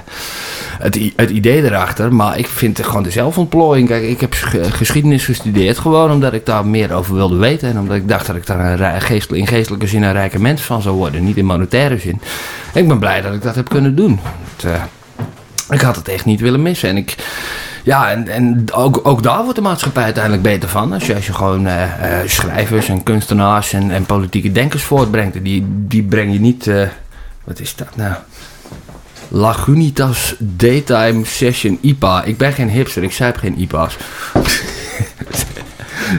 het, 0.78 0.98
het 1.16 1.30
idee 1.30 1.62
erachter. 1.64 2.14
Maar 2.14 2.38
ik 2.38 2.46
vind 2.46 2.76
het 2.76 2.86
gewoon 2.86 3.02
de 3.02 3.10
zelfontplooiing. 3.10 3.88
Kijk, 3.88 4.02
ik 4.02 4.20
heb 4.20 4.32
ge- 4.34 4.72
geschiedenis 4.72 5.24
gestudeerd 5.24 5.78
gewoon 5.78 6.10
omdat 6.10 6.32
ik 6.32 6.46
daar 6.46 6.66
meer 6.66 6.92
over 6.92 7.14
wilde 7.14 7.36
weten. 7.36 7.68
En 7.68 7.78
omdat 7.78 7.96
ik 7.96 8.08
dacht 8.08 8.26
dat 8.26 8.36
ik 8.36 8.46
daar 8.46 8.80
een 8.94 9.00
geestel- 9.00 9.36
in 9.36 9.46
geestelijke 9.46 9.86
zin 9.86 10.02
een 10.02 10.12
rijke 10.12 10.40
mens 10.40 10.62
van 10.62 10.82
zou 10.82 10.96
worden. 10.96 11.24
Niet 11.24 11.36
in 11.36 11.44
monetaire 11.44 11.98
zin. 11.98 12.20
Ik 12.74 12.88
ben 12.88 12.98
blij 12.98 13.20
dat 13.20 13.34
ik 13.34 13.42
dat 13.42 13.54
heb 13.54 13.68
kunnen 13.68 13.94
doen. 13.94 14.20
Eh, 14.64 14.82
ik 15.70 15.80
had 15.80 15.96
het 15.96 16.08
echt 16.08 16.24
niet 16.24 16.40
willen 16.40 16.62
missen. 16.62 16.88
En 16.88 16.96
ik... 16.96 17.14
Ja, 17.82 18.10
en, 18.10 18.28
en 18.28 18.64
ook, 18.72 19.00
ook 19.02 19.22
daar 19.22 19.40
wordt 19.42 19.54
de 19.56 19.60
maatschappij 19.62 20.02
uiteindelijk 20.04 20.42
beter 20.42 20.68
van. 20.68 20.92
Als 20.92 21.06
je, 21.06 21.14
als 21.14 21.26
je 21.26 21.32
gewoon 21.32 21.66
eh, 21.66 21.82
eh, 22.20 22.28
schrijvers 22.28 22.88
en 22.88 23.02
kunstenaars 23.02 23.72
en, 23.72 23.90
en 23.90 24.04
politieke 24.06 24.52
denkers 24.52 24.82
voortbrengt. 24.82 25.36
En 25.36 25.42
Die, 25.42 25.64
die 25.68 26.02
breng 26.02 26.32
je 26.32 26.40
niet... 26.40 26.66
eh, 26.66 26.82
wat 27.44 27.60
is 27.60 27.76
dat 27.76 27.96
nou? 27.96 28.14
Lagunitas 29.28 30.34
Daytime 30.38 31.24
Session 31.24 31.78
IPA. 31.80 32.22
Ik 32.24 32.36
ben 32.36 32.52
geen 32.52 32.68
hipster, 32.70 33.02
ik 33.02 33.12
zuip 33.12 33.36
geen 33.36 33.58
IPA's. 33.60 33.96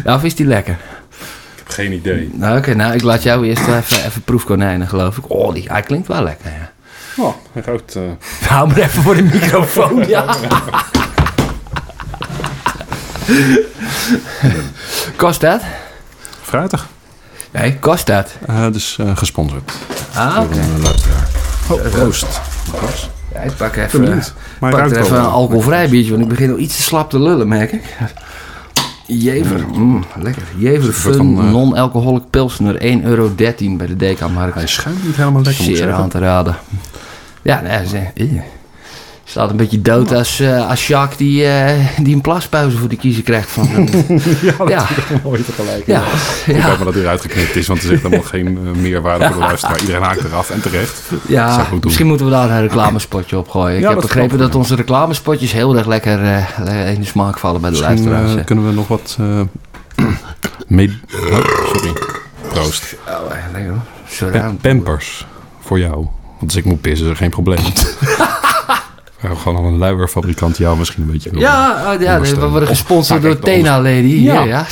nou, 0.04 0.16
of 0.18 0.24
is 0.24 0.36
die 0.36 0.46
lekker? 0.46 0.74
Ik 0.74 1.58
heb 1.58 1.68
geen 1.68 1.92
idee. 1.94 2.30
Nou, 2.34 2.58
oké, 2.58 2.74
nou, 2.76 2.94
ik 2.94 3.02
laat 3.02 3.24
jou 3.24 3.48
eerst 3.48 3.68
even, 3.68 4.06
even 4.06 4.22
proefkonijnen, 4.22 4.88
geloof 4.88 5.18
ik. 5.18 5.24
Oh, 5.32 5.54
die, 5.54 5.66
hij 5.68 5.82
klinkt 5.82 6.08
wel 6.08 6.24
lekker, 6.24 6.52
ja. 6.52 6.72
Oh, 7.24 7.34
hij 7.54 7.62
ruikt... 7.66 7.96
eh, 7.96 8.02
Hou 8.48 8.68
maar 8.68 8.78
even 8.78 9.04
voor 9.04 9.16
de 9.16 9.24
microfoon, 9.24 10.08
ja. 10.08 10.36
Kost 15.16 15.42
dat? 15.42 15.62
fruitig. 16.42 16.88
Nee, 17.52 17.80
kost 17.80 18.08
dat? 18.08 18.38
Eh, 18.48 18.72
dus 18.72 18.98
eh, 19.00 19.18
gesponsord. 19.18 19.72
Ah, 20.14 20.40
oké. 20.44 20.60
Een 20.60 20.82
luisteraar. 20.82 21.28
Oh, 21.70 21.82
proost. 21.90 22.42
Ja, 23.34 23.40
ik 23.40 23.56
pak 23.56 23.76
even. 23.76 24.24
Maar 24.60 24.72
pak 24.72 24.92
er 24.92 24.98
even 24.98 25.18
een 25.18 25.26
alcoholvrij 25.26 25.90
biertje, 25.90 26.12
want 26.12 26.24
ik 26.24 26.30
begin 26.30 26.52
al 26.52 26.58
iets 26.58 26.76
te 26.76 26.82
slap 26.82 27.10
te 27.10 27.20
lullen, 27.20 27.48
merk 27.48 27.72
ik. 27.72 27.84
Jever, 29.06 29.66
mm, 29.74 30.04
lekker. 30.22 30.44
Jever 30.58 30.94
soort 30.94 31.16
Fun 31.16 31.36
van, 31.36 31.46
eh, 31.46 31.52
Non-Alcoholic 31.52 32.24
Pilsner, 32.30 32.76
1,13 32.82 33.06
euro 33.06 33.32
bij 33.78 33.88
de 33.88 33.96
DK-markt. 33.96 34.56
Hij 34.56 34.68
schuimt 34.68 35.04
niet 35.06 35.16
helemaal 35.16 35.42
lekker, 35.42 35.64
Zeer 35.64 35.92
aan 35.92 36.10
te 36.10 36.20
raden. 36.20 36.58
Ja, 37.42 37.62
nee, 37.62 37.88
ze, 37.88 37.98
eh. 37.98 38.42
Staat 39.30 39.50
een 39.50 39.56
beetje 39.58 39.82
dood 39.82 40.12
als, 40.14 40.40
eh, 40.40 40.70
als 40.70 40.88
Jacques 40.88 41.18
die, 41.18 41.46
eh, 41.46 41.86
die 42.02 42.16
een 42.16 42.22
plaspauze 42.22 42.78
voor 42.78 42.90
de 42.90 42.96
kiezer 42.96 43.24
krijgt. 43.24 43.50
Van, 43.50 43.68
ja, 44.42 44.54
dat 44.58 44.70
Ja. 44.70 44.82
is 44.90 45.22
mooi 45.24 45.44
tegelijk. 45.46 45.84
ja, 45.86 46.02
Ik 46.46 46.56
ja, 46.56 46.62
hoop 46.68 46.76
maar 46.76 46.86
dat 46.86 46.94
hij 46.94 47.04
eruit 47.04 47.22
geknipt 47.22 47.56
is, 47.56 47.68
want 47.68 47.80
er 47.82 47.88
zit 47.88 48.02
helemaal 48.02 48.24
geen 48.26 48.48
eh, 48.48 48.82
meerwaarde 48.82 49.26
voor 49.26 49.34
de 49.34 49.40
luisteraar. 49.40 49.80
Iedereen 49.80 50.02
haakt 50.02 50.24
eraf 50.24 50.50
en 50.50 50.62
terecht. 50.62 51.02
ja 51.28 51.68
misschien 51.84 52.08
moeten 52.08 52.26
we 52.26 52.32
daar 52.32 52.50
een 52.50 52.62
reclamespotje 52.62 53.38
op 53.38 53.50
gooien. 53.50 53.78
Ik 53.78 53.84
heb 53.84 53.94
dat 53.94 54.02
begrepen 54.02 54.38
dat 54.38 54.56
onze 54.56 54.76
reclamespotjes 54.76 55.52
heel 55.52 55.78
erg 55.78 55.86
lekker 55.88 56.24
eh, 56.24 56.94
in 56.94 57.00
de 57.00 57.06
smaak 57.08 57.38
vallen 57.40 57.62
bij 57.62 57.70
de 57.72 57.76
Misschien 57.80 58.10
luisteraars. 58.10 58.46
kunnen 58.46 58.68
we 58.68 58.74
nog 58.74 58.88
wat... 58.88 59.18
eh 59.20 60.06
mee... 60.68 61.00
oh, 61.32 61.38
sorry. 61.74 61.94
Proost. 62.50 62.96
Oh, 63.08 63.32
lekker 63.54 63.72
hoor. 64.42 64.54
Pampers 64.62 65.26
voor 65.60 65.80
jou. 65.80 65.94
Want 66.40 66.52
als 66.52 66.56
ik 66.56 66.66
moet 66.66 66.82
pissen, 66.82 67.06
is 67.06 67.12
er 67.12 67.18
geen 67.18 67.30
probleem. 67.30 67.60
Gewoon 69.24 69.58
aan 69.58 69.66
een 69.66 69.78
luierfabrikant 69.78 70.58
jou 70.58 70.78
misschien 70.78 71.04
een 71.04 71.12
beetje. 71.12 71.30
Ja, 71.34 71.94
oh, 71.94 72.02
ja 72.02 72.20
we 72.20 72.48
worden 72.50 72.68
gesponsord 72.70 73.22
Nou, 73.22 73.34
door 73.34 73.44
Tena 73.44 73.76
Lady. 73.82 74.06
Ja. 74.22 74.34
Ja, 74.44 74.44
ja. 74.44 74.66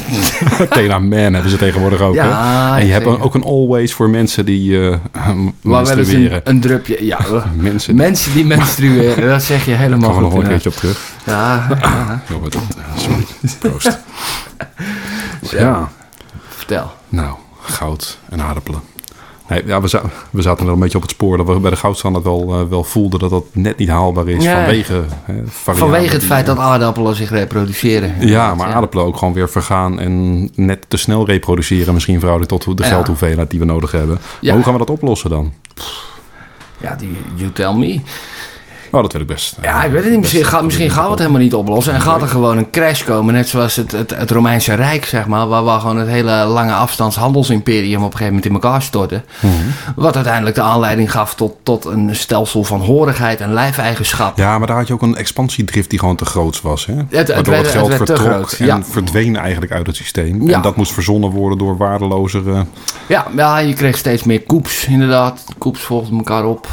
Tena 0.75 0.99
Man 0.99 1.33
hebben 1.33 1.49
ze 1.51 1.57
tegenwoordig 1.57 1.99
ook. 2.01 2.13
Ja, 2.15 2.73
hè? 2.73 2.79
En 2.79 2.85
je 2.85 2.91
hebt 2.91 3.05
ook 3.05 3.35
een 3.35 3.43
always 3.43 3.93
voor 3.93 4.09
mensen 4.09 4.45
die 4.45 4.89
eh 4.89 4.95
eens 5.79 5.93
menstrueren. 5.93 6.41
een, 6.43 6.55
een 6.55 6.59
drupje. 6.61 7.05
Ja, 7.05 7.17
Mensen, 7.55 7.95
daar 7.97 8.05
mensen 8.05 8.33
die 8.33 8.45
menstrueren, 8.45 9.27
dat 9.29 9.43
zeg 9.43 9.65
je 9.65 9.71
helemaal 9.71 10.09
gaan 10.09 10.17
we 10.17 10.23
nog 10.23 10.31
goed. 10.33 10.41
een 10.43 10.47
keertje 10.49 10.69
op 10.69 10.75
terug. 10.75 10.99
Ja, 11.23 11.67
ja, 11.81 12.21
wat- 12.41 12.57
sorry. 12.97 13.25
Proost. 13.59 13.97
Ja. 15.51 15.89
vertel. 16.49 16.91
Nou, 17.09 17.35
goud 17.61 18.17
en 18.29 18.41
aardappelen. 18.41 18.81
Nee, 19.49 19.63
ja, 19.65 19.81
we, 19.81 19.87
za- 19.87 20.01
we 20.29 20.41
zaten 20.41 20.65
wel 20.65 20.73
een 20.73 20.79
beetje 20.79 20.95
op 20.97 21.01
het 21.03 21.11
spoor 21.11 21.37
dat 21.37 21.47
we 21.47 21.59
bij 21.59 21.69
de 21.71 21.77
goudstandaard 21.77 22.23
wel, 22.25 22.53
eh, 22.53 22.69
wel 22.69 22.83
voelden 22.83 23.19
dat 23.19 23.29
dat 23.29 23.43
net 23.51 23.77
niet 23.77 23.89
haalbaar 23.89 24.27
is 24.27 24.43
Ja. 24.43 24.55
vanwege 24.55 25.03
hè, 25.23 25.41
Vanwege 25.47 26.13
het 26.13 26.23
feit 26.23 26.45
dat 26.45 26.57
aardappelen 26.57 27.15
zich 27.15 27.29
reproduceren. 27.29 28.27
Ja, 28.27 28.55
maar 28.55 28.67
aardappelen 28.73 29.05
ook 29.05 29.17
gewoon 29.17 29.33
weer 29.33 29.49
vergaan 29.49 29.99
en 29.99 30.49
net 30.55 30.85
te 30.87 30.97
snel 30.97 31.25
reproduceren. 31.25 31.93
Misschien 31.93 32.19
verhouding 32.19 32.49
tot 32.49 32.77
de 32.77 32.83
Ja. 32.83 32.89
geldhoeveelheid 32.89 33.49
die 33.49 33.59
we 33.59 33.65
nodig 33.65 33.91
hebben. 33.91 34.19
Maar 34.41 34.53
hoe 34.53 34.63
gaan 34.63 34.73
we 34.73 34.79
dat 34.79 34.89
oplossen 34.89 35.29
dan? 35.29 35.53
Ja, 36.77 36.95
die, 36.95 37.17
you 37.35 37.51
tell 37.51 37.73
me. 37.73 37.99
Oh, 38.91 39.01
dat 39.01 39.11
wil 39.11 39.21
ik 39.21 39.27
best. 39.27 39.55
Ja, 39.61 39.83
ik 39.83 39.91
weet 39.91 40.01
het 40.03 40.11
niet. 40.11 40.19
Misschien, 40.19 40.45
gaat, 40.45 40.63
misschien 40.63 40.89
gaan 40.89 41.03
we 41.03 41.09
het 41.09 41.19
helemaal 41.19 41.41
niet 41.41 41.53
oplossen. 41.53 41.93
En 41.93 42.01
gaat 42.01 42.21
er 42.21 42.27
gewoon 42.27 42.57
een 42.57 42.69
crash 42.69 43.03
komen, 43.03 43.33
net 43.33 43.47
zoals 43.49 43.75
het, 43.75 43.91
het, 43.91 44.15
het 44.15 44.31
Romeinse 44.31 44.73
Rijk, 44.73 45.05
zeg 45.05 45.27
maar. 45.27 45.47
Waar, 45.47 45.63
waar 45.63 45.79
gewoon 45.79 45.97
het 45.97 46.07
hele 46.07 46.31
lange 46.45 46.73
afstands 46.73 47.15
handelsimperium 47.15 47.97
op 47.97 48.11
een 48.11 48.17
gegeven 48.17 48.33
moment 48.33 48.45
in 48.45 48.53
elkaar 48.53 48.81
stortte. 48.81 49.23
Mhm. 49.39 49.53
Wat 49.95 50.15
uiteindelijk 50.15 50.55
de 50.55 50.61
aanleiding 50.61 51.11
gaf 51.11 51.35
tot, 51.35 51.55
tot 51.63 51.85
een 51.85 52.15
stelsel 52.15 52.63
van 52.63 52.81
horigheid 52.81 53.41
en 53.41 53.53
lijfeigenschap. 53.53 54.38
Ja, 54.38 54.57
maar 54.57 54.67
daar 54.67 54.77
had 54.77 54.88
je 54.88 54.93
ook 54.93 55.01
een 55.01 55.15
expansiedrift 55.15 55.89
die 55.89 55.99
gewoon 55.99 56.15
te 56.15 56.25
groot 56.25 56.61
was. 56.61 56.85
Hè? 56.85 56.93
het 56.93 57.09
Waardoor 57.09 57.35
het, 57.38 57.47
werd- 57.47 57.63
het 57.65 57.71
geld 57.73 57.93
vertrok 57.93 58.17
groot, 58.19 58.53
en 58.53 58.65
ja. 58.65 58.83
verdween 58.83 59.35
eigenlijk 59.35 59.71
uit 59.71 59.88
het 59.88 59.95
systeem. 59.95 60.47
Ja. 60.47 60.55
En 60.55 60.61
dat 60.61 60.75
moest 60.75 60.93
verzonnen 60.93 61.29
worden 61.29 61.57
door 61.57 61.77
waardelozere... 61.77 62.65
Ja, 63.07 63.25
ja, 63.35 63.57
je 63.57 63.73
kreeg 63.73 63.97
steeds 63.97 64.23
meer 64.23 64.41
koeps, 64.41 64.85
inderdaad. 64.85 65.43
Koeps 65.57 65.81
volgden 65.81 66.17
elkaar 66.17 66.45
op. 66.45 66.67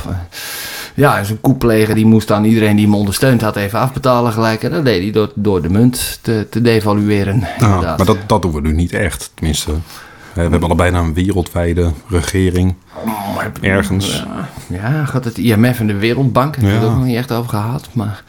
Ja, 0.95 1.25
zo'n 1.25 1.41
koepleger 1.41 1.95
die 1.95 2.04
moest 2.05 2.29
dan 2.29 2.45
iedereen 2.45 2.77
die 2.77 2.85
hem 2.85 2.95
ondersteund 2.95 3.41
had 3.41 3.57
even 3.57 3.79
afbetalen 3.79 4.33
gelijk. 4.33 4.63
En 4.63 4.71
dat 4.71 4.85
deed 4.85 5.03
hij 5.03 5.11
door, 5.13 5.31
door 5.35 5.63
de 5.63 5.69
munt 5.71 6.19
te, 6.23 6.47
te 6.51 6.61
devalueren. 6.61 7.39
Nou, 7.39 7.53
inderdaad. 7.59 7.97
maar 7.97 8.07
dat, 8.07 8.17
dat 8.27 8.43
doen 8.43 8.53
we 8.53 8.61
nu 8.61 8.73
niet 8.73 8.93
echt, 8.93 9.31
tenminste. 9.35 9.71
Eh, 9.71 9.77
We 10.35 10.41
hebben 10.51 10.69
al 10.69 10.75
bijna 10.75 10.99
een 11.01 11.15
wereldwijde 11.15 11.91
regering 12.09 12.75
Maar- 13.35 13.53
ergens. 13.61 14.25
Ja, 14.67 15.05
gaat 15.05 15.25
het 15.25 15.39
IMF 15.39 15.81
en 15.81 15.87
de 15.87 15.95
Wereldbank. 15.95 16.61
Daar 16.61 16.71
hebben 16.71 16.81
we 16.81 16.85
Ja. 16.85 16.87
het 16.87 16.91
ook 16.93 16.99
nog 16.99 17.07
niet 17.09 17.17
echt 17.17 17.33
over 17.33 17.51
gehad. 17.51 17.89
Maar 17.93 18.23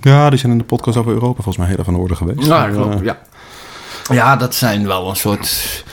Ja, 0.00 0.30
die 0.30 0.38
zijn 0.38 0.52
in 0.52 0.58
de 0.58 0.64
podcast 0.64 0.96
over 0.96 1.12
Europa 1.12 1.34
volgens 1.34 1.56
mij 1.56 1.66
heel 1.66 1.76
erg 1.76 1.86
aan 1.86 1.94
de 1.94 2.00
orde 2.00 2.14
geweest. 2.14 2.46
ja, 2.46 2.68
klopt, 2.68 2.94
eh, 2.94 3.04
ja. 3.04 3.18
ja, 4.12 4.36
dat 4.36 4.54
zijn 4.54 4.86
wel 4.86 5.08
een 5.08 5.16
soort... 5.16 5.84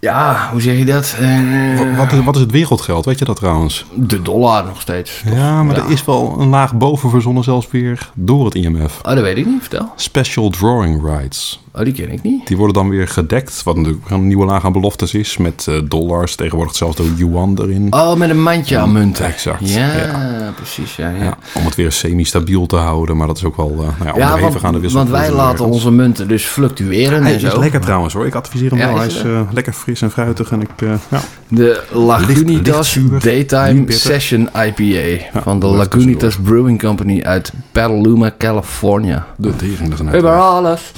Ja, 0.00 0.48
hoe 0.52 0.60
zeg 0.60 0.78
je 0.78 0.84
dat? 0.84 1.16
Eh, 1.20 1.78
Wat, 1.78 1.96
wat 1.96 2.12
is, 2.12 2.24
wat 2.24 2.34
is 2.34 2.40
het 2.40 2.50
wereldgeld? 2.50 3.04
Weet 3.04 3.18
je 3.18 3.24
dat 3.24 3.36
trouwens? 3.36 3.84
de 3.94 4.22
dollar 4.22 4.64
nog 4.64 4.80
steeds. 4.80 5.22
toch? 5.26 5.34
Ja, 5.34 5.62
maar 5.62 5.76
Ja. 5.76 5.84
er 5.84 5.90
is 5.90 6.04
wel 6.04 6.36
een 6.38 6.48
laag 6.48 6.74
boven 6.74 7.10
verzonnen 7.10 7.44
zelfs 7.44 7.68
weer 7.70 8.10
door 8.14 8.44
het 8.44 8.54
IMF. 8.54 8.98
Oh, 9.02 9.14
dat 9.14 9.20
weet 9.22 9.36
ik 9.36 9.46
niet. 9.46 9.60
Vertel. 9.60 9.92
Special 9.96 10.50
drawing 10.50 11.04
rights. 11.04 11.60
Oh, 11.78 11.84
die 11.84 11.92
ken 11.92 12.10
ik 12.10 12.22
niet. 12.22 12.46
Die 12.46 12.56
worden 12.56 12.74
dan 12.74 12.88
weer 12.88 13.08
gedekt, 13.08 13.62
wat 13.62 13.76
natuurlijk 13.76 14.10
een 14.10 14.26
nieuwe 14.26 14.44
laag 14.44 14.64
aan 14.64 14.72
beloftes 14.72 15.14
is, 15.14 15.36
met 15.36 15.66
eh, 15.68 15.74
dollars, 15.88 16.34
tegenwoordig 16.34 16.76
zelfs 16.76 16.96
de 16.96 17.12
yuan 17.16 17.58
erin. 17.60 17.86
Oh, 17.92 18.14
met 18.14 18.30
een 18.30 18.42
mandje 18.42 18.78
aan 18.78 18.92
munten. 18.92 19.24
Exact, 19.24 19.70
Ja, 19.72 19.92
ja. 19.96 20.52
precies. 20.56 20.96
Ja, 20.96 21.10
ja. 21.10 21.22
Ja, 21.24 21.38
om 21.54 21.64
het 21.64 21.74
weer 21.74 21.92
semi-stabiel 21.92 22.66
te 22.66 22.76
houden, 22.76 23.16
maar 23.16 23.26
dat 23.26 23.36
is 23.36 23.44
ook 23.44 23.56
wel 23.56 23.70
uh, 23.70 24.04
nou 24.04 24.18
ja, 24.18 24.40
want, 24.40 24.64
aan 24.64 24.72
de 24.72 24.80
wissel. 24.80 24.98
want 24.98 25.10
wij 25.10 25.32
laten 25.32 25.64
onze 25.64 25.90
munten 25.90 26.28
dus 26.28 26.44
fluctueren 26.44 27.22
Hij 27.22 27.30
en 27.34 27.40
is 27.40 27.50
zo. 27.50 27.58
lekker 27.58 27.80
trouwens 27.80 28.14
hoor. 28.14 28.26
Ik 28.26 28.34
adviseer 28.34 28.70
hem 28.70 28.78
Ja, 28.78 28.86
wel. 28.86 28.96
Hij 28.96 29.06
is 29.06 29.16
is 29.16 29.22
eh, 29.22 29.40
lekker 29.52 29.72
fris 29.72 30.02
en 30.02 30.10
fruitig. 30.10 30.50
En 30.50 30.60
ik, 30.60 30.68
ja. 31.10 31.20
De 31.48 31.82
Lagunitas 31.92 32.98
Daytime. 33.18 33.92
Session 33.92 34.48
IPA 34.66 35.40
van 35.40 35.60
de 35.60 35.66
dat 35.66 35.72
is 35.72 35.78
Lagunitas 35.78 36.36
Brewing 36.36 36.82
Company 36.82 37.22
uit 37.22 37.52
Petaluma, 37.72 38.34
California. 38.38 39.26
De 39.36 39.56
tering 39.56 39.98
er 39.98 40.16
Over 40.16 40.38
alles. 40.40 40.92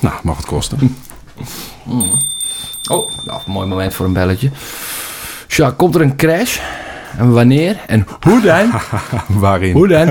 Nou, 0.00 0.14
mag 0.22 0.36
het 0.36 0.46
kosten. 0.46 0.96
Oh, 2.90 3.10
nou, 3.24 3.40
mooi 3.46 3.68
moment 3.68 3.94
voor 3.94 4.06
een 4.06 4.12
belletje. 4.12 4.50
Sja, 5.46 5.70
komt 5.70 5.94
er 5.94 6.00
een 6.00 6.16
crash? 6.16 6.58
En 7.16 7.32
wanneer? 7.32 7.76
En 7.86 8.06
hoe 8.20 8.40
dan? 8.40 8.70
Waarin? 9.40 9.72
Hoe 9.72 9.88
dan? 9.88 10.08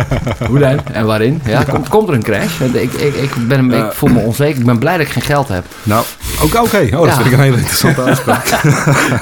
Hoe 0.47 0.59
dan? 0.59 0.79
En 0.91 1.05
waarin? 1.05 1.41
Ja, 1.45 1.63
komt, 1.63 1.87
komt 1.89 2.07
er 2.07 2.13
een 2.13 2.23
crash? 2.23 2.59
Ik, 2.59 2.93
ik, 2.93 3.13
ik, 3.15 3.47
ben, 3.47 3.59
een- 3.71 3.85
ik 3.85 3.91
voel 3.93 4.09
me 4.09 4.19
onzeker. 4.19 4.59
Ik 4.59 4.65
ben 4.65 4.79
blij 4.79 4.97
dat 4.97 5.05
ik 5.05 5.11
geen 5.11 5.23
geld 5.23 5.47
heb. 5.47 5.65
Nou, 5.83 6.03
oké, 6.43 6.57
oké. 6.59 6.77
Oh, 6.77 6.91
dat 6.91 7.05
Ja. 7.05 7.13
vind 7.13 7.25
ik 7.25 7.31
een 7.33 7.39
hele 7.39 7.55
interessante 7.57 8.01
uitspraak. 8.01 8.45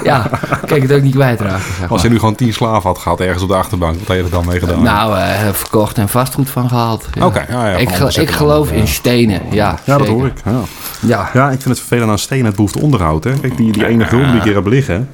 Ja, 0.04 0.30
kijk 0.66 0.82
het 0.82 0.92
ook 0.94 1.02
niet 1.02 1.14
kwijtraken. 1.16 1.62
Zeg 1.80 1.90
Als 1.90 2.02
je 2.02 2.08
maar. 2.08 2.10
nu 2.16 2.20
gewoon 2.20 2.36
tien 2.36 2.54
slaven 2.54 2.82
had 2.90 2.98
gehad 2.98 3.20
ergens 3.20 3.44
op 3.44 3.50
de 3.50 3.56
achterbank, 3.56 3.98
wat 4.00 4.08
had 4.08 4.18
je 4.18 4.24
er 4.24 4.30
dan 4.30 4.46
mee 4.46 4.60
gedaan? 4.60 4.84
Nou, 4.84 5.18
eh, 5.18 5.50
verkocht 5.54 5.98
en 5.98 6.10
vastgoed 6.10 6.50
van 6.50 6.70
gehaald. 6.70 7.06
Ja. 7.14 7.26
Oké, 7.26 7.46
ja, 7.50 7.70
ja, 7.70 7.76
ik, 7.78 7.90
ik 8.16 8.32
geloof 8.32 8.68
dan, 8.68 8.76
in 8.76 8.82
ja. 8.82 8.88
stenen, 8.88 9.42
ja. 9.52 9.80
ja, 9.84 9.98
dat 9.98 10.08
hoor 10.08 10.26
ik. 10.26 10.34
Ja. 10.46 10.52
Ja. 11.00 11.30
ja, 11.34 11.46
ik 11.46 11.62
vind 11.62 11.70
het 11.70 11.80
vervelend 11.80 12.10
aan 12.12 12.20
stenen. 12.20 12.46
Het 12.46 12.56
behoeft 12.56 12.76
onderhoud. 12.82 13.24
Hè. 13.24 13.32
Kijk, 13.40 13.58
die, 13.58 13.72
die 13.72 13.86
ene 13.88 14.06
gulden 14.06 14.28
die 14.28 14.38
ik 14.38 14.44
hier 14.44 14.56
heb 14.56 14.66
liggen, 14.68 15.10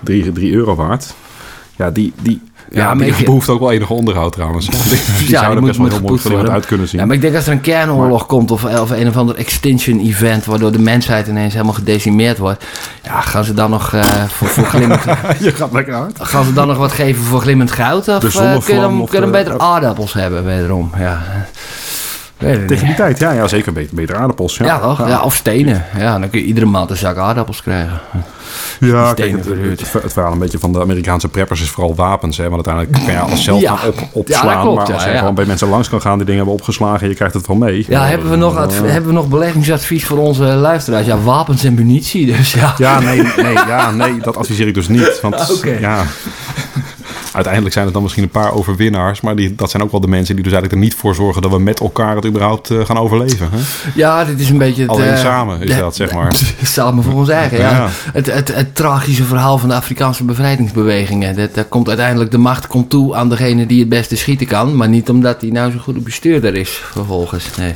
drie, 0.00 0.32
drie 0.32 0.52
euro 0.52 0.74
waard. 0.74 1.14
Ja, 1.76 1.90
die, 1.90 2.12
die, 2.22 2.40
ja, 2.70 2.80
Ja, 2.82 2.94
maar 2.94 3.04
die 3.06 3.14
ik- 3.16 3.24
behoeft 3.24 3.48
ook 3.48 3.60
wel 3.60 3.72
enige 3.72 3.92
onderhoud 3.92 4.32
trouwens. 4.32 4.66
Die, 4.70 4.98
die 5.18 5.28
zouden 5.28 5.58
moet- 5.58 5.66
best 5.66 5.78
wel 5.78 5.88
heel 5.88 6.00
mooi 6.00 6.20
worden. 6.22 6.52
uit 6.52 6.66
kunnen 6.66 6.88
zien. 6.88 7.00
Ja, 7.00 7.06
maar 7.06 7.14
ik 7.14 7.20
denk 7.22 7.34
als 7.34 7.46
er 7.46 7.52
een 7.52 7.60
kernoorlog 7.60 8.26
komt 8.26 8.50
of, 8.50 8.64
of 8.64 8.90
een 8.90 9.08
of 9.08 9.16
ander 9.16 9.36
extinction 9.36 10.00
event 10.00 10.44
waardoor 10.44 10.72
de 10.72 10.78
mensheid 10.78 11.26
ineens 11.28 11.52
helemaal 11.52 11.74
gedecimeerd 11.74 12.38
wordt. 12.38 12.64
Ja, 13.02 13.20
gaan 13.20 13.44
ze 13.44 13.54
dan 13.54 13.70
nog 13.70 13.92
eh, 13.92 14.04
voor, 14.28 14.48
voor 14.48 14.64
glimmend, 14.64 15.02
je 15.40 15.52
gaat 15.52 15.72
lekker 15.72 15.94
uit. 15.94 16.16
gaan 16.20 16.44
ze 16.44 16.52
dan 16.52 16.66
nog 16.66 16.76
wat 16.76 16.92
geven 16.92 17.22
voor 17.24 17.40
glimmend 17.40 17.70
goud? 17.72 18.08
Of 18.08 18.24
eh, 18.24 18.30
zonnevlam 18.30 18.62
kun 18.64 18.74
je 18.74 18.80
dan, 18.80 19.00
of 19.00 19.10
kun 19.10 19.18
je 19.20 19.24
dan 19.24 19.32
de- 19.32 19.44
beter 19.44 19.58
aardappels 19.58 20.12
hebben 20.12 20.44
wederom? 20.44 20.90
Ja. 20.98 21.22
Het 22.36 22.68
Tegen 22.68 22.86
die 22.86 22.94
tijd, 22.94 23.18
ja, 23.18 23.30
ja 23.32 23.48
zeker. 23.48 23.72
Beter, 23.72 23.94
beter 23.94 24.16
aardappels. 24.16 24.56
Ja, 24.56 24.64
Ja, 24.64 24.78
toch? 24.78 25.08
Ja. 25.08 25.20
of 25.22 25.34
stenen. 25.34 25.84
Ja, 25.98 26.18
dan 26.18 26.30
kun 26.30 26.40
je 26.40 26.46
iedere 26.46 26.66
maand 26.66 26.90
een 26.90 26.96
zak 26.96 27.16
aardappels 27.16 27.62
krijgen. 27.62 28.00
Ja, 28.80 29.14
kijk, 29.14 29.30
het, 29.32 29.44
het, 29.44 29.92
het 30.02 30.12
verhaal 30.12 30.32
een 30.32 30.38
beetje 30.38 30.58
van 30.58 30.72
de 30.72 30.80
Amerikaanse 30.80 31.28
preppers 31.28 31.60
is 31.60 31.68
vooral 31.70 31.94
wapens. 31.94 32.36
Hè, 32.36 32.48
want 32.50 32.66
uiteindelijk 32.66 33.04
kan 33.06 33.14
je 33.14 33.20
alles 33.30 33.44
zelf 33.44 33.60
Ja. 33.60 33.78
op, 33.86 34.08
opslaan. 34.12 34.60
klopt, 34.60 34.76
maar 34.76 34.92
als 34.94 35.04
je 35.04 35.10
ja. 35.10 35.18
gewoon 35.18 35.34
bij 35.34 35.44
mensen 35.44 35.68
langs 35.68 35.88
kan 35.88 36.00
gaan 36.00 36.16
die 36.16 36.26
dingen 36.26 36.36
hebben 36.36 36.54
opgeslagen 36.54 37.00
en 37.02 37.08
je 37.08 37.14
krijgt 37.14 37.34
het 37.34 37.46
wel 37.46 37.56
mee. 37.56 37.84
Ja, 37.88 38.04
hebben 38.06 38.30
we, 38.30 38.36
nog 38.36 38.56
adv- 38.56 38.80
Eh, 38.82 38.90
hebben 38.90 39.06
we 39.10 39.16
nog 39.16 39.28
beleggingsadvies 39.28 40.04
voor 40.04 40.18
onze 40.18 40.42
luisteraars? 40.42 41.06
Ja, 41.06 41.18
wapens 41.18 41.64
en 41.64 41.74
munitie, 41.74 42.26
dus 42.36 42.52
ja. 42.52 42.74
Ja, 42.78 43.00
nee, 43.00 43.22
nee, 43.36 43.52
ja, 43.52 43.90
nee, 43.90 44.18
dat 44.20 44.36
adviseer 44.36 44.66
ik 44.66 44.74
dus 44.74 44.88
niet. 44.88 45.18
Want 45.22 45.50
Oké. 45.56 45.76
ja, 45.80 46.02
uiteindelijk 47.36 47.72
zijn 47.74 47.84
het 47.84 47.94
dan 47.94 48.02
misschien 48.02 48.22
een 48.22 48.28
paar 48.30 48.52
overwinnaars. 48.52 49.20
Maar 49.20 49.36
die, 49.36 49.54
dat 49.54 49.70
zijn 49.70 49.82
ook 49.82 49.90
wel 49.90 50.00
de 50.00 50.08
mensen 50.08 50.34
die 50.34 50.44
dus 50.44 50.52
eigenlijk 50.52 50.82
er 50.82 50.88
niet 50.88 51.00
voor 51.00 51.14
zorgen 51.14 51.42
dat 51.42 51.50
we 51.50 51.58
met 51.58 51.80
elkaar 51.80 52.16
het 52.16 52.26
überhaupt 52.26 52.70
eh, 52.70 52.84
gaan 52.84 52.98
overleven. 52.98 53.48
Hè? 53.52 53.58
Ja, 53.94 54.24
dit 54.24 54.40
is 54.40 54.50
een 54.50 54.58
beetje 54.58 54.82
het... 54.82 54.90
Alleen 54.90 55.12
eh, 55.12 55.18
samen 55.20 55.60
is 55.60 55.76
dat, 55.76 55.96
zeg 55.96 56.12
maar. 56.12 56.36
Samen 56.62 57.04
voor 57.04 57.12
ons 57.12 57.28
eigen, 57.28 57.58
ja. 57.58 57.70
Ja. 57.70 57.88
Het, 58.12 58.32
het, 58.32 58.54
het 58.54 58.74
tragische 58.74 59.24
verhaal 59.24 59.58
van 59.58 59.68
de 59.68 59.74
Afrikaanse 59.74 60.24
bevrijdingsbewegingen. 60.24 61.50
Dat, 61.54 61.68
komt 61.68 61.88
uiteindelijk 61.88 62.30
de 62.30 62.38
macht 62.38 62.66
komt 62.66 62.90
toe 62.90 63.14
aan 63.14 63.28
degene 63.28 63.66
die 63.66 63.80
het 63.80 63.88
beste 63.88 64.16
schieten 64.16 64.46
kan. 64.46 64.76
Maar 64.76 64.88
niet 64.88 65.08
omdat 65.10 65.40
hij 65.40 65.50
nou 65.50 65.70
zo'n 65.70 65.80
goede 65.80 66.00
bestuurder 66.00 66.54
is, 66.54 66.70
vervolgens. 66.70 67.56
Nee. 67.56 67.74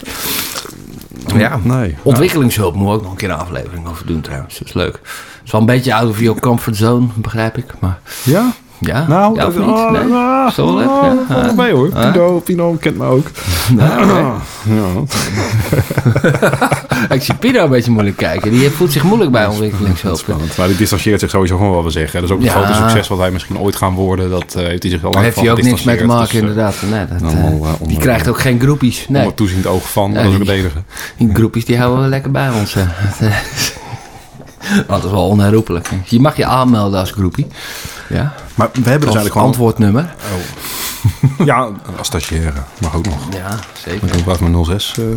Ja, 1.37 1.61
Nee. 1.63 1.97
ontwikkelingshulp 2.03 2.75
moet 2.75 2.95
ook 2.95 3.03
nog 3.03 3.11
een 3.11 3.17
keer 3.17 3.31
een 3.31 3.37
aflevering 3.37 3.89
over 3.89 4.07
doen 4.07 4.21
trouwens. 4.21 4.59
Dat 4.59 4.69
is 4.69 4.75
leuk. 4.75 4.93
Het 5.03 5.41
is 5.45 5.51
wel 5.51 5.61
een 5.61 5.67
beetje 5.67 5.95
out 5.95 6.09
of 6.11 6.21
your 6.21 6.41
comfort 6.41 6.77
zone, 6.77 7.07
begrijp 7.15 7.57
ik. 7.57 7.65
Maar 7.79 7.99
Ja? 8.25 8.53
Ja? 8.81 9.07
Nou, 9.09 9.35
ja, 9.37 9.47
of 9.47 9.55
dat- 9.55 9.67
niet? 9.67 9.75
ah, 9.75 9.91
Nee? 9.93 10.13
ah, 10.15 10.51
Zo 10.51 10.79
ah, 10.79 11.13
ja. 11.29 11.53
mee 11.57 11.73
hoor. 11.73 11.89
Pino, 11.89 12.41
Pino 12.45 12.73
kent 12.81 12.97
me 12.99 13.05
ook. 13.05 13.27
Nou. 13.77 14.33
Ja. 14.65 15.03
Ik 17.15 17.23
zie 17.23 17.35
Pino 17.35 17.63
een 17.65 17.71
beetje 17.71 17.91
moeilijk 17.91 18.17
kijken. 18.17 18.51
Die 18.51 18.71
voelt 18.71 18.93
zich 18.93 19.03
moeilijk 19.03 19.31
bij 19.31 19.47
ontwikkelingshulp. 19.47 20.17
Spannend. 20.17 20.57
Maar 20.57 20.67
die 20.67 20.77
distancieert 20.77 21.21
zich 21.21 21.31
sowieso 21.31 21.57
gewoon 21.57 21.73
wel 21.73 21.85
we 21.85 21.91
zeggen. 21.91 22.21
Dat 22.21 22.31
is 22.31 22.37
ook 22.37 22.43
het 22.43 22.51
grote 22.53 22.73
succes 22.75 23.09
wat 23.09 23.19
wij 23.19 23.31
misschien 23.31 23.59
ooit 23.59 23.77
gaan 23.77 23.95
worden. 23.95 24.31
Dat 24.31 24.55
eh, 24.55 24.63
heeft 24.67 24.83
hij 24.83 24.91
zich 24.93 25.05
al 25.05 25.11
Daar 25.11 25.23
lang 25.23 25.25
heeft 25.25 25.41
hij 25.47 25.51
ook 25.51 25.63
niks 25.63 25.83
mee 25.85 25.97
te 25.97 26.05
maken, 26.05 26.27
gedistanceerd. 26.27 26.81
inderdaad. 26.83 27.09
Nee, 27.11 27.19
dat, 27.21 27.29
Dus, 27.31 27.39
eh, 27.39 27.45
allemaal, 27.45 27.69
eh, 27.81 27.89
die 27.89 27.99
krijgt 27.99 28.29
ook 28.29 28.41
geen 28.41 28.61
groepies. 28.61 29.07
Nee, 29.09 29.21
onder 29.21 29.35
toeziend 29.37 29.67
oog 29.67 29.91
van. 29.91 30.15
Dat 30.15 30.25
is 30.25 30.33
ook 30.33 30.39
het 30.39 30.49
enige. 30.49 30.79
die 31.17 31.31
groepies 31.35 31.65
die 31.65 31.79
houden 31.79 32.03
we 32.03 32.09
lekker 32.09 32.31
bij 32.31 32.51
ons. 32.51 32.75
Dat 34.87 35.05
is 35.05 35.11
wel 35.11 35.29
onherroepelijk. 35.29 35.89
Je 36.05 36.21
mag 36.21 36.37
je 36.37 36.45
aanmelden 36.45 37.01
als 37.01 37.11
groepie. 37.11 37.47
Ja. 38.09 38.33
Maar 38.61 38.71
we 38.73 38.91
hebben 38.91 39.09
dus 39.09 39.17
eigenlijk 39.17 39.33
gewoon... 39.33 39.47
antwoordnummer. 39.47 40.15
Ja, 41.45 41.69
als 41.99 42.07
stagiaire. 42.07 42.63
Mag 42.81 42.97
ook 42.97 43.05
nog. 43.05 43.35
Ja, 43.35 43.59
zeker. 43.85 44.17
Ik 44.17 44.25
heb 44.25 44.41
mijn 44.41 44.65
06. 44.65 44.95
eh 44.99 45.05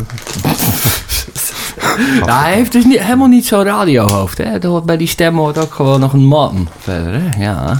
Ja, 2.26 2.42
hij 2.42 2.54
heeft 2.54 2.72
dus 2.72 2.84
niet, 2.84 2.98
helemaal 2.98 3.26
niet 3.26 3.46
zo'n 3.46 3.62
radiohoofd. 3.62 4.38
Hè? 4.38 4.58
Dat 4.58 4.84
Bij 4.84 4.96
die 4.96 5.06
stem 5.06 5.36
hoort 5.36 5.58
ook 5.58 5.74
gewoon 5.74 6.00
nog 6.00 6.12
een 6.12 6.24
man 6.24 6.68
verder. 6.78 7.12
Hè? 7.12 7.44
Ja. 7.44 7.78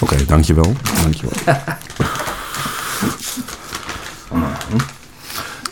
Oké, 0.00 0.24
dankjewel. 0.24 0.72
dankjewel. 1.02 1.36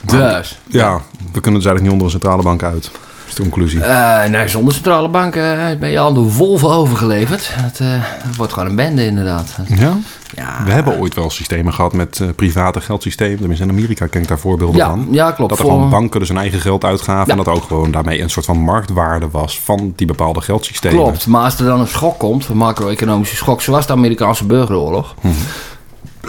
Dus. 0.00 0.58
Ja, 0.66 1.00
we 1.32 1.40
kunnen 1.40 1.60
dus 1.60 1.70
eigenlijk 1.70 1.82
niet 1.82 1.90
onder 1.90 2.04
een 2.04 2.10
centrale 2.10 2.42
bank 2.42 2.62
uit. 2.62 2.90
Is 3.30 3.36
de 3.36 3.42
conclusie. 3.42 3.80
Nee, 4.28 4.48
zonder 4.48 4.74
centrale 4.74 5.08
bank 5.08 5.34
eh, 5.36 5.58
ben 5.80 5.90
je 5.90 6.00
aan 6.00 6.14
de 6.14 6.28
Volvo 6.28 6.70
overgeleverd. 6.70 7.52
Eh, 7.78 7.86
dat 8.26 8.36
wordt 8.36 8.52
gewoon 8.52 8.68
een 8.68 8.76
bende 8.76 9.06
inderdaad. 9.06 9.56
Ja? 9.68 9.96
Ja, 10.36 10.62
We 10.64 10.70
hebben 10.72 10.98
ooit 10.98 11.14
wel 11.14 11.30
systemen 11.30 11.74
gehad 11.74 11.92
met 11.92 12.20
private 12.36 12.80
geldsystemen. 12.80 13.38
Tenminste, 13.38 13.64
in 13.64 13.70
Amerika 13.70 14.06
ken 14.06 14.22
ik 14.22 14.28
daar 14.28 14.38
voorbeelden 14.38 14.76
ja, 14.76 14.88
van. 14.88 15.08
ja, 15.10 15.30
klopt. 15.30 15.50
Dat 15.50 15.58
er 15.58 15.64
Voor- 15.64 15.74
gewoon 15.74 15.90
banken 15.90 16.20
dus 16.20 16.28
hun 16.28 16.38
eigen 16.38 16.60
geld 16.60 16.84
uitgaven. 16.84 17.30
En 17.30 17.36
dat 17.36 17.48
ook 17.48 17.62
gewoon 17.64 17.90
daarmee 17.90 18.22
een 18.22 18.30
soort 18.30 18.46
van 18.46 18.58
marktwaarde 18.58 19.28
was 19.30 19.60
van 19.60 19.92
die 19.96 20.06
bepaalde 20.06 20.40
geldsystemen. 20.40 20.98
Klopt, 21.02 21.26
maar 21.26 21.44
als 21.44 21.58
er 21.58 21.64
dan 21.64 21.80
een 21.80 21.86
schok 21.86 22.18
komt, 22.18 22.48
een 22.48 22.56
macro-economische 22.56 23.36
schok, 23.36 23.60
zoals 23.62 23.86
de 23.86 23.92
Amerikaanse 23.92 24.44
burgeroorlog, 24.46 25.14
Mhm. 25.20 25.34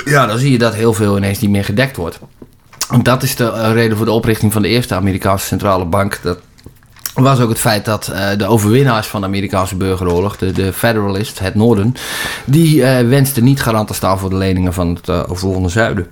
ja, 0.06 0.26
dan 0.26 0.38
zie 0.38 0.52
je 0.52 0.58
dat 0.58 0.74
heel 0.76 0.94
veel 0.94 1.18
ineens 1.18 1.40
niet 1.40 1.50
meer 1.52 1.66
gedekt 1.66 1.98
wordt. 1.98 2.20
En 2.92 3.04
dat 3.04 3.24
is 3.24 3.36
de 3.36 3.72
reden 3.74 3.98
voor 3.98 4.06
de 4.06 4.12
oprichting 4.12 4.54
van 4.54 4.62
de 4.62 4.68
eerste 4.68 4.96
Amerikaanse 4.96 5.46
centrale 5.46 5.86
bank. 5.86 6.20
Dat 6.24 6.38
was 7.14 7.40
ook 7.40 7.50
het 7.50 7.60
feit 7.60 7.86
dat 7.86 8.08
eh, 8.08 8.28
de 8.38 8.46
overwinnaars 8.46 9.08
van 9.08 9.22
de 9.22 9.28
Amerikaanse 9.28 9.76
burgeroorlog, 9.76 10.38
de, 10.38 10.52
de 10.52 10.74
Federalist, 10.74 11.40
het 11.40 11.56
Noorden, 11.56 11.96
die 12.46 12.84
eh 12.84 13.08
wensten 13.08 13.44
niet 13.44 13.62
garant 13.62 13.88
te 13.88 13.94
staan 13.94 14.20
voor 14.20 14.30
de 14.30 14.36
leningen 14.36 14.74
van 14.74 14.90
het 14.96 15.08
uh, 15.08 15.24
overwonnen 15.28 15.72
Zuiden. 15.72 16.08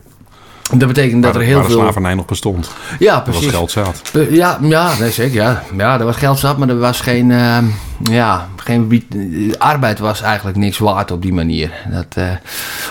Dat 0.74 0.88
betekent 0.88 1.24
dat 1.24 1.36
er 1.36 1.42
heel 1.42 1.56
waar 1.56 1.64
de 1.66 1.72
veel. 1.72 1.80
slavernij 1.82 2.14
nog 2.14 2.26
bestond. 2.26 2.70
Ja, 3.00 3.16
Dat 3.16 3.26
was 3.26 3.36
precies. 3.36 3.52
geld 3.56 3.72
zat. 3.72 4.02
Ja, 4.30 4.58
ja, 4.62 4.92
nee, 5.00 5.12
zeker. 5.12 5.36
Ja. 5.36 5.64
ja, 5.78 6.00
er 6.00 6.06
was 6.06 6.16
geld 6.16 6.40
zat, 6.40 6.58
maar 6.58 6.70
er 6.70 6.80
was 6.80 7.02
geen. 7.02 7.32
Eh, 8.08 8.14
ja, 8.14 8.48
geen 8.56 9.04
eh, 9.14 9.54
arbeid 9.58 10.00
was 10.00 10.22
eigenlijk 10.22 10.58
niks 10.58 10.78
waard 10.78 11.12
op 11.12 11.22
die 11.22 11.34
manier. 11.34 11.72
Dat, 11.92 12.06
eh, 12.16 12.24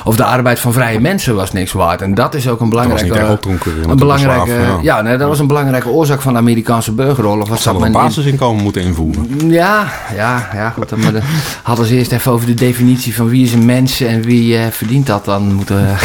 of 0.04 0.16
de 0.16 0.24
arbeid 0.24 0.58
van 0.58 0.72
vrije 0.72 1.00
mensen 1.00 1.34
was 1.34 1.52
niks 1.52 1.72
waard. 1.72 2.02
En 2.02 2.14
dat 2.14 2.34
is 2.34 2.48
ook 2.48 2.60
een 2.60 2.70
Dat 2.70 2.78
was 2.86 3.00
belangrijke. 3.02 3.48
niet 3.50 3.86
een 3.90 3.96
belangrijke 3.96 4.78
ja. 4.82 5.02
nee, 5.02 5.16
dat 5.16 5.28
was 5.28 5.38
een 5.38 5.46
belangrijke 5.46 5.88
oorzaak 5.88 6.20
van 6.20 6.32
de 6.32 6.38
Amerikaanse 6.38 6.92
burgeroorlog. 6.92 7.48
Was 7.48 7.62
dat 7.64 7.74
een 7.74 7.80
men 7.80 7.88
in- 7.88 7.96
basisinkomen 7.96 8.62
moeten 8.62 8.82
invoeren. 8.82 9.50
ja, 9.50 9.86
ja, 10.14 10.48
ja, 10.54 10.70
goed. 10.70 10.88
Dan 10.88 10.98
maar 11.00 11.12
de- 11.12 11.22
hadden 11.62 11.86
ze 11.86 11.94
eerst 11.96 12.12
even 12.12 12.32
over 12.32 12.46
de 12.46 12.54
definitie 12.54 13.14
van 13.14 13.28
wie 13.28 13.44
is 13.44 13.52
een 13.52 13.64
mens 13.64 14.00
en 14.00 14.22
wie 14.22 14.58
eh, 14.58 14.66
verdient 14.70 15.06
dat 15.06 15.24
dan. 15.24 15.52
Moeten, 15.54 15.86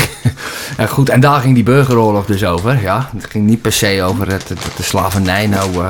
ja, 0.78 0.86
goed, 0.86 1.10
en 1.10 1.20
daar 1.20 1.40
ging 1.42 1.56
die 1.56 1.64
burgeroorlog 1.64 2.26
dus 2.26 2.46
over. 2.46 2.82
Ja. 2.82 3.10
Het 3.16 3.26
ging 3.30 3.46
niet 3.48 3.62
per 3.62 3.74
se 3.74 4.04
over 4.04 4.30
dat 4.30 4.48
de 4.48 4.84
slavernij 4.84 5.48
nou 5.48 5.76
eh, 5.76 5.86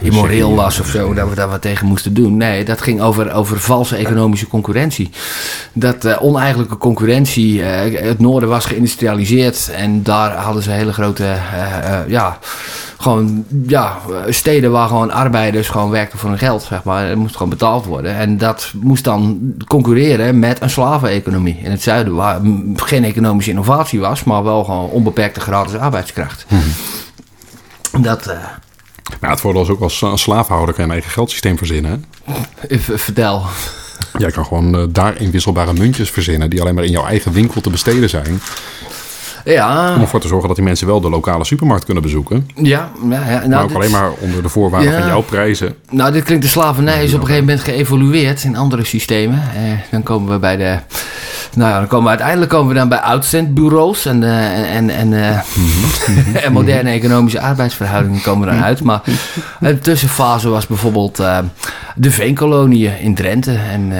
immoreel 0.00 0.54
was 0.54 0.80
of 0.80 0.86
zo, 0.86 1.14
dat 1.14 1.28
we 1.28 1.34
daar 1.34 1.48
wat 1.48 1.62
tegen 1.62 1.86
moesten 1.86 2.14
doen. 2.14 2.36
Nee, 2.40 2.64
dat 2.64 2.80
ging 2.80 3.00
over, 3.00 3.32
over 3.32 3.60
valse 3.60 3.96
economische 3.96 4.46
concurrentie. 4.46 5.10
Dat 5.72 6.04
eh, 6.04 6.22
oneigenlijke 6.22 6.76
concurrentie, 6.76 7.62
eh, 7.62 8.02
het 8.08 8.18
noorden 8.18 8.48
was 8.48 8.64
geïndustrialiseerd 8.64 9.70
en 9.70 10.02
daar 10.02 10.32
hadden 10.32 10.62
ze 10.62 10.70
hele 10.70 10.92
grote, 10.92 11.24
eh, 11.24 11.98
ja 12.08 12.38
gewoon 12.98 13.44
ja, 13.66 13.98
steden 14.28 14.70
waar 14.70 14.88
gewoon 14.88 15.10
arbeiders 15.10 15.68
gewoon 15.68 15.90
werkten 15.90 16.18
voor 16.18 16.28
hun 16.28 16.38
geld, 16.38 16.62
zeg 16.62 16.84
maar. 16.84 17.08
Het 17.08 17.18
moest 17.18 17.36
gewoon 17.36 17.50
betaald 17.50 17.84
worden. 17.84 18.14
En 18.14 18.38
dat 18.38 18.72
moest 18.80 19.04
dan 19.04 19.54
concurreren 19.66 20.38
met 20.38 20.62
een 20.62 20.70
slaveneconomie 20.70 21.58
in 21.62 21.70
het 21.70 21.82
zuiden, 21.82 22.14
waar 22.14 22.40
geen 22.74 23.04
economische 23.04 23.50
innovatie 23.50 24.00
was, 24.00 24.24
maar 24.24 24.44
wel 24.44 24.64
gewoon 24.64 24.88
onbeperkte 24.90 25.40
gratis 25.40 25.74
arbeidskracht. 25.74 26.46
Dat, 28.00 28.34
eh, 29.12 29.20
Maar 29.20 29.30
het 29.30 29.40
voordeel 29.40 29.62
is 29.62 29.68
ook 29.68 29.80
als, 29.80 30.02
als 30.02 30.22
slaafhouder 30.22 30.74
kan 30.74 30.84
je 30.84 30.90
een 30.90 30.96
eigen 30.96 31.12
geldsysteem 31.12 31.58
verzinnen. 31.58 32.04
even 32.68 32.98
vertel. 32.98 33.44
Jij 34.18 34.30
kan 34.30 34.46
gewoon 34.46 34.76
eh, 34.76 34.84
daar 34.90 35.20
inwisselbare 35.20 35.72
muntjes 35.72 36.10
verzinnen 36.10 36.50
die 36.50 36.60
alleen 36.60 36.74
maar 36.74 36.84
in 36.84 36.90
jouw 36.90 37.04
eigen 37.06 37.32
winkel 37.32 37.60
te 37.60 37.70
besteden 37.70 38.08
zijn. 38.08 38.40
Ja, 39.44 39.94
Om 39.94 40.00
ervoor 40.00 40.20
te 40.20 40.28
zorgen 40.28 40.46
dat 40.46 40.56
die 40.56 40.64
mensen 40.66 40.86
wel 40.86 41.00
de 41.00 41.10
lokale 41.10 41.44
supermarkt 41.44 41.84
kunnen 41.84 42.02
bezoeken. 42.02 42.48
ja, 42.54 42.90
ja, 43.10 43.20
ja. 43.28 43.38
Nou, 43.38 43.48
maar 43.48 43.62
ook 43.62 43.68
dit- 43.68 43.76
alleen 43.76 43.90
maar 43.90 44.10
onder 44.18 44.42
de 44.42 44.48
voorwaarden 44.48 44.92
Ja. 44.92 44.98
van 44.98 45.08
jouw 45.08 45.20
prijzen. 45.22 45.74
Nou, 45.90 46.12
dit 46.12 46.24
klinkt 46.24 46.42
de 46.44 46.50
slavernij 46.50 47.04
is 47.04 47.14
op 47.14 47.20
een 47.20 47.26
gegeven 47.26 47.46
moment 47.46 47.64
geëvolueerd 47.64 48.44
in 48.44 48.56
andere 48.56 48.84
systemen. 48.84 49.42
Eh, 49.54 49.60
dan 49.90 50.02
komen 50.02 50.32
we 50.32 50.38
bij 50.38 50.56
de. 50.56 50.76
Nou 51.54 51.70
ja, 51.70 51.78
dan 51.78 51.86
komen 51.86 52.02
we 52.04 52.10
uiteindelijk 52.10 52.50
komen 52.50 52.68
we 52.68 52.74
dan 52.78 52.88
bij 52.88 52.98
uitzendbureaus 53.00 54.06
en, 54.06 54.22
eh, 54.22 54.76
en, 54.76 54.90
en, 54.90 55.12
eh, 55.12 56.44
en 56.44 56.52
moderne 56.52 56.90
economische 56.90 57.40
arbeidsverhoudingen 57.40 58.20
komen 58.22 58.48
er 58.48 58.54
dan 58.54 58.62
uit. 58.64 58.82
Maar 58.82 59.00
een 59.60 59.80
tussenfase 59.80 60.48
was 60.48 60.66
bijvoorbeeld 60.66 61.18
eh, 61.18 61.38
de 61.94 62.10
veenkoloniën 62.10 62.98
in 63.00 63.14
Drenthe 63.14 63.56
en, 63.72 63.92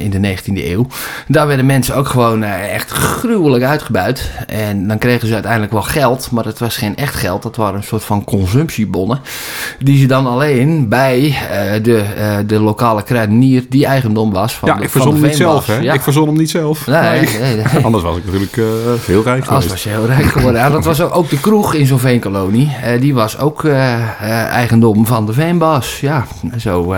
in 0.00 0.10
de 0.10 0.18
19e 0.36 0.70
eeuw. 0.70 0.86
Daar 1.28 1.46
werden 1.46 1.66
mensen 1.66 1.94
ook 1.96 2.08
gewoon 2.08 2.42
echt 2.44 2.90
gruwelijk 2.90 3.64
uitgebuit. 3.64 4.30
En 4.46 4.81
dan 4.86 4.98
kregen 4.98 5.26
ze 5.26 5.32
uiteindelijk 5.32 5.72
wel 5.72 5.82
geld, 5.82 6.30
maar 6.30 6.44
dat 6.44 6.58
was 6.58 6.76
geen 6.76 6.96
echt 6.96 7.14
geld. 7.14 7.42
Dat 7.42 7.56
waren 7.56 7.74
een 7.74 7.82
soort 7.82 8.04
van 8.04 8.24
consumptiebonnen. 8.24 9.20
Die 9.78 9.98
ze 9.98 10.06
dan 10.06 10.26
alleen 10.26 10.88
bij 10.88 11.36
eh, 11.50 11.82
de, 11.82 11.98
eh, 11.98 12.36
de 12.46 12.60
lokale 12.60 13.02
kruidenier 13.02 13.64
die 13.68 13.86
eigendom 13.86 14.32
was 14.32 14.54
van 14.54 14.68
ja, 14.68 14.74
de, 14.74 14.82
ik 14.82 14.90
verzon 14.90 15.12
hem 15.12 15.22
niet 15.22 15.36
zelf. 15.36 15.66
Hè? 15.66 15.78
Ja. 15.78 15.92
Ik 15.92 16.00
verzon 16.00 16.26
hem 16.26 16.36
niet 16.36 16.50
zelf. 16.50 16.86
Nee, 16.86 17.20
Nee. 17.20 17.38
nee, 17.40 17.56
nee. 17.56 17.84
Anders 17.84 18.04
was 18.04 18.16
ik 18.16 18.24
natuurlijk 18.24 18.56
eh, 18.56 18.64
heel 19.04 19.22
rijk 19.22 19.44
geweest. 19.44 19.68
was 19.68 19.82
je 19.82 19.88
heel 19.88 20.06
rijk 20.06 20.24
geworden. 20.24 20.60
Ja, 20.60 20.70
dat 20.70 20.84
was 20.84 21.00
ook, 21.00 21.30
de 21.30 21.40
kroeg 21.40 21.74
in 21.74 21.86
zo'n 21.86 21.98
veenkolonie. 21.98 22.76
Die 23.00 23.14
was 23.14 23.38
ook 23.38 23.64
eigendom 23.64 25.06
van 25.06 25.26
de 25.26 25.32
veenbaas. 25.32 26.00
Ja, 26.00 26.26
zo... 26.58 26.94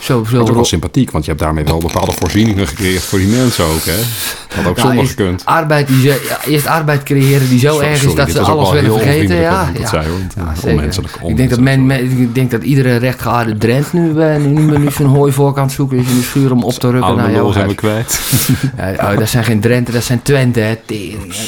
zo, 0.00 0.24
zo 0.24 0.32
Dat 0.36 0.42
is 0.42 0.48
ook 0.48 0.54
wel 0.54 0.64
sympathiek, 0.64 1.10
want 1.10 1.24
je 1.24 1.30
hebt 1.30 1.42
daarmee 1.42 1.64
wel 1.64 1.78
bepaalde 1.78 2.12
voorzieningen 2.12 2.66
gecreëerd 2.66 3.02
voor 3.02 3.18
die 3.18 3.28
mensen 3.28 3.64
ook. 3.64 3.84
Hè? 3.84 3.96
Dat 3.96 4.56
had 4.56 4.66
ook 4.66 4.76
Ja, 4.76 4.82
zonder 4.82 5.06
gekund. 5.06 5.44
Arbeid 5.44 5.86
die 5.86 6.00
ze, 6.00 6.06
ja, 6.28 6.50
eerst 6.50 6.66
arbeid 6.66 7.02
creëren 7.02 7.48
die 7.48 7.58
zo 7.58 7.72
Sorry, 7.72 7.86
erg 7.86 7.94
is 7.94 8.00
sorry, 8.00 8.16
dat 8.16 8.30
ze 8.30 8.40
alles 8.40 8.70
willen 8.70 8.92
vergeten. 8.98 9.36
Ja, 9.36 9.70
ja. 9.78 9.86
zei, 9.86 10.06
hoor. 10.08 10.18
Ja, 10.36 10.70
Onmenselijk. 10.70 11.12
Ik 11.26 11.36
denk 11.36 11.50
dat, 11.50 11.60
men, 11.60 11.86
men- 11.86 12.20
ik 12.20 12.34
denk 12.34 12.50
dat 12.50 12.62
iedere 12.62 12.96
rechtgeaarde 12.96 13.56
Drent 13.56 13.92
nu, 13.92 14.20
eh, 14.20 14.36
nu, 14.36 14.78
nu, 14.78 14.90
zijn 14.90 15.08
hooi 15.08 15.32
voor 15.32 15.52
kan 15.52 15.70
zoeken 15.70 15.98
is 15.98 16.08
in 16.08 16.16
de 16.16 16.22
schuur 16.22 16.52
om 16.52 16.62
op 16.62 16.72
te 16.72 16.90
rukken 16.90 17.14
naar 17.16 17.24
Oude 17.24 17.32
jou. 17.32 17.52
zijn 17.52 17.68
we 17.68 17.74
kwijt. 17.74 18.20
Ja, 18.76 19.12
oh, 19.12 19.18
dat 19.18 19.28
zijn 19.28 19.44
geen 19.44 19.60
Drenthe, 19.60 19.92
dat 19.92 20.04
zijn 20.04 20.22
Twente. 20.22 20.60
hè. 20.60 20.74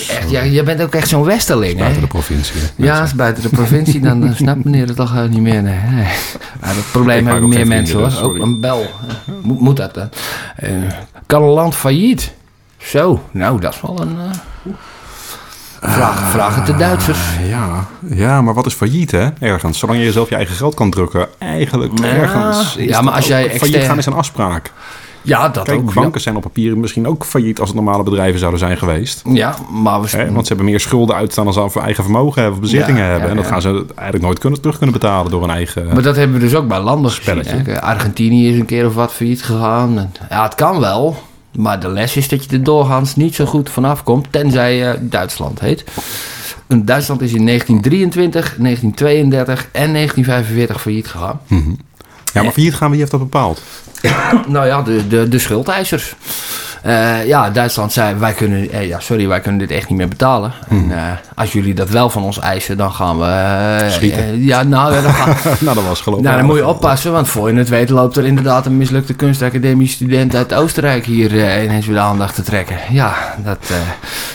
Echt, 0.09 0.31
ja, 0.31 0.43
je 0.43 0.63
bent 0.63 0.83
ook 0.83 0.95
echt 0.95 1.09
zo'n 1.09 1.25
westerling, 1.25 1.73
hè? 1.73 1.79
Buiten 1.79 2.01
de 2.01 2.07
provincie. 2.07 2.55
hè. 2.61 2.85
Ja, 2.85 3.03
is 3.03 3.15
buiten 3.15 3.43
de 3.43 3.49
provincie, 3.49 4.01
dan 4.01 4.27
eh, 4.27 4.35
snapt 4.35 4.65
meneer 4.65 4.87
het 4.87 4.97
toch 4.97 5.15
eh, 5.17 5.25
niet 5.25 5.41
meer. 5.41 5.63
Nee. 5.63 5.79
dat 6.61 6.75
probleem 6.93 7.27
hebben 7.27 7.49
meer 7.49 7.67
mensen 7.67 7.99
hoor. 7.99 8.42
Een 8.43 8.61
bel. 8.61 8.87
Moet, 9.43 9.61
moet 9.61 9.77
dat 9.77 9.95
dan? 9.95 10.09
Eh, 10.57 10.71
kan 11.27 11.43
een 11.43 11.49
land 11.49 11.75
failliet? 11.75 12.33
Zo, 12.79 13.23
nou 13.31 13.61
dat 13.61 13.75
is 13.75 13.81
wel 13.81 14.01
een... 14.01 14.17
eh, 14.19 14.71
vraag, 15.91 16.31
vraag 16.31 16.55
het 16.57 16.67
de 16.67 16.77
Duitsers. 16.77 17.19
Ah, 17.41 17.49
ja. 17.49 17.87
ja, 18.01 18.43
maar 18.43 18.55
wat 18.55 18.67
is 18.67 18.75
failliet 18.75 19.11
hè? 19.11 19.29
Ergens. 19.41 19.79
Zolang 19.79 19.99
je 19.99 20.05
jezelf 20.05 20.29
je 20.29 20.35
eigen 20.35 20.55
geld 20.57 20.75
kan 20.75 20.91
drukken. 20.91 21.29
Eigenlijk 21.39 21.99
Ja. 21.99 22.05
ergens. 22.07 22.75
Ja, 22.79 23.01
maar 23.01 23.15
als 23.15 23.27
jij 23.27 23.51
Failliet 23.59 23.83
gaan 23.85 23.99
is 23.99 24.07
een 24.07 24.13
afspraak. 24.13 24.73
Ja, 25.23 25.49
dat 25.49 25.65
Kijk, 25.65 25.79
ook. 25.79 25.95
banken 25.95 26.21
zijn 26.21 26.37
op 26.37 26.43
papier 26.43 26.79
misschien 26.79 27.07
ook 27.07 27.25
failliet 27.25 27.61
als 27.61 27.69
het 27.69 27.77
normale 27.79 28.03
bedrijven 28.03 28.39
zouden 28.39 28.61
zijn 28.61 28.77
geweest. 28.77 29.23
Ja, 29.29 29.55
maar 29.71 30.01
we... 30.01 30.09
Want 30.33 30.47
ze 30.47 30.49
hebben 30.53 30.65
meer 30.65 30.81
schulden 30.81 31.17
uitstaan 31.17 31.45
dan 31.45 31.55
ze 31.55 31.69
voor 31.71 31.83
eigen 31.83 32.05
vermogen 32.05 32.43
hebben 32.43 32.61
of 32.61 32.65
bezittingen 32.65 33.05
Ja, 33.05 33.11
hebben. 33.11 33.31
en 33.31 33.37
dat 33.37 33.47
gaan 33.47 33.61
ze 33.63 33.69
eigenlijk 33.95 34.23
nooit 34.25 34.39
kunnen, 34.39 34.61
terug 34.61 34.77
kunnen 34.77 34.95
betalen 34.95 35.31
door 35.31 35.43
een 35.43 35.51
eigen... 35.51 35.87
Maar 35.87 36.03
dat 36.03 36.17
hebben 36.17 36.37
we 36.39 36.43
dus 36.45 36.55
ook 36.55 36.69
bij 36.69 36.81
landen. 36.81 37.11
Spelletje. 37.11 37.81
Argentinië 37.81 38.49
is 38.53 38.59
een 38.59 38.67
keer 38.67 38.87
of 38.87 38.95
wat 38.95 39.13
failliet 39.13 39.43
gegaan. 39.43 40.13
Ja, 40.31 40.43
het 40.43 40.55
kan 40.55 40.81
wel. 40.81 41.17
Maar 41.57 41.81
de 41.81 41.89
les 41.89 42.17
is 42.17 42.29
dat 42.29 42.45
je 42.45 42.51
er 42.51 42.63
doorgaans 42.65 43.17
niet 43.17 43.35
zo 43.35 43.45
goed 43.45 43.71
vanaf 43.71 44.03
komt. 44.03 44.27
Tenzij 44.31 44.77
je 44.77 44.97
Duitsland 45.01 45.61
heet. 45.61 45.85
En 46.67 46.85
Duitsland 46.85 47.21
is 47.21 47.33
in 47.33 47.47
1923, 47.47 48.55
1932 48.59 49.69
en 49.73 49.93
1945 49.93 50.81
failliet 50.81 51.07
gegaan. 51.09 51.41
Mhm. 51.47 51.71
Ja, 52.33 52.43
maar 52.43 52.53
failliet 52.53 52.75
gaan, 52.75 52.91
wie 52.91 52.99
heeft 52.99 53.11
dat 53.11 53.21
bepaald? 53.21 53.63
nou 54.49 54.67
ja, 54.67 54.83
de, 54.83 55.09
de, 55.09 55.29
de 55.29 55.39
schuldeisers. 55.39 56.15
Uh, 56.87 57.27
ja, 57.27 57.51
Duitsland 57.51 57.93
zei, 57.93 58.15
wij 58.15 58.33
kunnen, 58.33 58.71
eh, 58.71 58.89
ja, 58.89 59.01
sorry, 59.01 59.29
wij 59.29 59.41
kunnen 59.41 59.61
dit 59.61 59.71
echt 59.71 59.89
niet 59.89 59.99
meer 59.99 60.09
betalen. 60.09 60.53
En, 60.69 60.85
uh, 60.89 60.97
als 61.35 61.53
jullie 61.53 61.75
dat 61.75 61.89
wel 61.91 62.11
van 62.11 62.23
ons 62.23 62.39
eisen, 62.39 62.77
dan 62.77 62.93
gaan 62.93 63.19
we... 63.19 63.87
Schieten. 63.91 64.45
ja, 64.45 64.63
nou, 64.63 65.03
dan, 65.03 65.13
gaan, 65.13 65.37
nou, 65.61 65.75
dat 65.75 65.85
was 65.85 66.01
geloof 66.01 66.19
ik. 66.19 66.25
nou, 66.25 66.37
dan 66.37 66.47
moet 66.47 66.57
je 66.57 66.67
oppassen, 66.67 67.13
want 67.13 67.29
voor 67.29 67.51
je 67.51 67.59
het 67.59 67.69
weet 67.69 67.91
loopt 67.91 68.17
er 68.17 68.25
inderdaad 68.25 68.67
een 68.67 68.77
mislukte 68.77 69.15
kunstacademie-student 69.15 70.35
uit 70.35 70.55
Oostenrijk 70.55 71.05
hier 71.05 71.63
ineens 71.65 71.87
weer 71.87 71.95
de 71.95 72.01
aandacht 72.01 72.35
te 72.35 72.43
trekken. 72.43 72.77
Ja, 72.91 73.35
dat... 73.45 73.71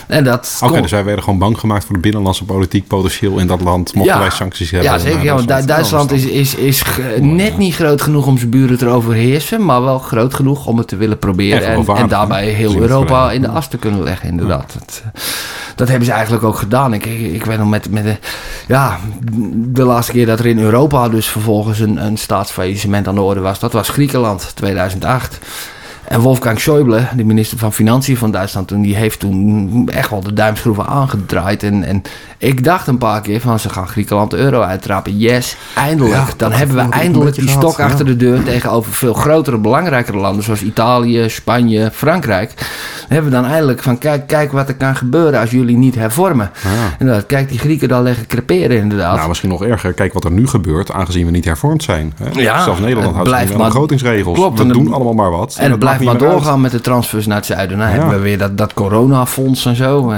en 0.06 0.24
dat 0.24 0.56
Oké, 0.56 0.70
okay, 0.70 0.82
dus 0.82 0.90
wij 0.90 1.04
werden 1.04 1.24
gewoon 1.24 1.38
bang 1.38 1.58
gemaakt 1.58 1.84
voor 1.84 1.94
de 1.94 2.00
binnenlandse 2.00 2.44
politiek 2.44 2.86
potentieel 2.86 3.38
in 3.38 3.46
dat 3.46 3.60
land, 3.60 3.94
mochten 3.94 4.14
ja, 4.14 4.20
wij 4.20 4.30
sancties 4.30 4.70
hebben. 4.70 4.90
Ja, 4.90 4.98
zeker. 4.98 5.22
Ja, 5.22 5.34
want 5.34 5.48
Du 5.48 5.64
Duitsland 5.64 6.12
is, 6.12 6.24
is, 6.24 6.54
is 6.54 6.82
net 7.20 7.58
niet 7.58 7.74
groot 7.74 8.02
genoeg 8.02 8.26
om 8.26 8.38
zijn 8.38 8.50
buren 8.50 8.78
te 8.78 8.86
overheersen, 8.86 9.57
maar 9.64 9.82
wel 9.82 9.98
groot 9.98 10.34
genoeg 10.34 10.66
om 10.66 10.78
het 10.78 10.88
te 10.88 10.96
willen 10.96 11.18
proberen 11.18 11.68
en, 11.68 11.86
en 11.96 12.08
daarbij 12.08 12.48
heel 12.48 12.76
Europa 12.76 13.30
in 13.30 13.42
de 13.42 13.48
as 13.48 13.68
te 13.68 13.76
kunnen 13.76 14.02
leggen, 14.02 14.28
inderdaad. 14.28 14.72
Dat, 14.78 15.02
dat, 15.74 15.88
hebben 15.88 16.06
ze 16.06 16.12
eigenlijk 16.12 16.44
ook 16.44 16.56
gedaan. 16.56 16.94
Ik, 16.94 17.06
ik, 17.06 17.20
ik 17.20 17.44
weet 17.44 17.58
nog 17.58 17.68
met, 17.68 17.90
met 17.90 18.04
de, 18.04 18.16
ja, 18.66 18.98
de 19.54 19.84
laatste 19.84 20.12
keer 20.12 20.26
dat 20.26 20.38
er 20.38 20.46
in 20.46 20.58
Europa 20.58 21.08
dus 21.08 21.26
vervolgens 21.26 21.80
een, 21.80 22.04
een 22.04 22.16
staatsfaillissement 22.16 23.08
aan 23.08 23.14
de 23.14 23.20
orde 23.20 23.40
was, 23.40 23.58
dat 23.58 23.72
was 23.72 23.88
Griekenland 23.88 24.52
2008. 24.54 25.38
En 26.08 26.20
Wolfgang 26.20 26.60
Schäuble, 26.60 27.16
de 27.16 27.24
minister 27.24 27.58
van 27.58 27.72
Financiën 27.72 28.16
van 28.16 28.30
Duitsland, 28.30 28.68
toen, 28.68 28.82
die 28.82 28.96
heeft 28.96 29.20
toen 29.20 29.88
echt 29.92 30.10
wel 30.10 30.20
de 30.20 30.32
duimschroeven 30.32 30.86
aangedraaid. 30.86 31.62
En, 31.62 31.84
en 31.84 32.02
ik 32.38 32.64
dacht 32.64 32.86
een 32.86 32.98
paar 32.98 33.20
keer 33.20 33.40
van 33.40 33.58
ze 33.58 33.68
gaan 33.68 33.88
Griekenland 33.88 34.30
de 34.30 34.36
euro 34.36 34.60
uittrappen. 34.60 35.18
Yes, 35.18 35.56
eindelijk. 35.74 36.32
Dan 36.36 36.52
hebben 36.52 36.76
we 36.76 36.92
eindelijk 36.92 37.34
die 37.36 37.48
stok 37.48 37.74
gehad, 37.74 37.90
achter 37.90 38.06
ja. 38.06 38.12
de 38.12 38.16
deur 38.16 38.42
tegenover 38.42 38.92
veel 38.92 39.14
grotere, 39.14 39.58
belangrijkere 39.58 40.18
landen 40.18 40.44
zoals 40.44 40.62
Italië, 40.62 41.28
Spanje, 41.28 41.90
Frankrijk. 41.92 42.52
Dan 42.56 42.66
hebben 43.08 43.30
we 43.30 43.36
dan 43.36 43.46
eindelijk 43.46 43.82
van 43.82 43.98
kijk, 43.98 44.26
kijk 44.26 44.52
wat 44.52 44.68
er 44.68 44.74
kan 44.74 44.96
gebeuren 44.96 45.40
als 45.40 45.50
jullie 45.50 45.76
niet 45.76 45.94
hervormen. 45.94 46.50
Ja. 46.62 46.68
En 46.98 47.06
dat, 47.06 47.26
kijk 47.26 47.48
die 47.48 47.58
Grieken 47.58 47.88
dan 47.88 48.02
leggen 48.02 48.26
creperen 48.26 48.76
inderdaad. 48.76 49.16
Nou, 49.16 49.28
misschien 49.28 49.50
nog 49.50 49.64
erger. 49.64 49.92
Kijk 49.92 50.12
wat 50.12 50.24
er 50.24 50.32
nu 50.32 50.46
gebeurt, 50.46 50.92
aangezien 50.92 51.24
we 51.24 51.30
niet 51.30 51.44
hervormd 51.44 51.82
zijn. 51.82 52.14
Hè? 52.22 52.42
Zelfs 52.42 52.80
Nederland 52.80 53.14
houdt 53.14 53.30
zich 53.30 53.52
aan 53.52 53.58
begrotingsregels. 53.58 54.38
Klopt, 54.38 54.58
we 54.58 54.66
doen 54.66 54.92
allemaal 54.92 55.14
maar 55.14 55.30
wat. 55.30 55.54
En, 55.58 55.64
en 55.64 55.70
het 55.70 55.78
blijft 55.78 55.97
maar 56.00 56.18
doorgaan 56.18 56.52
uit. 56.52 56.62
met 56.62 56.70
de 56.70 56.80
transfers 56.80 57.26
naar 57.26 57.36
het 57.36 57.46
zuiden. 57.46 57.78
Nou 57.78 57.90
ja. 57.90 57.96
hebben 57.96 58.14
we 58.14 58.22
weer 58.22 58.38
dat, 58.38 58.58
dat 58.58 58.74
coronafonds 58.74 59.66
en 59.66 59.76
zo. 59.76 60.14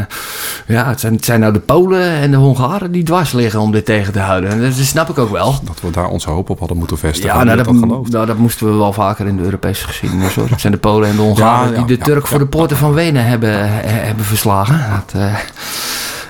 Ja, 0.67 0.89
het 0.89 1.01
zijn, 1.01 1.15
het 1.15 1.25
zijn 1.25 1.41
nou 1.41 1.53
de 1.53 1.59
Polen 1.59 2.13
en 2.13 2.31
de 2.31 2.37
Hongaren 2.37 2.93
die 2.93 3.03
dwars 3.03 3.33
liggen 3.33 3.61
om 3.61 3.73
dit 3.73 3.85
tegen 3.85 4.13
te 4.13 4.19
houden. 4.19 4.51
En 4.51 4.61
dat 4.61 4.73
snap 4.73 5.09
ik 5.09 5.19
ook 5.19 5.31
wel. 5.31 5.55
Dat 5.65 5.81
we 5.81 5.91
daar 5.91 6.09
onze 6.09 6.31
hoop 6.31 6.51
op 6.51 6.59
hadden 6.59 6.77
moeten 6.77 6.99
vestigen. 6.99 7.37
Ja, 7.37 7.45
nou, 7.45 7.57
dat, 7.57 7.67
dat, 7.67 8.09
nou, 8.09 8.27
dat 8.27 8.37
moesten 8.37 8.71
we 8.71 8.77
wel 8.77 8.93
vaker 8.93 9.27
in 9.27 9.37
de 9.37 9.43
Europese 9.43 9.87
geschiedenis. 9.87 10.35
Hoor. 10.35 10.49
Het 10.49 10.61
zijn 10.61 10.73
de 10.73 10.79
Polen 10.79 11.09
en 11.09 11.17
de 11.17 11.23
Hongaren 11.23 11.73
ja, 11.73 11.77
die 11.83 11.97
de 11.97 12.05
Turk 12.05 12.27
voor 12.27 12.39
de 12.39 12.47
poorten 12.47 12.77
van 12.77 12.93
Wenen 12.93 13.25
hebben, 13.25 13.83
hebben 13.87 14.25
verslagen. 14.25 14.81
Dat, 14.91 15.23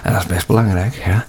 en 0.02 0.12
dat 0.12 0.20
is 0.20 0.27
best 0.27 0.47
belangrijk. 0.47 1.02
Ja. 1.06 1.24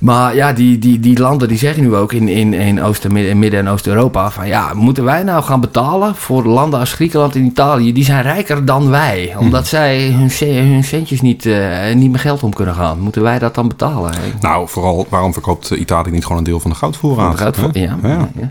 Maar 0.00 0.34
ja, 0.34 0.52
die, 0.52 0.78
die, 0.78 1.00
die 1.00 1.18
landen 1.18 1.48
die 1.48 1.58
zeggen 1.58 1.82
nu 1.82 1.94
ook 1.94 2.12
in, 2.12 2.28
in, 2.28 2.54
in 2.54 2.82
Oost- 2.82 3.04
en 3.04 3.38
Midden- 3.38 3.60
en 3.60 3.68
Oost-Europa 3.68 4.30
van 4.30 4.46
ja, 4.46 4.74
moeten 4.74 5.04
wij 5.04 5.22
nou 5.22 5.42
gaan 5.42 5.60
betalen 5.60 6.14
voor 6.14 6.44
landen 6.44 6.80
als 6.80 6.92
Griekenland 6.92 7.34
en 7.34 7.44
Italië? 7.44 7.92
Die 7.92 8.04
zijn 8.04 8.22
rijker 8.22 8.64
dan 8.64 8.90
wij, 8.90 9.34
omdat 9.38 9.66
zij 9.66 10.06
hun, 10.06 10.30
hun 10.70 10.84
centjes 10.84 11.20
niet, 11.20 11.44
uh, 11.44 11.94
niet 11.94 12.10
meer 12.10 12.20
geld 12.20 12.42
om 12.42 12.54
kunnen 12.54 12.74
gaan. 12.74 13.00
Moeten 13.00 13.22
wij 13.22 13.38
dat 13.38 13.54
dan 13.54 13.68
betalen? 13.68 14.12
Nou, 14.40 14.68
vooral 14.68 15.06
waarom 15.08 15.32
verkoopt 15.32 15.70
Italië 15.70 16.10
niet 16.10 16.22
gewoon 16.22 16.38
een 16.38 16.44
deel 16.44 16.60
van 16.60 16.70
de 16.70 16.76
goudvoorraad? 16.76 17.54
De 17.54 17.80
ja, 17.80 17.98
ja. 18.02 18.08
Ja. 18.08 18.50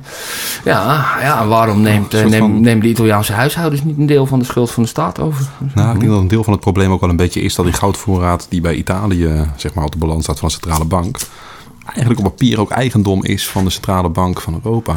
ja. 0.64 1.06
Ja, 1.22 1.48
waarom 1.48 1.82
neemt, 1.82 2.12
neem, 2.12 2.32
van... 2.32 2.62
nemen 2.62 2.84
de 2.84 2.90
Italiaanse 2.90 3.34
huishoudens 3.34 3.84
niet 3.84 3.98
een 3.98 4.06
deel 4.06 4.26
van 4.26 4.40
de 4.40 4.46
schuld 4.46 4.72
van 4.72 4.84
de 4.84 4.90
staat 4.90 5.20
over? 5.20 5.46
Nou, 5.74 5.94
ik 5.94 6.00
denk 6.00 6.12
dat 6.12 6.22
een 6.22 6.28
deel 6.28 6.44
van 6.44 6.54
het 6.54 6.62
probleem 6.62 6.92
ook 6.92 7.02
wel 7.02 7.10
een 7.10 7.16
beetje 7.16 7.42
is 7.42 7.56
dat 7.56 7.66
die 7.66 7.74
goudvoorraad 7.74 8.46
die 8.50 8.62
bij 8.62 8.76
Italië 8.76 9.48
zeg 9.56 9.74
maar, 9.74 9.86
op 9.86 9.92
de 9.92 9.98
balans 9.98 10.24
staat 10.24 10.40
van 10.40 10.48
de 10.48 10.54
centrale 10.54 10.86
bank 10.86 11.18
eigenlijk 11.94 12.20
op 12.20 12.26
papier 12.26 12.60
ook 12.60 12.72
eigendom 12.72 13.24
is 13.24 13.48
van 13.48 13.64
de 13.64 13.70
centrale 13.70 14.10
bank 14.10 14.42
van 14.42 14.62
Europa. 14.64 14.96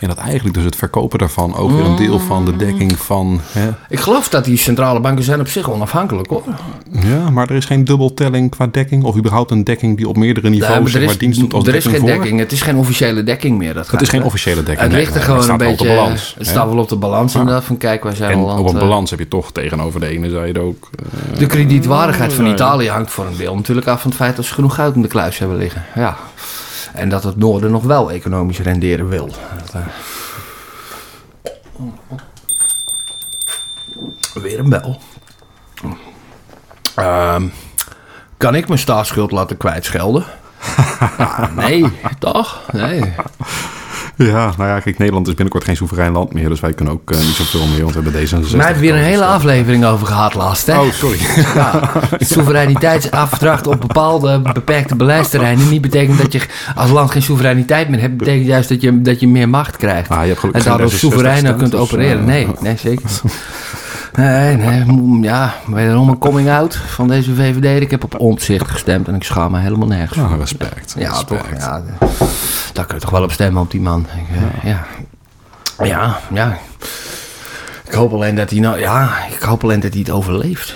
En 0.00 0.08
dat 0.08 0.16
eigenlijk 0.16 0.54
dus 0.54 0.64
het 0.64 0.76
verkopen 0.76 1.18
daarvan 1.18 1.56
ook 1.56 1.70
weer 1.70 1.84
een 1.84 1.96
deel 1.96 2.18
van 2.18 2.44
de 2.44 2.56
dekking 2.56 2.98
van... 2.98 3.40
Hè. 3.52 3.70
Ik 3.88 4.00
geloof 4.00 4.28
dat 4.28 4.44
die 4.44 4.56
centrale 4.56 5.00
banken 5.00 5.24
zijn 5.24 5.40
op 5.40 5.48
zich 5.48 5.70
onafhankelijk 5.70 6.28
hoor. 6.28 6.42
Ja, 6.90 7.30
maar 7.30 7.50
er 7.50 7.56
is 7.56 7.64
geen 7.64 7.84
dubbeltelling 7.84 8.50
qua 8.50 8.66
dekking 8.66 9.04
of 9.04 9.16
überhaupt 9.16 9.50
een 9.50 9.64
dekking 9.64 9.96
die 9.96 10.08
op 10.08 10.16
meerdere 10.16 10.48
niveaus 10.48 10.92
nee, 10.92 11.06
maar 11.06 11.18
dienst 11.18 11.40
doet 11.40 11.54
als 11.54 11.66
Er 11.66 11.74
is 11.74 11.86
geen 11.86 12.00
voor. 12.00 12.08
dekking, 12.08 12.38
het 12.38 12.52
is 12.52 12.62
geen 12.62 12.76
officiële 12.76 13.22
dekking 13.22 13.58
meer. 13.58 13.74
Dat 13.74 13.90
het 13.90 14.00
is 14.00 14.08
geen 14.08 14.22
officiële 14.22 14.62
dekking. 14.62 14.80
Het 14.80 14.92
ligt 14.92 15.14
er 15.14 15.14
nee, 15.14 15.24
gewoon 15.24 15.50
een 15.50 15.56
beetje... 15.56 15.86
balans, 15.86 16.34
het 16.38 16.46
staat 16.46 16.68
wel 16.68 16.78
op 16.78 16.88
de 16.88 16.96
balans 16.96 17.32
ja. 17.32 17.38
inderdaad, 17.38 17.64
van 17.64 17.76
kijk 17.76 18.02
wij 18.02 18.14
zijn 18.14 18.32
en 18.32 18.38
land, 18.38 18.60
op 18.60 18.68
een 18.68 18.78
balans 18.78 19.10
heb 19.10 19.18
je 19.18 19.28
toch 19.28 19.52
tegenover 19.52 20.00
de 20.00 20.06
ene 20.06 20.30
zijde 20.30 20.60
ook... 20.60 20.90
Uh, 21.32 21.38
de 21.38 21.46
kredietwaardigheid 21.46 22.32
van 22.32 22.46
Italië 22.46 22.88
hangt 22.88 23.10
voor 23.10 23.26
een 23.26 23.36
deel 23.36 23.54
natuurlijk 23.54 23.86
af 23.86 24.00
van 24.00 24.10
het 24.10 24.20
feit 24.20 24.36
dat 24.36 24.44
ze 24.44 24.54
genoeg 24.54 24.74
goud 24.74 24.94
in 24.94 25.02
de 25.02 25.08
kluis 25.08 25.38
hebben 25.38 25.56
liggen. 25.56 25.84
Ja. 25.94 26.16
En 26.98 27.08
dat 27.08 27.22
het 27.22 27.36
noorden 27.36 27.70
nog 27.70 27.82
wel 27.82 28.10
economisch 28.10 28.58
renderen 28.58 29.08
wil. 29.08 29.26
Dat, 29.26 29.74
uh... 29.74 29.86
Weer 34.34 34.58
een 34.58 34.68
bel. 34.68 35.00
Uh, 36.98 37.42
kan 38.36 38.54
ik 38.54 38.68
mijn 38.68 38.80
staatsschuld 38.80 39.30
laten 39.30 39.56
kwijtschelden? 39.56 40.24
ah, 41.18 41.56
nee, 41.56 41.84
toch? 42.18 42.62
Nee. 42.72 43.14
Ja, 44.18 44.52
nou 44.56 44.68
ja, 44.68 44.80
kijk, 44.80 44.98
Nederland 44.98 45.26
is 45.26 45.34
binnenkort 45.34 45.64
geen 45.64 45.76
soeverein 45.76 46.12
land 46.12 46.32
meer, 46.32 46.48
dus 46.48 46.60
wij 46.60 46.72
kunnen 46.72 46.94
ook 46.94 47.10
uh, 47.12 47.18
niet 47.18 47.34
zoveel 47.34 47.66
meer, 47.66 47.82
want 47.82 47.94
we 47.94 48.00
hebben 48.02 48.20
deze. 48.20 48.56
Maar 48.56 48.64
hebben 48.64 48.82
weer 48.82 48.94
een 48.94 49.02
hele 49.02 49.24
aflevering 49.24 49.84
over 49.84 50.06
gehad 50.06 50.34
laatst, 50.34 50.66
hè? 50.66 50.78
Oh, 50.78 50.92
sorry. 50.92 51.18
Ja, 51.54 51.92
soevereiniteitsafdracht 52.18 53.66
op 53.66 53.80
bepaalde 53.80 54.40
beperkte 54.52 54.96
beleidsterreinen 54.96 55.68
niet 55.68 55.80
betekent 55.80 56.18
dat 56.18 56.32
je 56.32 56.40
als 56.74 56.90
land 56.90 57.10
geen 57.10 57.22
soevereiniteit 57.22 57.88
meer 57.88 58.00
hebt, 58.00 58.16
betekent 58.16 58.46
juist 58.46 58.68
dat 58.68 58.80
je, 58.80 59.02
dat 59.02 59.20
je 59.20 59.28
meer 59.28 59.48
macht 59.48 59.76
krijgt. 59.76 60.10
Ah, 60.10 60.26
je 60.26 60.36
hebt 60.40 60.54
en 60.54 60.62
daardoor 60.62 60.90
soevereiner 60.90 61.54
kunt 61.54 61.70
dus, 61.70 61.80
opereren. 61.80 62.24
Nee, 62.24 62.46
nee, 62.60 62.76
zeker. 62.76 63.10
Nee, 64.12 64.56
nee, 64.56 65.20
ja, 65.20 65.54
wederom 65.66 66.08
een 66.08 66.18
coming 66.18 66.50
out 66.50 66.76
van 66.76 67.08
deze 67.08 67.34
VVD. 67.34 67.80
Ik 67.82 67.90
heb 67.90 68.04
op 68.04 68.20
omzicht 68.20 68.70
gestemd 68.70 69.08
en 69.08 69.14
ik 69.14 69.22
schaam 69.22 69.50
me 69.50 69.58
helemaal 69.58 69.88
nergens. 69.88 70.18
Ah, 70.18 70.38
respect. 70.38 70.94
Ja, 70.98 71.10
respect. 71.10 71.28
toch. 71.28 71.58
Ja, 71.58 71.82
daar 72.72 72.86
kun 72.86 72.94
je 72.94 73.00
toch 73.00 73.10
wel 73.10 73.22
op 73.22 73.32
stemmen 73.32 73.62
op 73.62 73.70
die 73.70 73.80
man. 73.80 74.06
Ik, 74.16 74.36
uh, 74.36 74.70
ja. 74.70 74.86
ja. 75.84 76.18
ja, 76.32 76.58
Ik 77.84 77.92
hoop 77.92 78.12
alleen 78.12 78.34
dat 78.34 78.50
hij 78.50 78.58
nou, 78.58 78.78
ja, 78.78 79.10
ik 79.30 79.40
hoop 79.40 79.62
alleen 79.62 79.80
dat 79.80 79.92
hij 79.92 80.00
het 80.00 80.10
overleeft. 80.10 80.74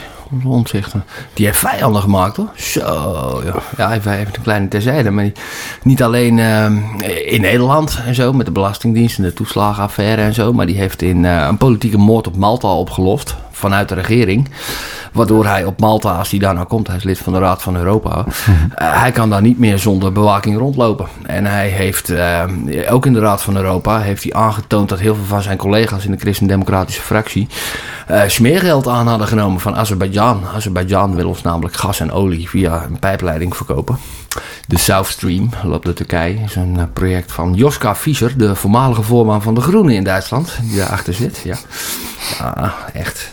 Die 1.35 1.47
heeft 1.47 1.59
vijanden 1.59 2.03
gemaakt 2.03 2.37
hoor. 2.37 2.51
Zo, 2.57 3.43
ja. 3.45 3.55
Ja, 3.77 3.93
even, 3.93 4.21
een 4.21 4.27
kleine 4.43 4.69
terzijde. 4.69 5.11
Maar 5.11 5.31
niet 5.83 6.03
alleen 6.03 6.39
uh, 6.39 6.65
in 7.33 7.41
Nederland 7.41 8.01
en 8.07 8.15
zo, 8.15 8.33
met 8.33 8.47
de 8.47 8.53
Belastingdienst 8.53 9.19
en 9.19 9.25
de 9.25 9.33
toeslagenaffaire 9.33 10.23
en 10.23 10.35
zo. 10.35 10.53
Maar 10.53 10.67
die 10.67 10.77
heeft 10.77 11.03
in 11.03 11.25
uh, 11.25 11.47
een 11.49 11.57
politieke 11.57 11.99
moord 11.99 12.27
op 12.27 12.37
Malta 12.37 12.69
opgelost. 12.69 13.35
Vanuit 13.63 13.89
de 13.89 13.95
regering. 13.95 14.49
Waardoor 15.13 15.47
hij 15.47 15.65
op 15.65 15.81
Malta, 15.81 16.19
als 16.19 16.31
hij 16.31 16.39
daar 16.39 16.55
nou 16.55 16.67
komt, 16.67 16.87
hij 16.87 16.97
is 16.97 17.03
lid 17.03 17.19
van 17.19 17.33
de 17.33 17.39
Raad 17.39 17.63
van 17.63 17.77
Europa. 17.77 18.25
Uh, 18.27 18.55
hij 18.77 19.13
kan 19.13 19.31
daar 19.31 19.43
niet 19.43 19.59
meer 19.59 19.79
zonder 19.79 20.13
bewaking 20.13 20.59
rondlopen. 20.59 21.07
En 21.27 21.45
hij 21.45 21.69
heeft, 21.69 22.11
uh, 22.11 22.43
ook 22.91 23.07
in 23.07 23.13
de 23.13 23.21
Raad 23.21 23.43
van 23.43 23.57
Europa, 23.57 24.01
heeft 24.01 24.23
hij 24.23 24.33
aangetoond 24.33 24.89
dat 24.89 24.99
heel 24.99 25.15
veel 25.15 25.25
van 25.25 25.43
zijn 25.43 25.57
collega's 25.57 26.05
in 26.05 26.11
de 26.11 26.17
Christen-Democratische 26.17 27.03
fractie 27.03 27.49
uh, 28.11 28.23
smeergeld 28.27 28.89
aan 28.89 29.07
hadden 29.07 29.27
genomen 29.27 29.61
van 29.61 29.77
Azerbeidzjan. 29.77 30.43
Azerbeidzjan 30.55 31.15
wil 31.15 31.29
ons 31.29 31.43
namelijk 31.43 31.77
gas 31.77 32.01
en 32.01 32.13
olie 32.13 32.49
via 32.49 32.85
een 32.85 32.99
pijpleiding 32.99 33.57
verkopen. 33.57 33.99
De 34.67 34.79
South 34.79 35.07
Stream 35.07 35.51
loopt 35.63 35.85
door 35.85 35.95
Turkije. 35.95 36.39
is 36.45 36.55
een 36.55 36.75
uh, 36.77 36.83
project 36.93 37.33
van 37.33 37.55
Joska 37.55 37.95
Fischer, 37.95 38.39
de 38.39 38.55
voormalige 38.55 39.03
voorman 39.03 39.43
van 39.43 39.55
de 39.55 39.61
Groenen 39.61 39.95
in 39.95 40.05
Duitsland, 40.05 40.59
die 40.63 40.77
daarachter 40.77 41.15
zit. 41.15 41.41
Ja, 41.45 41.57
ja 42.39 42.75
echt. 42.93 43.31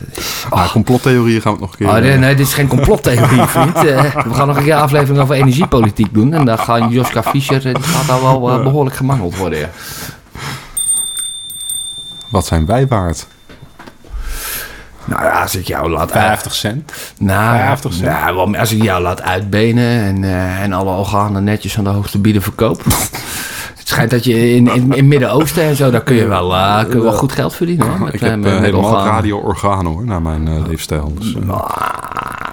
Ah, 0.50 0.72
complottheorieën 0.72 1.42
gaan 1.42 1.54
we 1.54 1.60
het 1.60 1.70
nog 1.70 1.72
een 1.72 1.78
keer... 1.78 1.96
Oh, 1.96 2.02
nee, 2.10 2.18
nee, 2.18 2.36
dit 2.36 2.48
is 2.48 2.54
geen 2.54 2.68
complottheorie, 2.68 3.42
vriend. 3.56 3.76
Uh, 3.76 4.02
we 4.14 4.34
gaan 4.34 4.48
nog 4.48 4.58
een 4.58 4.64
keer 4.64 4.74
een 4.74 4.82
aflevering 4.82 5.20
over 5.20 5.36
energiepolitiek 5.36 6.14
doen. 6.14 6.34
En 6.34 6.46
dan 6.46 6.60
gaat 6.60 6.92
Joska 6.92 7.24
Fischer, 7.24 7.64
die 7.64 7.84
gaat 7.84 8.08
daar 8.08 8.22
wel 8.22 8.64
behoorlijk 8.64 8.96
gemangeld 8.96 9.38
worden. 9.38 9.70
Wat 12.30 12.46
zijn 12.46 12.66
wij 12.66 12.88
waard? 12.88 13.28
Nou 15.10 15.24
ja, 15.24 15.42
als 15.42 15.56
ik 15.56 15.68
jou 15.68 15.90
laat... 15.90 16.12
50 16.12 16.56
cent? 16.56 16.92
Nou, 17.18 17.58
50 17.58 17.94
cent? 17.94 18.06
Nou, 18.06 18.58
als 18.58 18.72
ik 18.72 18.84
jou 18.84 19.02
laat 19.02 19.22
uitbenen 19.22 20.02
en, 20.04 20.24
uh, 20.24 20.62
en 20.62 20.74
alle 20.74 20.92
organen 20.96 21.44
netjes 21.44 21.78
aan 21.78 21.84
de 21.84 21.90
hoogste 21.90 22.20
bieden 22.20 22.42
verkoop... 22.42 22.84
Het 23.78 23.88
schijnt 23.98 24.12
dat 24.12 24.24
je 24.24 24.56
in, 24.56 24.68
in, 24.68 24.94
in 24.94 25.08
Midden-Oosten 25.08 25.64
en 25.64 25.76
zo, 25.76 25.92
daar 25.92 26.04
kun 26.04 26.16
je 26.16 26.28
wel, 26.28 26.52
uh, 26.52 26.80
kun 26.84 26.98
je 26.98 27.04
wel 27.04 27.14
goed 27.14 27.32
geld 27.32 27.56
verdienen. 27.56 27.88
Hoor, 27.88 28.00
met, 28.00 28.14
ik 28.14 28.20
heb 28.20 28.36
uh, 28.36 28.38
met 28.38 28.60
helemaal 28.60 29.06
radio-organen 29.06 29.92
hoor, 29.92 30.06
naar 30.06 30.22
mijn 30.22 30.48
uh, 30.48 30.66
leefstijl. 30.68 31.14
Dus, 31.20 31.34
nou, 31.46 31.62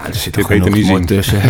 er 0.07 0.15
zit 0.15 0.37
Ik 0.37 0.47
weet 0.47 0.65
er 0.65 0.71
niet 0.71 0.87
mooi 0.87 1.05
tussen. 1.05 1.41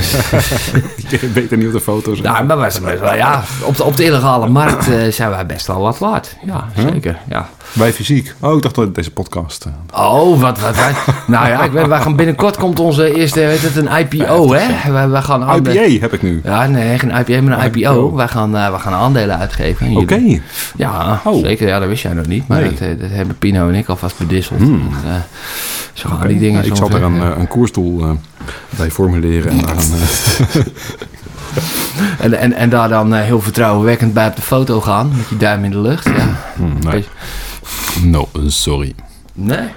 Je 1.09 1.31
weet 1.33 1.51
er 1.51 1.57
niet 1.57 1.67
op 1.67 1.73
de 1.73 1.79
foto's. 1.79 2.21
nou, 2.21 2.45
maar 2.45 2.57
best 2.57 2.79
wel- 2.79 3.15
ja, 3.15 3.43
op, 3.63 3.77
de, 3.77 3.83
op 3.83 3.97
de 3.97 4.03
illegale 4.03 4.47
markt 4.47 4.89
eh, 4.89 5.11
zijn 5.11 5.29
wij 5.29 5.45
best 5.45 5.67
wel 5.67 5.81
wat 5.81 5.97
waard. 5.97 6.35
Ja, 6.45 6.67
zeker. 6.75 7.17
Ja. 7.29 7.49
Bij 7.73 7.93
fysiek. 7.93 8.33
Oh, 8.39 8.55
ik 8.55 8.61
dacht 8.61 8.75
dat 8.75 8.95
deze 8.95 9.11
podcast... 9.11 9.65
eh, 9.93 10.05
Oh, 10.11 10.41
wat, 10.41 10.59
wat 10.59 10.75
wij... 10.75 10.91
nou 11.27 11.47
ja, 11.47 11.63
ik 11.63 11.71
wij 11.71 12.01
gaan 12.01 12.15
binnenkort 12.15 12.57
komt 12.57 12.79
onze 12.79 13.15
eerste, 13.15 13.39
weet 13.39 13.61
het, 13.61 13.75
een 13.75 13.89
IPO, 13.99 14.53
hè? 14.53 14.91
Wij, 14.91 15.09
wij 15.09 15.21
gaan 15.21 15.55
IPA 15.55 15.99
heb 16.01 16.13
ik 16.13 16.21
nu. 16.21 16.41
Ja, 16.43 16.67
nee, 16.67 16.99
geen 16.99 17.09
IPA, 17.19 17.41
maar 17.41 17.65
een 17.65 17.73
IPO. 17.75 18.15
Wij 18.15 18.27
gaan, 18.27 18.55
eh, 18.57 18.69
wij 18.69 18.79
gaan 18.79 18.93
aandelen 18.93 19.37
uitgeven. 19.37 19.97
Oké. 19.97 20.39
Ja, 20.75 21.21
Oh. 21.23 21.43
zeker. 21.45 21.67
Ja, 21.67 21.79
dat 21.79 21.87
wist 21.87 22.01
jij 22.01 22.13
nog 22.13 22.25
niet. 22.27 22.47
Maar 22.47 22.59
Nee. 22.61 22.69
dat, 22.69 22.79
eh, 22.79 22.99
dat 22.99 23.09
hebben 23.09 23.37
Pino 23.37 23.67
en 23.69 23.75
ik 23.75 23.87
alvast 23.87 24.17
bedisseld. 24.17 24.59
En, 24.59 24.81
eh, 25.05 25.11
zo 25.93 26.09
gaan 26.09 26.27
die 26.27 26.39
dingen 26.39 26.59
Nou, 26.61 26.67
ik 26.71 26.75
zal 26.75 26.89
er 26.89 27.03
een, 27.03 27.39
een 27.39 27.47
koersdoel 27.47 28.17
bij 28.69 28.91
formuleren. 28.91 29.51
En 29.51 29.65
En, 32.19 32.33
en, 32.33 32.53
en 32.53 32.69
daar 32.69 32.89
dan 32.89 33.13
heel 33.13 33.41
vertrouwenwekkend 33.41 34.13
bij 34.13 34.27
op 34.27 34.35
de 34.35 34.41
foto 34.41 34.81
gaan. 34.81 35.11
Met 35.15 35.29
je 35.29 35.37
duim 35.37 35.63
in 35.63 35.71
de 35.71 35.79
lucht. 35.79 36.05
Ja. 36.05 36.27
hmm, 36.55 36.73
nee. 36.79 37.05
No, 38.03 38.29
sorry. 38.47 38.95
Nee? 39.33 39.69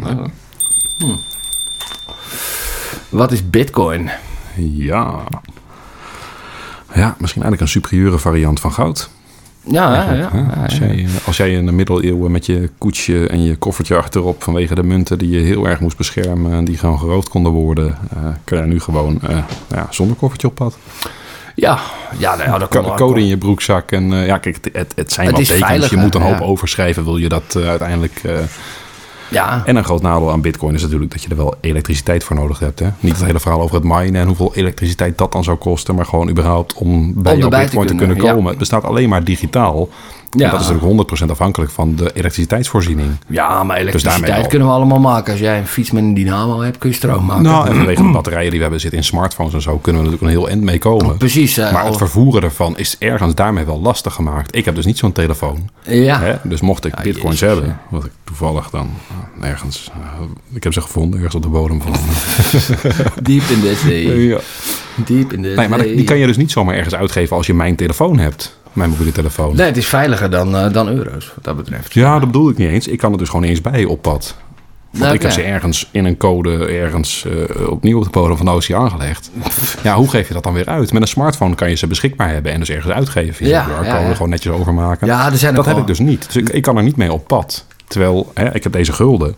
Oh. 0.00 0.24
Hm. 0.98 1.16
Wat 3.08 3.32
is 3.32 3.50
bitcoin? 3.50 4.10
Ja. 4.56 5.24
Ja, 6.94 7.14
misschien 7.18 7.42
eigenlijk 7.42 7.60
een 7.60 7.68
superieure 7.80 8.18
variant 8.18 8.60
van 8.60 8.72
goud. 8.72 9.10
Ja, 9.64 9.94
ja, 9.94 10.12
ja. 10.12 10.30
Hè? 10.32 10.38
ja, 10.38 10.62
Als, 10.62 10.78
jij, 10.78 11.06
als 11.26 11.36
jij 11.36 11.52
in 11.52 11.66
de 11.66 11.72
middeleeuwen 11.72 12.30
met 12.30 12.46
je 12.46 12.70
koetsje 12.78 13.28
en 13.28 13.42
je 13.42 13.56
koffertje 13.56 13.96
achterop... 13.96 14.42
vanwege 14.42 14.74
de 14.74 14.82
munten 14.82 15.18
die 15.18 15.30
je 15.30 15.40
heel 15.40 15.68
erg 15.68 15.80
moest 15.80 15.96
beschermen... 15.96 16.52
en 16.52 16.64
die 16.64 16.78
gewoon 16.78 16.98
geroofd 16.98 17.28
konden 17.28 17.52
worden... 17.52 17.98
eh, 18.16 18.28
kan 18.44 18.58
je 18.58 18.64
nu 18.64 18.80
gewoon 18.80 19.20
eh, 19.22 19.38
ja, 19.68 19.86
zonder 19.90 20.16
koffertje 20.16 20.46
op 20.48 20.54
pad. 20.54 20.78
Ja, 21.56 21.80
ja, 22.18 22.36
nou 22.36 22.50
ja 22.50 22.58
dat 22.58 22.68
kan 22.68 22.84
wel. 22.84 22.94
code 22.94 23.20
in 23.20 23.26
je 23.26 23.36
broekzak. 23.38 23.92
En 23.92 24.12
eh, 24.12 24.26
ja, 24.26 24.38
kijk, 24.38 24.58
het, 24.72 24.92
het, 24.96 25.12
zijn 25.12 25.30
wel 25.30 25.40
tekens. 25.42 25.88
je 25.88 25.96
moet 25.96 26.14
een 26.14 26.22
hoop 26.22 26.38
ja. 26.38 26.44
overschrijven, 26.44 27.04
wil 27.04 27.16
je 27.16 27.28
dat 27.28 27.56
eh, 27.56 27.68
uiteindelijk... 27.68 28.20
eh, 28.24 28.38
Ja, 29.28 29.62
En 29.64 29.76
een 29.76 29.84
groot 29.84 30.02
nadeel 30.02 30.30
aan 30.30 30.40
bitcoin 30.40 30.74
is 30.74 30.82
natuurlijk 30.82 31.10
dat 31.10 31.22
je 31.22 31.28
er 31.28 31.36
wel 31.36 31.54
elektriciteit 31.60 32.24
voor 32.24 32.36
nodig 32.36 32.58
hebt. 32.58 32.78
Hè? 32.78 32.88
Niet 33.00 33.16
het 33.16 33.24
hele 33.24 33.40
verhaal 33.40 33.60
over 33.60 33.74
het 33.74 33.84
minen 33.84 34.20
en 34.20 34.26
hoeveel 34.26 34.54
elektriciteit 34.54 35.18
dat 35.18 35.32
dan 35.32 35.44
zou 35.44 35.56
kosten. 35.56 35.94
Maar 35.94 36.06
gewoon 36.06 36.28
überhaupt 36.28 36.74
om 36.74 37.12
bij 37.22 37.36
jouw 37.36 37.48
te 37.48 37.56
bitcoin 37.56 37.86
te 37.86 37.94
kunnen, 37.94 38.16
ja. 38.16 38.32
komen. 38.32 38.48
Het 38.48 38.58
bestaat 38.58 38.84
alleen 38.84 39.08
maar 39.08 39.24
digitaal. 39.24 39.88
Ja. 40.30 40.50
Dat 40.50 40.60
is 40.60 40.68
natuurlijk 40.68 41.10
100% 41.26 41.30
afhankelijk 41.30 41.70
van 41.70 41.94
de 41.96 42.10
elektriciteitsvoorziening. 42.14 43.08
ja 43.28 43.62
maar 43.62 43.76
elektriciteit 43.76 44.20
daarmee 44.20 44.42
al. 44.42 44.48
kunnen 44.48 44.68
we 44.68 44.74
allemaal 44.74 44.98
maken. 45.00 45.32
Als 45.32 45.40
jij 45.40 45.58
een 45.58 45.66
fiets 45.66 45.90
met 45.90 46.02
een 46.02 46.14
dynamo 46.14 46.60
hebt, 46.60 46.78
kun 46.78 46.90
je 46.90 46.94
stroom 46.96 47.24
maken. 47.24 47.42
Nou, 47.42 47.68
en 47.68 47.74
vanwege 47.74 48.02
de 48.02 48.10
batterijen 48.10 48.44
die 48.46 48.56
we 48.56 48.62
hebben 48.62 48.80
zitten 48.80 48.98
in 48.98 49.04
smartphones 49.04 49.54
en 49.54 49.62
zo... 49.62 49.78
kunnen 49.78 50.02
we 50.02 50.08
natuurlijk 50.08 50.34
een 50.34 50.38
heel 50.40 50.48
eind 50.50 50.62
mee 50.62 50.78
komen. 50.78 51.16
Precies. 51.16 51.56
eh, 51.58 51.72
Maar 51.72 51.84
het 51.84 51.96
vervoeren 51.96 52.42
ervan 52.42 52.78
is 52.78 52.96
ergens 52.98 53.34
daarmee 53.34 53.64
wel 53.64 53.80
lastig 53.80 54.14
gemaakt. 54.14 54.56
Ik 54.56 54.64
heb 54.64 54.74
dus 54.74 54.84
niet 54.84 54.98
zo'n 54.98 55.12
telefoon. 55.12 55.68
ja. 55.82 56.20
Hè? 56.20 56.34
Dus 56.42 56.60
mocht 56.60 56.84
ik 56.84 56.94
Ja, 56.96 57.02
bitcoins 57.02 57.38
jezus, 57.40 57.54
hebben, 57.56 57.78
wat 57.88 58.04
ik 58.04 58.10
toevallig 58.24 58.70
dan 58.70 58.90
eh, 59.40 59.48
ergens... 59.48 59.90
eh, 59.94 60.20
ik 60.54 60.62
heb 60.64 60.72
ze 60.72 60.80
gevonden, 60.80 61.16
ergens 61.18 61.34
op 61.34 61.42
de 61.42 61.48
bodem 61.48 61.82
van... 61.82 61.92
Diep 63.22 63.42
in 63.42 63.60
de 63.60 63.74
zee. 63.84 64.26
ja. 64.26 64.38
Diep 64.94 65.32
in 65.32 65.42
de 65.42 65.48
Nee, 65.48 65.68
maar 65.68 65.82
die 65.82 66.04
kan 66.04 66.16
je 66.18 66.26
dus 66.26 66.36
niet 66.36 66.50
zomaar 66.50 66.74
ergens 66.74 66.94
uitgeven 66.94 67.36
als 67.36 67.46
je 67.46 67.54
mijn 67.54 67.76
telefoon 67.76 68.18
hebt. 68.18 68.58
Mijn 68.76 68.90
mobiele 68.90 69.12
telefoon. 69.12 69.56
Nee, 69.56 69.66
het 69.66 69.76
is 69.76 69.86
veiliger 69.86 70.30
dan, 70.30 70.56
eh, 70.56 70.72
dan 70.72 70.88
euro's, 70.88 71.32
wat 71.34 71.44
dat 71.44 71.56
betreft. 71.56 71.94
Ja, 71.94 72.18
dat 72.18 72.26
bedoel 72.26 72.50
ik 72.50 72.56
niet 72.56 72.68
eens. 72.68 72.86
Ik 72.88 72.98
kan 72.98 73.12
er 73.12 73.18
dus 73.18 73.28
gewoon 73.28 73.44
eens 73.44 73.60
bij 73.60 73.84
op 73.84 74.02
pad. 74.02 74.34
Want 74.90 75.04
Nou, 75.04 75.14
ik 75.14 75.22
heb 75.22 75.30
ze 75.30 75.42
ergens 75.42 75.88
in 75.90 76.04
een 76.04 76.16
code 76.16 76.66
ergens 76.66 77.24
eh, 77.24 77.70
opnieuw 77.70 77.98
op 77.98 78.04
de 78.04 78.10
bodem 78.10 78.36
van 78.36 78.46
de 78.46 78.52
oceaan 78.52 78.90
gelegd. 78.90 79.30
Ja, 79.82 79.94
hoe 79.96 80.08
geef 80.10 80.28
je 80.28 80.34
dat 80.34 80.42
dan 80.42 80.52
weer 80.52 80.66
uit? 80.66 80.92
Met 80.92 81.02
een 81.02 81.08
smartphone 81.08 81.54
kan 81.54 81.68
je 81.68 81.74
ze 81.74 81.86
beschikbaar 81.86 82.28
hebben 82.28 82.52
en 82.52 82.58
dus 82.58 82.68
ergens 82.70 82.92
uitgeven. 82.92 83.46
Ja, 83.46 83.64
QR-code, 83.64 83.86
ja, 83.86 84.00
ja. 84.00 84.12
gewoon 84.12 84.30
netjes 84.30 84.52
overmaken. 84.52 85.06
Ja, 85.06 85.30
er 85.30 85.38
zijn 85.38 85.54
dat 85.54 85.66
heb 85.66 85.76
ik 85.76 85.86
dus 85.86 85.98
niet. 85.98 86.24
Dus 86.26 86.36
ik, 86.36 86.48
ik 86.48 86.62
kan 86.62 86.76
er 86.76 86.82
niet 86.82 86.96
mee 86.96 87.12
op 87.12 87.26
pad. 87.26 87.66
Terwijl, 87.86 88.30
hè, 88.34 88.54
ik 88.54 88.62
heb 88.62 88.72
deze 88.72 88.92
gulden. 88.92 89.36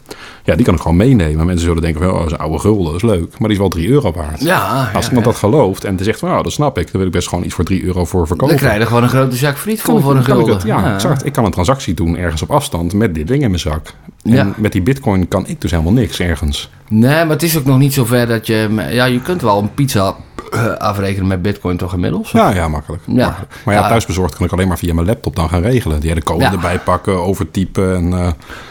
Ja, 0.48 0.54
die 0.56 0.64
kan 0.64 0.74
ik 0.74 0.80
gewoon 0.80 0.96
meenemen. 0.96 1.46
Mensen 1.46 1.66
zullen 1.66 1.82
denken, 1.82 2.02
van, 2.02 2.10
oh, 2.12 2.18
dat 2.18 2.30
is 2.32 2.38
oude 2.38 2.58
gulden, 2.58 2.84
dat 2.84 2.94
is 2.94 3.02
leuk. 3.02 3.30
Maar 3.38 3.48
die 3.48 3.50
is 3.50 3.58
wel 3.58 3.68
3 3.68 3.88
euro 3.88 4.12
waard. 4.12 4.40
Ja, 4.42 4.90
Als 4.94 5.06
iemand 5.08 5.26
ja. 5.26 5.30
dat 5.32 5.40
gelooft 5.40 5.84
en 5.84 5.96
die 5.96 6.04
zegt 6.04 6.18
van, 6.18 6.28
nou, 6.28 6.42
dat 6.42 6.52
snap 6.52 6.78
ik. 6.78 6.84
Dan 6.84 6.96
wil 6.96 7.06
ik 7.06 7.12
best 7.12 7.28
gewoon 7.28 7.44
iets 7.44 7.54
voor 7.54 7.64
3 7.64 7.84
euro 7.84 8.04
voor 8.04 8.26
verkopen. 8.26 8.56
Dan 8.56 8.64
krijg 8.66 8.80
je 8.80 8.86
gewoon 8.86 9.02
een 9.02 9.08
grote 9.08 9.36
zak 9.36 9.56
friet 9.58 9.82
Kan 9.82 10.00
voor 10.02 10.16
een 10.16 10.24
gulden. 10.24 10.54
het- 10.54 10.62
ja, 10.62 10.94
exact. 10.94 11.24
Ik 11.26 11.32
kan 11.32 11.44
een 11.44 11.50
transactie 11.50 11.94
doen 11.94 12.16
ergens 12.16 12.42
op 12.42 12.50
afstand 12.50 12.92
met 12.92 13.14
dit 13.14 13.26
ding 13.26 13.42
in 13.42 13.48
mijn 13.48 13.60
zak. 13.62 13.86
En 14.22 14.32
Ja. 14.32 14.52
met 14.56 14.72
die 14.72 14.82
bitcoin 14.82 15.28
kan 15.28 15.46
ik 15.46 15.60
dus 15.60 15.70
helemaal 15.70 15.92
niks 15.92 16.20
ergens. 16.20 16.70
Nee, 16.88 17.10
maar 17.24 17.28
het 17.28 17.42
is 17.42 17.58
ook 17.58 17.64
nog 17.64 17.78
niet 17.78 17.94
zo 17.94 18.04
ver 18.04 18.26
dat 18.26 18.46
je... 18.46 18.86
Ja, 18.90 19.04
je 19.04 19.20
kunt 19.22 19.42
wel 19.42 19.58
een 19.58 19.74
pizza 19.74 20.14
eh, 20.52 20.66
afrekenen 20.66 21.26
met 21.26 21.42
bitcoin 21.42 21.76
toch 21.76 21.94
inmiddels? 21.94 22.30
Ja, 22.30 22.50
ja, 22.50 22.68
makkelijk. 22.68 23.02
Ja. 23.06 23.12
makkelijk. 23.26 23.52
Maar 23.64 23.74
ja, 23.74 23.88
thuisbezorgd 23.88 24.36
kan 24.36 24.46
ik 24.46 24.52
alleen 24.52 24.68
maar 24.68 24.78
via 24.78 24.94
mijn 24.94 25.06
laptop 25.06 25.36
dan 25.36 25.48
gaan 25.48 25.62
regelen. 25.62 26.00
Die 26.00 26.08
hele 26.08 26.22
code 26.22 26.44
Ja. 26.44 26.52
erbij 26.52 26.78
pakken, 26.78 27.22
overtypen. 27.24 27.94
En, 27.96 28.12
eh, 28.12 28.18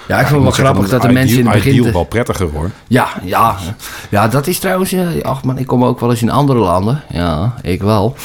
Ja, 0.08 0.20
ik 0.20 0.28
vind 0.28 0.44
het 0.46 0.58
wel 0.58 0.66
grappig 0.66 0.90
dat 0.90 1.02
de 1.02 1.12
mensen 1.12 1.40
in 1.40 1.46
het 1.48 1.54
begin... 1.68 1.74
Ideal 1.74 1.86
te- 1.86 1.92
wel 1.92 2.04
prettiger 2.04 2.50
hoor. 2.54 2.72
Ja, 2.88 3.08
ja. 3.24 3.56
Ja, 4.10 4.28
dat 4.28 4.48
is 4.48 4.60
trouwens... 4.60 4.92
eh, 4.92 5.02
Ach 5.22 5.44
man, 5.44 5.58
ik 5.58 5.68
kom 5.68 5.84
ook 5.84 6.00
wel 6.00 6.10
eens 6.10 6.22
in 6.22 6.30
andere 6.30 6.60
landen. 6.60 7.02
Ja, 7.10 7.54
ik 7.62 7.82
wel. 7.82 8.16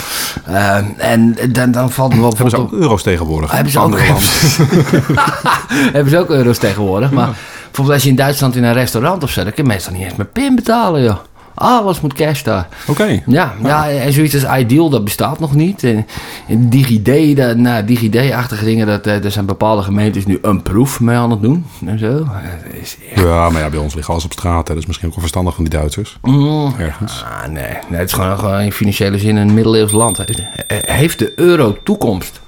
Eh, 0.44 0.76
en 0.96 1.36
dan, 1.52 1.70
dan 1.70 1.90
valt 1.90 2.14
me 2.14 2.20
wel 2.20 2.28
Hebben 2.32 2.50
ze 2.50 2.56
ook 2.56 2.72
op- 2.72 2.78
euro's 2.78 3.02
tegenwoordig? 3.02 3.50
Hebben 3.50 3.72
ze 3.72 3.78
ook, 3.78 3.84
Andere 3.84 4.06
landen. 4.06 4.28
hebben 5.92 6.10
ze 6.10 6.18
ook 6.18 6.30
euro's 6.30 6.58
tegenwoordig. 6.58 7.10
Maar 7.10 7.30
bijvoorbeeld 7.64 7.94
als 7.96 8.02
je 8.02 8.08
in 8.10 8.16
Duitsland 8.16 8.56
in 8.56 8.64
een 8.64 8.72
restaurant 8.72 9.22
of 9.22 9.30
zo... 9.30 9.42
dan 9.44 9.52
kun 9.52 9.64
je 9.64 9.70
meestal 9.70 9.92
niet 9.92 10.02
eens 10.02 10.16
met 10.16 10.32
pin 10.32 10.54
betalen, 10.54 11.02
joh. 11.02 11.16
Alles 11.54 12.00
moet 12.00 12.12
cash 12.12 12.42
daar. 12.42 12.68
Oké. 12.86 13.22
Ja, 13.26 13.54
ja, 13.62 13.90
en 13.90 14.12
zoiets 14.12 14.44
als 14.44 14.58
Ideal, 14.58 14.88
dat 14.90 15.04
bestaat 15.04 15.38
nog 15.40 15.54
niet. 15.54 15.84
En, 15.84 16.06
en 16.48 16.70
DigiD, 16.70 17.36
dat, 17.36 17.56
nou, 17.56 17.84
DigiD-achtige 17.84 18.64
dingen, 18.64 18.86
dat, 18.86 19.06
eh, 19.06 19.24
er 19.24 19.30
zijn 19.30 19.46
bepaalde 19.46 19.82
gemeentes 19.82 20.26
nu 20.26 20.38
een 20.42 20.62
proef 20.62 21.00
mee 21.00 21.16
aan 21.16 21.30
het 21.30 21.42
doen. 21.42 21.66
En 21.86 21.98
zo. 21.98 22.06
Eh, 22.06 22.16
Dat 22.22 22.72
is 22.82 22.96
echt... 23.10 23.20
Ja, 23.20 23.50
maar 23.50 23.62
ja, 23.62 23.68
bij 23.70 23.78
ons 23.78 23.94
liggen 23.94 24.12
alles 24.12 24.24
op 24.24 24.32
straat. 24.32 24.68
Hè. 24.68 24.74
Dat 24.74 24.82
is 24.82 24.86
misschien 24.86 25.06
ook 25.08 25.14
wel 25.14 25.22
verstandig 25.22 25.54
van 25.54 25.64
die 25.64 25.72
Duitsers. 25.78 26.18
Mm. 26.22 26.74
Ergens. 26.78 27.24
Ah, 27.24 27.48
nee. 27.50 27.64
nee, 27.88 27.98
het 28.00 28.08
is 28.08 28.12
gewoon, 28.14 28.38
gewoon 28.38 28.60
in 28.60 28.72
financiële 28.72 29.18
zin 29.18 29.36
een 29.36 29.54
middeleeuws 29.54 29.92
land. 29.92 30.18
Heeft 30.66 31.18
de 31.18 31.32
euro 31.36 31.76
toekomst? 31.84 32.40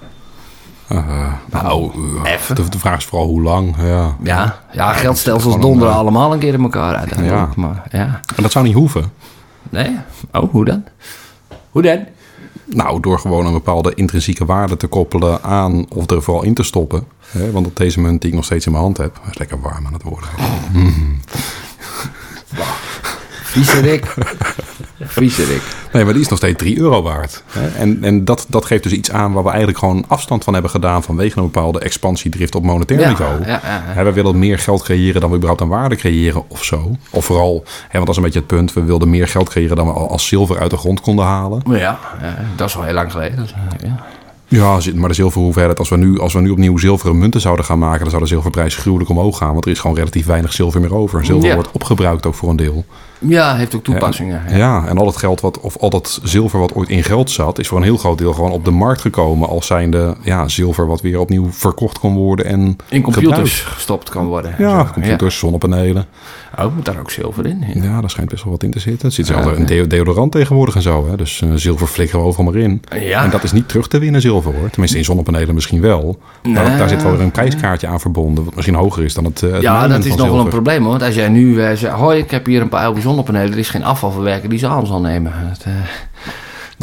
Eh, 0.88 1.32
nou, 1.50 1.90
Even. 2.24 2.54
de, 2.54 2.68
de 2.68 2.78
vraag 2.78 2.98
is 2.98 3.04
vooral 3.04 3.28
hoe 3.28 3.42
lang. 3.42 3.74
Ja. 3.78 4.16
Ja, 4.22 4.58
ja 4.72 4.92
geldstelsels 4.92 5.60
donderen 5.60 5.92
eh, 5.92 5.98
allemaal 5.98 6.32
een 6.32 6.38
keer 6.38 6.54
in 6.54 6.62
elkaar 6.62 6.94
uiteindelijk. 6.94 7.40
Ja. 7.40 7.48
Maar 7.56 7.82
ja, 7.90 8.20
En 8.36 8.42
dat 8.42 8.52
zou 8.52 8.64
niet 8.64 8.74
hoeven. 8.74 9.12
nee. 9.70 9.96
Oh, 10.32 10.50
hoe 10.50 10.64
dan? 10.64 10.84
Hoe 11.70 11.82
dan? 11.82 11.98
Nou, 12.64 13.00
door 13.00 13.18
gewoon 13.18 13.46
een 13.46 13.52
bepaalde 13.52 13.94
intrinsieke 13.94 14.44
waarde 14.44 14.76
te 14.76 14.86
koppelen 14.86 15.42
aan 15.42 15.86
of 15.90 16.10
er 16.10 16.22
vooral 16.22 16.42
in 16.42 16.54
te 16.54 16.62
stoppen. 16.62 17.04
Hè? 17.26 17.50
Want 17.50 17.66
op 17.66 17.76
deze 17.76 18.00
munt 18.00 18.20
die 18.20 18.30
ik 18.30 18.36
nog 18.36 18.44
steeds 18.44 18.66
in 18.66 18.72
mijn 18.72 18.84
hand 18.84 18.96
heb, 18.96 19.20
is 19.30 19.38
lekker 19.38 19.60
warm 19.60 19.86
aan 19.86 19.92
het 19.92 20.02
worden. 20.02 20.28
Viezerik. 23.54 24.14
Viezerik. 25.00 25.62
Nee, 25.92 26.04
maar 26.04 26.12
die 26.12 26.22
is 26.22 26.28
nog 26.28 26.38
steeds 26.38 26.58
3 26.58 26.78
euro 26.78 27.02
waard. 27.02 27.42
En, 27.78 27.98
en 28.02 28.24
dat, 28.24 28.46
dat 28.48 28.64
geeft 28.64 28.82
dus 28.82 28.92
iets 28.92 29.10
aan 29.10 29.32
waar 29.32 29.42
we 29.42 29.48
eigenlijk 29.48 29.78
gewoon 29.78 30.04
afstand 30.08 30.44
van 30.44 30.52
hebben 30.52 30.70
gedaan 30.70 31.02
vanwege 31.02 31.38
een 31.38 31.44
bepaalde 31.44 31.78
expansiedrift 31.78 32.54
op 32.54 32.62
monetair 32.64 33.00
Ja, 33.00 33.08
niveau. 33.08 33.46
ja, 33.46 34.04
we 34.04 34.12
willen 34.12 34.38
meer 34.38 34.58
geld 34.58 34.82
creëren 34.82 35.20
dan 35.20 35.30
we 35.30 35.36
überhaupt 35.36 35.62
aan 35.62 35.68
waarde 35.68 35.96
creëren 35.96 36.42
of 36.48 36.64
zo. 36.64 36.96
Of 37.10 37.24
vooral, 37.24 37.62
hè, 37.88 37.92
want 37.92 38.06
dat 38.06 38.08
is 38.08 38.16
een 38.16 38.22
beetje 38.22 38.38
het 38.38 38.48
punt, 38.48 38.72
we 38.72 38.82
wilden 38.84 39.10
meer 39.10 39.28
geld 39.28 39.48
creëren 39.48 39.76
dan 39.76 39.86
we 39.86 39.92
al 39.92 40.08
als 40.10 40.26
zilver 40.26 40.58
uit 40.58 40.70
de 40.70 40.76
grond 40.76 41.00
konden 41.00 41.24
halen. 41.24 41.62
Ja, 41.68 41.98
dat 42.56 42.68
is 42.68 42.76
al 42.76 42.82
heel 42.82 42.94
lang 42.94 43.10
geleden. 43.12 43.46
Ja. 44.48 44.78
Maar 44.94 45.08
de 45.08 45.14
zilverhoeveelheid, 45.14 45.78
als 45.78 45.88
we, 45.88 45.96
nu, 45.96 46.18
als 46.20 46.32
we 46.32 46.40
nu 46.40 46.50
opnieuw 46.50 46.78
zilveren 46.78 47.18
munten 47.18 47.40
zouden 47.40 47.64
gaan 47.64 47.78
maken, 47.78 48.00
dan 48.00 48.10
zou 48.10 48.22
de 48.22 48.28
zilverprijs 48.28 48.76
gruwelijk 48.76 49.10
omhoog 49.10 49.38
gaan. 49.38 49.52
Want 49.52 49.64
er 49.64 49.70
is 49.70 49.78
gewoon 49.78 49.96
relatief 49.96 50.26
weinig 50.26 50.52
zilver 50.52 50.80
meer 50.80 50.94
over. 50.94 51.24
Zilver 51.24 51.48
Ja. 51.48 51.54
wordt 51.54 51.70
opgebruikt 51.72 52.26
ook 52.26 52.34
voor 52.34 52.50
een 52.50 52.56
deel. 52.56 52.84
Ja, 53.28 53.56
heeft 53.56 53.74
ook 53.74 53.84
toepassingen. 53.84 54.42
Ja. 54.48 54.56
Ja. 54.56 54.86
en 54.86 54.98
al 54.98 55.04
dat 55.04 55.16
geld 55.16 55.40
wat, 55.40 55.60
of 55.60 55.76
al 55.76 55.90
dat 55.90 56.20
zilver 56.22 56.58
wat 56.58 56.74
ooit 56.74 56.88
in 56.88 57.02
geld 57.04 57.30
zat, 57.30 57.58
is 57.58 57.68
voor 57.68 57.78
een 57.78 57.84
heel 57.84 57.96
groot 57.96 58.18
deel 58.18 58.32
gewoon 58.32 58.50
op 58.50 58.64
de 58.64 58.70
markt 58.70 59.00
gekomen. 59.00 59.48
Als 59.48 59.66
zijnde 59.66 60.16
ja, 60.22 60.48
zilver 60.48 60.86
wat 60.86 61.00
weer 61.00 61.18
opnieuw 61.20 61.52
verkocht 61.52 61.98
kon 61.98 62.14
worden 62.14 62.46
en 62.46 62.76
In 62.88 63.02
computers 63.02 63.34
gebruikt. 63.34 63.50
gestopt 63.74 64.10
kan 64.10 64.26
worden. 64.26 64.54
Ja, 64.58 64.86
Zo, 64.86 64.92
computers, 64.92 65.38
zonnepanelen. 65.38 66.06
Ja. 66.56 66.64
Oh, 66.64 66.74
moet 66.74 66.84
daar 66.84 66.98
ook 66.98 67.10
zilver 67.10 67.46
in? 67.46 67.64
Ja. 67.74 67.82
Ja, 67.82 68.00
daar 68.00 68.10
schijnt 68.10 68.30
best 68.30 68.42
wel 68.44 68.52
wat 68.52 68.62
in 68.62 68.70
te 68.70 68.78
zitten. 68.78 69.06
Het 69.06 69.14
zit 69.16 69.26
zelfs 69.26 69.58
een 69.58 69.88
deodorant 69.88 70.32
tegenwoordig 70.32 70.74
en 70.74 70.82
zo. 70.82 71.06
Hè? 71.08 71.16
Dus 71.16 71.42
eh, 71.42 71.48
zilver 71.54 71.86
flikkeren 71.86 72.20
we 72.20 72.26
overal 72.26 72.52
maar 72.52 72.60
in. 72.60 72.82
Ja. 73.00 73.24
En 73.24 73.30
dat 73.30 73.42
is 73.42 73.52
niet 73.52 73.68
terug 73.68 73.88
te 73.88 73.98
winnen 73.98 74.20
zilver 74.20 74.54
hoor. 74.54 74.70
Tenminste 74.70 74.98
in 74.98 75.04
zonnepanelen 75.04 75.54
misschien 75.54 75.80
wel. 75.80 76.18
Maar 76.42 76.78
daar 76.78 76.88
zit 76.88 77.02
wel 77.02 77.12
weer 77.12 77.20
een 77.20 77.30
prijskaartje 77.30 77.86
aan 77.86 78.00
verbonden. 78.00 78.44
Wat 78.44 78.54
misschien 78.54 78.74
hoger 78.76 79.04
is 79.04 79.14
dan 79.14 79.24
het, 79.24 79.42
eh, 79.42 79.52
het 79.52 79.62
Ja, 79.62 79.88
dat 79.88 80.04
is 80.04 80.14
nog 80.14 80.28
wel 80.28 80.40
een 80.40 80.48
probleem 80.48 80.80
hoor. 80.82 80.90
Want 80.90 81.02
als 81.02 81.14
jij 81.14 81.28
nu 81.28 81.62
eh, 81.62 81.76
zegt, 81.76 81.94
hoi, 81.94 82.18
ik 82.18 82.30
heb 82.30 82.46
hier 82.46 82.60
een 82.60 82.68
paar 82.68 82.84
oude 82.84 83.00
zonnepanelen, 83.14 83.52
er 83.52 83.58
is 83.58 83.70
geen 83.70 83.84
afvalverwerker 83.84 84.48
die 84.48 84.58
ze 84.58 84.66
aan 84.68 84.86
zal 84.86 85.00
nemen. 85.00 85.32
Dat, 85.48 85.64
eh, 85.64 85.72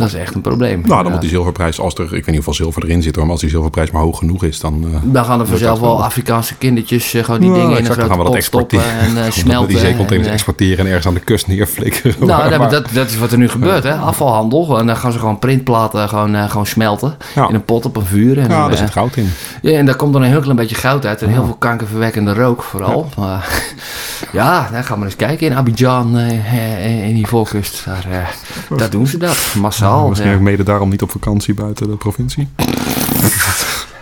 Dat 0.02 0.14
is 0.14 0.20
echt 0.20 0.36
een 0.36 0.42
probleem. 0.42 0.82
Nou, 0.82 0.88
dan 0.96 1.04
Ja. 1.06 1.10
moet 1.12 1.22
die 1.22 1.30
zilverprijs, 1.30 1.80
als 1.80 1.94
er, 1.94 2.04
ik 2.04 2.10
weet 2.10 2.26
niet 2.26 2.36
hoeveel 2.36 2.54
zilver 2.54 2.84
erin 2.84 3.02
zit 3.02 3.16
hoor, 3.16 3.24
maar 3.24 3.32
als 3.32 3.42
die 3.42 3.50
zilverprijs 3.50 3.92
maar 3.92 4.02
hoog 4.02 4.18
genoeg 4.18 4.44
is, 4.44 4.60
dan... 4.60 4.86
eh, 4.94 5.00
Dan 5.04 5.26
gaan 5.26 5.40
er 5.40 5.48
vanzelf 5.48 5.80
wel. 5.80 6.04
Afrikaanse 6.04 6.56
kindertjes 6.56 7.14
eh, 7.14 7.24
gewoon 7.24 7.40
die 7.40 7.50
Ja, 7.50 7.56
dingen 7.56 7.70
in 7.70 7.76
een 7.76 7.82
exact, 7.82 8.00
grote 8.00 8.14
gaan 8.16 8.24
we 8.26 8.32
pot 8.32 8.44
stoppen 8.44 8.80
en 9.00 9.34
smelten. 9.34 9.68
die 9.70 9.78
zeecontainers 9.78 10.28
en, 10.28 10.34
exporteren 10.34 10.80
en 10.80 10.86
ergens 10.86 11.08
aan 11.08 11.14
de 11.14 11.20
kust 11.20 11.48
neerflikkeren. 11.48 12.16
Nou, 12.20 12.28
Maar- 12.42 12.50
nee, 12.50 12.60
maar 12.60 12.70
dat, 12.70 12.88
dat 12.94 13.10
is 13.10 13.18
wat 13.18 13.32
er 13.32 13.38
nu 13.38 13.50
gebeurt, 13.50 13.84
hè? 13.84 13.94
Afvalhandel. 13.96 14.80
En 14.80 14.86
dan 14.88 14.98
gaan 14.98 15.12
ze 15.12 15.20
gewoon 15.20 15.40
printplaten 15.40 16.10
gewoon, 16.10 16.50
gewoon 16.50 16.66
smelten. 16.66 17.18
Ja. 17.36 17.48
In 17.50 17.56
een 17.56 17.66
pot 17.66 17.86
op 17.86 17.96
een 17.96 18.06
vuur. 18.06 18.38
En, 18.40 18.50
ja, 18.50 18.68
daar 18.68 18.78
zit 18.78 18.90
goud 18.90 19.16
in. 19.16 19.30
ja, 19.62 19.72
en 19.78 19.86
daar 19.86 19.96
komt 19.96 20.14
dan 20.14 20.22
een 20.22 20.30
heel 20.30 20.42
klein 20.42 20.56
beetje 20.56 20.76
goud 20.76 21.06
uit. 21.06 21.22
En 21.22 21.30
heel 21.30 21.46
veel 21.46 21.56
kankerverwekkende 21.60 22.34
rook 22.34 22.64
vooral. 22.64 23.10
Maar, 23.18 23.50
ja, 24.32 24.70
dan 24.72 24.84
gaan 24.84 25.00
we 25.00 25.06
eens 25.06 25.16
kijken. 25.16 25.48
In 25.48 25.56
Abidjan, 25.56 26.18
in 26.18 27.14
die 27.16 27.28
voorkust. 27.28 27.86
Daar, 27.86 28.36
daar 28.78 28.90
doen 28.90 29.08
ze 29.08 29.18
dat. 29.18 29.38
Massaal. 29.58 29.91
Misschien 30.10 30.30
ja. 30.32 30.36
ook 30.36 30.42
mede 30.42 30.64
daarom 30.64 30.90
niet 30.90 31.02
op 31.02 31.12
vakantie 31.12 31.54
buiten 31.54 31.88
de 31.90 31.96
provincie. 31.96 32.48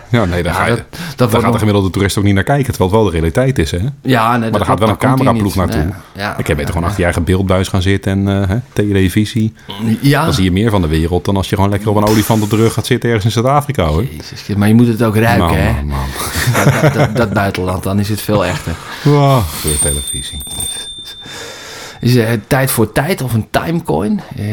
ja, 0.08 0.24
nee, 0.24 0.42
daar, 0.42 0.52
Ja, 0.52 0.58
ga 0.58 0.66
je, 0.66 0.74
dat- 0.74 0.84
dat 1.16 1.30
daar 1.30 1.40
gaat 1.40 1.52
de 1.52 1.58
gemiddelde 1.58 1.90
toerist 1.90 2.18
ook 2.18 2.24
niet 2.24 2.34
naar 2.34 2.42
kijken. 2.44 2.72
Terwijl 2.72 2.90
het 2.90 3.00
wel 3.00 3.10
de 3.10 3.16
realiteit 3.18 3.58
is, 3.58 3.70
hè? 3.70 3.78
Ja, 4.02 4.36
nee, 4.36 4.50
Maar 4.50 4.60
er 4.60 4.66
gaat 4.66 4.78
wel 4.78 4.88
een 4.88 4.96
cameraploeg 4.96 5.54
naartoe. 5.54 5.86
Ja, 6.14 6.38
Ik 6.38 6.46
heb 6.46 6.56
beter 6.56 6.72
gewoon 6.72 6.82
achter 6.84 6.98
je 6.98 7.04
eigen 7.04 7.24
beeldbuis 7.24 7.68
gaan 7.68 7.82
zitten 7.82 8.12
en 8.28 8.42
eh, 8.42 8.48
hè, 8.48 8.56
televisie. 8.72 9.52
Ja. 10.00 10.24
Dan 10.24 10.32
zie 10.34 10.44
je 10.44 10.52
meer 10.52 10.70
van 10.70 10.82
de 10.82 10.88
wereld 10.88 11.24
dan 11.24 11.36
als 11.36 11.48
je 11.48 11.54
gewoon 11.54 11.70
lekker 11.70 11.88
op 11.88 11.96
een 11.96 12.06
olifant 12.06 12.42
op 12.42 12.50
de 12.50 12.56
rug 12.56 12.72
gaat 12.72 12.86
zitten 12.86 13.08
ergens 13.08 13.24
in 13.26 13.42
Zuid-Afrika, 13.42 13.84
hoor. 13.84 14.04
Jezus, 14.04 14.56
maar 14.56 14.68
je 14.68 14.74
moet 14.74 14.86
het 14.86 15.02
ook 15.02 15.16
ruiken, 15.16 15.38
Nou, 15.38 15.56
hè? 15.56 15.72
man, 15.72 15.86
man. 15.86 15.98
Dat, 16.64 16.82
dat, 16.82 16.92
dat, 16.94 17.16
dat 17.16 17.32
buitenland, 17.32 17.82
dan 17.82 17.98
is 17.98 18.08
het 18.08 18.20
veel 18.20 18.44
echter. 18.46 18.72
Wow, 19.02 19.42
door 19.62 19.78
televisie. 19.80 20.38
Is 22.00 22.14
het 22.14 22.48
tijd 22.48 22.70
voor 22.70 22.92
tijd 22.92 23.22
of 23.22 23.32
een 23.34 23.46
timecoin? 23.50 24.20
Eh, 24.36 24.44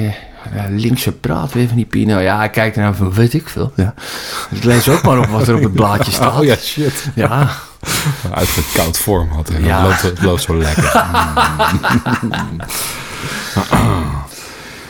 linkse 0.69 1.11
praat 1.11 1.53
weer 1.53 1.67
van 1.67 1.75
die 1.75 1.85
Pino. 1.85 2.19
Ja, 2.19 2.43
ik 2.43 2.51
kijk 2.51 2.75
er 2.75 2.81
nou 2.81 2.95
van, 2.95 3.13
weet 3.13 3.33
ik 3.33 3.49
veel. 3.49 3.71
Ja. 3.75 3.93
Dus 4.49 4.63
lees 4.63 4.89
ook 4.89 5.01
maar 5.03 5.17
op 5.19 5.25
wat 5.25 5.47
er 5.47 5.55
op 5.55 5.63
het 5.63 5.73
blaadje 5.73 6.11
staat. 6.17 6.39
Oh 6.39 6.43
ja, 6.45 6.55
shit. 6.55 7.07
Ja, 7.15 7.49
Uitgekoud 8.33 8.97
format. 8.97 9.49
hè. 9.53 9.57
Ja. 9.67 9.83
Loopt, 9.83 10.01
het 10.01 10.21
loopt 10.21 10.41
zo 10.41 10.57
lekker. 10.57 10.91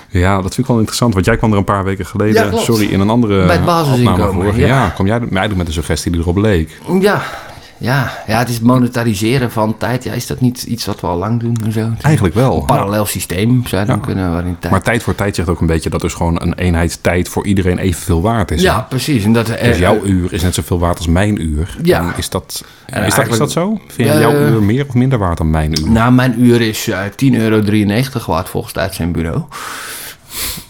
Ja, 0.09 0.33
dat 0.35 0.41
vind 0.43 0.57
ik 0.57 0.65
wel 0.67 0.77
interessant. 0.77 1.13
Want 1.13 1.25
jij 1.25 1.37
kwam 1.37 1.51
er 1.51 1.57
een 1.57 1.63
paar 1.63 1.83
weken 1.83 2.05
geleden, 2.05 2.51
Ja, 2.51 2.57
sorry, 2.57 2.85
in 2.85 2.99
een 2.99 3.09
andere 3.09 3.45
Bij 3.45 3.55
het 3.57 3.87
opname 3.91 4.31
voor. 4.31 4.55
ja. 4.57 4.67
Ja. 4.67 4.89
kwam 4.89 5.07
jij 5.07 5.19
mij 5.29 5.47
met 5.55 5.67
een 5.67 5.73
suggestie 5.73 6.11
die 6.11 6.21
erop 6.21 6.37
leek. 6.37 6.77
ja. 7.01 7.21
Ja, 7.79 8.11
ja, 8.27 8.39
het 8.39 8.49
is 8.49 8.59
monetariseren 8.59 9.51
van 9.51 9.77
tijd. 9.77 10.03
Ja, 10.03 10.13
is 10.13 10.27
dat 10.27 10.41
niet 10.41 10.63
iets 10.63 10.85
wat 10.85 10.99
we 10.99 11.07
al 11.07 11.17
lang 11.17 11.39
doen 11.39 11.57
en 11.65 11.71
zo? 11.71 11.89
Eigenlijk 12.01 12.35
wel. 12.35 12.57
Een 12.59 12.65
parallel 12.65 13.05
systeem 13.05 13.67
zou 13.67 13.81
je 13.81 13.87
dan 13.87 14.01
kunnen 14.01 14.31
waarin 14.31 14.55
tijd... 14.59 14.71
Maar 14.73 14.81
tijd 14.81 15.03
voor 15.03 15.15
tijd 15.15 15.35
zegt 15.35 15.49
ook 15.49 15.61
een 15.61 15.67
beetje 15.67 15.89
dat 15.89 16.01
dus 16.01 16.13
gewoon 16.13 16.41
een 16.41 16.53
eenheid 16.53 16.99
tijd 17.03 17.29
voor 17.29 17.45
iedereen 17.45 17.77
evenveel 17.77 18.21
waard 18.21 18.51
is. 18.51 18.61
hè? 18.63 18.67
ja, 18.67 18.81
precies. 18.81 19.23
En 19.23 19.33
dat, 19.33 19.45
Dus 19.45 19.55
eh, 19.55 19.79
jouw 19.79 20.03
uur 20.03 20.33
is 20.33 20.41
net 20.41 20.53
zoveel 20.55 20.79
waard 20.79 20.97
als 20.97 21.07
mijn 21.07 21.41
uur. 21.41 21.77
Ja. 21.83 21.99
En 21.99 22.13
is 22.17 22.29
dat, 22.29 22.63
En 22.85 22.85
is, 22.85 22.93
dat, 22.93 23.07
is 23.07 23.13
eigenlijk- 23.13 23.37
dat 23.39 23.51
zo? 23.51 23.79
Vind 23.87 24.07
je 24.09 24.13
Eh, 24.13 24.19
jouw 24.19 24.35
uur 24.35 24.63
meer 24.63 24.85
of 24.87 24.93
minder 24.93 25.19
waard 25.19 25.37
dan 25.37 25.49
mijn 25.49 25.79
uur? 25.81 25.91
Nou, 25.91 26.11
mijn 26.11 26.41
uur 26.43 26.61
is 26.61 26.87
eh 26.87 26.99
10,93 27.15 27.33
euro 27.41 28.31
waard 28.31 28.49
volgens 28.49 28.73
het 28.73 28.81
uitzendbureau. 28.83 29.41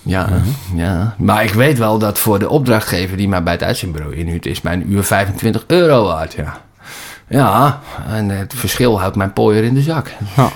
Ja, 0.02 0.26
Mhm. 0.30 0.78
ja. 0.80 1.16
Maar 1.18 1.44
ik 1.44 1.54
weet 1.54 1.78
wel 1.78 1.98
dat 1.98 2.20
voor 2.20 2.40
de 2.40 2.50
opdrachtgever 2.50 3.18
die 3.18 3.28
mij 3.30 3.44
bij 3.44 3.54
het 3.54 3.64
uitzendbureau 3.64 4.16
inhuurt, 4.16 4.46
is 4.46 4.62
mijn 4.62 4.92
uur 4.92 5.04
25 5.04 5.64
euro 5.68 6.04
waard, 6.04 6.34
ja. 6.34 6.66
Ja, 7.28 7.80
en 8.08 8.30
het 8.30 8.54
verschil 8.56 9.00
houdt 9.00 9.16
mijn 9.16 9.34
pooier 9.34 9.64
in 9.64 9.74
de 9.74 9.82
zak. 9.82 10.14
Ja. 10.36 10.52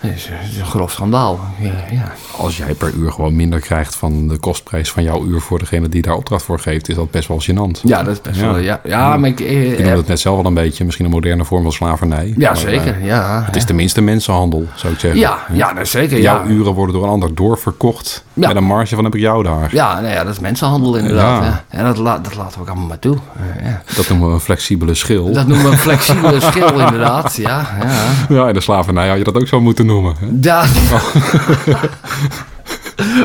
Dat 0.00 0.10
is, 0.10 0.30
is 0.50 0.58
een 0.58 0.66
grof 0.66 0.90
schandaal. 0.92 1.40
Ja, 1.58 1.70
ja. 1.90 2.12
Als 2.36 2.56
jij 2.56 2.74
per 2.74 2.92
uur 2.92 3.12
gewoon 3.12 3.36
minder 3.36 3.60
krijgt 3.60 3.94
van 3.96 4.28
de 4.28 4.36
kostprijs 4.38 4.90
van 4.90 5.02
jouw 5.02 5.24
uur 5.24 5.40
voor 5.40 5.58
degene 5.58 5.88
die 5.88 6.02
daar 6.02 6.14
opdracht 6.14 6.42
voor 6.44 6.58
geeft, 6.58 6.88
is 6.88 6.94
dat 6.94 7.10
best 7.10 7.28
wel 7.28 7.42
gênant. 7.42 7.80
ja 7.82 8.02
dat 8.02 8.12
is 8.14 8.20
best 8.20 8.40
Ja. 8.40 8.46
wel... 8.46 8.56
Ja, 8.58 8.80
ja 8.84 9.16
maar 9.16 9.28
ik... 9.28 9.40
eh, 9.40 9.72
Ik 9.72 9.84
noem 9.84 9.96
het 9.96 10.06
net 10.06 10.20
zelf 10.20 10.36
wel 10.36 10.46
een 10.46 10.54
beetje, 10.54 10.84
misschien 10.84 11.04
een 11.04 11.10
moderne 11.10 11.44
vorm 11.44 11.62
van 11.62 11.72
slavernij. 11.72 12.34
ja, 12.36 12.48
Maar, 12.50 12.56
zeker. 12.56 12.94
eh, 13.00 13.06
Ja, 13.06 13.42
het 13.46 13.56
is 13.56 13.64
tenminste 13.64 14.00
mensenhandel, 14.00 14.66
zou 14.74 14.92
ik 14.92 14.98
zeggen. 15.00 15.20
ja, 15.20 15.38
ja, 15.52 15.72
nou, 15.72 15.86
zeker. 15.86 16.20
Jouw 16.20 16.42
Ja. 16.44 16.50
uren 16.50 16.72
worden 16.72 16.94
door 16.94 17.04
een 17.04 17.10
ander 17.10 17.34
doorverkocht 17.34 18.24
Ja. 18.32 18.46
met 18.48 18.56
een 18.56 18.64
marge 18.64 18.94
van 18.94 19.04
heb 19.04 19.14
ik 19.14 19.20
jou 19.20 19.42
daar. 19.42 19.68
Ja, 19.74 20.00
nou 20.00 20.12
ja, 20.14 20.24
dat 20.24 20.32
is 20.32 20.40
mensenhandel 20.40 20.96
inderdaad. 20.96 21.62
En 21.68 21.84
dat, 21.84 21.96
la- 21.96 22.18
dat 22.18 22.34
laten 22.34 22.54
we 22.54 22.60
ook 22.60 22.68
allemaal 22.68 22.86
maar 22.88 22.98
toe. 22.98 23.16
Eh, 23.56 23.64
ja. 23.66 23.82
Dat 23.96 24.08
noemen 24.08 24.28
we 24.28 24.34
een 24.34 24.40
flexibele 24.40 24.94
schil. 24.94 25.32
Dat 25.32 25.46
noemen 25.46 25.66
we 25.66 25.72
een 25.72 25.78
flexibele 25.78 26.40
schil 26.50 26.68
inderdaad. 26.80 27.36
Ja, 27.36 27.66
ja. 27.82 28.34
Ja, 28.34 28.48
in 28.48 28.54
de 28.54 28.60
slavernij 28.60 29.08
had 29.08 29.18
je 29.18 29.24
dat 29.24 29.34
ook 29.36 29.48
zo 29.48 29.60
moeten 29.60 29.86
noemen. 29.88 30.14
Hè? 30.20 30.26
Ja. 30.40 30.64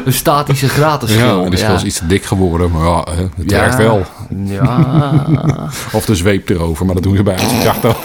een 0.06 0.14
statische 0.14 0.70
gratis. 0.70 1.16
Ja, 1.16 1.50
die 1.50 1.66
is 1.74 1.84
iets 1.84 1.98
te 1.98 2.08
dik 2.08 2.24
geworden, 2.26 2.72
maar 2.72 2.86
ja, 2.88 3.04
het 3.36 3.50
Ja. 3.50 3.60
werkt 3.60 3.76
wel. 3.76 4.06
Ja. 4.46 5.26
Of 5.92 6.06
de 6.06 6.16
zweep 6.16 6.50
erover, 6.50 6.86
maar 6.86 6.94
dat 6.96 7.04
doen 7.04 7.16
ze 7.16 7.24
bij 7.24 7.36
uitzendkracht 7.38 7.86
ook. 7.86 7.98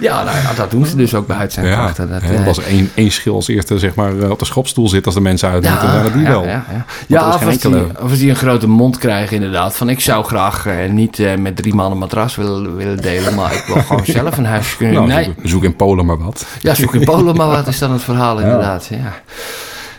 ja, 0.00 0.24
nou 0.24 0.36
ja, 0.36 0.54
dat 0.56 0.70
doen 0.70 0.86
ze 0.86 0.96
dus 0.96 1.14
ook 1.14 1.26
bij 1.26 1.36
Ja, 1.36 1.42
uitzendkrachten. 1.42 2.08
dat, 2.08 2.22
hè, 2.22 2.34
eh, 2.34 2.46
als 2.46 2.58
er 2.58 2.64
één, 2.64 2.90
één 2.94 3.10
schil 3.10 3.34
als 3.34 3.48
eerste 3.48 3.78
zeg 3.78 3.94
maar, 3.94 4.18
eh, 4.18 4.30
op 4.30 4.38
de 4.38 4.44
schopstoel 4.44 4.88
zit 4.88 5.06
als 5.06 5.14
de 5.14 5.20
mensen 5.20 5.48
uit 5.48 5.68
moeten, 5.68 5.88
waren 5.92 6.12
die 6.12 6.22
ja, 6.22 6.28
wel. 6.28 6.44
Ja, 6.44 6.64
ja. 6.70 6.84
ja 7.06 7.28
of, 7.28 7.46
als 7.46 7.58
die, 7.58 7.84
of 8.02 8.10
als 8.10 8.18
die 8.18 8.30
een 8.30 8.36
grote 8.36 8.68
mond 8.68 8.98
krijgen 8.98 9.36
inderdaad. 9.36 9.76
Van 9.76 9.88
ik 9.88 10.00
zou 10.00 10.24
graag 10.24 10.66
eh, 10.66 10.90
niet 10.90 11.18
eh, 11.18 11.34
met 11.36 11.56
drie 11.56 11.74
man 11.74 11.92
een 11.92 11.98
matras 11.98 12.36
willen, 12.36 12.76
willen 12.76 12.96
delen, 12.96 13.34
maar 13.34 13.52
ik 13.54 13.64
wil 13.66 13.82
gewoon 13.82 14.04
zelf 14.20 14.36
een 14.38 14.46
huisje 14.46 14.76
kunnen. 14.76 14.94
Nou, 14.94 15.08
nee, 15.08 15.24
zoek, 15.24 15.34
zoek 15.42 15.64
in 15.64 15.76
Polen 15.76 16.06
maar 16.06 16.18
wat. 16.18 16.46
Ja, 16.60 16.74
zoek 16.74 16.94
in 16.94 17.04
Polen, 17.04 17.36
maar 17.36 17.48
wat 17.48 17.66
is 17.66 17.78
dan 17.78 17.92
het 17.92 18.02
verhaal 18.02 18.40
inderdaad? 18.40 18.86
Ja. 18.90 19.22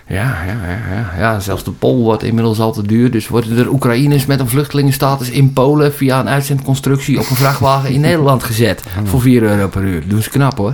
Ja, 0.10 0.38
ja, 0.46 0.58
ja, 0.68 0.96
ja, 0.96 1.12
ja, 1.20 1.40
zelfs 1.40 1.64
de 1.64 1.72
Pool 1.72 1.98
wordt 2.04 2.24
inmiddels 2.24 2.60
al 2.60 2.72
te 2.72 2.82
duur. 2.88 3.12
Dus 3.12 3.28
worden 3.28 3.58
er 3.58 3.70
Oekraïners 3.72 4.26
met 4.26 4.40
een 4.40 4.50
vluchtelingenstatus 4.50 5.30
in 5.30 5.54
Polen 5.54 5.94
via 5.94 6.20
een 6.20 6.30
uitzendconstructie 6.30 7.20
op 7.20 7.30
een 7.30 7.36
vrachtwagen 7.36 7.90
in 7.90 8.02
Nederland 8.02 8.44
gezet. 8.44 8.84
Voor 9.04 9.22
4 9.22 9.42
euro 9.44 9.68
per 9.68 9.82
uur. 9.84 10.08
Doen 10.08 10.22
ze 10.22 10.30
knap 10.30 10.58
hoor. 10.58 10.74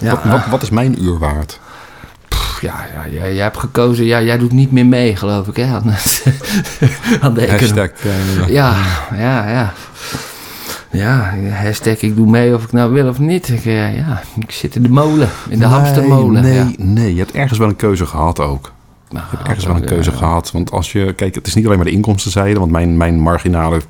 Ja, 0.00 0.10
Wat, 0.10 0.22
wat, 0.24 0.46
wat 0.50 0.62
is 0.62 0.70
mijn 0.70 1.02
uur 1.02 1.18
waard? 1.18 1.58
pff, 2.28 2.60
ja, 2.60 2.74
ja, 2.94 3.10
jij, 3.18 3.34
jij 3.34 3.42
hebt 3.42 3.58
gekozen. 3.58 4.04
Ja, 4.04 4.22
jij 4.22 4.38
doet 4.38 4.52
niet 4.52 4.72
meer 4.72 4.86
mee, 4.86 5.16
geloof 5.16 5.46
ik, 5.48 5.56
hè? 5.56 5.64
Aan, 5.64 5.94
de. 7.34 7.48
Hashtag. 7.50 7.88
eh, 7.90 8.48
Ja, 8.48 8.74
ja, 9.16 9.48
ja. 9.50 9.72
Ja, 10.90 11.34
hashtag 11.50 12.02
ik 12.02 12.16
doe 12.16 12.26
mee 12.26 12.54
of 12.54 12.64
ik 12.64 12.72
nou 12.72 12.92
wil 12.92 13.08
of 13.08 13.18
niet. 13.18 13.48
Ik, 13.48 13.64
eh, 13.64 13.96
ja, 13.96 14.22
ik 14.38 14.50
zit 14.50 14.76
in 14.76 14.82
de 14.82 14.88
molen, 14.88 15.28
in 15.48 15.58
de 15.58 15.64
hamstermolen. 15.64 16.42
Nee, 16.42 16.54
ja. 16.54 16.70
nee, 16.76 17.12
je 17.12 17.18
hebt 17.18 17.32
ergens 17.32 17.58
wel 17.58 17.68
een 17.68 17.76
keuze 17.76 18.06
gehad 18.06 18.40
ook. 18.40 18.72
Nou, 19.10 19.24
Je 19.30 19.36
hebt 19.36 19.48
ergens 19.48 19.66
wel 19.66 19.76
een 19.76 19.84
keuze 19.84 20.10
eh, 20.10 20.16
gehad. 20.16 20.52
Want 20.52 20.70
als 20.70 20.92
je, 20.92 21.12
kijk, 21.12 21.34
het 21.34 21.46
is 21.46 21.54
niet 21.54 21.64
alleen 21.64 21.76
maar 21.76 21.86
de 21.86 21.92
inkomstenzijde, 21.92 22.58
want 22.58 22.70
mijn, 22.70 22.96
mijn 22.96 23.20
marginale 23.20 23.80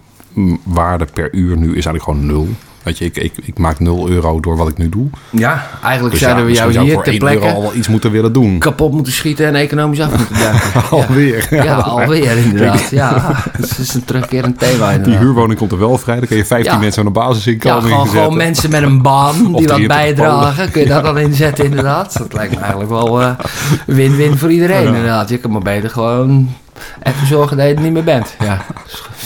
waarde 0.63 1.05
per 1.05 1.35
uur 1.35 1.57
nu 1.57 1.67
is 1.67 1.87
eigenlijk 1.87 2.05
gewoon 2.05 2.27
nul. 2.27 2.49
Weet 2.89 2.99
je, 2.99 3.05
ik, 3.05 3.17
ik, 3.17 3.33
ik 3.45 3.59
maak 3.59 3.79
0 3.81 4.09
euro 4.09 4.41
door 4.41 4.57
wat 4.57 4.69
ik 4.69 4.77
nu 4.79 4.89
doe. 4.89 5.07
Ja, 5.31 5.67
eigenlijk 5.83 6.15
Dus 6.15 6.23
zouden 6.23 6.45
ja, 6.45 6.51
we 6.51 6.57
jou 6.57 6.73
zou 6.73 6.85
ik 6.87 6.93
hier 6.93 7.03
ter 7.03 7.13
1 7.13 7.23
euro 7.23 7.39
plekke 7.39 7.55
al 7.57 7.63
wel 7.63 7.75
iets 7.75 7.89
moeten 7.89 8.11
willen 8.11 8.33
doen. 8.33 8.59
kapot 8.59 8.93
moeten 8.93 9.13
schieten 9.13 9.47
en 9.47 9.55
economisch 9.55 10.01
af 10.01 10.17
moeten 10.19 10.39
duiken. 10.39 10.91
Alweer. 10.99 11.47
Ja, 11.65 11.75
alweer 11.75 12.37
inderdaad. 12.37 12.91
Ja, 13.01 13.33
het 13.53 13.79
is 13.79 13.95
een 13.95 14.05
terugkerend 14.05 14.59
thema 14.59 14.87
Die 14.89 14.97
inderdaad. 14.97 15.21
huurwoning 15.23 15.59
komt 15.59 15.73
er 15.73 15.79
wel 15.79 15.99
vrij. 15.99 16.19
Dan 16.19 16.27
kun 16.29 16.37
je 16.37 16.45
15 16.45 16.73
Ja. 16.73 16.79
mensen 16.79 17.07
aan 17.07 17.13
de 17.13 17.19
Ja, 17.21 17.27
basisinkomen 17.27 17.83
gewoon, 17.83 17.99
inzetten. 17.99 18.21
gewoon 18.23 18.37
mensen 18.37 18.71
met 18.71 18.83
een 18.83 19.03
baan 19.03 19.35
die 19.35 19.43
wat 19.53 19.63
23 19.67 19.87
bijdragen. 19.87 20.71
Kun 20.71 20.81
je 20.83 20.89
dat 20.89 21.03
dan 21.15 21.19
inzetten 21.19 21.65
inderdaad? 21.65 22.19
Dat 22.19 22.33
lijkt 22.33 22.55
me 22.55 22.61
eigenlijk 22.61 22.91
wel 22.91 23.21
eh, 23.23 23.31
win-win 23.87 24.39
voor 24.39 24.51
iedereen 24.51 24.87
inderdaad. 24.87 25.29
Je 25.29 25.39
kan 25.39 25.51
maar 25.51 25.61
beter 25.63 25.91
gewoon 25.91 26.49
even 27.03 27.27
zorgen 27.27 27.57
dat 27.57 27.67
je 27.69 27.75
er 27.75 27.81
niet 27.81 27.93
meer 27.93 28.05
bent. 28.05 28.35
Ja. 28.45 28.65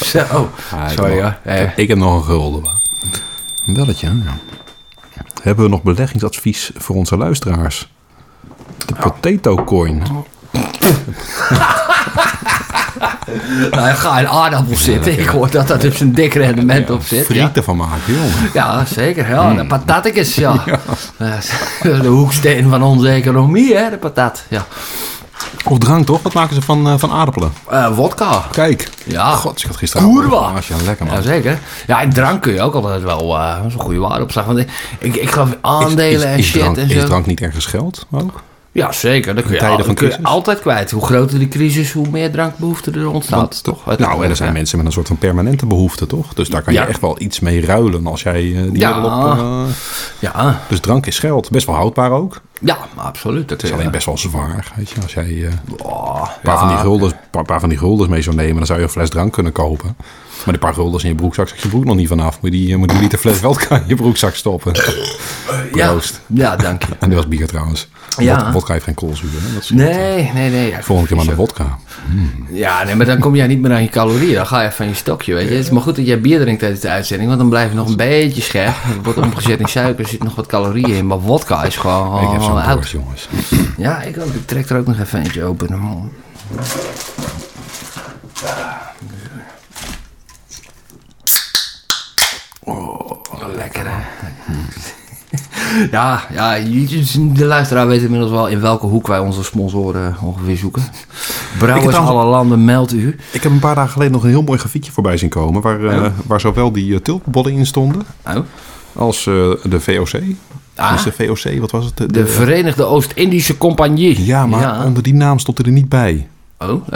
Zo. 0.04 0.18
Ah, 0.18 0.90
ik 0.90 0.98
Sorry 0.98 1.20
hoor. 1.22 1.36
Eh, 1.42 1.60
Ik 1.76 1.88
heb 1.88 1.98
nog 1.98 2.14
een 2.16 2.24
gulden. 2.24 2.62
Een 3.66 3.74
belletje, 3.74 4.06
ja. 4.06 4.36
Hebben 5.42 5.64
we 5.64 5.70
nog 5.70 5.82
beleggingsadvies 5.82 6.70
voor 6.74 6.96
onze 6.96 7.16
luisteraars? 7.16 7.88
De 8.86 8.94
potato 8.94 9.64
coin. 9.64 10.02
Nou, 13.70 13.94
ga 13.94 14.18
in 14.18 14.28
aardappels 14.28 14.84
zitten. 14.84 15.18
Ik 15.18 15.26
hoor 15.26 15.50
dat 15.50 15.68
daar 15.68 15.78
dus 15.78 16.00
een 16.00 16.14
dik 16.14 16.34
rendement 16.34 16.90
op 16.90 17.02
zit. 17.02 17.18
Ja. 17.18 17.24
Frieten 17.24 17.64
van 17.64 17.76
maken, 17.76 18.14
jongen. 18.14 18.50
Ja, 18.52 18.84
zeker. 18.84 19.28
Ja, 19.28 19.54
de 19.54 19.66
patatekes, 19.66 20.34
ja. 20.34 20.64
De 21.82 22.06
hoeksteen 22.06 22.68
van 22.68 22.82
onze 22.82 23.08
economie, 23.08 23.76
hè, 23.76 23.90
de 23.90 23.96
patat. 23.96 24.44
Ja. 24.48 24.66
Of 25.68 25.78
drank, 25.78 26.06
toch? 26.06 26.22
Wat 26.22 26.32
maken 26.32 26.54
ze 26.54 26.62
van, 26.62 26.86
eh, 26.88 26.94
van 26.96 27.10
aardappelen? 27.10 27.52
Eh 27.68 27.96
wodka. 27.96 28.44
Kijk. 28.50 28.88
Ja. 29.04 29.34
God, 29.34 29.60
ik 29.60 29.66
had 29.66 29.76
gisteren 29.76 30.14
Kurwa. 30.14 30.52
Lekker 30.84 31.06
man. 31.06 31.14
Jazeker. 31.14 31.58
Ja, 31.86 32.00
en 32.00 32.12
drank 32.12 32.42
kun 32.42 32.52
je 32.52 32.60
ook 32.60 32.74
altijd 32.74 33.02
wel 33.02 33.38
eh, 33.38 33.56
dat 33.56 33.66
is 33.66 33.74
een 33.74 33.80
goede 33.80 33.98
waarde 33.98 34.22
opslag. 34.22 34.44
Want 34.44 34.58
ik, 34.58 34.70
ik, 34.98 35.16
ik 35.16 35.30
geloof 35.30 35.56
aandelen 35.60 36.10
is, 36.10 36.22
en 36.22 36.38
is 36.38 36.46
shit 36.46 36.60
drank, 36.60 36.76
en 36.76 36.90
is 36.90 37.00
zo. 37.00 37.06
drank 37.06 37.26
niet 37.26 37.40
ergens 37.40 37.66
geld 37.66 38.06
ook? 38.10 38.42
Ja, 38.74 38.92
zeker. 38.92 39.34
Dat 39.34 39.44
kun 39.44 39.52
je, 39.52 39.58
tijden 39.58 39.78
al- 39.78 39.84
van 39.84 39.94
kun 39.94 40.06
je 40.06 40.12
crisis. 40.12 40.30
altijd 40.32 40.60
kwijt. 40.60 40.90
Hoe 40.90 41.04
groter 41.04 41.38
de 41.38 41.48
crisis, 41.48 41.92
hoe 41.92 42.08
meer 42.10 42.30
drankbehoefte 42.30 42.90
er 42.90 43.10
ontstaat. 43.10 43.38
Want, 43.38 43.62
toch? 43.62 43.98
nou, 43.98 44.24
en 44.24 44.30
er 44.30 44.36
zijn 44.36 44.48
Ja. 44.48 44.54
mensen 44.54 44.76
met 44.76 44.86
een 44.86 44.92
soort 44.92 45.06
van 45.06 45.16
permanente 45.18 45.66
behoefte, 45.66 46.06
toch? 46.06 46.34
Dus 46.34 46.48
daar 46.48 46.62
kan 46.62 46.72
Ja. 46.72 46.82
je 46.82 46.88
echt 46.88 47.00
wel 47.00 47.20
iets 47.20 47.40
mee 47.40 47.64
ruilen 47.66 48.06
als 48.06 48.22
jij 48.22 48.54
eh, 48.56 48.62
die 48.70 48.78
Ja. 48.78 49.04
op... 49.04 49.38
eh, 49.38 49.62
Ja, 50.18 50.60
dus 50.68 50.80
drank 50.80 51.06
is 51.06 51.18
geld. 51.18 51.50
Best 51.50 51.66
wel 51.66 51.74
houdbaar 51.74 52.10
ook. 52.10 52.40
ja 52.60 52.78
absoluut. 52.94 53.50
Het 53.50 53.62
is 53.62 53.72
alleen 53.72 53.90
best 53.90 54.06
wel 54.06 54.18
zwaar, 54.18 54.72
weet 54.76 54.90
je. 54.90 55.00
Als 55.02 55.14
jij 55.14 55.24
eh, 55.28 55.42
een 55.42 55.58
Oh, 55.82 56.22
paar, 56.22 56.38
ja. 56.42 56.58
van 56.58 56.68
die 56.68 56.76
guldens, 56.76 57.12
paar, 57.30 57.44
paar 57.44 57.60
van 57.60 57.68
die 57.68 57.78
guldens 57.78 58.08
mee 58.08 58.22
zou 58.22 58.36
nemen, 58.36 58.56
dan 58.56 58.66
zou 58.66 58.78
je 58.78 58.84
een 58.84 58.90
fles 58.90 59.10
drank 59.10 59.32
kunnen 59.32 59.52
kopen. 59.52 59.96
Maar 60.44 60.54
die 60.54 60.58
paar 60.58 60.74
guldens 60.74 61.02
in 61.02 61.08
je 61.08 61.14
broekzak 61.14 61.48
zak 61.48 61.58
je 61.58 61.68
broek 61.68 61.84
nog 61.84 61.96
niet 61.96 62.08
vanaf. 62.08 62.38
Moet 62.40 62.50
die, 62.50 62.72
eh, 62.72 62.78
moet 62.78 62.88
die 62.88 62.98
liter 62.98 63.18
fles 63.18 63.36
vodka 63.36 63.76
in 63.80 63.82
je 63.86 63.94
broekzak 63.94 64.34
stoppen. 64.34 64.72
ja. 65.74 65.88
Proost. 65.90 66.20
ja, 66.26 66.56
dank 66.56 66.82
je. 66.82 66.88
En 66.98 67.08
dit 67.08 67.18
was 67.18 67.28
bier 67.28 67.46
trouwens. 67.46 67.88
Ja. 68.18 68.44
Wod- 68.44 68.52
Wodka 68.52 68.72
heeft 68.72 68.84
geen 68.84 68.94
koolzuur. 68.94 69.30
Hè? 69.32 69.54
Dat 69.54 69.70
Nee, 69.70 70.30
nee, 70.34 70.50
nee. 70.50 70.70
Ja, 70.70 70.82
Volgende 70.82 71.08
keer 71.08 71.16
maar 71.16 71.26
een 71.32 71.34
wodka. 71.38 71.78
Ja, 72.50 72.84
nee, 72.84 72.94
maar 72.94 73.06
dan 73.06 73.18
kom 73.18 73.34
jij 73.36 73.46
niet 73.46 73.60
meer 73.60 73.72
aan 73.72 73.82
je 73.82 73.88
calorieën. 73.88 74.34
Dan 74.34 74.46
ga 74.46 74.62
je 74.62 74.72
van 74.72 74.86
je 74.88 74.94
stokje, 74.94 75.34
weet 75.34 75.48
je. 75.48 75.54
Het 75.54 75.64
is 75.64 75.70
maar 75.70 75.82
goed 75.82 75.96
dat 75.96 76.06
jij 76.06 76.20
bier 76.20 76.40
drinkt 76.40 76.60
tijdens 76.60 76.80
de 76.80 76.88
uitzending, 76.88 77.28
want 77.28 77.40
dan 77.40 77.50
blijf 77.50 77.68
je 77.70 77.76
nog 77.76 77.88
een 77.88 77.96
beetje 77.96 78.42
scherp. 78.42 78.74
Het 78.82 79.04
wordt 79.04 79.18
omgezet 79.18 79.60
in 79.60 79.68
suiker, 79.68 80.04
er 80.04 80.10
zit 80.10 80.22
nog 80.22 80.34
wat 80.34 80.46
calorieën 80.46 80.94
in. 80.96 81.06
Maar 81.06 81.20
wodka 81.20 81.62
is 81.64 81.76
gewoon 81.76 82.22
Ik 82.22 82.30
heb 82.32 82.42
zo'n 82.42 82.62
oud. 82.62 82.90
jongens. 82.90 83.28
Ja, 83.76 84.02
ik, 84.02 84.16
ook. 84.18 84.34
ik 84.34 84.46
trek 84.46 84.68
er 84.70 84.76
ook 84.78 84.86
nog 84.86 84.98
even 84.98 85.18
eentje 85.22 85.44
open. 85.44 85.68
Oh, 92.64 93.10
lekker 93.56 93.82
hè. 93.86 93.96
Ja, 95.90 96.22
ja, 96.32 96.58
de 97.16 97.44
luisteraar 97.44 97.86
weet 97.86 98.02
inmiddels 98.02 98.30
wel 98.30 98.48
in 98.48 98.60
welke 98.60 98.86
hoek 98.86 99.06
wij 99.06 99.18
onze 99.18 99.44
sponsoren 99.44 100.16
ongeveer 100.22 100.56
zoeken. 100.56 100.82
Brouwers 101.58 101.88
trouwens- 101.88 102.16
alle 102.16 102.30
landen, 102.30 102.64
meld 102.64 102.92
u. 102.92 103.16
Ik 103.32 103.42
heb 103.42 103.52
een 103.52 103.58
paar 103.58 103.74
dagen 103.74 103.90
geleden 103.92 104.12
nog 104.12 104.22
een 104.22 104.28
heel 104.30 104.42
mooi 104.42 104.58
grafiekje 104.58 104.92
voorbij 104.92 105.16
zien 105.16 105.28
komen. 105.28 105.62
Waar, 105.62 105.84
eh, 105.84 105.94
Ja. 105.96 106.12
waar 106.26 106.40
zowel 106.40 106.72
die 106.72 106.86
uh, 106.86 106.98
tulpenbollen 106.98 107.52
in 107.52 107.66
stonden 107.66 108.02
Oh. 108.26 108.36
als 108.96 109.26
eh, 109.26 109.34
de 109.62 109.80
VOC. 109.80 110.20
Ah. 110.76 110.92
Dus 110.92 111.02
de 111.02 111.12
VOC, 111.12 111.60
wat 111.60 111.70
was 111.70 111.84
het? 111.84 111.96
De, 111.96 112.06
De 112.12 112.26
Verenigde 112.26 112.84
Oost-Indische 112.84 113.58
Compagnie. 113.58 114.24
ja, 114.24 114.46
maar 114.46 114.84
onder 114.84 115.02
die 115.02 115.14
naam 115.14 115.38
stond 115.38 115.58
er 115.58 115.68
niet 115.72 115.88
bij. 115.88 116.28
Oh, 116.58 116.86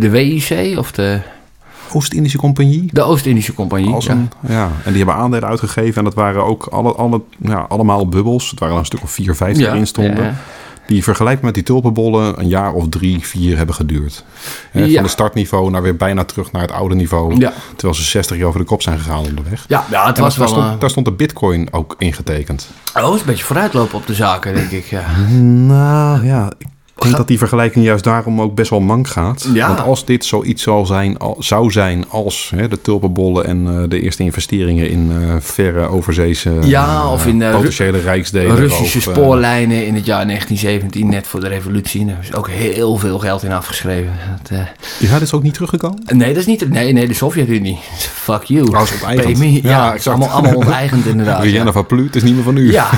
de 0.00 0.08
WIC 0.10 0.78
of 0.78 0.92
de, 0.92 1.20
Oost-Indische 1.92 2.38
Compagnie. 2.38 2.88
de 2.92 3.02
Oost-Indische 3.02 3.54
Compagnie. 3.54 3.94
Als 3.94 4.04
ja. 4.04 4.12
een, 4.12 4.30
ja. 4.48 4.70
En 4.84 4.92
die 4.92 4.96
hebben 5.04 5.14
aandelen 5.14 5.48
uitgegeven. 5.48 5.96
En 5.98 6.04
dat 6.04 6.14
waren 6.14 6.44
ook 6.44 6.66
alle, 6.66 6.92
alle, 6.92 7.20
ja, 7.38 7.66
allemaal 7.68 8.08
bubbels. 8.08 8.50
Het 8.50 8.60
waren 8.60 8.76
een 8.76 8.84
stuk 8.84 9.02
of 9.02 9.10
vier, 9.10 9.34
vijf 9.34 9.58
Ja, 9.58 9.68
erin 9.68 9.86
stonden. 9.86 10.24
ja. 10.24 10.34
Die 10.86 11.02
vergelijkbaar 11.02 11.44
met 11.44 11.54
die 11.54 11.62
tulpenbollen 11.62 12.40
een 12.40 12.48
jaar 12.48 12.72
of 12.72 12.88
drie, 12.88 13.26
vier 13.26 13.56
hebben 13.56 13.74
geduurd. 13.74 14.24
Ja. 14.72 14.86
Van 14.94 15.02
het 15.02 15.10
startniveau 15.10 15.70
naar 15.70 15.82
weer 15.82 15.96
bijna 15.96 16.24
terug 16.24 16.52
naar 16.52 16.62
het 16.62 16.72
oude 16.72 16.94
niveau. 16.94 17.38
Ja. 17.38 17.52
Terwijl 17.76 17.94
ze 17.94 18.02
60 18.04 18.36
jaar 18.36 18.46
over 18.46 18.60
de 18.60 18.66
kop 18.66 18.82
zijn 18.82 18.98
gegaan 18.98 19.18
onderweg. 19.18 19.64
Ja, 19.68 19.84
ja, 19.90 20.06
het 20.06 20.16
En 20.16 20.22
was 20.22 20.36
daar, 20.36 20.44
wel... 20.44 20.54
stond, 20.56 20.72
eh, 20.74 20.80
daar 20.80 20.90
stond 20.90 21.06
de 21.06 21.12
bitcoin 21.12 21.72
ook 21.72 21.94
ingetekend. 21.98 22.68
Oh, 22.96 23.04
het 23.04 23.14
is 23.14 23.20
een 23.20 23.26
beetje 23.26 23.44
vooruitlopen 23.44 23.98
op 23.98 24.06
de 24.06 24.14
zaken, 24.14 24.54
denk 24.54 24.70
ik. 24.70 24.84
Ja. 24.84 25.04
Nou 25.40 26.26
ja, 26.26 26.52
ik 26.58 26.66
denk 27.02 27.16
dat 27.16 27.28
die 27.28 27.38
vergelijking 27.38 27.84
juist 27.84 28.04
daarom 28.04 28.40
ook 28.40 28.54
best 28.54 28.70
wel 28.70 28.80
mank 28.80 29.08
gaat. 29.08 29.48
Ja. 29.52 29.66
Want 29.66 29.80
als 29.80 30.04
dit 30.04 30.24
zoiets 30.24 30.62
zal 30.62 30.86
zijn, 30.86 31.16
zou 31.38 31.70
zijn 31.70 32.04
als 32.08 32.52
hè, 32.54 32.68
de 32.68 32.80
tulpenbollen 32.80 33.46
en 33.46 33.66
eh, 33.66 33.88
de 33.88 34.00
eerste 34.00 34.22
investeringen 34.22 34.90
in 34.90 35.10
eh, 35.12 35.34
verre 35.38 35.86
overzeese 35.86 36.52
Ja, 36.62 37.00
eh, 37.00 37.12
of 37.12 37.26
in, 37.26 37.38
potentiële 37.38 38.00
rijksdelen. 38.00 38.56
Russische 38.56 38.98
of, 38.98 39.14
spoorlijnen 39.14 39.86
in 39.86 39.94
het 39.94 40.06
jaar 40.06 40.26
1917, 40.26 41.08
net 41.08 41.26
voor 41.26 41.40
de 41.40 41.48
revolutie. 41.48 42.06
Daar 42.06 42.18
is 42.22 42.34
ook 42.34 42.48
heel 42.48 42.96
veel 42.96 43.18
geld 43.18 43.42
in 43.42 43.52
afgeschreven. 43.52 44.12
Dat, 44.42 44.58
ja, 44.98 45.12
dit 45.12 45.22
is 45.22 45.32
ook 45.32 45.42
niet 45.42 45.54
teruggekomen. 45.54 46.02
nee, 46.14 46.28
dat 46.28 46.36
is 46.36 46.46
niet... 46.46 46.68
Nee, 46.68 46.92
nee, 46.92 47.06
de 47.06 47.14
Sovjet-Unie. 47.14 47.78
Fuck 48.12 48.42
you. 48.42 48.64
Trouwens, 48.64 48.92
onteigend. 48.92 49.38
Pay 49.38 49.48
me. 49.48 49.52
Ja, 49.52 49.60
Ja, 49.68 49.94
exact. 49.94 50.16
allemaal, 50.16 50.36
allemaal 50.36 50.56
onteigend 50.56 51.06
inderdaad. 51.06 51.44
Ja. 51.56 51.72
van 51.72 51.86
Plu, 51.86 52.04
het 52.04 52.16
is 52.16 52.22
niet 52.22 52.34
meer 52.34 52.44
van 52.44 52.56
u. 52.56 52.72
Ja, 52.72 52.88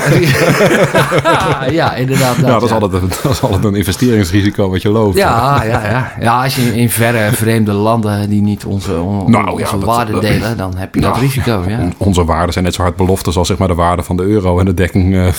ja, 1.71 1.95
inderdaad. 1.95 2.37
Ja, 2.37 2.43
dat 2.43 2.63
is, 2.63 2.71
altijd 2.71 2.93
een, 2.93 3.09
dat 3.23 3.33
is 3.33 3.41
altijd 3.41 3.65
een 3.65 3.75
investeringsrisico 3.89 4.71
wat 4.71 4.83
je 4.83 4.89
loopt. 4.89 5.17
Ja, 5.17 5.63
ja, 5.65 5.85
ja. 5.89 6.13
ja, 6.21 6.43
als 6.43 6.57
je 6.57 6.77
in, 6.77 6.91
verre 6.91 7.33
vreemde 7.33 7.73
landen 7.73 8.29
die 8.31 8.43
niet 8.43 8.65
onze, 8.65 9.01
on- 9.01 9.31
Nou, 9.31 9.51
onze 9.51 9.79
ja, 9.79 9.85
waarden 9.85 10.15
dat- 10.15 10.23
delen, 10.23 10.57
dan 10.57 10.77
heb 10.77 10.95
je 10.95 11.01
dat 11.01 11.11
Nou, 11.11 11.23
risico. 11.25 11.65
Ja. 11.67 11.79
On- 11.81 11.95
Onze 11.99 12.25
waarden 12.25 12.53
zijn 12.53 12.65
net 12.65 12.75
zo 12.75 12.83
hard 12.83 12.97
beloftes 12.97 13.37
als 13.37 13.49
zeg 13.49 13.59
maar, 13.59 13.69
de 13.69 13.75
waarde 13.75 14.03
van 14.03 14.17
de 14.17 14.23
euro 14.23 14.59
en 14.59 14.65
de 14.65 14.75
dekking, 14.75 15.33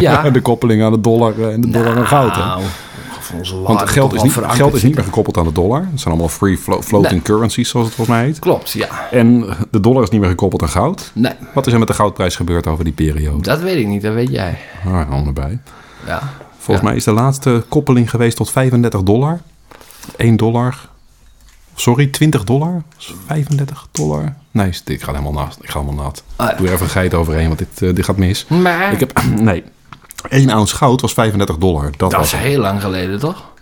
Ja. 0.00 0.30
de 0.30 0.40
koppeling 0.40 0.82
aan 0.82 0.92
de 0.92 1.00
dollar 1.00 1.32
eh, 1.38 1.52
en 1.52 1.60
de 1.60 1.70
dollar 1.70 1.96
en 1.96 2.06
goud. 2.06 2.34
Hè? 2.36 2.40
Nou, 2.44 2.62
van 3.20 3.38
onze 3.38 3.60
Want 3.62 3.90
geld 3.90 4.14
is, 4.14 4.22
niet, 4.22 4.32
geld 4.48 4.74
is 4.74 4.82
niet 4.82 4.94
meer 4.94 5.04
gekoppeld 5.04 5.38
aan 5.38 5.44
de 5.44 5.52
dollar. 5.52 5.80
Het 5.90 6.00
zijn 6.00 6.14
allemaal 6.14 6.28
free 6.32 6.58
flo- 6.58 6.82
floating 6.82 7.12
Nee. 7.12 7.22
currencies, 7.22 7.68
zoals 7.68 7.86
het 7.86 7.94
volgens 7.94 8.16
mij 8.16 8.26
heet. 8.26 8.38
Klopt, 8.38 8.70
ja. 8.70 8.86
En 9.10 9.44
de 9.70 9.80
dollar 9.80 10.02
is 10.02 10.08
niet 10.10 10.20
meer 10.20 10.28
gekoppeld 10.30 10.62
aan 10.62 10.68
goud. 10.68 11.10
Nee, 11.14 11.32
Wat 11.54 11.66
is 11.66 11.72
er 11.72 11.78
met 11.78 11.88
de 11.88 11.94
goudprijs 11.94 12.36
gebeurd 12.36 12.66
over 12.66 12.84
die 12.84 12.92
periode? 12.92 13.42
dat 13.42 13.60
weet 13.60 13.76
ik 13.76 13.86
niet, 13.86 14.02
dat 14.02 14.14
weet 14.14 14.30
jij. 14.30 14.58
Ah, 14.86 15.26
erbij. 15.26 15.58
Ja. 16.06 16.22
Volgens 16.64 16.86
mij 16.86 16.96
is 16.96 17.04
de 17.04 17.12
laatste 17.12 17.64
koppeling 17.68 18.10
geweest 18.10 18.36
tot 18.36 18.50
35 18.50 19.02
dollar. 19.02 19.40
1 20.16 20.36
dollar. 20.36 20.88
Sorry, 21.74 22.06
20 22.06 22.44
dollar? 22.44 22.82
35 23.26 23.86
dollar? 23.90 24.34
Nee, 24.50 24.72
ik 24.84 25.02
ga 25.02 25.12
helemaal 25.12 25.32
nat. 25.32 25.58
Ik 25.60 25.70
ga 25.70 25.80
helemaal 25.80 26.04
nat. 26.04 26.22
Ah, 26.36 26.48
ja. 26.48 26.56
Doe 26.56 26.66
er 26.66 26.72
even 26.72 26.84
een 26.84 26.90
geit 26.92 27.14
overheen, 27.14 27.46
want 27.46 27.58
dit, 27.58 27.82
eh, 27.82 27.94
dit 27.94 28.04
gaat 28.04 28.16
mis. 28.16 28.46
Maar 28.46 28.92
Ik 28.92 29.00
heb, 29.00 29.22
nee. 29.40 29.64
1 30.28 30.50
ounce 30.50 30.76
goud 30.76 31.00
was 31.00 31.12
35 31.12 31.56
dollar. 31.58 31.82
Dat, 31.84 32.10
dat 32.10 32.12
was 32.12 32.32
is 32.32 32.38
heel 32.38 32.60
lang 32.60 32.80
geleden, 32.80 33.18
toch? 33.18 33.52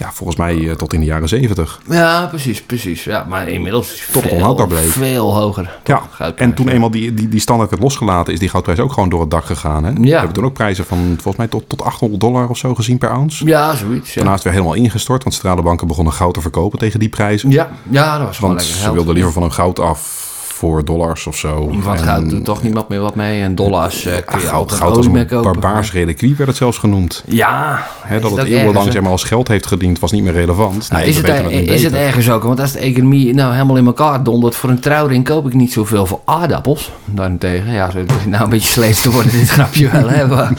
Ja, 0.00 0.12
volgens 0.12 0.38
mij 0.38 0.68
eh, 0.68 0.74
tot 0.74 0.92
in 0.92 1.00
de 1.00 1.06
jaren 1.06 1.28
70. 1.28 1.80
Ja, 1.88 2.26
precies, 2.26 2.62
precies. 2.62 3.04
Ja, 3.04 3.26
maar 3.28 3.48
inmiddels 3.48 3.92
is 3.92 4.08
Tot 4.12 4.22
veel, 4.22 4.30
onhoudbaar 4.30 4.66
bleef. 4.66 4.92
veel 4.92 5.34
hoger. 5.34 5.78
Ja, 5.84 6.02
en 6.36 6.54
toen 6.54 6.66
ja. 6.66 6.72
eenmaal 6.72 6.90
die, 6.90 7.14
die, 7.14 7.28
die 7.28 7.40
standaard 7.40 7.70
werd 7.70 7.82
losgelaten, 7.82 8.32
is 8.32 8.38
die 8.38 8.48
goudprijs 8.48 8.78
ook 8.78 8.92
gewoon 8.92 9.08
door 9.08 9.20
het 9.20 9.30
dak 9.30 9.44
gegaan. 9.44 9.84
Hè? 9.84 9.92
We 9.92 10.08
hebben 10.10 10.32
toen 10.32 10.44
ook 10.44 10.52
prijzen 10.52 10.84
van 10.84 10.98
volgens 10.98 11.36
mij 11.36 11.46
tot, 11.46 11.68
tot 11.68 11.82
800 11.82 12.20
dollar 12.20 12.48
of 12.48 12.56
zo 12.58 12.74
gezien 12.74 12.98
per 12.98 13.10
ounce. 13.10 13.46
Ja, 13.46 13.74
zoiets. 13.74 14.08
Ja, 14.08 14.14
Daarna 14.14 14.30
is 14.30 14.34
het 14.34 14.44
weer 14.44 14.52
helemaal 14.52 14.74
ingestort, 14.84 15.22
want 15.22 15.34
centrale 15.34 15.62
banken 15.62 15.86
begonnen 15.86 16.12
goud 16.12 16.34
te 16.34 16.40
verkopen 16.40 16.78
tegen 16.78 17.00
die 17.00 17.08
prijzen. 17.08 17.50
ja, 17.50 17.70
ja 17.90 18.18
dat 18.18 18.26
was 18.26 18.36
gewoon 18.36 18.54
want 18.54 18.66
lekker 18.66 18.84
ze 18.84 18.92
wilden 18.92 19.14
liever 19.14 19.32
van 19.32 19.42
hun 19.42 19.52
goud 19.52 19.80
af 19.80 20.29
voor 20.60 20.84
dollars 20.84 21.26
of 21.26 21.36
zo. 21.36 21.70
En- 21.70 21.98
goud 21.98 22.30
doet 22.30 22.44
toch 22.44 22.62
niemand 22.62 22.88
meer 22.88 23.00
wat 23.00 23.14
mee. 23.14 23.42
En 23.42 23.54
dollars 23.54 24.04
eh, 24.06 24.12
kun 24.26 24.40
je 24.40 24.46
goud, 24.46 24.72
goud 24.72 24.96
als 24.96 25.06
een 25.06 25.26
barbaars 25.42 25.92
reliquie 25.92 26.34
werd 26.36 26.48
het 26.48 26.58
zelfs 26.58 26.78
genoemd. 26.78 27.22
Ja. 27.26 27.86
Dat 28.20 28.36
het 28.36 28.46
eeuwenlang 28.46 28.92
zeg 28.92 29.02
maar, 29.02 29.10
als 29.10 29.24
geld 29.24 29.48
heeft 29.48 29.66
gediend, 29.66 29.98
was 29.98 30.12
niet 30.12 30.22
meer 30.22 30.32
relevant. 30.32 30.90
Nou, 30.90 31.02
Nee, 31.02 31.10
is, 31.10 31.16
het, 31.16 31.28
er- 31.28 31.46
nu 31.46 31.50
is 31.50 31.82
het 31.82 31.92
ergens 31.92 32.30
ook? 32.30 32.42
Want 32.42 32.60
als 32.60 32.72
de 32.72 32.78
economie 32.78 33.34
nou 33.34 33.52
helemaal 33.52 33.76
in 33.76 33.86
elkaar 33.86 34.22
dondert... 34.22 34.54
voor 34.56 34.70
een 34.70 34.80
trouwring 34.80 35.24
koop 35.24 35.46
ik 35.46 35.54
niet 35.54 35.72
zoveel 35.72 36.06
voor 36.06 36.20
aardappels. 36.24 36.90
Daarentegen, 37.04 37.72
ja, 37.72 37.90
het 37.94 38.26
nou 38.26 38.44
een 38.44 38.50
beetje 38.50 38.68
sleets 38.70 39.02
te 39.02 39.10
worden, 39.10 39.32
dit 39.32 39.48
grapje 39.50 39.88
wel. 39.90 40.08
Hè, 40.08 40.26
maar, 40.26 40.52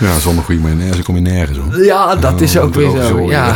Ja, 0.00 0.18
zonder 0.18 0.44
goede 0.44 0.60
mayonaise 0.60 1.02
kom 1.02 1.14
je 1.14 1.20
nergens 1.20 1.58
hoor. 1.58 1.84
ja, 1.84 2.16
dat 2.16 2.40
is 2.40 2.58
ook 2.58 2.74
weer 2.74 2.90
zo. 2.90 3.30
Ja. 3.30 3.54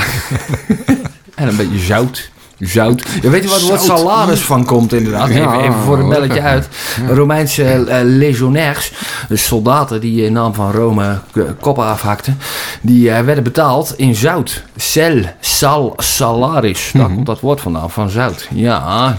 en 1.34 1.48
een 1.48 1.56
beetje 1.56 1.78
zout. 1.78 2.30
Zout. 2.60 3.06
Ja, 3.22 3.30
weet 3.30 3.42
je 3.42 3.48
wat, 3.48 3.62
wat 3.62 3.82
Zout. 3.82 3.98
salaris 3.98 4.40
van 4.40 4.64
komt 4.64 4.92
inderdaad? 4.92 5.28
Ja, 5.28 5.34
even, 5.34 5.60
even 5.60 5.80
voor 5.84 5.98
een 5.98 6.08
lekker. 6.08 6.28
belletje 6.28 6.48
uit. 6.48 6.68
Romeinse 7.08 7.64
eh, 7.64 8.00
legionairs, 8.02 8.92
dus 9.28 9.44
soldaten 9.44 10.00
die 10.00 10.24
in 10.24 10.32
naam 10.32 10.54
van 10.54 10.72
Rome 10.72 11.18
koppen 11.60 11.84
afhakten, 11.84 12.38
die 12.80 13.10
eh, 13.10 13.24
werden 13.24 13.44
betaald 13.44 13.94
in 13.96 14.14
zout. 14.14 14.62
Cel, 14.76 15.22
sal, 15.40 15.92
salaris. 15.96 16.90
Daar 16.94 17.08
komt 17.08 17.26
dat 17.26 17.40
woord 17.40 17.60
vandaan, 17.60 17.90
van 17.90 18.10
zout. 18.10 18.48
Ja, 18.54 19.14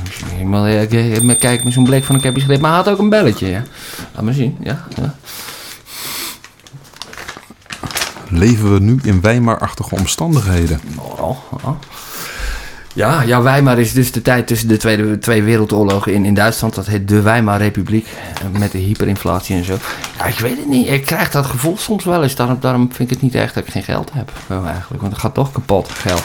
maar, 0.46 0.66
eh, 0.66 1.38
kijk 1.40 1.64
met 1.64 1.74
zo'n 1.74 1.84
blik 1.84 2.04
van 2.04 2.16
ik 2.16 2.24
heb 2.24 2.34
je 2.34 2.40
geschreven, 2.40 2.62
maar 2.64 2.72
hij 2.74 2.84
had 2.84 2.90
ook 2.94 3.00
een 3.00 3.10
belletje. 3.10 3.48
Ja. 3.48 3.64
Laat 4.14 4.24
maar 4.24 4.34
zien. 4.34 4.58
Ja, 4.64 4.86
ja. 5.02 5.16
Leven 8.28 8.74
we 8.74 8.80
nu 8.80 9.00
in 9.04 9.22
Weimarachtige 9.22 9.96
omstandigheden? 9.96 10.80
Oh, 10.98 11.38
oh. 11.52 11.70
Ja, 12.94 13.22
ja, 13.22 13.42
Weimar 13.42 13.80
is 13.80 13.94
dus 13.94 14.12
de 14.12 14.22
tijd 14.22 14.48
tussen 14.48 14.68
de 14.68 14.78
Tweede, 14.78 15.20
twee 15.20 15.44
wereldoorlogen 15.44 16.14
in, 16.14 16.26
in 16.26 16.34
Duitsland. 16.34 16.76
Dat 16.76 16.86
heet 16.86 17.08
de 17.08 17.22
Weimar-republiek. 17.22 18.08
eh, 18.54 18.60
Met 18.60 18.72
de 18.72 18.78
hyperinflatie 18.78 19.56
en 19.56 19.64
zo. 19.66 19.78
Ja, 20.18 20.26
ik 20.26 20.40
weet 20.40 20.58
het 20.58 20.68
niet. 20.68 20.90
Ik 20.90 21.06
krijg 21.06 21.32
dat 21.32 21.46
gevoel 21.46 21.78
soms 21.78 22.04
wel 22.04 22.24
eens. 22.24 22.36
Daarom, 22.36 22.58
daarom 22.60 22.88
vind 22.94 23.00
ik 23.00 23.10
het 23.10 23.22
niet 23.22 23.36
echt 23.36 23.54
dat 23.54 23.66
ik 23.66 23.72
geen 23.72 23.84
geld 23.84 24.10
heb. 24.14 24.32
eh, 24.48 24.66
eigenlijk. 24.66 25.02
Want 25.02 25.14
het 25.14 25.22
gaat 25.22 25.34
toch 25.34 25.52
kapot, 25.52 25.90
geld. 25.92 26.24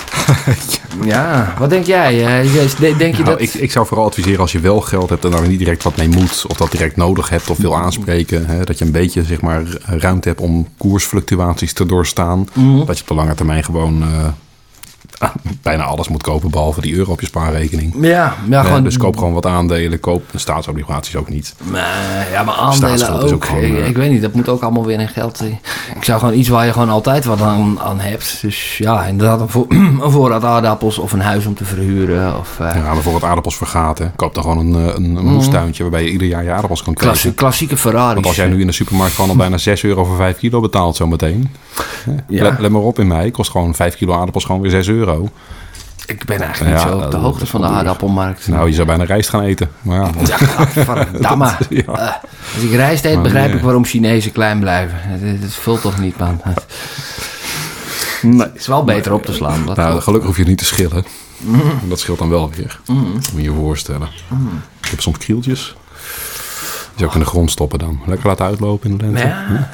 ja, 1.04 1.54
wat 1.58 1.70
denk 1.70 1.86
jij? 1.86 2.40
eh, 2.42 2.50
Denk 2.78 2.98
je 3.16 3.22
Nou, 3.22 3.24
dat... 3.24 3.40
ik, 3.40 3.54
ik 3.54 3.70
zou 3.72 3.86
vooral 3.86 4.06
adviseren 4.06 4.40
als 4.40 4.52
je 4.52 4.60
wel 4.60 4.80
geld 4.80 5.08
hebt 5.10 5.24
en 5.24 5.30
daar 5.30 5.48
niet 5.48 5.58
direct 5.58 5.82
wat 5.82 5.96
mee 5.96 6.08
moet, 6.08 6.44
of 6.48 6.56
dat 6.56 6.70
direct 6.70 6.96
nodig 6.96 7.28
hebt 7.28 7.50
of 7.50 7.58
wil 7.58 7.76
aanspreken, 7.76 8.46
hè, 8.46 8.64
dat 8.64 8.78
je 8.78 8.84
een 8.84 8.90
beetje 8.92 9.24
zeg 9.24 9.40
maar, 9.40 9.62
ruimte 9.84 10.28
hebt 10.28 10.40
om 10.40 10.68
koersfluctuaties 10.76 11.72
te 11.72 11.86
doorstaan. 11.86 12.48
Mhm. 12.52 12.84
Dat 12.86 12.96
je 12.96 13.02
op 13.02 13.08
de 13.08 13.14
lange 13.14 13.34
termijn 13.34 13.64
gewoon 13.64 14.04
bijna 15.62 15.82
alles 15.84 16.08
moet 16.08 16.22
kopen 16.22 16.50
behalve 16.50 16.80
die 16.80 16.96
euro 16.96 17.12
op 17.12 17.20
je 17.20 17.26
spaarrekening. 17.26 17.94
Ja, 18.00 18.08
ja, 18.08 18.34
Ja, 18.50 18.62
gewoon... 18.62 18.84
dus 18.84 18.96
koop 18.96 19.16
gewoon 19.16 19.32
wat 19.32 19.46
aandelen, 19.46 20.00
koop 20.00 20.22
staatsobligaties 20.34 21.16
ook 21.16 21.28
niet. 21.28 21.54
Nee, 21.62 21.82
ja, 22.32 22.42
maar 22.42 22.54
aandelen 22.54 23.12
ook. 23.14 23.22
is 23.22 23.32
ook 23.32 23.44
gewoon, 23.44 23.62
ik, 23.64 23.76
eh, 23.78 23.88
ik 23.88 23.96
weet 23.96 24.10
niet, 24.10 24.22
dat 24.22 24.32
moet 24.32 24.48
ook 24.48 24.62
allemaal 24.62 24.84
weer 24.84 25.00
in 25.00 25.08
geld. 25.08 25.42
Ik 25.96 26.04
zou 26.04 26.18
gewoon 26.20 26.34
iets 26.34 26.48
waar 26.48 26.66
je 26.66 26.72
gewoon 26.72 26.88
altijd 26.90 27.24
wat 27.24 27.40
aan, 27.40 27.80
aan 27.80 28.00
hebt. 28.00 28.38
Dus 28.42 28.78
ja, 28.78 29.04
inderdaad 29.04 29.40
een, 29.40 29.48
voor, 29.48 29.66
een 30.02 30.10
voorraad 30.10 30.44
aardappels 30.44 30.98
of 30.98 31.12
een 31.12 31.20
huis 31.20 31.46
om 31.46 31.54
te 31.54 31.64
verhuren. 31.64 32.38
Of 32.38 32.60
eh, 32.60 32.74
Ja, 32.74 32.92
bijvoorbeeld 32.92 33.24
aardappels 33.24 33.56
vergaten. 33.56 34.12
Koop 34.16 34.34
dan 34.34 34.42
gewoon 34.42 34.58
een, 34.74 34.88
eh, 34.88 34.94
een, 34.94 35.16
een 35.16 35.26
moestuintje 35.32 35.82
waarbij 35.82 36.02
je 36.02 36.10
ieder 36.10 36.28
jaar 36.28 36.42
je 36.44 36.50
aardappels 36.50 36.82
kan 36.82 36.94
klassie- 36.94 37.20
kweken. 37.20 37.38
klassieke 37.38 37.76
Ferraris. 37.76 38.14
Want 38.14 38.26
als 38.26 38.36
jij 38.36 38.46
nu 38.48 38.60
in 38.60 38.66
de 38.66 38.72
supermarkt 38.72 39.14
gewoon 39.14 39.30
al 39.30 39.36
bijna 39.36 39.58
6 39.58 39.82
euro 39.84 40.04
voor 40.04 40.16
5 40.16 40.38
kilo 40.38 40.60
betaalt 40.60 40.96
zometeen. 40.96 41.48
Ja. 42.28 42.42
Let, 42.42 42.58
let 42.58 42.70
maar 42.70 42.80
op 42.82 42.98
in 42.98 43.06
mij. 43.06 43.30
Kost 43.30 43.50
gewoon 43.50 43.74
5 43.74 43.96
kilo 43.96 44.14
aardappels 44.14 44.44
gewoon 44.44 44.60
weer 44.60 44.70
6 44.70 44.88
euro. 44.88 45.05
Ik 46.06 46.24
ben 46.24 46.40
eigenlijk 46.40 46.76
Ja, 46.76 46.84
niet 46.84 46.92
zo 46.92 47.04
op 47.04 47.10
de 47.10 47.16
hoogte 47.16 47.46
van 47.46 47.60
de 47.60 47.66
aardappelmarkt. 47.66 48.48
Nou, 48.48 48.68
je 48.68 48.74
zou 48.74 48.86
bijna 48.86 49.04
rijst 49.04 49.28
gaan 49.28 49.42
eten. 49.42 49.70
Maar 49.82 50.00
ja, 50.00 50.10
Ja, 50.26 50.66
verdamme. 50.66 51.52
Ja. 51.68 51.82
Eh, 51.82 52.14
als 52.54 52.62
ik 52.62 52.70
rijst 52.70 53.04
eet, 53.04 53.14
Maar 53.14 53.22
begrijp 53.22 53.46
nee. 53.46 53.56
ik 53.56 53.62
waarom 53.62 53.84
Chinezen 53.84 54.32
klein 54.32 54.60
blijven. 54.60 54.98
Het, 55.02 55.54
vult 55.54 55.80
toch 55.80 55.98
niet, 55.98 56.18
man. 56.18 56.40
Nee, 58.22 58.40
het 58.40 58.54
is 58.54 58.66
wel 58.66 58.84
beter 58.84 59.12
op 59.12 59.24
te 59.24 59.32
slaan. 59.32 59.64
Nou, 59.64 59.74
wel. 59.74 60.00
gelukkig 60.00 60.26
hoef 60.26 60.36
je 60.36 60.40
het 60.40 60.50
niet 60.50 60.58
te 60.58 60.64
schillen. 60.64 61.04
Dat 61.88 62.00
scheelt 62.00 62.18
dan 62.18 62.28
wel 62.28 62.50
weer. 62.50 62.80
Moet 62.86 63.22
je 63.34 63.42
je 63.42 63.52
voorstellen. 63.52 64.08
Ik 64.82 64.90
heb 64.90 65.00
soms 65.00 65.18
krieltjes. 65.18 65.76
Die 66.88 66.96
zou 66.96 67.08
ik 67.08 67.14
in 67.14 67.20
de 67.20 67.26
grond 67.26 67.50
stoppen 67.50 67.78
dan. 67.78 68.00
Lekker 68.06 68.26
laten 68.26 68.46
uitlopen 68.46 68.90
in 68.90 68.96
de 68.96 69.04
lente. 69.04 69.26
Ja. 69.26 69.70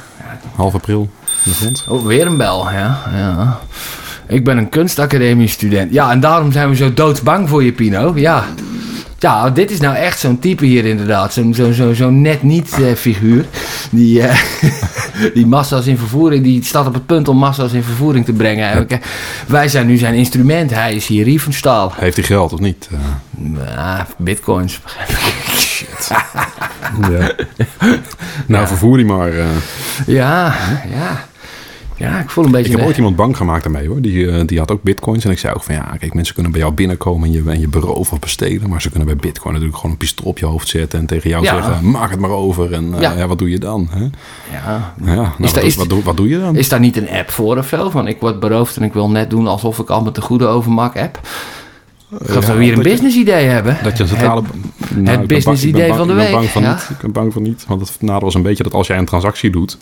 Half 0.55 0.73
april 0.73 1.09
in 1.45 1.51
de 1.51 1.57
grond. 1.57 1.85
Oh, 1.89 2.05
weer 2.05 2.27
een 2.27 2.37
bel, 2.37 2.71
ja. 2.71 3.01
ja. 3.13 3.59
Ik 4.33 4.43
ben 4.43 4.57
een 4.57 4.69
kunstacademie-student. 4.69 5.93
Ja, 5.93 6.11
en 6.11 6.19
daarom 6.19 6.51
zijn 6.51 6.69
we 6.69 6.75
zo 6.75 6.93
doodsbang 6.93 7.49
voor 7.49 7.63
je, 7.63 7.71
Pino. 7.71 8.11
Ja. 8.15 8.45
Ja, 9.19 9.49
dit 9.49 9.71
is 9.71 9.79
nou 9.79 9.95
echt 9.95 10.19
zo'n 10.19 10.39
type 10.39 10.65
hier 10.65 10.85
inderdaad. 10.85 11.33
Zo'n 11.33 11.53
zo, 11.53 11.71
zo, 11.71 11.93
zo 11.93 12.09
net 12.09 12.43
niet 12.43 12.71
eh, 12.81 12.93
figuur. 12.95 13.45
Die, 13.91 14.21
eh, 14.21 14.39
die 15.33 15.45
massa's 15.45 15.85
in 15.85 15.97
vervoering, 15.97 16.43
die 16.43 16.63
staat 16.63 16.87
op 16.87 16.93
het 16.93 17.05
punt 17.05 17.27
om 17.27 17.37
massa's 17.37 17.73
in 17.73 17.83
vervoering 17.83 18.25
te 18.25 18.33
brengen. 18.33 18.87
Wij 19.47 19.67
zijn 19.67 19.87
nu 19.87 19.97
zijn 19.97 20.13
instrument. 20.13 20.71
Hij 20.71 20.93
is 20.93 21.07
hier 21.07 21.23
Riefenstahl. 21.23 21.91
Heeft 21.95 22.15
hij 22.15 22.25
geld 22.25 22.53
of 22.53 22.59
niet? 22.59 22.89
Ja, 23.65 24.07
bitcoins. 24.17 24.79
ja. 27.09 27.31
Nou, 28.45 28.67
vervoer 28.67 28.97
die 28.97 29.05
maar. 29.05 29.31
Ja, 30.05 30.55
ja. 30.89 31.25
Ja, 31.97 32.19
ik 32.19 32.29
voel 32.29 32.45
een 32.45 32.51
beetje... 32.51 32.71
Ik 32.71 32.77
heb 32.77 32.85
ooit 32.87 32.97
iemand 32.97 33.15
bang 33.15 33.37
gemaakt 33.37 33.63
daarmee 33.63 33.87
hoor. 33.87 34.01
Die, 34.01 34.31
eh, 34.31 34.41
die 34.47 34.59
had 34.59 34.71
ook 34.71 34.83
bitcoins. 34.83 35.25
En 35.25 35.31
ik 35.31 35.39
zei 35.39 35.53
ook 35.53 35.63
van 35.63 35.75
ja, 35.75 35.95
kijk, 35.99 36.13
mensen 36.13 36.33
kunnen 36.33 36.51
bij 36.51 36.61
jou 36.61 36.73
binnenkomen 36.73 37.27
en 37.27 37.33
je, 37.33 37.43
en 37.51 37.59
je 37.59 37.67
beroven 37.67 38.13
of 38.13 38.19
bestelen. 38.19 38.69
Maar 38.69 38.81
ze 38.81 38.89
kunnen 38.89 39.07
bij 39.07 39.15
bitcoin 39.17 39.49
natuurlijk 39.53 39.75
gewoon 39.79 39.91
een 39.91 39.97
pistool 39.97 40.27
op 40.29 40.39
je 40.39 40.45
hoofd 40.45 40.67
zetten. 40.67 40.99
En 40.99 41.05
tegen 41.05 41.29
jou 41.29 41.43
Ja. 41.43 41.53
zeggen, 41.55 41.91
maak 41.91 42.11
het 42.11 42.19
maar 42.19 42.29
over. 42.29 42.73
En 42.73 42.93
eh, 42.95 43.01
Ja. 43.01 43.11
ja. 43.17 43.27
wat 43.27 43.37
doe 43.39 43.49
je 43.49 43.59
dan? 43.59 43.87
Hè? 43.91 43.99
Ja, 44.01 44.09
ja, 44.51 44.93
nou, 44.97 45.17
wat, 45.17 45.37
daar- 45.37 45.53
doe- 45.53 45.63
is- 45.63 45.75
wat, 45.75 45.87
wat 46.03 46.17
doe 46.17 46.27
je 46.29 46.39
dan? 46.39 46.55
Is 46.55 46.69
daar 46.69 46.79
niet 46.79 46.97
een 46.97 47.09
app 47.09 47.29
voor 47.29 47.57
of 47.57 47.67
zo? 47.67 47.89
Van 47.89 48.07
ik 48.07 48.19
word 48.19 48.39
beroofd 48.39 48.77
en 48.77 48.83
ik 48.83 48.93
wil 48.93 49.09
net 49.09 49.29
doen 49.29 49.47
alsof 49.47 49.79
ik 49.79 49.89
al 49.89 50.01
met 50.03 50.15
de 50.15 50.21
goede 50.21 50.45
overmak 50.45 50.97
app. 50.97 51.19
Gaat 52.23 52.43
Ja, 52.45 52.51
we 52.53 52.57
weer 52.57 52.73
een 52.73 52.83
business 52.83 53.15
idee 53.17 53.45
hebben? 53.45 53.77
Dat 53.83 53.97
je 53.97 54.03
een 54.03 54.09
centrale... 54.09 54.41
Het- 54.41 54.95
Nou, 54.97 55.17
bang- 55.17 55.27
business 55.27 55.63
idee 55.65 55.87
bang- 55.87 55.97
van 55.97 56.07
de 56.07 56.13
ik 56.13 56.19
ben 56.19 56.25
week, 56.27 56.35
Bang 56.35 56.49
van 56.49 56.63
niet. 56.63 56.87
Ik 56.89 56.97
ben 57.01 57.11
bang 57.11 57.33
van 57.33 57.41
niet. 57.41 57.65
Want 57.67 57.81
het 57.81 58.01
nadeel 58.01 58.27
is 58.27 58.33
een 58.33 58.41
beetje 58.41 58.63
dat 58.63 58.73
als 58.73 58.87
jij 58.87 58.97
een 58.97 59.05
transactie 59.05 59.49
doet... 59.51 59.77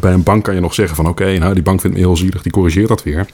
Bij 0.00 0.12
een 0.12 0.22
bank 0.22 0.44
kan 0.44 0.54
je 0.54 0.60
nog 0.60 0.74
zeggen 0.74 0.96
van... 0.96 1.08
Oké, 1.08 1.38
nou 1.38 1.54
die 1.54 1.62
bank 1.62 1.80
vindt 1.80 1.96
me 1.96 2.02
heel 2.02 2.16
zielig. 2.16 2.42
Die 2.42 2.52
corrigeert 2.52 2.88
dat 2.88 3.02
weer. 3.02 3.26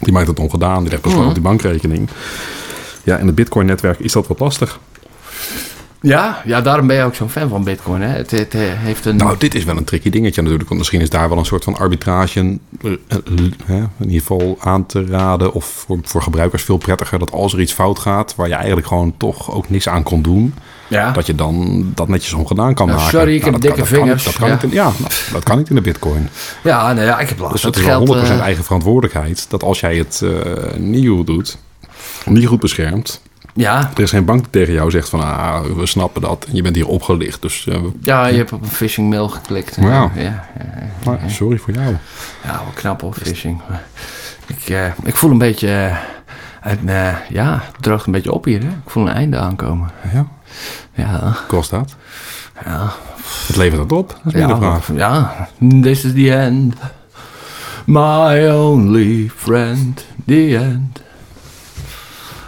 Die 0.00 0.12
maakt 0.12 0.26
het 0.26 0.38
ongedaan. 0.38 0.80
Die 0.82 0.90
legt 0.90 1.02
beslag 1.02 1.20
Mhm. 1.20 1.28
op 1.28 1.34
die 1.34 1.42
bankrekening. 1.42 2.08
Ja, 3.04 3.16
in 3.16 3.26
het 3.26 3.34
bitcoin-netwerk 3.34 3.98
is 3.98 4.12
dat 4.12 4.26
wat 4.26 4.38
lastig. 4.40 4.78
Ja, 6.02 6.42
ja, 6.44 6.60
daarom 6.60 6.86
ben 6.86 6.96
je 6.96 7.02
ook 7.02 7.14
zo'n 7.14 7.28
fan 7.28 7.48
van 7.48 7.64
Bitcoin. 7.64 8.00
Hè? 8.02 8.08
Het, 8.16 8.30
het, 8.30 8.52
heeft 8.56 9.04
een. 9.04 9.16
Nou, 9.16 9.36
dit 9.38 9.54
is 9.54 9.64
wel 9.64 9.76
een 9.76 9.84
tricky 9.84 10.10
dingetje 10.10 10.40
natuurlijk. 10.40 10.68
Want 10.68 10.80
misschien 10.80 11.00
is 11.00 11.10
daar 11.10 11.28
wel 11.28 11.38
een 11.38 11.44
soort 11.44 11.64
van 11.64 11.76
arbitrage... 11.76 12.58
eh, 12.82 12.92
eh, 13.08 13.18
hè, 13.64 13.76
in 13.76 13.88
ieder 14.06 14.20
geval 14.20 14.56
aan 14.60 14.86
te 14.86 15.06
raden. 15.06 15.52
Of 15.52 15.64
voor, 15.64 15.98
voor 16.02 16.22
gebruikers 16.22 16.62
veel 16.62 16.76
prettiger... 16.76 17.18
dat 17.18 17.32
als 17.32 17.52
er 17.52 17.60
iets 17.60 17.72
fout 17.72 17.98
gaat... 17.98 18.34
waar 18.34 18.48
je 18.48 18.54
eigenlijk 18.54 18.86
gewoon 18.86 19.14
toch 19.16 19.52
ook 19.52 19.70
niks 19.70 19.88
aan 19.88 20.02
kon 20.02 20.22
doen... 20.22 20.54
ja. 20.90 21.10
dat 21.10 21.26
je 21.26 21.34
dan 21.34 21.84
dat 21.94 22.08
netjes 22.08 22.32
ongedaan 22.32 22.74
kan 22.74 22.86
Nou, 22.86 22.98
maken. 22.98 23.18
sorry, 23.18 23.34
ik 23.34 23.44
heb 23.44 23.52
dat 23.52 23.62
dikke 23.62 23.78
dat 23.78 23.88
vingers. 23.88 24.24
Dat 24.24 24.34
kan, 24.34 24.48
Ja. 24.48 24.58
ja, 24.70 24.82
nou, 24.98 25.12
dat 25.32 25.42
kan 25.42 25.58
niet 25.58 25.68
in 25.68 25.74
de 25.74 25.80
bitcoin. 25.80 26.28
ja, 26.62 26.92
nou 26.92 27.06
ja, 27.06 27.18
ik 27.18 27.28
heb 27.28 27.38
last 27.38 27.52
Dus 27.52 27.62
het 27.62 27.74
het 27.74 27.84
is 27.84 27.90
wel 27.90 28.06
geld. 28.06 28.18
100% 28.18 28.30
eh, 28.30 28.40
eigen 28.40 28.64
verantwoordelijkheid... 28.64 29.50
dat 29.50 29.62
als 29.62 29.80
jij 29.80 29.96
het 29.96 30.22
eh, 30.24 30.30
nieuw 30.76 31.24
doet, 31.24 31.58
niet 32.24 32.46
goed 32.46 32.60
beschermt... 32.60 33.20
ja. 33.54 33.90
er 33.94 34.02
is 34.02 34.10
geen 34.10 34.24
bank 34.24 34.40
die 34.40 34.50
tegen 34.50 34.72
jou 34.74 34.90
zegt 34.90 35.08
van... 35.08 35.20
Ah, 35.20 35.62
we 35.62 35.86
snappen 35.86 36.22
dat, 36.22 36.46
en 36.48 36.54
je 36.54 36.62
bent 36.62 36.74
hier 36.76 36.86
opgelicht. 36.86 37.42
Dus 37.42 37.66
eh, 37.66 37.78
ja, 38.00 38.26
je 38.26 38.36
hebt 38.36 38.52
op 38.52 38.62
een 38.62 38.68
phishing 38.68 39.10
mail 39.10 39.28
geklikt. 39.28 39.76
Ja. 39.80 39.86
Ja, 39.88 40.10
ja, 40.14 40.22
ja, 40.22 40.88
nou, 41.04 41.18
sorry 41.26 41.58
voor 41.58 41.74
jou. 41.74 41.96
ja 42.44 42.52
wel 42.52 42.72
knap 42.74 43.00
hoor, 43.00 43.14
phishing. 43.14 43.60
Ik, 44.46 44.92
ik 45.04 45.16
voel 45.16 45.30
een 45.30 45.38
beetje. 45.38 45.96
een, 46.62 46.90
ja, 47.28 47.62
het 47.72 47.82
droogt 47.82 48.06
een 48.06 48.12
beetje 48.12 48.32
op 48.32 48.44
hier. 48.44 48.60
Hè? 48.60 48.68
Ik 48.68 48.90
voel 48.90 49.06
een 49.08 49.14
einde 49.14 49.38
aankomen. 49.38 49.90
Ja, 50.12 50.26
Ja, 50.94 51.36
kost 51.48 51.70
dat. 51.70 51.96
ja. 52.64 52.92
Het 53.46 53.56
levert 53.56 53.88
dat 53.88 53.98
op, 53.98 54.20
dat 54.24 54.34
is 54.34 54.46
de 54.46 54.56
vraag. 54.56 54.92
Ja, 54.94 55.48
this 55.82 56.04
is 56.04 56.12
the 56.12 56.34
end. 56.34 56.74
My 57.86 58.48
only 58.48 59.30
friend, 59.36 60.06
the 60.26 60.56
end. 60.56 61.00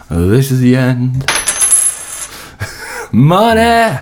This 0.09 0.51
is 0.51 0.59
the 0.61 0.77
end. 0.77 1.25
Money! 3.11 4.01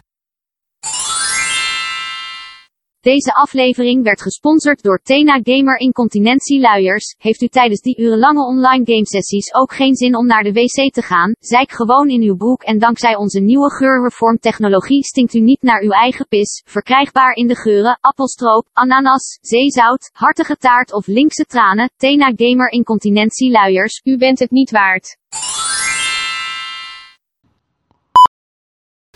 Deze 3.03 3.35
aflevering 3.35 4.05
werd 4.05 4.23
gesponsord 4.23 4.83
door 4.83 5.01
Tena 5.03 5.41
Gamer 5.43 5.79
Incontinentie 5.79 6.61
Luiers. 6.61 7.15
Heeft 7.19 7.43
u 7.43 7.47
tijdens 7.47 7.81
die 7.81 7.99
urenlange 7.99 8.47
online 8.47 8.85
gamesessies 8.85 9.55
ook 9.55 9.73
geen 9.73 9.95
zin 9.95 10.17
om 10.17 10.27
naar 10.27 10.43
de 10.43 10.53
wc 10.53 10.93
te 10.93 11.03
gaan? 11.03 11.35
Zijk 11.39 11.71
gewoon 11.71 12.09
in 12.09 12.23
uw 12.23 12.37
broek 12.37 12.63
en 12.63 12.79
dankzij 12.79 13.17
onze 13.17 13.41
nieuwe 13.41 13.71
geurreform 13.71 14.39
technologie 14.39 15.05
stinkt 15.05 15.35
u 15.35 15.41
niet 15.41 15.63
naar 15.63 15.83
uw 15.83 15.91
eigen 15.91 16.29
pis. 16.29 16.63
Verkrijgbaar 16.67 17.35
in 17.35 17.47
de 17.47 17.57
geuren 17.57 17.99
appelstroop, 18.01 18.67
ananas, 18.73 19.39
zeezout, 19.41 20.11
hartige 20.13 20.57
taart 20.57 20.93
of 20.93 21.07
linkse 21.07 21.45
tranen. 21.45 21.91
Tena 21.97 22.33
Gamer 22.37 22.71
Incontinentie 22.71 23.51
Luiers. 23.51 24.01
U 24.05 24.17
bent 24.17 24.39
het 24.39 24.51
niet 24.51 24.71
waard. 24.71 25.20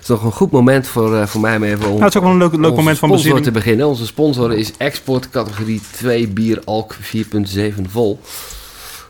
Is 0.04 0.10
toch 0.10 0.24
een 0.24 0.32
goed 0.32 0.50
moment 0.50 0.86
voor, 0.86 1.16
eh, 1.16 1.26
voor 1.26 1.40
mij 1.40 1.56
om 1.56 1.62
even 1.62 1.84
om 1.84 1.90
Nou, 1.90 2.02
het 2.02 2.08
is 2.08 2.16
ook 2.16 2.22
wel 2.22 2.32
een 2.32 2.38
leuk, 2.38 2.56
leuk 2.56 2.76
moment 2.76 2.98
van 2.98 3.42
te 3.42 3.50
beginnen. 3.50 3.86
Onze 3.86 4.06
sponsor 4.06 4.52
is 4.52 4.72
Export 4.76 5.30
categorie 5.30 5.80
2 5.92 6.28
bier 6.28 6.62
Alk 6.64 6.96
4.7 7.00 7.90
vol. 7.90 8.20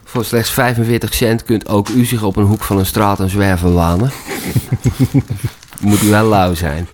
Voor 0.04 0.24
slechts 0.24 0.50
45 0.50 1.14
cent 1.14 1.44
kunt 1.44 1.68
ook 1.68 1.88
u 1.88 2.04
zich 2.04 2.22
op 2.22 2.36
een 2.36 2.44
hoek 2.44 2.62
van 2.62 2.78
een 2.78 2.86
straat 2.86 3.18
een 3.18 3.30
zwerver 3.30 3.72
wanen. 3.72 4.12
Moet 5.80 6.02
u 6.02 6.08
wel 6.08 6.28
lauw 6.28 6.54
zijn. 6.54 6.88